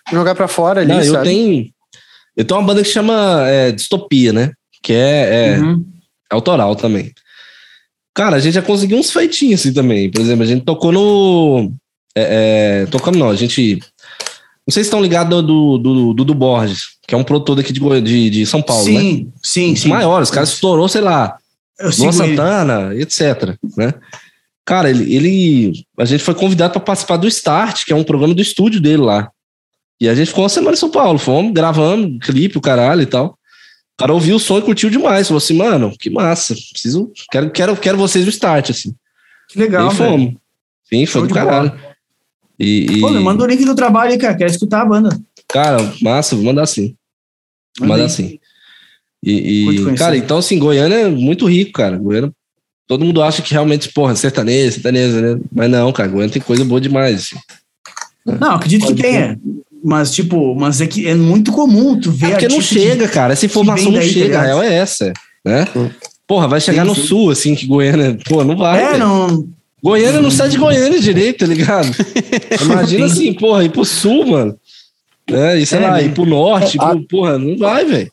Jogar 0.09 0.33
pra 0.33 0.47
fora 0.47 0.79
ali, 0.79 0.87
Não, 0.93 1.01
eu 1.01 1.11
sabe? 1.13 1.25
tenho. 1.27 1.69
Eu 2.37 2.45
tenho 2.45 2.57
uma 2.61 2.65
banda 2.65 2.81
que 2.81 2.87
chama 2.89 3.43
é, 3.49 3.73
Distopia, 3.73 4.31
né? 4.31 4.53
Que 4.81 4.93
é, 4.93 5.55
é 5.55 5.59
Uhum. 5.59 5.85
autoral 6.31 6.73
também. 6.73 7.11
Cara, 8.15 8.37
a 8.37 8.39
gente 8.39 8.53
já 8.53 8.61
conseguiu 8.61 8.97
uns 8.97 9.11
feitinhos 9.11 9.59
assim 9.59 9.73
também. 9.73 10.09
Por 10.09 10.21
exemplo, 10.21 10.43
a 10.43 10.47
gente 10.47 10.63
tocou 10.63 10.93
no. 10.93 11.73
É, 12.19 12.83
é, 12.83 12.85
tocamos 12.87 13.19
não, 13.19 13.29
a 13.29 13.35
gente. 13.35 13.79
Não 14.67 14.73
sei 14.73 14.83
se 14.83 14.87
estão 14.87 15.01
ligados 15.01 15.29
do 15.43 15.77
do, 15.77 16.13
do, 16.13 16.25
do 16.25 16.33
Borges, 16.33 16.83
que 17.07 17.15
é 17.15 17.17
um 17.17 17.23
produtor 17.23 17.55
daqui 17.55 17.73
de, 17.73 18.01
de, 18.01 18.29
de 18.29 18.45
São 18.45 18.61
Paulo, 18.61 18.85
né? 18.85 18.99
sim, 18.99 19.33
sim, 19.41 19.75
sim. 19.75 19.89
maiores, 19.89 20.29
os 20.29 20.33
caras 20.33 20.49
estourou, 20.49 20.87
sei 20.87 21.01
lá, 21.01 21.37
Luan 21.81 22.09
ele. 22.09 22.13
Santana, 22.13 22.95
etc. 22.95 23.57
Né? 23.77 23.93
Cara, 24.65 24.89
ele, 24.89 25.15
ele. 25.15 25.85
A 25.97 26.05
gente 26.05 26.23
foi 26.23 26.35
convidado 26.35 26.73
para 26.73 26.81
participar 26.81 27.17
do 27.17 27.27
Start, 27.27 27.85
que 27.85 27.93
é 27.93 27.95
um 27.95 28.03
programa 28.03 28.35
do 28.35 28.41
estúdio 28.41 28.79
dele 28.79 29.01
lá. 29.01 29.31
E 29.99 30.07
a 30.07 30.15
gente 30.15 30.27
ficou 30.27 30.43
uma 30.43 30.49
semana 30.49 30.73
em 30.73 30.79
São 30.79 30.91
Paulo, 30.91 31.17
fomos, 31.17 31.51
gravamos 31.53 32.19
clipe, 32.21 32.57
o 32.57 32.61
caralho 32.61 33.01
e 33.01 33.05
tal. 33.05 33.37
O 33.95 33.97
cara 33.97 34.13
ouviu 34.13 34.35
o 34.35 34.39
som 34.39 34.59
e 34.59 34.61
curtiu 34.61 34.89
demais. 34.89 35.27
Falou 35.27 35.39
assim, 35.39 35.55
mano, 35.55 35.93
que 35.99 36.09
massa. 36.09 36.55
Preciso. 36.71 37.11
Quero, 37.31 37.49
quero, 37.51 37.75
quero 37.75 37.97
vocês 37.97 38.23
do 38.23 38.29
Start, 38.29 38.69
assim. 38.69 38.95
Que 39.49 39.59
legal, 39.59 39.91
e 39.91 39.95
fomos. 39.95 40.33
Sim, 40.87 41.05
Show 41.05 41.21
foi 41.21 41.21
do 41.23 41.27
de 41.27 41.33
caralho. 41.33 41.73
E, 41.75 41.89
e- 42.59 42.99
Pô, 43.01 43.09
me 43.09 43.19
manda 43.19 43.43
o 43.43 43.47
link 43.47 43.63
do 43.65 43.75
trabalho 43.75 44.11
aí, 44.11 44.17
cara. 44.17 44.35
Quero 44.35 44.51
escutar 44.51 44.81
a 44.81 44.85
banda. 44.85 45.17
Cara, 45.47 45.77
massa, 46.01 46.35
vou 46.35 46.45
mandar 46.45 46.65
sim. 46.65 46.95
Vou 47.79 47.87
Manda 47.87 48.09
sim. 48.09 48.37
E, 49.23 49.69
e 49.75 49.93
cara, 49.95 50.15
então 50.15 50.37
assim, 50.37 50.57
Goiânia 50.59 50.95
é 50.95 51.09
muito 51.09 51.45
rico, 51.47 51.73
cara. 51.73 51.97
Goiânia, 51.97 52.31
todo 52.87 53.03
mundo 53.05 53.21
acha 53.21 53.41
que 53.41 53.51
realmente, 53.53 53.89
porra, 53.91 54.15
sertanejo, 54.15 54.73
sertanejo, 54.73 55.19
né? 55.21 55.39
Mas 55.51 55.69
não, 55.69 55.91
cara, 55.91 56.09
Goiânia 56.09 56.31
tem 56.33 56.41
coisa 56.41 56.63
boa 56.65 56.79
demais. 56.81 57.15
assim. 57.33 58.37
Não, 58.39 58.51
acredito 58.55 58.81
que 58.81 58.87
Pode 58.93 59.01
tenha. 59.01 59.39
Mas, 59.83 60.11
tipo, 60.13 60.53
mas 60.55 60.81
é 60.81 60.87
que 60.87 61.07
é 61.07 61.15
muito 61.15 61.51
comum 61.53 61.97
tu 61.99 62.11
ver 62.11 62.27
É 62.27 62.29
porque 62.31 62.47
não 62.49 62.57
que- 62.57 62.63
chega, 62.63 63.07
cara. 63.07 63.31
Essa 63.33 63.45
informação 63.45 63.91
não 63.91 63.99
tá 63.99 64.05
chega. 64.05 64.39
A 64.39 64.43
real 64.43 64.61
é 64.61 64.73
essa, 64.73 65.13
né? 65.45 65.65
Sim. 65.71 65.89
Porra, 66.27 66.47
vai 66.47 66.59
chegar 66.61 66.83
Sim, 66.83 66.89
no 66.89 66.95
sim. 66.95 67.03
sul, 67.07 67.31
assim, 67.31 67.55
que 67.55 67.65
Goiânia. 67.65 68.17
Pô, 68.27 68.43
não 68.43 68.55
vai. 68.57 68.81
É, 68.83 68.87
velho. 68.91 68.99
não. 68.99 69.47
Goiânia 69.83 70.21
não 70.21 70.31
sai 70.31 70.49
de 70.49 70.57
Goiânia 70.57 70.99
direito, 70.99 71.39
tá 71.39 71.45
ligado? 71.45 71.87
Imagina 72.61 73.07
Sim. 73.07 73.13
assim, 73.13 73.33
porra, 73.33 73.63
ir 73.63 73.69
pro 73.69 73.85
sul, 73.85 74.25
mano. 74.25 74.57
É, 75.31 75.57
e 75.57 75.65
sei 75.65 75.79
É, 75.79 75.81
lá, 75.81 75.91
né? 75.93 76.03
ir 76.05 76.13
pro 76.13 76.25
norte, 76.25 76.77
a- 76.79 76.87
pro- 76.89 77.03
porra, 77.07 77.37
não 77.37 77.57
vai, 77.57 77.85
velho. 77.85 78.11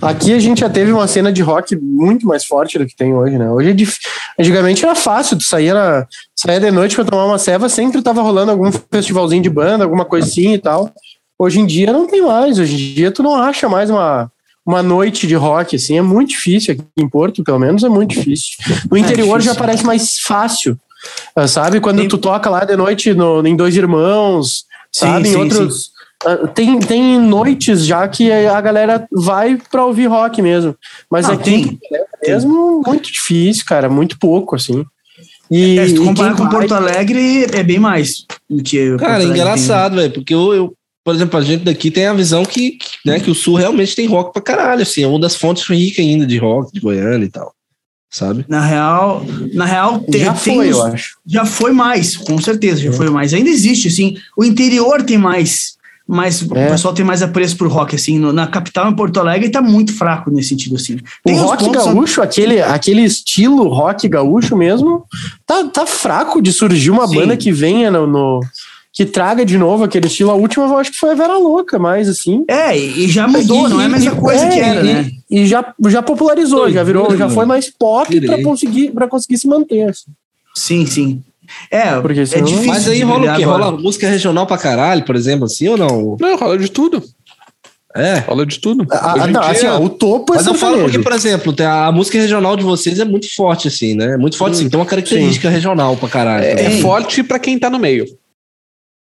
Aqui 0.00 0.32
a 0.32 0.38
gente 0.40 0.60
já 0.60 0.68
teve 0.68 0.90
uma 0.92 1.06
cena 1.06 1.30
de 1.32 1.42
rock 1.42 1.76
muito 1.76 2.26
mais 2.26 2.44
forte 2.44 2.78
do 2.78 2.86
que 2.86 2.96
tem 2.96 3.14
hoje, 3.14 3.38
né? 3.38 3.48
Hoje 3.50 3.70
é 3.70 3.72
dif... 3.72 3.98
Antigamente 4.38 4.84
era 4.84 4.94
fácil, 4.94 5.36
tu 5.36 5.44
saía, 5.44 5.74
na... 5.74 6.06
saía 6.34 6.58
de 6.58 6.70
noite 6.70 6.94
pra 6.96 7.04
tomar 7.04 7.26
uma 7.26 7.38
ceva, 7.38 7.68
sempre 7.68 8.02
tava 8.02 8.22
rolando 8.22 8.50
algum 8.50 8.70
festivalzinho 8.90 9.42
de 9.42 9.50
banda, 9.50 9.84
alguma 9.84 10.04
coisinha 10.04 10.54
e 10.54 10.58
tal. 10.58 10.90
Hoje 11.38 11.60
em 11.60 11.66
dia 11.66 11.92
não 11.92 12.06
tem 12.06 12.22
mais, 12.22 12.58
hoje 12.58 12.74
em 12.74 12.94
dia 12.94 13.10
tu 13.12 13.22
não 13.22 13.36
acha 13.36 13.68
mais 13.68 13.90
uma, 13.90 14.30
uma 14.64 14.82
noite 14.82 15.26
de 15.26 15.34
rock, 15.34 15.76
assim, 15.76 15.98
é 15.98 16.02
muito 16.02 16.30
difícil, 16.30 16.74
aqui 16.74 16.82
em 16.96 17.08
Porto, 17.08 17.42
pelo 17.42 17.58
menos, 17.58 17.82
é 17.82 17.88
muito 17.88 18.10
difícil. 18.14 18.52
No 18.90 18.96
interior 18.96 19.38
difícil. 19.38 19.54
já 19.54 19.58
parece 19.58 19.84
mais 19.84 20.18
fácil, 20.20 20.78
ah, 21.34 21.48
sabe? 21.48 21.80
Quando 21.80 21.98
Tem- 21.98 22.08
tu 22.08 22.18
toca 22.18 22.48
lá 22.48 22.64
de 22.64 22.76
noite 22.76 23.12
no, 23.14 23.44
em 23.46 23.56
Dois 23.56 23.76
Irmãos, 23.76 24.64
Sim, 24.92 25.06
sabe? 25.06 25.28
em 25.28 25.32
sim, 25.32 25.36
outros... 25.36 25.90
Ah, 26.24 26.46
Tem, 26.46 26.78
tem 26.78 27.18
noites 27.18 27.84
já 27.84 28.06
que 28.06 28.30
a 28.30 28.60
galera 28.60 29.04
vai 29.10 29.58
pra 29.72 29.84
ouvir 29.84 30.06
rock 30.06 30.40
mesmo. 30.40 30.76
Mas 31.10 31.26
Não, 31.26 31.34
aqui 31.34 31.50
tem. 31.50 31.80
mesmo 32.24 32.80
muito 32.86 33.10
difícil, 33.12 33.64
cara, 33.66 33.88
muito 33.88 34.16
pouco, 34.20 34.54
assim. 34.54 34.84
E, 35.50 35.76
É, 35.80 35.88
se 35.88 35.94
tu 35.96 36.04
comparar 36.04 36.36
com 36.36 36.44
vai- 36.44 36.52
Porto 36.52 36.72
Alegre, 36.74 37.46
é 37.52 37.64
bem 37.64 37.80
mais 37.80 38.24
do 38.48 38.62
que. 38.62 38.90
Porto 38.90 39.00
Cara, 39.00 39.12
é 39.14 39.16
Alegre 39.16 39.32
engraçado, 39.40 39.96
velho, 39.96 40.12
porque 40.12 40.32
eu, 40.32 40.54
eu, 40.54 40.74
por 41.04 41.14
exemplo, 41.14 41.38
a 41.38 41.42
gente 41.42 41.64
daqui 41.64 41.90
tem 41.90 42.06
a 42.06 42.14
visão 42.14 42.44
que, 42.44 42.72
que, 42.72 42.88
né, 43.04 43.18
que 43.20 43.30
o 43.30 43.34
sul 43.34 43.56
realmente 43.56 43.94
tem 43.96 44.06
rock 44.06 44.32
pra 44.32 44.42
caralho, 44.42 44.82
assim, 44.82 45.02
é 45.02 45.06
uma 45.06 45.18
das 45.20 45.34
fontes 45.34 45.68
ricas 45.68 46.04
ainda 46.04 46.26
de 46.26 46.38
rock 46.38 46.72
de 46.72 46.80
Goiânia 46.80 47.24
e 47.26 47.30
tal, 47.30 47.52
sabe? 48.10 48.44
tem. 48.44 48.46
Na 48.48 48.64
real, 48.64 49.24
na 49.54 49.64
real 49.64 49.98
tem, 50.00 50.20
já 50.24 50.32
tem 50.34 50.54
foi, 50.56 50.70
os- 50.70 50.76
eu 50.76 50.82
acho. 50.84 51.16
já 51.26 51.44
foi 51.44 51.72
mais, 51.72 52.16
com 52.16 52.38
certeza, 52.40 52.80
já 52.82 52.92
foi 52.92 53.10
mais. 53.10 53.34
Ainda 53.34 53.50
existe, 53.50 53.88
assim. 53.88 54.16
O 54.36 54.44
interior 54.44 55.02
tem 55.02 55.18
mais. 55.18 55.80
Mas 56.06 56.42
É. 56.42 56.44
o 56.44 56.70
pessoal 56.72 56.92
tem 56.92 57.04
mais 57.04 57.22
apreço 57.22 57.56
por 57.56 57.68
rock, 57.68 57.94
assim. 57.94 58.18
no- 58.18 58.32
na 58.32 58.46
capital, 58.46 58.90
em 58.90 58.94
Porto 58.94 59.18
Alegre, 59.20 59.48
tá 59.50 59.62
muito 59.62 59.94
fraco 59.94 60.30
nesse 60.32 60.48
sentido, 60.50 60.74
assim. 60.76 60.94
O 60.96 60.98
Tem 61.24 61.36
os 61.36 61.40
rock 61.42 61.64
pontos- 61.64 61.84
gaúcho, 61.86 62.20
aquele, 62.20 62.60
aquele 62.60 63.02
estilo 63.02 63.68
rock 63.68 64.08
gaúcho 64.08 64.56
mesmo, 64.56 65.04
tá, 65.46 65.64
tá 65.68 65.86
fraco 65.86 66.42
de 66.42 66.52
surgir 66.52 66.90
uma 66.90 67.06
Sim. 67.06 67.14
banda 67.14 67.36
que 67.36 67.52
venha 67.52 67.88
no, 67.90 68.06
no- 68.06 68.40
que 68.92 69.06
traga 69.06 69.44
de 69.44 69.56
novo 69.56 69.84
aquele 69.84 70.06
estilo. 70.06 70.30
A 70.30 70.34
última 70.34 70.66
eu 70.66 70.76
acho 70.78 70.90
que 70.92 70.98
foi 70.98 71.12
a 71.12 71.14
Vera 71.14 71.38
Louca, 71.38 71.78
mais 71.78 72.08
assim. 72.08 72.44
É, 72.48 72.76
e 72.76 73.08
já 73.08 73.26
mudou, 73.26 73.66
E- 73.66 73.70
não 73.70 73.80
é 73.80 73.86
a 73.86 73.88
mesma 73.88 74.14
coisa 74.14 74.44
é, 74.44 74.48
que 74.50 74.60
era, 74.60 74.80
e, 74.80 74.84
né? 74.94 75.10
E 75.30 75.46
já, 75.46 75.72
já 75.88 76.02
popularizou, 76.02 76.70
já 76.70 76.82
virou, 76.82 77.16
já 77.16 77.28
foi 77.28 77.46
mais 77.46 77.70
pop 77.70 78.06
pra 78.20 78.20
Pirei. 78.20 78.42
conseguir, 78.44 78.90
pra 78.90 79.08
conseguir 79.08 79.38
se 79.38 79.48
manter. 79.48 79.88
assim. 79.88 80.10
Sim, 80.54 80.84
sim. 80.86 81.22
É, 81.70 81.98
Porque 82.00 82.20
é 82.20 82.24
difícil. 82.24 82.66
Mas 82.66 82.88
aí 82.88 83.02
rola 83.02 83.32
o 83.32 83.36
quê? 83.36 83.42
agora. 83.42 83.64
Rola 83.64 83.78
música 83.80 84.08
regional 84.08 84.46
pra 84.46 84.56
caralho, 84.58 85.04
por 85.04 85.16
exemplo, 85.16 85.46
assim 85.46 85.68
ou 85.68 85.76
não? 85.76 86.16
Não, 86.20 86.36
rola 86.36 86.58
de 86.58 86.70
tudo. 86.70 87.02
É. 87.94 88.20
Rola 88.20 88.46
de 88.46 88.58
tudo. 88.58 88.84
Em 88.84 89.30
não, 89.32 89.42
assim, 89.42 89.66
ó, 89.66 89.78
o 89.78 89.88
topo 89.90 90.32
é 90.32 90.36
Mas 90.36 90.46
eu 90.46 90.54
falo 90.54 90.78
porque, 90.80 90.98
por 90.98 91.12
exemplo, 91.12 91.54
a, 91.60 91.86
a 91.88 91.92
música 91.92 92.18
regional 92.18 92.56
de 92.56 92.62
vocês 92.62 92.98
é 92.98 93.04
muito 93.04 93.26
forte, 93.34 93.68
assim, 93.68 93.94
né? 93.94 94.16
Muito 94.16 94.36
forte, 94.38 94.56
sim. 94.56 94.68
Tem 94.70 94.78
uma 94.80 94.86
característica 94.86 95.50
regional 95.50 95.94
pra 95.96 96.08
caralho. 96.08 96.44
é, 96.44 96.52
é 96.52 96.70
forte 96.80 97.22
pra 97.22 97.38
quem 97.38 97.58
tá 97.58 97.68
no 97.68 97.78
meio. 97.78 98.06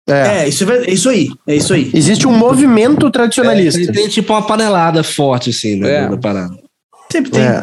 É. 0.08 0.42
É, 0.44 0.48
isso 0.48 0.70
é, 0.70 0.78
é 0.84 0.90
isso 0.90 1.08
aí. 1.08 1.28
É 1.46 1.54
isso 1.54 1.72
aí. 1.74 1.90
Existe 1.94 2.26
um 2.26 2.32
movimento 2.32 3.10
tradicionalista. 3.10 3.80
Ele 3.80 3.92
tem 3.92 4.08
tipo 4.08 4.32
uma 4.32 4.42
panelada 4.46 5.02
forte, 5.04 5.50
assim, 5.50 5.76
né? 5.76 6.04
É. 6.04 6.08
Da 6.08 6.16
parada. 6.16 6.56
Sempre 7.12 7.30
tem. 7.30 7.42
É. 7.42 7.62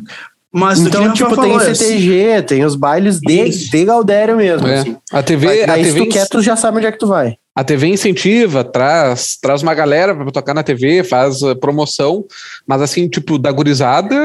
Mas 0.58 0.80
Então, 0.80 1.06
o 1.06 1.12
tipo, 1.14 1.28
tem 1.30 1.36
falou, 1.36 1.60
CTG, 1.60 2.42
tem 2.44 2.64
os 2.64 2.76
bailes 2.76 3.20
de, 3.20 3.42
Isso. 3.50 3.70
de 3.70 3.84
Galdério 3.84 4.38
mesmo. 4.38 4.66
É. 4.68 4.76
assim. 4.80 4.96
A 5.12 5.22
TV, 5.22 5.48
Mas 5.48 5.64
a 5.64 5.66
daí, 5.66 5.84
TV, 5.84 6.00
tu 6.00 6.10
quer, 6.10 6.28
tu 6.30 6.42
já 6.42 6.56
sabe 6.56 6.78
onde 6.78 6.86
é 6.88 6.92
que 6.94 6.98
tu 6.98 7.08
vai. 7.08 7.36
a 7.54 7.62
TV 7.64 7.88
incentiva, 7.88 8.64
traz, 8.64 9.38
traz 9.42 9.62
uma 9.62 9.74
galera 9.74 10.16
pra 10.16 10.32
tocar 10.32 10.54
na 10.54 10.64
TV, 10.64 11.04
faz 11.04 11.42
uh, 11.42 11.56
promoção, 11.58 12.24
mas 12.66 12.82
assim, 12.82 13.10
tipo, 13.10 13.38
da 13.38 13.52
gurizada, 13.52 14.16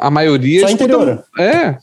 a 0.00 0.10
maioria. 0.10 0.60
Só 0.62 0.66
escuta- 0.66 0.84
interior. 0.84 1.24
É. 1.38 1.76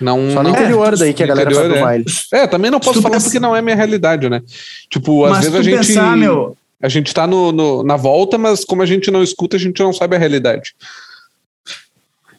Não, 0.00 0.30
Só 0.32 0.42
no 0.42 0.44
não- 0.44 0.50
interior 0.50 0.96
daí 0.96 1.12
que 1.12 1.22
a 1.22 1.26
galera 1.26 1.50
interior, 1.50 1.68
faz 1.70 1.80
é. 1.80 1.84
baile. 1.84 2.04
É, 2.32 2.46
também 2.46 2.70
não 2.70 2.80
posso 2.80 3.02
falar 3.02 3.14
pensa- 3.16 3.26
porque 3.26 3.40
não 3.40 3.54
é 3.54 3.60
minha 3.60 3.76
realidade, 3.76 4.28
né? 4.28 4.40
Tipo, 4.90 5.24
às 5.26 5.30
Mas 5.32 5.38
vezes 5.40 5.52
tu 5.52 5.58
a 5.58 5.62
gente. 5.62 5.86
pensar, 5.88 6.16
meu, 6.16 6.56
A 6.82 6.88
gente 6.88 7.12
tá 7.12 7.26
no, 7.26 7.52
no- 7.52 7.82
na 7.82 7.94
volta, 7.96 8.38
mas 8.38 8.64
como 8.64 8.80
a 8.80 8.86
gente 8.86 9.10
não 9.10 9.22
escuta, 9.22 9.56
a 9.56 9.60
gente 9.60 9.82
não 9.82 9.92
sabe 9.92 10.16
a 10.16 10.18
realidade. 10.18 10.72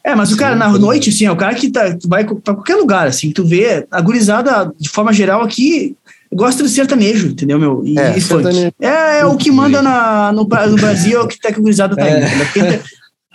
É, 0.04 0.16
mas 0.16 0.32
o 0.32 0.36
cara 0.36 0.56
na 0.56 0.68
noite, 0.68 1.10
assim, 1.10 1.26
é 1.26 1.30
o 1.30 1.36
cara 1.36 1.54
que 1.54 1.70
tá, 1.70 1.96
tu 1.96 2.08
vai 2.08 2.24
pra 2.24 2.54
qualquer 2.54 2.74
lugar, 2.74 3.06
assim, 3.06 3.30
tu 3.30 3.44
vê, 3.44 3.86
a 3.88 4.00
gurizada, 4.00 4.72
de 4.76 4.88
forma 4.88 5.12
geral, 5.12 5.42
aqui, 5.42 5.94
gosta 6.34 6.64
de 6.64 6.68
sertanejo, 6.70 7.28
entendeu, 7.28 7.56
meu? 7.56 7.82
E, 7.84 7.96
É, 7.96 8.16
e. 8.18 8.72
É, 8.84 9.20
é 9.20 9.24
o 9.26 9.36
que 9.36 9.52
manda 9.52 9.80
na, 9.80 10.32
no, 10.32 10.42
no 10.42 10.76
Brasil, 10.76 11.20
é 11.20 11.22
o 11.22 11.28
que 11.28 11.38
tá 11.40 11.52
que 11.52 11.60
a 11.60 11.62
gurizada 11.62 11.94
tá 11.94 12.10
indo. 12.10 12.26
entendeu? 12.26 12.80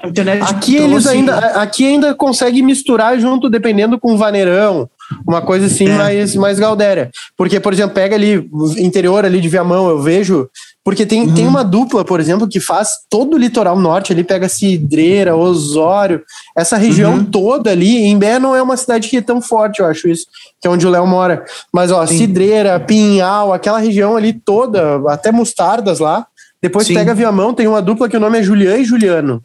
A 0.02 0.08
inter- 0.08 0.28
a 0.28 0.32
internet 0.36 0.42
Aqui 0.44 0.76
trouxe- 0.78 0.92
eles 0.94 1.08
ainda, 1.08 1.38
aqui 1.38 1.88
ainda 1.88 2.14
conseguem 2.14 2.62
misturar 2.62 3.20
junto, 3.20 3.50
dependendo 3.50 4.00
com 4.00 4.16
vaneirão, 4.18 4.88
uma 5.28 5.42
coisa 5.42 5.66
assim 5.66 5.88
É. 5.88 5.94
mais, 5.98 6.36
mais 6.36 6.60
galdéria. 6.60 7.10
Porque, 7.36 7.60
por 7.60 7.74
exemplo, 7.74 7.96
pega 7.96 8.16
ali, 8.16 8.38
o 8.52 8.68
interior 8.78 9.26
ali 9.26 9.42
de 9.42 9.50
Viamão, 9.50 9.90
eu 9.90 10.00
vejo, 10.02 10.48
porque 10.84 11.06
tem, 11.06 11.24
Uhum. 11.24 11.34
tem 11.34 11.48
uma 11.48 11.64
dupla, 11.64 12.06
por 12.06 12.20
exemplo, 12.20 12.48
que 12.48 12.60
faz 12.60 12.90
todo 13.10 13.34
o 13.34 13.38
litoral 13.40 13.78
norte, 13.80 14.14
ali 14.14 14.24
pega 14.24 14.48
Cidreira, 14.48 15.36
Osório, 15.36 16.22
essa 16.56 16.78
região 16.78 17.14
Uhum. 17.16 17.26
toda 17.26 17.72
ali, 17.72 18.06
Imbé 18.06 18.38
não 18.38 18.56
é 18.56 18.62
uma 18.62 18.78
cidade 18.78 19.08
que 19.10 19.18
é 19.18 19.22
tão 19.22 19.42
forte, 19.42 19.80
eu 19.80 19.88
acho 19.88 20.08
isso, 20.08 20.28
que 20.62 20.68
é 20.68 20.72
onde 20.72 20.86
o 20.86 20.90
Léo 20.92 21.08
mora, 21.08 21.44
mas 21.74 21.92
ó, 21.92 22.06
Sim. 22.06 22.18
Cidreira, 22.20 22.80
Pinhal, 22.80 23.52
aquela 23.52 23.80
região 23.80 24.16
ali 24.16 24.32
toda, 24.34 25.02
até 25.08 25.32
Mostardas 25.32 26.00
lá, 26.00 26.28
depois 26.62 26.86
Sim. 26.88 26.94
pega 26.94 27.14
Viamão, 27.16 27.54
tem 27.54 27.68
uma 27.68 27.82
dupla 27.82 28.08
que 28.08 28.16
o 28.18 28.20
nome 28.20 28.38
é 28.40 28.44
Julian 28.44 28.78
e 28.78 28.86
Juliano. 28.86 29.42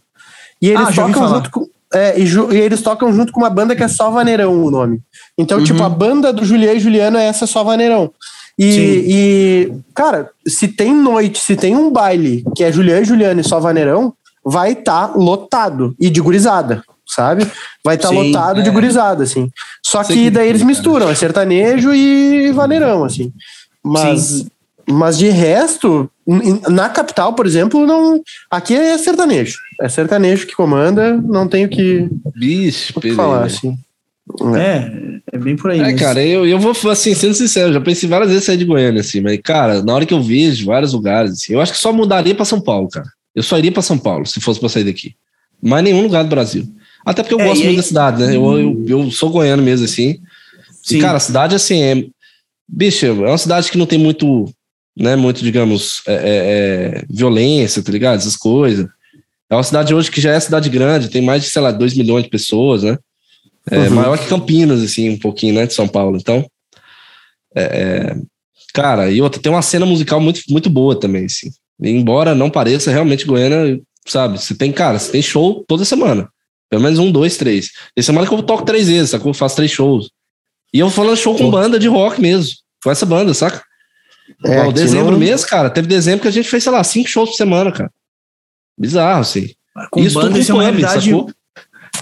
E 0.62 0.68
eles 0.70 0.88
Ah, 0.88 0.92
tocam 0.92 1.28
junto 1.28 1.50
com. 1.50 1.68
é, 1.92 2.18
e, 2.18 2.24
ju- 2.24 2.52
e 2.52 2.56
eles 2.56 2.80
tocam 2.80 3.12
junto 3.12 3.32
com 3.32 3.40
uma 3.40 3.50
banda 3.50 3.74
que 3.74 3.82
é 3.82 3.88
só 3.88 4.10
Vaneirão 4.10 4.64
o 4.64 4.70
nome. 4.70 5.00
Então, 5.36 5.58
Uhum. 5.58 5.64
tipo, 5.64 5.82
a 5.82 5.88
banda 5.88 6.32
do 6.32 6.44
Julian 6.44 6.72
e 6.74 6.80
Juliano 6.80 7.18
é 7.18 7.24
essa 7.26 7.46
só 7.46 7.64
Vaneirão. 7.64 8.10
E, 8.58 8.72
Sim. 8.72 9.04
e, 9.08 9.72
cara, 9.94 10.30
se 10.46 10.68
tem 10.68 10.94
noite, 10.94 11.40
se 11.40 11.56
tem 11.56 11.74
um 11.74 11.90
baile 11.90 12.44
que 12.54 12.62
é 12.62 12.70
Julian 12.70 13.00
e 13.00 13.04
Juliano 13.04 13.40
e 13.40 13.44
só 13.44 13.58
Vaneirão, 13.58 14.12
vai 14.44 14.72
estar 14.72 15.16
lotado. 15.16 15.94
E 15.98 16.08
de 16.10 16.20
gurizada, 16.20 16.84
sabe? 17.06 17.46
Vai 17.84 17.96
estar 17.96 18.08
Sim, 18.08 18.16
lotado 18.30 18.62
de 18.62 18.68
é. 18.68 18.72
gurizada, 18.72 19.24
assim. 19.24 19.50
Só 19.84 20.02
Sei 20.04 20.14
que 20.16 20.22
que- 20.24 20.30
daí 20.30 20.48
eles 20.48 20.62
misturam, 20.62 21.08
é 21.08 21.14
sertanejo 21.14 21.92
e 21.94 22.52
vaneirão, 22.52 23.04
assim. 23.04 23.32
Mas, 23.82 24.44
mas 24.88 25.16
de 25.18 25.28
resto, 25.28 26.10
na 26.68 26.88
capital, 26.88 27.32
por 27.34 27.46
exemplo, 27.46 27.86
não. 27.86 28.20
Aqui 28.50 28.74
é 28.74 28.96
sertanejo. 28.98 29.56
É 29.84 29.88
sertanejo 29.88 30.46
que 30.46 30.54
comanda, 30.54 31.14
não 31.16 31.48
tenho 31.48 31.66
o 31.66 31.70
que, 31.70 32.08
Bicho, 32.36 32.92
que 33.00 33.14
falar, 33.14 33.44
assim. 33.44 33.76
É, 34.56 35.20
é 35.32 35.38
bem 35.38 35.56
por 35.56 35.70
aí. 35.72 35.80
É, 35.80 35.82
mas- 35.82 36.00
cara, 36.00 36.22
eu, 36.24 36.46
eu 36.46 36.58
vou, 36.58 36.72
assim, 36.90 37.14
sendo 37.14 37.34
sincero, 37.34 37.72
já 37.72 37.80
pensei 37.80 38.08
várias 38.08 38.28
vezes 38.28 38.44
em 38.44 38.46
sair 38.46 38.56
de 38.56 38.64
Goiânia, 38.64 39.00
assim, 39.00 39.20
mas, 39.20 39.38
cara, 39.42 39.82
na 39.82 39.92
hora 39.94 40.06
que 40.06 40.14
eu 40.14 40.22
vejo 40.22 40.66
vários 40.66 40.92
lugares, 40.92 41.32
assim, 41.32 41.54
eu 41.54 41.60
acho 41.60 41.72
que 41.72 41.78
só 41.78 41.92
mudaria 41.92 42.34
pra 42.34 42.44
São 42.44 42.60
Paulo, 42.60 42.88
cara. 42.88 43.06
Eu 43.34 43.42
só 43.42 43.58
iria 43.58 43.72
pra 43.72 43.82
São 43.82 43.98
Paulo, 43.98 44.24
se 44.26 44.40
fosse 44.40 44.60
pra 44.60 44.68
sair 44.68 44.84
daqui. 44.84 45.14
Mas 45.60 45.82
nenhum 45.82 46.02
lugar 46.02 46.22
do 46.22 46.30
Brasil. 46.30 46.64
Até 47.04 47.22
porque 47.22 47.34
eu 47.34 47.40
É, 47.40 47.44
gosto 47.46 47.58
muito 47.62 47.70
aí- 47.70 47.76
da 47.76 47.82
cidade, 47.82 48.22
né? 48.24 48.36
Eu, 48.36 48.58
eu, 48.60 48.84
eu 48.86 49.10
sou 49.10 49.30
goiano 49.30 49.62
mesmo, 49.62 49.84
assim. 49.86 50.18
Sim. 50.82 50.98
E, 50.98 51.00
cara, 51.00 51.16
a 51.16 51.20
cidade, 51.20 51.54
assim, 51.56 51.82
é. 51.82 52.04
Bicho, 52.68 53.04
é 53.06 53.10
uma 53.12 53.38
cidade 53.38 53.70
que 53.70 53.78
não 53.78 53.86
tem 53.86 53.98
muito, 53.98 54.52
né, 54.96 55.16
muito, 55.16 55.42
digamos, 55.42 56.02
é, 56.06 56.12
é, 56.14 56.18
é, 57.00 57.04
violência, 57.10 57.82
tá 57.82 57.90
ligado? 57.90 58.18
Essas 58.18 58.36
coisas. 58.36 58.86
É 59.52 59.56
uma 59.56 59.62
cidade 59.62 59.94
hoje 59.94 60.10
que 60.10 60.18
já 60.20 60.32
é 60.32 60.40
cidade 60.40 60.70
grande, 60.70 61.10
tem 61.10 61.20
mais 61.20 61.42
de, 61.44 61.50
sei 61.50 61.60
lá, 61.60 61.70
2 61.70 61.94
milhões 61.94 62.24
de 62.24 62.30
pessoas, 62.30 62.82
né? 62.82 62.96
É 63.70 63.80
Uhum. 63.80 63.90
maior 63.90 64.18
que 64.18 64.26
Campinas, 64.26 64.82
assim, 64.82 65.10
um 65.10 65.18
pouquinho, 65.18 65.54
né, 65.54 65.66
de 65.66 65.74
São 65.74 65.86
Paulo. 65.86 66.16
Então, 66.16 66.44
é, 67.54 67.62
é, 67.62 68.16
cara, 68.72 69.10
e 69.10 69.20
outra, 69.20 69.40
tem 69.40 69.52
uma 69.52 69.60
cena 69.62 69.84
musical 69.84 70.20
muito, 70.20 70.40
muito 70.48 70.70
boa 70.70 70.98
também, 70.98 71.26
assim. 71.26 71.50
E 71.80 71.90
embora 71.90 72.34
não 72.34 72.48
pareça, 72.50 72.90
realmente 72.90 73.26
Goiânia, 73.26 73.78
sabe, 74.06 74.40
você 74.40 74.54
tem, 74.54 74.72
cara, 74.72 74.98
você 74.98 75.12
tem 75.12 75.20
show 75.22 75.64
toda 75.68 75.84
semana. 75.84 76.28
Pelo 76.70 76.82
menos 76.82 76.98
um, 76.98 77.12
dois, 77.12 77.36
três. 77.36 77.68
Tem 77.94 78.02
semana 78.02 78.26
que 78.26 78.32
eu 78.32 78.42
toco 78.42 78.64
três 78.64 78.88
vezes, 78.88 79.10
sacou? 79.10 79.30
Eu 79.30 79.34
faço 79.34 79.56
três 79.56 79.70
shows. 79.70 80.08
E 80.72 80.78
eu 80.78 80.88
falando 80.88 81.16
show 81.18 81.36
com 81.36 81.50
banda 81.50 81.78
de 81.78 81.86
rock 81.86 82.18
mesmo. 82.20 82.54
Com 82.82 82.90
essa 82.90 83.04
banda, 83.04 83.34
saca? 83.34 83.62
É, 84.46 84.62
aqui 84.62 84.72
dezembro 84.72 85.12
não- 85.12 85.18
mesmo, 85.18 85.46
cara. 85.46 85.68
Teve 85.68 85.86
dezembro 85.86 86.22
que 86.22 86.28
a 86.28 86.30
gente 86.32 86.48
fez, 86.48 86.62
sei 86.62 86.72
lá, 86.72 86.82
cinco 86.82 87.10
shows 87.10 87.28
por 87.30 87.36
semana, 87.36 87.70
cara. 87.70 87.90
Bizarro, 88.78 89.20
assim. 89.20 89.50
com 89.90 90.00
Isso 90.00 90.14
banda, 90.14 90.28
tudo 90.28 90.38
isso 90.40 90.52
é 90.52 90.54
uma 90.54 90.62
realidade. 90.62 91.10
sacou? 91.10 91.30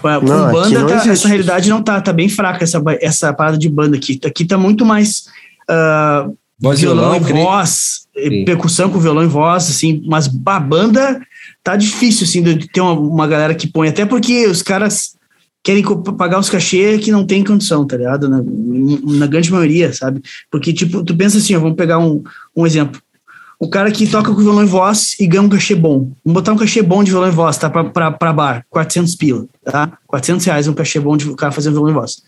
Com 0.00 0.08
Não, 0.08 0.52
banda, 0.52 0.86
tá- 0.86 1.10
essa 1.10 1.28
realidade 1.28 1.68
não 1.68 1.82
tá, 1.82 2.00
tá 2.00 2.12
bem 2.12 2.28
fraca, 2.28 2.64
essa, 2.64 2.82
essa 3.00 3.32
parada 3.34 3.58
de 3.58 3.68
banda 3.68 3.96
aqui. 3.96 4.18
Aqui 4.24 4.44
tá 4.44 4.56
muito 4.56 4.84
mais 4.84 5.24
ah, 5.68 6.28
Voz 6.60 6.78
e 6.78 6.82
violão, 6.82 7.18
violão, 7.18 7.40
e 7.40 7.44
voz, 7.44 8.00
e 8.14 8.44
percussão 8.44 8.90
com 8.90 8.98
violão 8.98 9.24
e 9.24 9.26
voz, 9.26 9.70
assim, 9.70 10.02
mas 10.06 10.30
a 10.44 10.60
banda 10.60 11.18
tá 11.64 11.74
difícil, 11.74 12.26
assim, 12.26 12.42
de 12.42 12.68
ter 12.68 12.82
uma, 12.82 12.92
uma 12.92 13.26
galera 13.26 13.54
que 13.54 13.66
põe, 13.66 13.88
até 13.88 14.04
porque 14.04 14.46
os 14.46 14.62
caras 14.62 15.14
querem 15.62 15.82
pagar 16.18 16.38
os 16.38 16.50
cachê 16.50 16.98
que 16.98 17.10
não 17.10 17.24
tem 17.24 17.42
condição, 17.42 17.86
tá 17.86 17.96
ligado? 17.96 18.28
Na, 18.28 18.42
na 19.18 19.26
grande 19.26 19.50
maioria, 19.50 19.92
sabe? 19.94 20.20
Porque, 20.50 20.72
tipo, 20.72 21.02
tu 21.02 21.16
pensa 21.16 21.38
assim, 21.38 21.54
ó, 21.54 21.60
vamos 21.60 21.76
pegar 21.76 21.98
um, 21.98 22.22
um 22.54 22.66
exemplo. 22.66 23.00
O 23.62 23.68
cara 23.68 23.90
que 23.92 24.06
toca 24.06 24.34
com 24.34 24.40
violão 24.40 24.62
e 24.62 24.66
voz 24.66 25.14
e 25.20 25.26
ganha 25.26 25.42
um 25.42 25.48
cachê 25.48 25.74
bom. 25.74 26.10
Vamos 26.24 26.40
botar 26.40 26.54
um 26.54 26.56
cachê 26.56 26.80
bom 26.80 27.04
de 27.04 27.10
violão 27.10 27.28
e 27.28 27.32
voz, 27.32 27.58
tá? 27.58 27.68
Pra, 27.68 27.84
pra, 27.84 28.10
pra 28.10 28.32
bar, 28.32 28.64
400 28.70 29.14
pila, 29.16 29.46
tá? 29.62 29.98
400 30.06 30.46
reais 30.46 30.66
um 30.66 30.72
cachê 30.72 30.98
bom 30.98 31.14
de 31.14 31.28
o 31.28 31.36
cara 31.36 31.52
fazendo 31.52 31.74
violão 31.74 31.90
e 31.90 31.94
voz. 31.94 32.22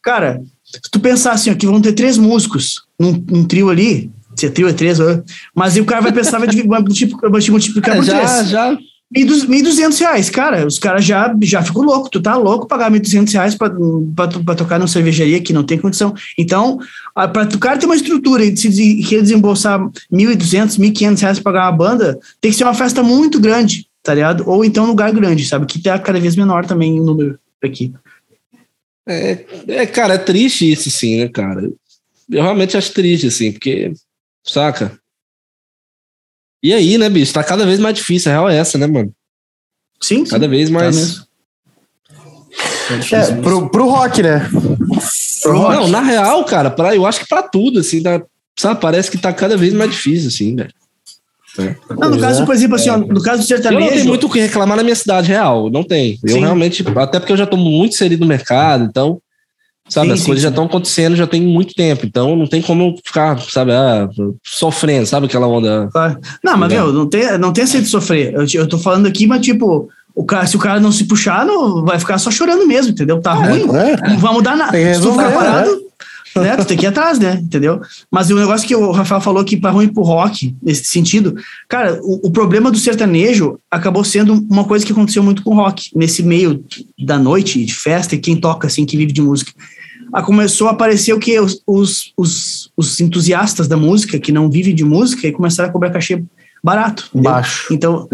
Cara, 0.00 0.40
se 0.64 0.80
tu 0.90 1.00
pensar 1.00 1.32
assim, 1.32 1.50
ó, 1.50 1.54
que 1.56 1.66
vão 1.66 1.80
ter 1.80 1.92
três 1.92 2.16
músicos 2.16 2.84
num, 2.98 3.12
num 3.28 3.44
trio 3.44 3.68
ali, 3.68 4.12
se 4.36 4.46
é 4.46 4.48
trio 4.50 4.68
é 4.68 4.72
três, 4.72 4.98
mas 5.52 5.74
aí 5.74 5.82
o 5.82 5.84
cara 5.84 6.00
vai 6.02 6.12
pensar, 6.12 6.38
vai 6.38 6.46
vai 6.46 6.80
multiplicar 6.80 7.30
vai 7.30 7.40
multiplicar 7.50 7.94
É, 7.94 7.98
por 7.98 8.04
já, 8.04 8.26
três. 8.26 8.48
já. 8.48 8.78
1.200 9.12 9.98
reais, 9.98 10.30
cara, 10.30 10.64
os 10.64 10.78
caras 10.78 11.04
já, 11.04 11.34
já 11.42 11.62
ficam 11.62 11.82
loucos, 11.82 12.10
tu 12.10 12.22
tá 12.22 12.36
louco 12.36 12.68
pagar 12.68 12.92
1.200 12.92 13.32
reais 13.32 13.54
pra, 13.56 13.68
pra, 14.14 14.28
pra 14.28 14.54
tocar 14.54 14.78
numa 14.78 14.86
cervejaria 14.86 15.42
que 15.42 15.52
não 15.52 15.64
tem 15.64 15.78
condição. 15.78 16.14
Então, 16.38 16.78
pra 17.32 17.42
o 17.42 17.58
cara 17.58 17.76
ter 17.76 17.86
uma 17.86 17.96
estrutura 17.96 18.44
e 18.44 18.52
querer 18.54 19.22
desembolsar 19.22 19.80
1.200, 20.12 20.78
1.500 20.78 21.20
reais 21.20 21.40
pra 21.40 21.52
pagar 21.52 21.64
uma 21.70 21.76
banda, 21.76 22.20
tem 22.40 22.52
que 22.52 22.56
ser 22.56 22.62
uma 22.62 22.74
festa 22.74 23.02
muito 23.02 23.40
grande, 23.40 23.88
tá 24.00 24.14
ligado? 24.14 24.48
Ou 24.48 24.64
então 24.64 24.84
um 24.84 24.88
lugar 24.88 25.12
grande, 25.12 25.44
sabe? 25.44 25.66
Que 25.66 25.82
tá 25.82 25.98
cada 25.98 26.20
vez 26.20 26.36
menor 26.36 26.64
também 26.64 27.00
o 27.00 27.04
número 27.04 27.36
aqui. 27.62 27.92
É, 29.08 29.44
é, 29.66 29.86
cara, 29.86 30.14
é 30.14 30.18
triste 30.18 30.70
isso, 30.70 30.88
sim, 30.88 31.18
né, 31.18 31.28
cara? 31.28 31.68
Eu 32.30 32.42
realmente 32.42 32.76
acho 32.76 32.92
triste, 32.92 33.26
assim, 33.26 33.50
porque, 33.50 33.92
saca? 34.44 35.00
E 36.62 36.72
aí, 36.74 36.98
né, 36.98 37.08
bicho? 37.08 37.32
Tá 37.32 37.42
cada 37.42 37.64
vez 37.64 37.78
mais 37.78 37.94
difícil. 37.96 38.30
A 38.30 38.34
real 38.34 38.48
é 38.48 38.56
essa, 38.56 38.76
né, 38.76 38.86
mano? 38.86 39.12
Sim, 40.00 40.24
sim. 40.24 40.30
Cada 40.30 40.46
vez 40.48 40.68
Tá 40.68 40.74
mais. 40.74 41.14
Tá 41.16 42.96
É, 43.12 43.16
mesmo. 43.18 43.42
pro, 43.42 43.70
pro 43.70 43.88
rock, 43.88 44.22
né? 44.22 44.48
Pro 45.42 45.58
rock. 45.58 45.74
Não, 45.76 45.88
na 45.88 46.00
real, 46.00 46.44
cara, 46.44 46.70
pra, 46.70 46.94
eu 46.94 47.06
acho 47.06 47.20
que 47.20 47.28
pra 47.28 47.42
tudo, 47.42 47.80
assim, 47.80 48.02
tá, 48.02 48.20
sabe? 48.58 48.80
Parece 48.80 49.10
que 49.10 49.16
tá 49.18 49.32
cada 49.32 49.56
vez 49.56 49.72
mais 49.72 49.90
difícil, 49.90 50.28
assim, 50.28 50.56
velho. 50.56 50.72
Não, 51.98 52.10
no 52.10 52.20
caso, 52.20 52.42
é. 52.42 52.46
por 52.46 52.54
exemplo, 52.54 52.76
assim, 52.76 52.90
ó, 52.90 52.96
no 52.96 53.20
caso 53.22 53.42
do 53.46 53.52
Eu 53.52 53.58
não 53.58 53.62
sertanejo. 53.62 53.88
tenho 53.90 54.04
muito 54.06 54.26
o 54.26 54.30
que 54.30 54.40
reclamar 54.40 54.76
na 54.76 54.82
minha 54.84 54.94
cidade 54.94 55.28
real, 55.28 55.68
não 55.70 55.82
tem. 55.82 56.18
Eu 56.22 56.34
Sim. 56.34 56.40
realmente, 56.40 56.84
até 56.96 57.18
porque 57.18 57.32
eu 57.32 57.36
já 57.36 57.46
tô 57.46 57.56
muito 57.56 57.92
inserido 57.94 58.20
no 58.20 58.26
mercado, 58.26 58.84
então, 58.84 59.20
sabe, 59.90 60.06
Sim, 60.06 60.12
as 60.12 60.20
sim, 60.20 60.26
coisas 60.26 60.42
já 60.42 60.48
sim. 60.48 60.52
estão 60.52 60.64
acontecendo 60.64 61.16
já 61.16 61.26
tem 61.26 61.42
muito 61.42 61.74
tempo, 61.74 62.06
então 62.06 62.36
não 62.36 62.46
tem 62.46 62.62
como 62.62 62.96
ficar, 63.04 63.38
sabe, 63.40 63.72
ah, 63.72 64.08
sofrendo, 64.42 65.06
sabe 65.06 65.26
aquela 65.26 65.46
onda. 65.46 65.88
Claro. 65.92 66.18
Não, 66.42 66.56
mas, 66.56 66.72
meu, 66.72 66.92
não 66.92 67.06
tem, 67.06 67.36
não 67.38 67.52
tem 67.52 67.64
de 67.64 67.86
sofrer. 67.86 68.32
Eu, 68.32 68.46
eu 68.54 68.68
tô 68.68 68.78
falando 68.78 69.06
aqui, 69.06 69.26
mas, 69.26 69.44
tipo, 69.44 69.88
o 70.14 70.24
cara, 70.24 70.46
se 70.46 70.56
o 70.56 70.60
cara 70.60 70.80
não 70.80 70.92
se 70.92 71.04
puxar, 71.04 71.44
não, 71.44 71.84
vai 71.84 71.98
ficar 71.98 72.18
só 72.18 72.30
chorando 72.30 72.66
mesmo, 72.66 72.92
entendeu? 72.92 73.20
Tá 73.20 73.32
ruim, 73.32 73.62
é. 73.62 74.10
não 74.10 74.18
vai 74.18 74.32
mudar 74.32 74.56
nada. 74.56 74.94
Se 74.94 75.00
tu 75.00 75.12
ficar 75.12 75.32
parado, 75.32 75.90
né? 76.36 76.56
Tu 76.56 76.64
tem 76.64 76.76
que 76.76 76.86
ir 76.86 76.88
atrás, 76.88 77.18
né? 77.18 77.40
Entendeu? 77.42 77.80
Mas 78.10 78.30
o 78.30 78.36
negócio 78.36 78.66
que 78.66 78.76
o 78.76 78.92
Rafael 78.92 79.20
falou 79.20 79.44
que 79.44 79.56
para 79.56 79.70
ruim 79.70 79.88
pro 79.88 80.02
rock, 80.02 80.54
nesse 80.62 80.84
sentido, 80.84 81.34
cara, 81.68 81.98
o, 82.02 82.28
o 82.28 82.30
problema 82.30 82.70
do 82.70 82.78
sertanejo 82.78 83.58
acabou 83.70 84.04
sendo 84.04 84.34
uma 84.48 84.64
coisa 84.64 84.86
que 84.86 84.92
aconteceu 84.92 85.22
muito 85.22 85.42
com 85.42 85.50
o 85.50 85.56
rock, 85.56 85.90
nesse 85.94 86.22
meio 86.22 86.64
da 86.98 87.18
noite, 87.18 87.64
de 87.64 87.74
festa, 87.74 88.14
e 88.14 88.18
quem 88.18 88.36
toca, 88.36 88.66
assim, 88.66 88.84
que 88.84 88.96
vive 88.96 89.12
de 89.12 89.22
música. 89.22 89.52
Ah, 90.12 90.22
começou 90.22 90.68
a 90.68 90.72
aparecer 90.72 91.12
o 91.12 91.18
que? 91.18 91.38
Os, 91.38 91.62
os, 92.16 92.70
os, 92.76 93.00
entusiastas 93.00 93.68
da 93.68 93.76
música, 93.76 94.18
que 94.18 94.32
não 94.32 94.50
vivem 94.50 94.74
de 94.74 94.84
música, 94.84 95.26
e 95.26 95.32
começaram 95.32 95.68
a 95.68 95.72
cobrar 95.72 95.90
cachê 95.90 96.22
barato. 96.62 97.04
entendeu? 97.14 97.30
Baixo. 97.32 97.72
Então, 97.74 98.08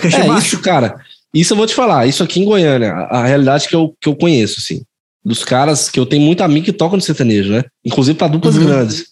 cachê 0.00 0.16
É 0.16 0.26
baixo. 0.26 0.46
isso, 0.46 0.60
cara. 0.60 1.00
Isso 1.32 1.52
eu 1.52 1.56
vou 1.56 1.66
te 1.66 1.74
falar. 1.74 2.06
Isso 2.06 2.22
aqui 2.22 2.40
em 2.40 2.44
Goiânia, 2.44 2.92
a, 2.92 3.20
a 3.20 3.26
realidade 3.26 3.68
que 3.68 3.74
eu, 3.76 3.94
que 4.00 4.08
eu 4.08 4.16
conheço, 4.16 4.56
assim. 4.60 4.82
Dos 5.24 5.44
caras 5.44 5.90
que 5.90 5.98
eu 6.00 6.06
tenho 6.06 6.22
muito 6.22 6.42
amigo 6.42 6.64
que 6.64 6.72
tocam 6.72 6.96
no 6.96 7.02
sertanejo, 7.02 7.52
né? 7.52 7.64
Inclusive 7.84 8.16
para 8.16 8.28
duplas 8.28 8.56
Uhum. 8.56 8.64
grandes. 8.64 9.04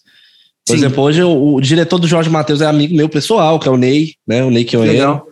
Por 0.65 0.73
Sim. 0.73 0.77
exemplo, 0.79 1.03
hoje 1.03 1.23
o, 1.23 1.55
o 1.55 1.61
diretor 1.61 1.97
do 1.99 2.07
Jorge 2.07 2.29
Matheus 2.29 2.59
é 2.61 2.65
amigo 2.65 2.95
meu 2.95 3.07
pessoal, 3.07 3.59
que 3.59 3.67
é 3.67 3.71
o 3.71 3.77
Ney, 3.77 4.15
né? 4.27 4.43
O 4.43 4.49
Ney 4.49 4.65
que 4.65 4.75
eu 4.75 4.81
Legal. 4.81 5.27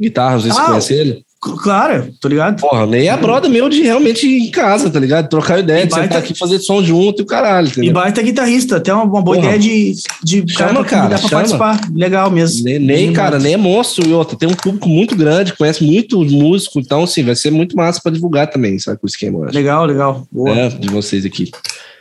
Guitarra, 0.00 0.34
não 0.36 0.40
sei 0.42 0.50
se 0.50 0.56
você 0.56 0.62
Ah, 0.62 0.66
conhece 0.66 0.94
ele. 0.94 1.24
Claro, 1.40 2.12
tô 2.20 2.26
ligado. 2.28 2.60
Porra, 2.60 2.82
o 2.82 2.86
Ney 2.86 3.06
é 3.06 3.16
brother 3.16 3.48
meu 3.48 3.68
de 3.68 3.80
realmente 3.82 4.26
ir 4.26 4.48
em 4.48 4.50
casa, 4.50 4.90
tá 4.90 4.98
ligado? 4.98 5.28
Trocar 5.28 5.60
ideia, 5.60 5.84
E 5.84 5.86
de 5.86 5.92
sentar 5.94 6.08
baita- 6.08 6.18
aqui 6.18 6.34
fazer 6.36 6.58
som 6.58 6.82
junto 6.82 7.20
e 7.20 7.22
o 7.22 7.26
caralho, 7.26 7.68
E 7.68 7.70
entendeu? 7.70 7.92
baita 7.92 8.20
guitarrista, 8.22 8.76
até 8.76 8.92
uma, 8.92 9.04
uma 9.04 9.22
boa 9.22 9.36
Porra. 9.36 9.54
ideia 9.54 9.58
de, 9.58 9.94
de 10.24 10.52
Chama, 10.52 10.80
pra 10.80 10.84
cara, 10.84 11.08
pra 11.10 11.18
chama. 11.18 11.30
participar. 11.30 11.80
Legal 11.94 12.28
mesmo. 12.30 12.64
Ney, 12.64 12.78
Ney, 12.80 13.12
cara, 13.12 13.38
Ney 13.38 13.52
é 13.54 13.56
monstro 13.56 14.08
e 14.08 14.12
outra, 14.12 14.36
tem 14.36 14.48
um 14.48 14.54
público 14.54 14.88
muito 14.88 15.14
grande, 15.14 15.52
conhece 15.56 15.84
muito 15.84 16.20
músico, 16.24 16.80
então, 16.80 17.04
assim, 17.04 17.22
vai 17.22 17.36
ser 17.36 17.52
muito 17.52 17.76
massa 17.76 18.00
pra 18.02 18.10
divulgar 18.10 18.48
também, 18.50 18.76
sabe, 18.80 18.98
com 18.98 19.06
o 19.06 19.08
esquema. 19.08 19.48
Legal, 19.52 19.84
legal. 19.86 20.26
Boa. 20.32 20.50
É, 20.50 20.68
de 20.68 20.88
vocês 20.88 21.24
aqui. 21.24 21.50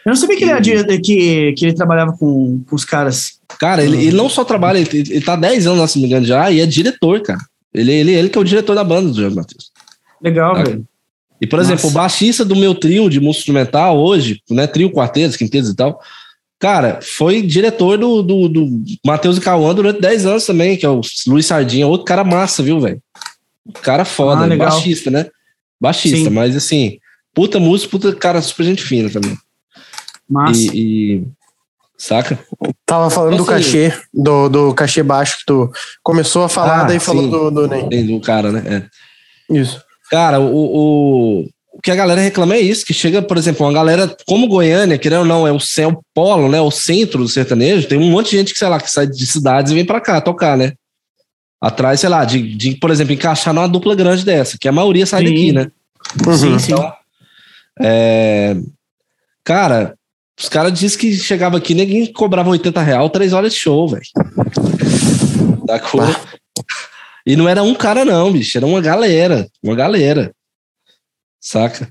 Eu 0.03 0.11
não 0.11 0.15
sabia 0.15 0.35
que 0.37 0.43
ele, 0.45 0.51
era 0.51 0.63
que, 0.99 1.53
que 1.53 1.65
ele 1.65 1.73
trabalhava 1.73 2.13
com, 2.17 2.61
com 2.67 2.75
os 2.75 2.83
caras. 2.85 3.33
Cara, 3.59 3.83
ele, 3.83 3.97
ele 3.97 4.15
não 4.15 4.29
só 4.29 4.43
trabalha, 4.43 4.79
ele, 4.79 4.89
ele 4.91 5.21
tá 5.21 5.33
há 5.33 5.37
10 5.37 5.67
anos, 5.67 5.91
se 5.91 5.97
não 5.99 6.03
me 6.03 6.07
engano, 6.09 6.25
já, 6.25 6.49
e 6.49 6.59
é 6.59 6.65
diretor, 6.65 7.21
cara. 7.21 7.39
Ele, 7.73 7.91
ele, 7.93 8.11
ele 8.13 8.29
que 8.29 8.37
é 8.37 8.41
o 8.41 8.45
diretor 8.45 8.75
da 8.75 8.83
banda 8.83 9.09
do 9.11 9.19
Jorge 9.21 9.35
Matheus. 9.35 9.71
Legal, 10.21 10.55
Tá. 10.55 10.63
velho. 10.63 10.85
E, 11.39 11.45
por 11.45 11.57
Nossa. 11.59 11.73
exemplo, 11.73 11.89
o 11.89 11.93
baixista 11.93 12.43
do 12.43 12.55
meu 12.55 12.73
trio 12.73 13.09
de 13.09 13.19
música 13.19 13.41
instrumental 13.41 13.97
hoje, 13.99 14.41
né, 14.49 14.65
trio, 14.65 14.89
quartetos, 14.91 15.37
quintetos 15.37 15.69
e 15.69 15.75
tal, 15.75 16.01
cara, 16.57 16.99
foi 17.03 17.43
diretor 17.43 17.95
do, 17.97 18.23
do, 18.23 18.49
do 18.49 18.83
Matheus 19.05 19.37
e 19.37 19.41
Cauã 19.41 19.75
durante 19.75 20.01
10 20.01 20.25
anos 20.25 20.45
também, 20.47 20.75
que 20.75 20.85
é 20.85 20.89
o 20.89 21.01
Luiz 21.27 21.45
Sardinha, 21.45 21.85
outro 21.85 22.05
cara 22.05 22.23
massa, 22.23 22.63
viu, 22.63 22.79
velho? 22.79 22.99
Cara 23.83 24.03
foda, 24.03 24.41
Ah, 24.41 24.45
legal. 24.47 24.67
baixista, 24.69 25.11
né? 25.11 25.27
Baixista, 25.79 26.17
Sim. 26.17 26.29
mas 26.31 26.55
assim, 26.55 26.97
puta 27.35 27.59
música, 27.59 27.91
puta 27.91 28.15
cara 28.15 28.41
super 28.41 28.63
gente 28.63 28.81
fina 28.81 29.07
também. 29.09 29.37
Massa. 30.27 30.59
E, 30.75 31.17
e- 31.17 31.23
saca? 31.97 32.37
Tava 32.85 33.09
falando 33.09 33.37
do 33.37 33.43
Assim- 33.43 33.51
cachê, 33.51 33.93
do, 34.13 34.49
do 34.49 34.73
cachê 34.73 35.01
baixo 35.03 35.39
que 35.39 35.45
tu 35.45 35.71
começou 36.03 36.43
a 36.43 36.49
falar, 36.49 36.81
Ah, 36.81 36.83
daí 36.85 36.99
falou 36.99 37.23
sim. 37.23 37.29
do, 37.29 37.51
do 37.51 37.67
Ney. 37.67 38.03
Do 38.03 38.21
cara, 38.21 38.51
né? 38.51 38.87
É. 39.49 39.53
Isso. 39.57 39.81
Cara, 40.09 40.39
o, 40.39 40.45
o, 40.55 41.49
o 41.73 41.81
que 41.81 41.91
a 41.91 41.95
galera 41.95 42.21
reclama 42.21 42.55
é 42.55 42.59
isso, 42.59 42.85
que 42.85 42.93
chega, 42.93 43.21
por 43.21 43.37
exemplo, 43.37 43.65
uma 43.65 43.73
galera 43.73 44.15
como 44.27 44.47
Goiânia, 44.47 44.97
querendo 44.97 45.19
ou 45.21 45.25
não, 45.25 45.47
é 45.47 45.51
o 45.51 45.59
céu 45.59 46.01
polo, 46.13 46.49
né? 46.49 46.61
O 46.61 46.71
centro 46.71 47.19
do 47.23 47.27
sertanejo, 47.27 47.87
tem 47.87 47.97
um 47.97 48.09
monte 48.11 48.31
de 48.31 48.37
gente 48.37 48.53
que, 48.53 48.59
sei 48.59 48.67
lá, 48.69 48.79
que 48.79 48.89
sai 48.91 49.07
de 49.07 49.25
cidades 49.25 49.71
e 49.71 49.75
vem 49.75 49.85
pra 49.85 49.99
cá 49.99 50.21
tocar, 50.21 50.55
né? 50.57 50.73
Atrás, 51.59 51.99
sei 51.99 52.09
lá, 52.09 52.23
de, 52.23 52.55
de, 52.55 52.75
por 52.75 52.91
exemplo, 52.91 53.13
encaixar 53.13 53.53
numa 53.53 53.67
dupla 53.67 53.95
grande 53.95 54.23
dessa, 54.23 54.57
que 54.59 54.67
a 54.67 54.71
maioria 54.71 55.05
sai 55.05 55.25
Sim. 55.25 55.29
daqui, 55.33 55.51
né? 55.51 55.71
Uhum. 56.25 56.37
Sim, 56.37 56.59
sim. 56.59 56.71
Então, 56.73 56.93
é, 57.81 58.55
cara, 59.43 59.95
os 60.39 60.47
caras 60.49 60.71
dizem 60.77 60.99
que 60.99 61.17
chegava 61.17 61.57
aqui, 61.57 61.73
ninguém 61.73 62.11
cobrava 62.11 62.49
80 62.49 62.81
real, 62.81 63.09
três 63.09 63.33
horas 63.33 63.53
de 63.53 63.59
show, 63.59 63.87
velho. 63.87 64.03
Sacou? 65.67 66.01
E 67.25 67.35
não 67.35 67.49
era 67.49 67.63
um 67.63 67.73
cara, 67.73 68.05
não, 68.05 68.31
bicho, 68.31 68.57
era 68.57 68.65
uma 68.65 68.79
galera, 68.79 69.47
uma 69.63 69.75
galera. 69.75 70.31
Saca? 71.41 71.89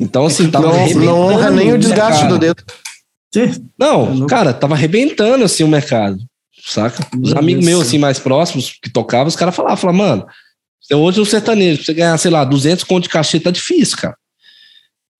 Então, 0.00 0.26
assim, 0.26 0.50
tava 0.50 0.68
Não, 0.68 0.88
não 0.94 1.20
honra 1.20 1.50
nem 1.50 1.68
o 1.68 1.72
mercado. 1.72 1.80
desgaste 1.80 2.26
do 2.26 2.38
dedo. 2.38 2.62
Sim. 3.34 3.68
Não, 3.78 4.26
cara, 4.26 4.54
tava 4.54 4.74
arrebentando 4.74 5.44
assim 5.44 5.64
o 5.64 5.68
mercado, 5.68 6.18
saca? 6.64 7.04
Os 7.20 7.32
Meu 7.32 7.38
amigos 7.38 7.64
Deus 7.64 7.76
meus 7.76 7.88
assim 7.88 7.98
mais 7.98 8.18
próximos 8.18 8.78
que 8.80 8.90
tocavam, 8.90 9.26
os 9.26 9.36
caras 9.36 9.54
falavam, 9.54 9.76
falavam, 9.76 10.06
mano, 10.06 10.26
você 10.80 10.94
hoje 10.94 11.18
no 11.18 11.26
sertanejo, 11.26 11.78
pra 11.78 11.84
você 11.86 11.94
ganhar, 11.94 12.16
sei 12.16 12.30
lá, 12.30 12.44
200 12.44 12.84
conto 12.84 13.02
de 13.02 13.08
cachê 13.10 13.38
tá 13.38 13.50
difícil, 13.50 13.98
cara. 13.98 14.16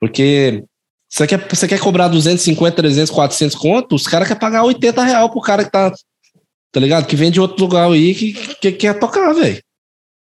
Porque 0.00 0.64
você 1.08 1.26
quer, 1.26 1.48
você 1.48 1.66
quer 1.66 1.80
cobrar 1.80 2.08
250, 2.08 2.76
300, 2.76 3.10
400 3.10 3.56
conto, 3.56 3.94
os 3.94 4.06
caras 4.06 4.28
querem 4.28 4.40
pagar 4.40 4.64
80 4.64 5.02
real 5.02 5.30
pro 5.30 5.40
cara 5.40 5.64
que 5.64 5.72
tá, 5.72 5.90
tá 6.70 6.80
ligado? 6.80 7.06
Que 7.06 7.16
vem 7.16 7.30
de 7.30 7.40
outro 7.40 7.64
lugar 7.64 7.90
aí 7.90 8.14
que, 8.14 8.32
que 8.32 8.72
quer 8.72 8.98
tocar, 8.98 9.32
velho. 9.32 9.62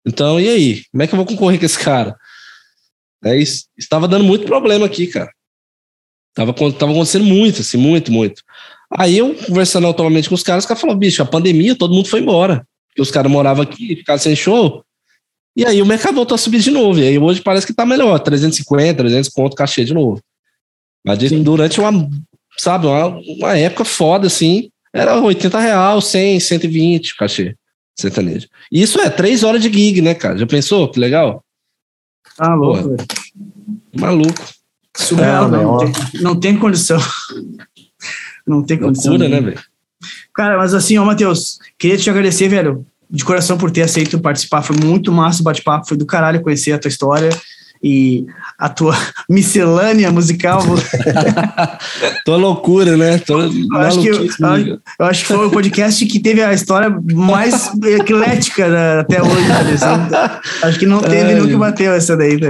Então, 0.06 0.40
e 0.40 0.50
aí? 0.50 0.84
Como 0.92 1.04
é 1.04 1.08
que 1.08 1.14
eu 1.14 1.18
vou 1.18 1.26
concorrer 1.26 1.60
com 1.60 1.66
esse 1.66 1.78
cara? 1.78 2.16
É 3.24 3.36
isso. 3.38 3.66
Estava 3.78 4.08
dando 4.08 4.24
muito 4.24 4.46
problema 4.46 4.86
aqui, 4.86 5.08
cara. 5.08 5.32
Tava, 6.34 6.54
tava 6.54 6.92
acontecendo 6.92 7.26
muito, 7.26 7.62
assim, 7.62 7.78
muito, 7.78 8.12
muito. 8.12 8.42
Aí 8.90 9.18
eu, 9.18 9.36
conversando 9.36 9.86
autonomamente 9.86 10.30
com 10.30 10.36
os 10.36 10.44
caras, 10.44 10.64
os 10.64 10.68
caras 10.68 10.82
falaram, 10.82 11.00
bicho, 11.00 11.22
a 11.22 11.26
pandemia, 11.26 11.76
todo 11.76 11.94
mundo 11.94 12.08
foi 12.08 12.22
embora. 12.22 12.66
Porque 12.88 13.02
os 13.02 13.12
caras 13.12 13.32
moravam 13.32 13.64
aqui, 13.64 13.96
ficaram 13.96 14.20
sem 14.20 14.36
show. 14.36 14.84
E 15.56 15.66
aí 15.66 15.82
o 15.82 15.86
mercado 15.86 16.16
voltou 16.16 16.36
a 16.36 16.38
subir 16.38 16.60
de 16.60 16.72
novo. 16.72 17.00
E 17.00 17.08
aí 17.08 17.20
hoje 17.20 17.42
parece 17.42 17.68
que 17.68 17.74
tá 17.74 17.86
melhor, 17.86 18.18
350, 18.20 18.98
300 18.98 19.30
conto 19.30 19.56
cachê 19.56 19.84
de 19.84 19.94
novo. 19.94 20.22
Mas 21.06 21.18
de- 21.18 21.40
durante 21.40 21.80
uma, 21.80 22.10
sabe, 22.58 22.88
uma, 22.88 23.08
uma 23.08 23.58
época 23.58 23.84
foda, 23.86 24.28
assim, 24.28 24.70
era 24.94 25.20
80 25.20 25.60
real, 25.60 26.02
100, 26.02 26.40
120 26.40 27.16
cachê 27.18 27.56
sertanejo. 28.00 28.48
E 28.72 28.82
isso 28.82 29.00
é 29.00 29.10
três 29.10 29.44
horas 29.44 29.62
de 29.62 29.72
gig, 29.72 30.02
né, 30.02 30.14
cara? 30.16 30.38
Já 30.38 30.48
pensou? 30.48 30.90
Que 30.90 31.00
legal? 31.00 31.44
Tá 32.38 32.56
louco. 32.56 32.96
Maluco. 33.98 34.42
Surreal, 34.98 35.48
É, 35.48 35.52
não, 35.52 35.78
meu. 35.78 35.78
tem, 36.12 36.22
não 36.22 36.36
tem 36.40 36.58
condição. 36.58 37.00
Não 38.46 38.64
tem 38.64 38.78
condição. 38.78 39.12
Loucura, 39.12 39.30
né, 39.30 39.36
nenhuma. 39.40 39.52
velho? 39.56 39.66
Cara, 40.34 40.58
mas 40.58 40.74
assim, 40.74 40.98
ó, 40.98 41.06
Matheus, 41.06 41.60
queria 41.78 41.98
te 41.98 42.10
agradecer, 42.10 42.48
velho, 42.48 42.86
de 43.10 43.24
coração 43.24 43.58
por 43.58 43.70
ter 43.72 43.84
aceito 43.84 44.20
participar. 44.20 44.62
Foi 44.62 44.76
muito 44.76 45.12
massa 45.12 45.42
o 45.42 45.44
bate-papo, 45.44 45.88
foi 45.88 45.98
do 45.98 46.06
caralho 46.06 46.42
conhecer 46.42 46.72
a 46.72 46.80
tua 46.80 46.90
história 46.90 47.30
e 47.84 48.26
a 48.58 48.70
tua 48.70 48.96
miscelânea 49.30 50.12
musical. 50.12 50.64
Tô 52.26 52.38
loucura, 52.38 52.96
né? 52.96 53.18
Tô 53.18 53.42
Eu 53.42 53.78
acho, 53.78 54.02
que, 54.02 54.08
eu, 54.08 54.80
eu 55.00 55.06
acho 55.06 55.22
que 55.22 55.34
foi 55.34 55.48
o 55.48 55.52
podcast 55.52 56.06
que 56.06 56.20
teve 56.20 56.44
a 56.44 56.54
história 56.54 56.96
mais 57.14 57.72
eclética 57.84 58.68
né, 58.70 59.00
até 59.00 59.22
hoje. 59.22 59.48
tá 59.48 59.64
ligado? 59.64 60.42
Acho 60.64 60.80
que 60.80 60.86
não 60.86 61.02
teve 61.02 61.34
Ai. 61.34 61.36
nunca 61.36 61.58
bateu 61.58 61.94
essa 61.94 62.16
daí, 62.16 62.40
tá. 62.40 62.48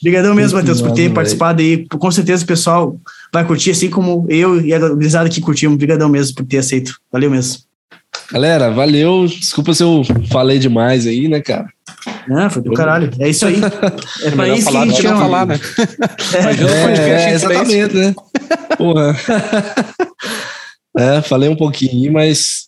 Obrigadão 0.00 0.34
mesmo, 0.34 0.58
Matheus, 0.58 0.82
por 0.82 0.92
ter 0.92 1.12
participado 1.12 1.62
aí. 1.62 1.86
Com 1.86 2.10
certeza 2.10 2.44
o 2.44 2.46
pessoal 2.46 3.00
vai 3.32 3.44
curtir, 3.44 3.70
assim 3.70 3.88
como 3.88 4.26
eu 4.28 4.60
e 4.60 4.72
a 4.72 4.78
gurizada 4.78 5.28
que 5.28 5.40
curtimos. 5.40 5.74
Obrigadão 5.74 6.08
mesmo 6.08 6.36
por 6.36 6.44
ter 6.44 6.58
aceito. 6.58 6.94
Valeu 7.10 7.30
mesmo. 7.30 7.60
Galera, 8.30 8.70
valeu. 8.70 9.26
Desculpa 9.26 9.72
se 9.74 9.82
eu 9.82 10.02
falei 10.30 10.58
demais 10.58 11.06
aí, 11.06 11.28
né, 11.28 11.40
cara? 11.40 11.66
Não, 12.28 12.50
foi 12.50 12.62
do 12.62 12.72
caralho. 12.72 13.10
É 13.18 13.28
isso 13.28 13.46
aí. 13.46 13.56
É 14.22 14.30
pra 14.30 14.42
melhor 14.44 14.56
isso 14.58 14.66
que 14.66 14.72
falar 14.72 14.82
a 14.84 14.86
gente 14.86 14.96
que 15.00 15.02
não 15.08 15.10
chama. 15.16 15.20
falar, 15.22 15.46
né? 15.46 15.60
É, 16.34 16.38
É, 16.38 16.94
três. 16.94 17.42
exatamente, 17.42 17.94
né? 17.94 18.14
Porra. 18.76 19.16
É, 20.98 21.22
falei 21.22 21.48
um 21.48 21.56
pouquinho, 21.56 22.12
mas 22.12 22.66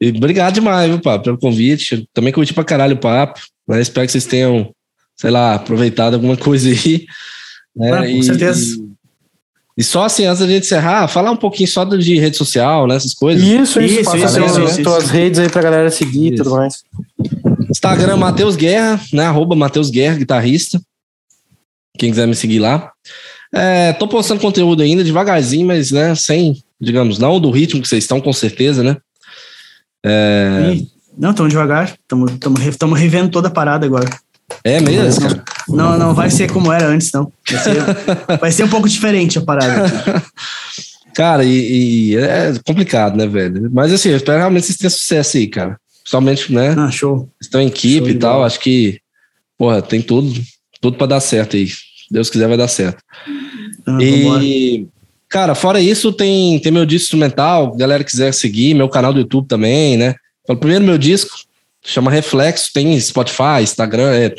e 0.00 0.08
obrigado 0.10 0.54
demais, 0.54 0.88
viu, 0.88 0.98
Papo, 1.00 1.24
pelo 1.24 1.38
convite. 1.38 2.08
Também 2.14 2.32
curti 2.32 2.54
pra 2.54 2.64
caralho 2.64 2.96
o 2.96 2.98
papo. 2.98 3.38
Né? 3.68 3.80
Espero 3.80 4.06
que 4.06 4.12
vocês 4.12 4.24
tenham, 4.24 4.70
sei 5.16 5.30
lá, 5.30 5.54
aproveitado 5.54 6.14
alguma 6.14 6.36
coisa 6.36 6.68
aí. 6.68 7.04
Né? 7.76 7.92
Ah, 7.92 8.06
com 8.06 8.22
certeza. 8.22 8.76
E, 8.76 8.90
e 9.78 9.84
só 9.84 10.04
assim, 10.04 10.24
antes 10.24 10.40
da 10.40 10.46
gente 10.46 10.64
encerrar, 10.64 11.06
falar 11.06 11.30
um 11.30 11.36
pouquinho 11.36 11.68
só 11.68 11.84
de 11.84 12.18
rede 12.18 12.36
social, 12.36 12.86
né? 12.86 12.96
Essas 12.96 13.14
coisas. 13.14 13.42
Isso, 13.46 13.80
isso, 13.80 14.00
Isso, 14.00 14.04
passa 14.10 14.16
isso, 14.16 14.24
as 14.40 14.70
isso, 14.72 14.80
isso. 14.80 15.06
redes 15.12 15.38
aí 15.38 15.48
pra 15.48 15.62
galera 15.62 15.90
seguir 15.90 16.30
e 16.30 16.34
Isso. 16.34 16.42
tudo 16.42 16.56
mais. 16.56 16.74
Instagram, 17.70 18.16
Matheus 18.16 18.56
Guerra, 18.56 19.00
né? 19.12 19.24
Arroba 19.24 19.54
Matheus 19.54 19.90
Guerra, 19.90 20.16
guitarrista. 20.16 20.80
Quem 21.98 22.10
quiser 22.10 22.26
me 22.26 22.34
seguir 22.34 22.58
lá. 22.58 22.92
É, 23.52 23.92
tô 23.94 24.06
postando 24.06 24.40
conteúdo 24.40 24.82
ainda, 24.82 25.04
devagarzinho, 25.04 25.66
mas, 25.66 25.90
né, 25.90 26.14
sem, 26.14 26.62
digamos, 26.80 27.18
não 27.18 27.40
do 27.40 27.50
ritmo 27.50 27.82
que 27.82 27.88
vocês 27.88 28.04
estão, 28.04 28.20
com 28.20 28.32
certeza, 28.32 28.82
né? 28.82 28.96
Ih, 30.72 30.88
Não, 31.18 31.30
estamos 31.30 31.50
devagar. 31.50 31.94
Estamos 32.68 32.98
revendo 32.98 33.30
toda 33.30 33.48
a 33.48 33.50
parada 33.50 33.86
agora. 33.86 34.08
É 34.64 34.80
mesmo, 34.80 35.22
cara. 35.22 35.44
Não, 35.68 35.98
não 35.98 36.14
vai 36.14 36.30
ser 36.30 36.50
como 36.50 36.72
era 36.72 36.86
antes, 36.86 37.12
não. 37.12 37.32
Vai 37.48 37.62
ser, 37.62 37.76
vai 38.40 38.52
ser 38.52 38.64
um 38.64 38.68
pouco 38.68 38.88
diferente 38.88 39.38
a 39.38 39.42
parada. 39.42 39.90
Cara, 41.14 41.44
e, 41.44 42.12
e 42.12 42.16
é 42.16 42.52
complicado, 42.66 43.16
né, 43.16 43.26
velho? 43.26 43.70
Mas 43.72 43.92
assim, 43.92 44.10
eu 44.10 44.16
espero 44.16 44.38
realmente 44.38 44.62
que 44.62 44.68
vocês 44.68 44.78
tenham 44.78 44.90
sucesso 44.90 45.36
aí, 45.36 45.46
cara. 45.48 45.79
Principalmente, 46.02 46.52
né? 46.52 46.74
Ah, 46.76 46.90
show. 46.90 47.28
Estão 47.40 47.60
em 47.60 47.68
equipe 47.68 48.10
e 48.10 48.14
tal. 48.14 48.34
Bola. 48.34 48.46
Acho 48.46 48.60
que, 48.60 49.00
porra, 49.56 49.82
tem 49.82 50.02
tudo, 50.02 50.32
tudo 50.80 50.96
para 50.96 51.06
dar 51.06 51.20
certo 51.20 51.56
aí. 51.56 51.68
Deus 52.10 52.28
quiser, 52.28 52.48
vai 52.48 52.56
dar 52.56 52.68
certo. 52.68 53.02
Ah, 53.86 53.98
e, 54.02 54.86
cara, 55.28 55.54
fora 55.54 55.80
isso, 55.80 56.12
tem, 56.12 56.58
tem 56.58 56.72
meu 56.72 56.84
disco 56.84 57.04
instrumental. 57.04 57.76
Galera 57.76 58.02
quiser 58.02 58.32
seguir, 58.32 58.74
meu 58.74 58.88
canal 58.88 59.12
do 59.12 59.20
YouTube 59.20 59.46
também, 59.46 59.96
né? 59.96 60.14
Então, 60.42 60.56
primeiro 60.56 60.84
meu 60.84 60.98
disco 60.98 61.38
chama 61.82 62.10
Reflexo, 62.10 62.70
tem 62.74 62.98
Spotify, 63.00 63.62
Instagram, 63.62 64.12
é, 64.12 64.34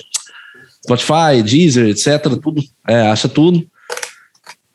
Spotify, 0.84 1.42
Deezer, 1.44 1.90
etc. 1.90 2.38
Tudo. 2.42 2.62
É, 2.88 3.02
acha 3.08 3.30
tudo. 3.30 3.66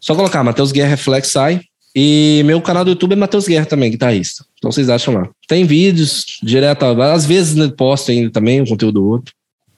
Só 0.00 0.14
colocar 0.14 0.44
Matheus 0.44 0.72
Guerra 0.72 0.90
Reflex 0.90 1.28
sai. 1.28 1.60
E 1.98 2.42
meu 2.44 2.60
canal 2.60 2.84
do 2.84 2.90
YouTube 2.90 3.14
é 3.14 3.16
Matheus 3.16 3.48
Guerra 3.48 3.64
também, 3.64 3.90
guitarrista. 3.90 4.44
Então 4.58 4.70
vocês 4.70 4.90
acham 4.90 5.14
lá. 5.14 5.30
Tem 5.48 5.64
vídeos 5.64 6.26
direto, 6.42 6.84
às 6.84 7.24
vezes 7.24 7.54
né, 7.54 7.72
posto 7.74 8.10
ainda 8.10 8.30
também 8.30 8.60
o 8.60 8.66
conteúdo 8.66 9.00
do 9.00 9.08
outro. 9.08 9.34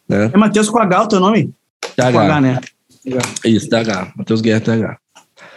Né? 0.08 0.28
É 0.34 0.36
Matheus 0.36 0.68
com 0.68 0.80
H 0.80 1.04
o 1.04 1.06
teu 1.06 1.20
nome? 1.20 1.54
TH. 1.94 2.12
Com 2.12 2.18
H, 2.18 2.40
né? 2.40 2.60
Isso, 3.44 3.68
TH. 3.68 4.14
Matheus 4.16 4.40
Guerra 4.40 4.60
TH. 4.60 4.98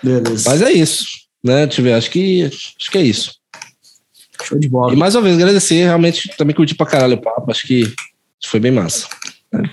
Beleza. 0.04 0.50
Mas 0.52 0.62
é 0.62 0.72
isso. 0.72 1.06
Né, 1.44 1.66
tiver, 1.66 1.96
acho 1.96 2.12
que 2.12 2.44
acho 2.44 2.92
que 2.92 2.98
é 3.00 3.02
isso. 3.02 3.34
Show 4.44 4.60
de 4.60 4.70
bola. 4.70 4.94
E 4.94 4.96
mais 4.96 5.16
uma 5.16 5.24
vez, 5.24 5.38
agradecer. 5.38 5.84
Realmente 5.84 6.30
também 6.38 6.56
curti 6.56 6.76
pra 6.76 6.86
caralho 6.86 7.16
o 7.16 7.22
papo. 7.22 7.50
Acho 7.50 7.66
que 7.66 7.92
foi 8.46 8.60
bem 8.60 8.72
massa. 8.72 9.08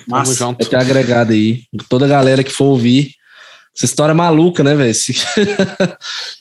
Massa. 0.07 0.33
junto. 0.33 0.59
Vai 0.59 0.67
ter 0.67 0.77
agregado 0.77 1.33
aí. 1.33 1.65
Toda 1.87 2.07
a 2.07 2.09
galera 2.09 2.43
que 2.43 2.51
for 2.51 2.65
ouvir. 2.65 3.13
Essa 3.77 3.85
história 3.85 4.13
é 4.13 4.15
maluca, 4.15 4.65
né, 4.65 4.75
velho? 4.75 4.95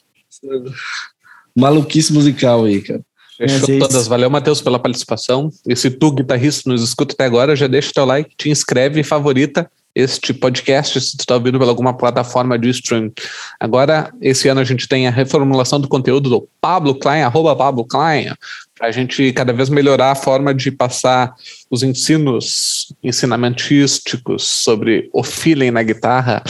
Maluquice 1.55 2.13
musical 2.13 2.65
aí, 2.65 2.81
cara. 2.81 3.01
Fechou 3.37 3.75
é, 3.75 3.79
todas. 3.79 4.07
Valeu, 4.07 4.29
Matheus, 4.29 4.61
pela 4.61 4.79
participação. 4.79 5.51
E 5.67 5.75
se 5.75 5.91
tu, 5.91 6.11
guitarrista, 6.11 6.69
nos 6.69 6.83
escuta 6.83 7.13
até 7.13 7.25
agora, 7.25 7.55
já 7.55 7.67
deixa 7.67 7.91
o 7.91 7.93
teu 7.93 8.05
like, 8.05 8.35
te 8.35 8.49
inscreve 8.49 9.01
e 9.01 9.03
favorita 9.03 9.69
este 9.97 10.31
podcast, 10.31 11.01
se 11.01 11.17
tu 11.17 11.21
está 11.21 11.33
ouvindo 11.33 11.57
pela 11.57 11.71
alguma 11.71 11.91
plataforma 11.91 12.57
de 12.57 12.69
stream. 12.69 13.11
Agora, 13.59 14.13
esse 14.21 14.47
ano 14.47 14.61
a 14.61 14.63
gente 14.63 14.87
tem 14.87 15.07
a 15.07 15.11
reformulação 15.11 15.79
do 15.79 15.87
conteúdo 15.87 16.29
do 16.29 16.47
Pablo 16.61 16.93
Klein, 16.93 17.23
arroba 17.23 17.55
Pablo 17.55 17.83
Klein, 17.83 18.31
para 18.77 18.89
a 18.89 18.91
gente 18.91 19.33
cada 19.33 19.51
vez 19.51 19.69
melhorar 19.69 20.11
a 20.11 20.15
forma 20.15 20.53
de 20.53 20.69
passar 20.69 21.33
os 21.71 21.81
ensinos 21.81 22.93
ensinamentísticos 23.03 24.43
sobre 24.43 25.09
o 25.11 25.23
feeling 25.23 25.71
na 25.71 25.81
guitarra, 25.81 26.43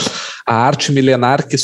a 0.44 0.54
arte 0.54 0.92
milenar 0.92 1.48
que 1.48 1.56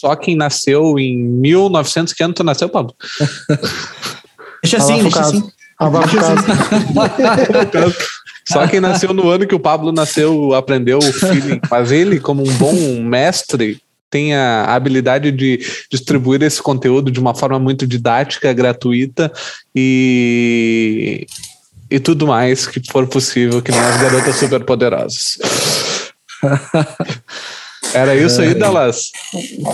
só 0.00 0.14
quem 0.14 0.36
nasceu 0.36 0.98
em 0.98 1.18
1900, 1.18 2.12
que 2.12 2.22
ano 2.22 2.34
tu 2.34 2.44
nasceu, 2.44 2.68
Pablo? 2.68 2.94
deixa 4.62 4.78
assim, 4.78 5.02
deixa 5.02 5.20
assim. 5.20 5.50
Só 8.48 8.66
quem 8.66 8.80
nasceu 8.80 9.12
no 9.12 9.28
ano 9.28 9.46
que 9.46 9.54
o 9.54 9.60
Pablo 9.60 9.92
nasceu 9.92 10.54
aprendeu 10.54 10.98
o 10.98 11.12
feeling, 11.12 11.60
mas 11.70 11.92
ele, 11.92 12.18
como 12.18 12.42
um 12.42 12.54
bom 12.54 12.74
mestre, 13.02 13.78
tem 14.10 14.34
a 14.34 14.74
habilidade 14.74 15.30
de 15.30 15.60
distribuir 15.90 16.42
esse 16.42 16.62
conteúdo 16.62 17.10
de 17.10 17.20
uma 17.20 17.34
forma 17.34 17.58
muito 17.58 17.86
didática, 17.86 18.50
gratuita 18.54 19.30
e, 19.76 21.26
e 21.90 22.00
tudo 22.00 22.26
mais 22.26 22.66
que 22.66 22.80
for 22.90 23.06
possível, 23.06 23.60
que 23.60 23.70
nem 23.70 23.80
as 23.80 24.00
garotas 24.00 24.36
superpoderosas. 24.36 25.38
Era 27.94 28.14
isso 28.14 28.40
aí, 28.40 28.50
é. 28.50 28.54
Dallas? 28.54 29.10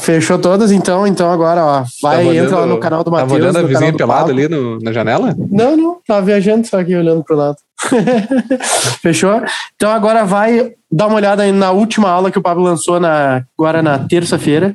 Fechou 0.01 0.39
todas, 0.39 0.71
então. 0.71 1.07
Então 1.07 1.31
agora, 1.31 1.65
ó, 1.65 1.85
vai, 2.03 2.25
tá 2.25 2.35
entra 2.35 2.59
lá 2.59 2.67
no 2.67 2.79
canal 2.79 3.03
do 3.03 3.11
Matheus. 3.11 3.31
Tá 3.31 3.37
olhando 3.37 3.59
a 3.59 3.63
vizinha 3.63 3.93
pelada 3.93 4.31
ali 4.31 4.49
no, 4.49 4.79
na 4.81 4.93
janela? 4.93 5.35
Não, 5.51 5.77
não. 5.77 5.99
Tava 6.07 6.23
viajando 6.25 6.67
só 6.67 6.79
aqui, 6.79 6.95
olhando 6.95 7.25
pro 7.25 7.37
lado. 7.37 7.57
Fechou? 9.03 9.43
Então 9.75 9.91
agora 9.91 10.25
vai 10.25 10.73
dar 10.91 11.07
uma 11.07 11.17
olhada 11.17 11.51
na 11.53 11.71
última 11.71 12.09
aula 12.09 12.31
que 12.31 12.39
o 12.39 12.43
Pablo 12.43 12.63
lançou 12.63 13.01
na, 13.01 13.43
agora 13.59 13.83
na 13.83 13.99
terça-feira. 13.99 14.75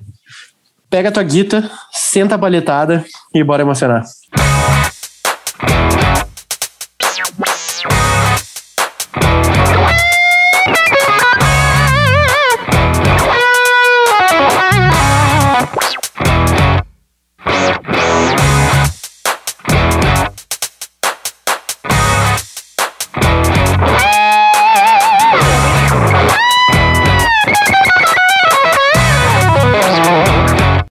Pega 0.90 1.10
a 1.10 1.12
tua 1.12 1.24
guita, 1.24 1.70
senta 1.92 2.36
a 2.36 2.38
palhetada 2.38 3.06
e 3.34 3.44
bora 3.44 3.62
emocionar. 3.62 4.04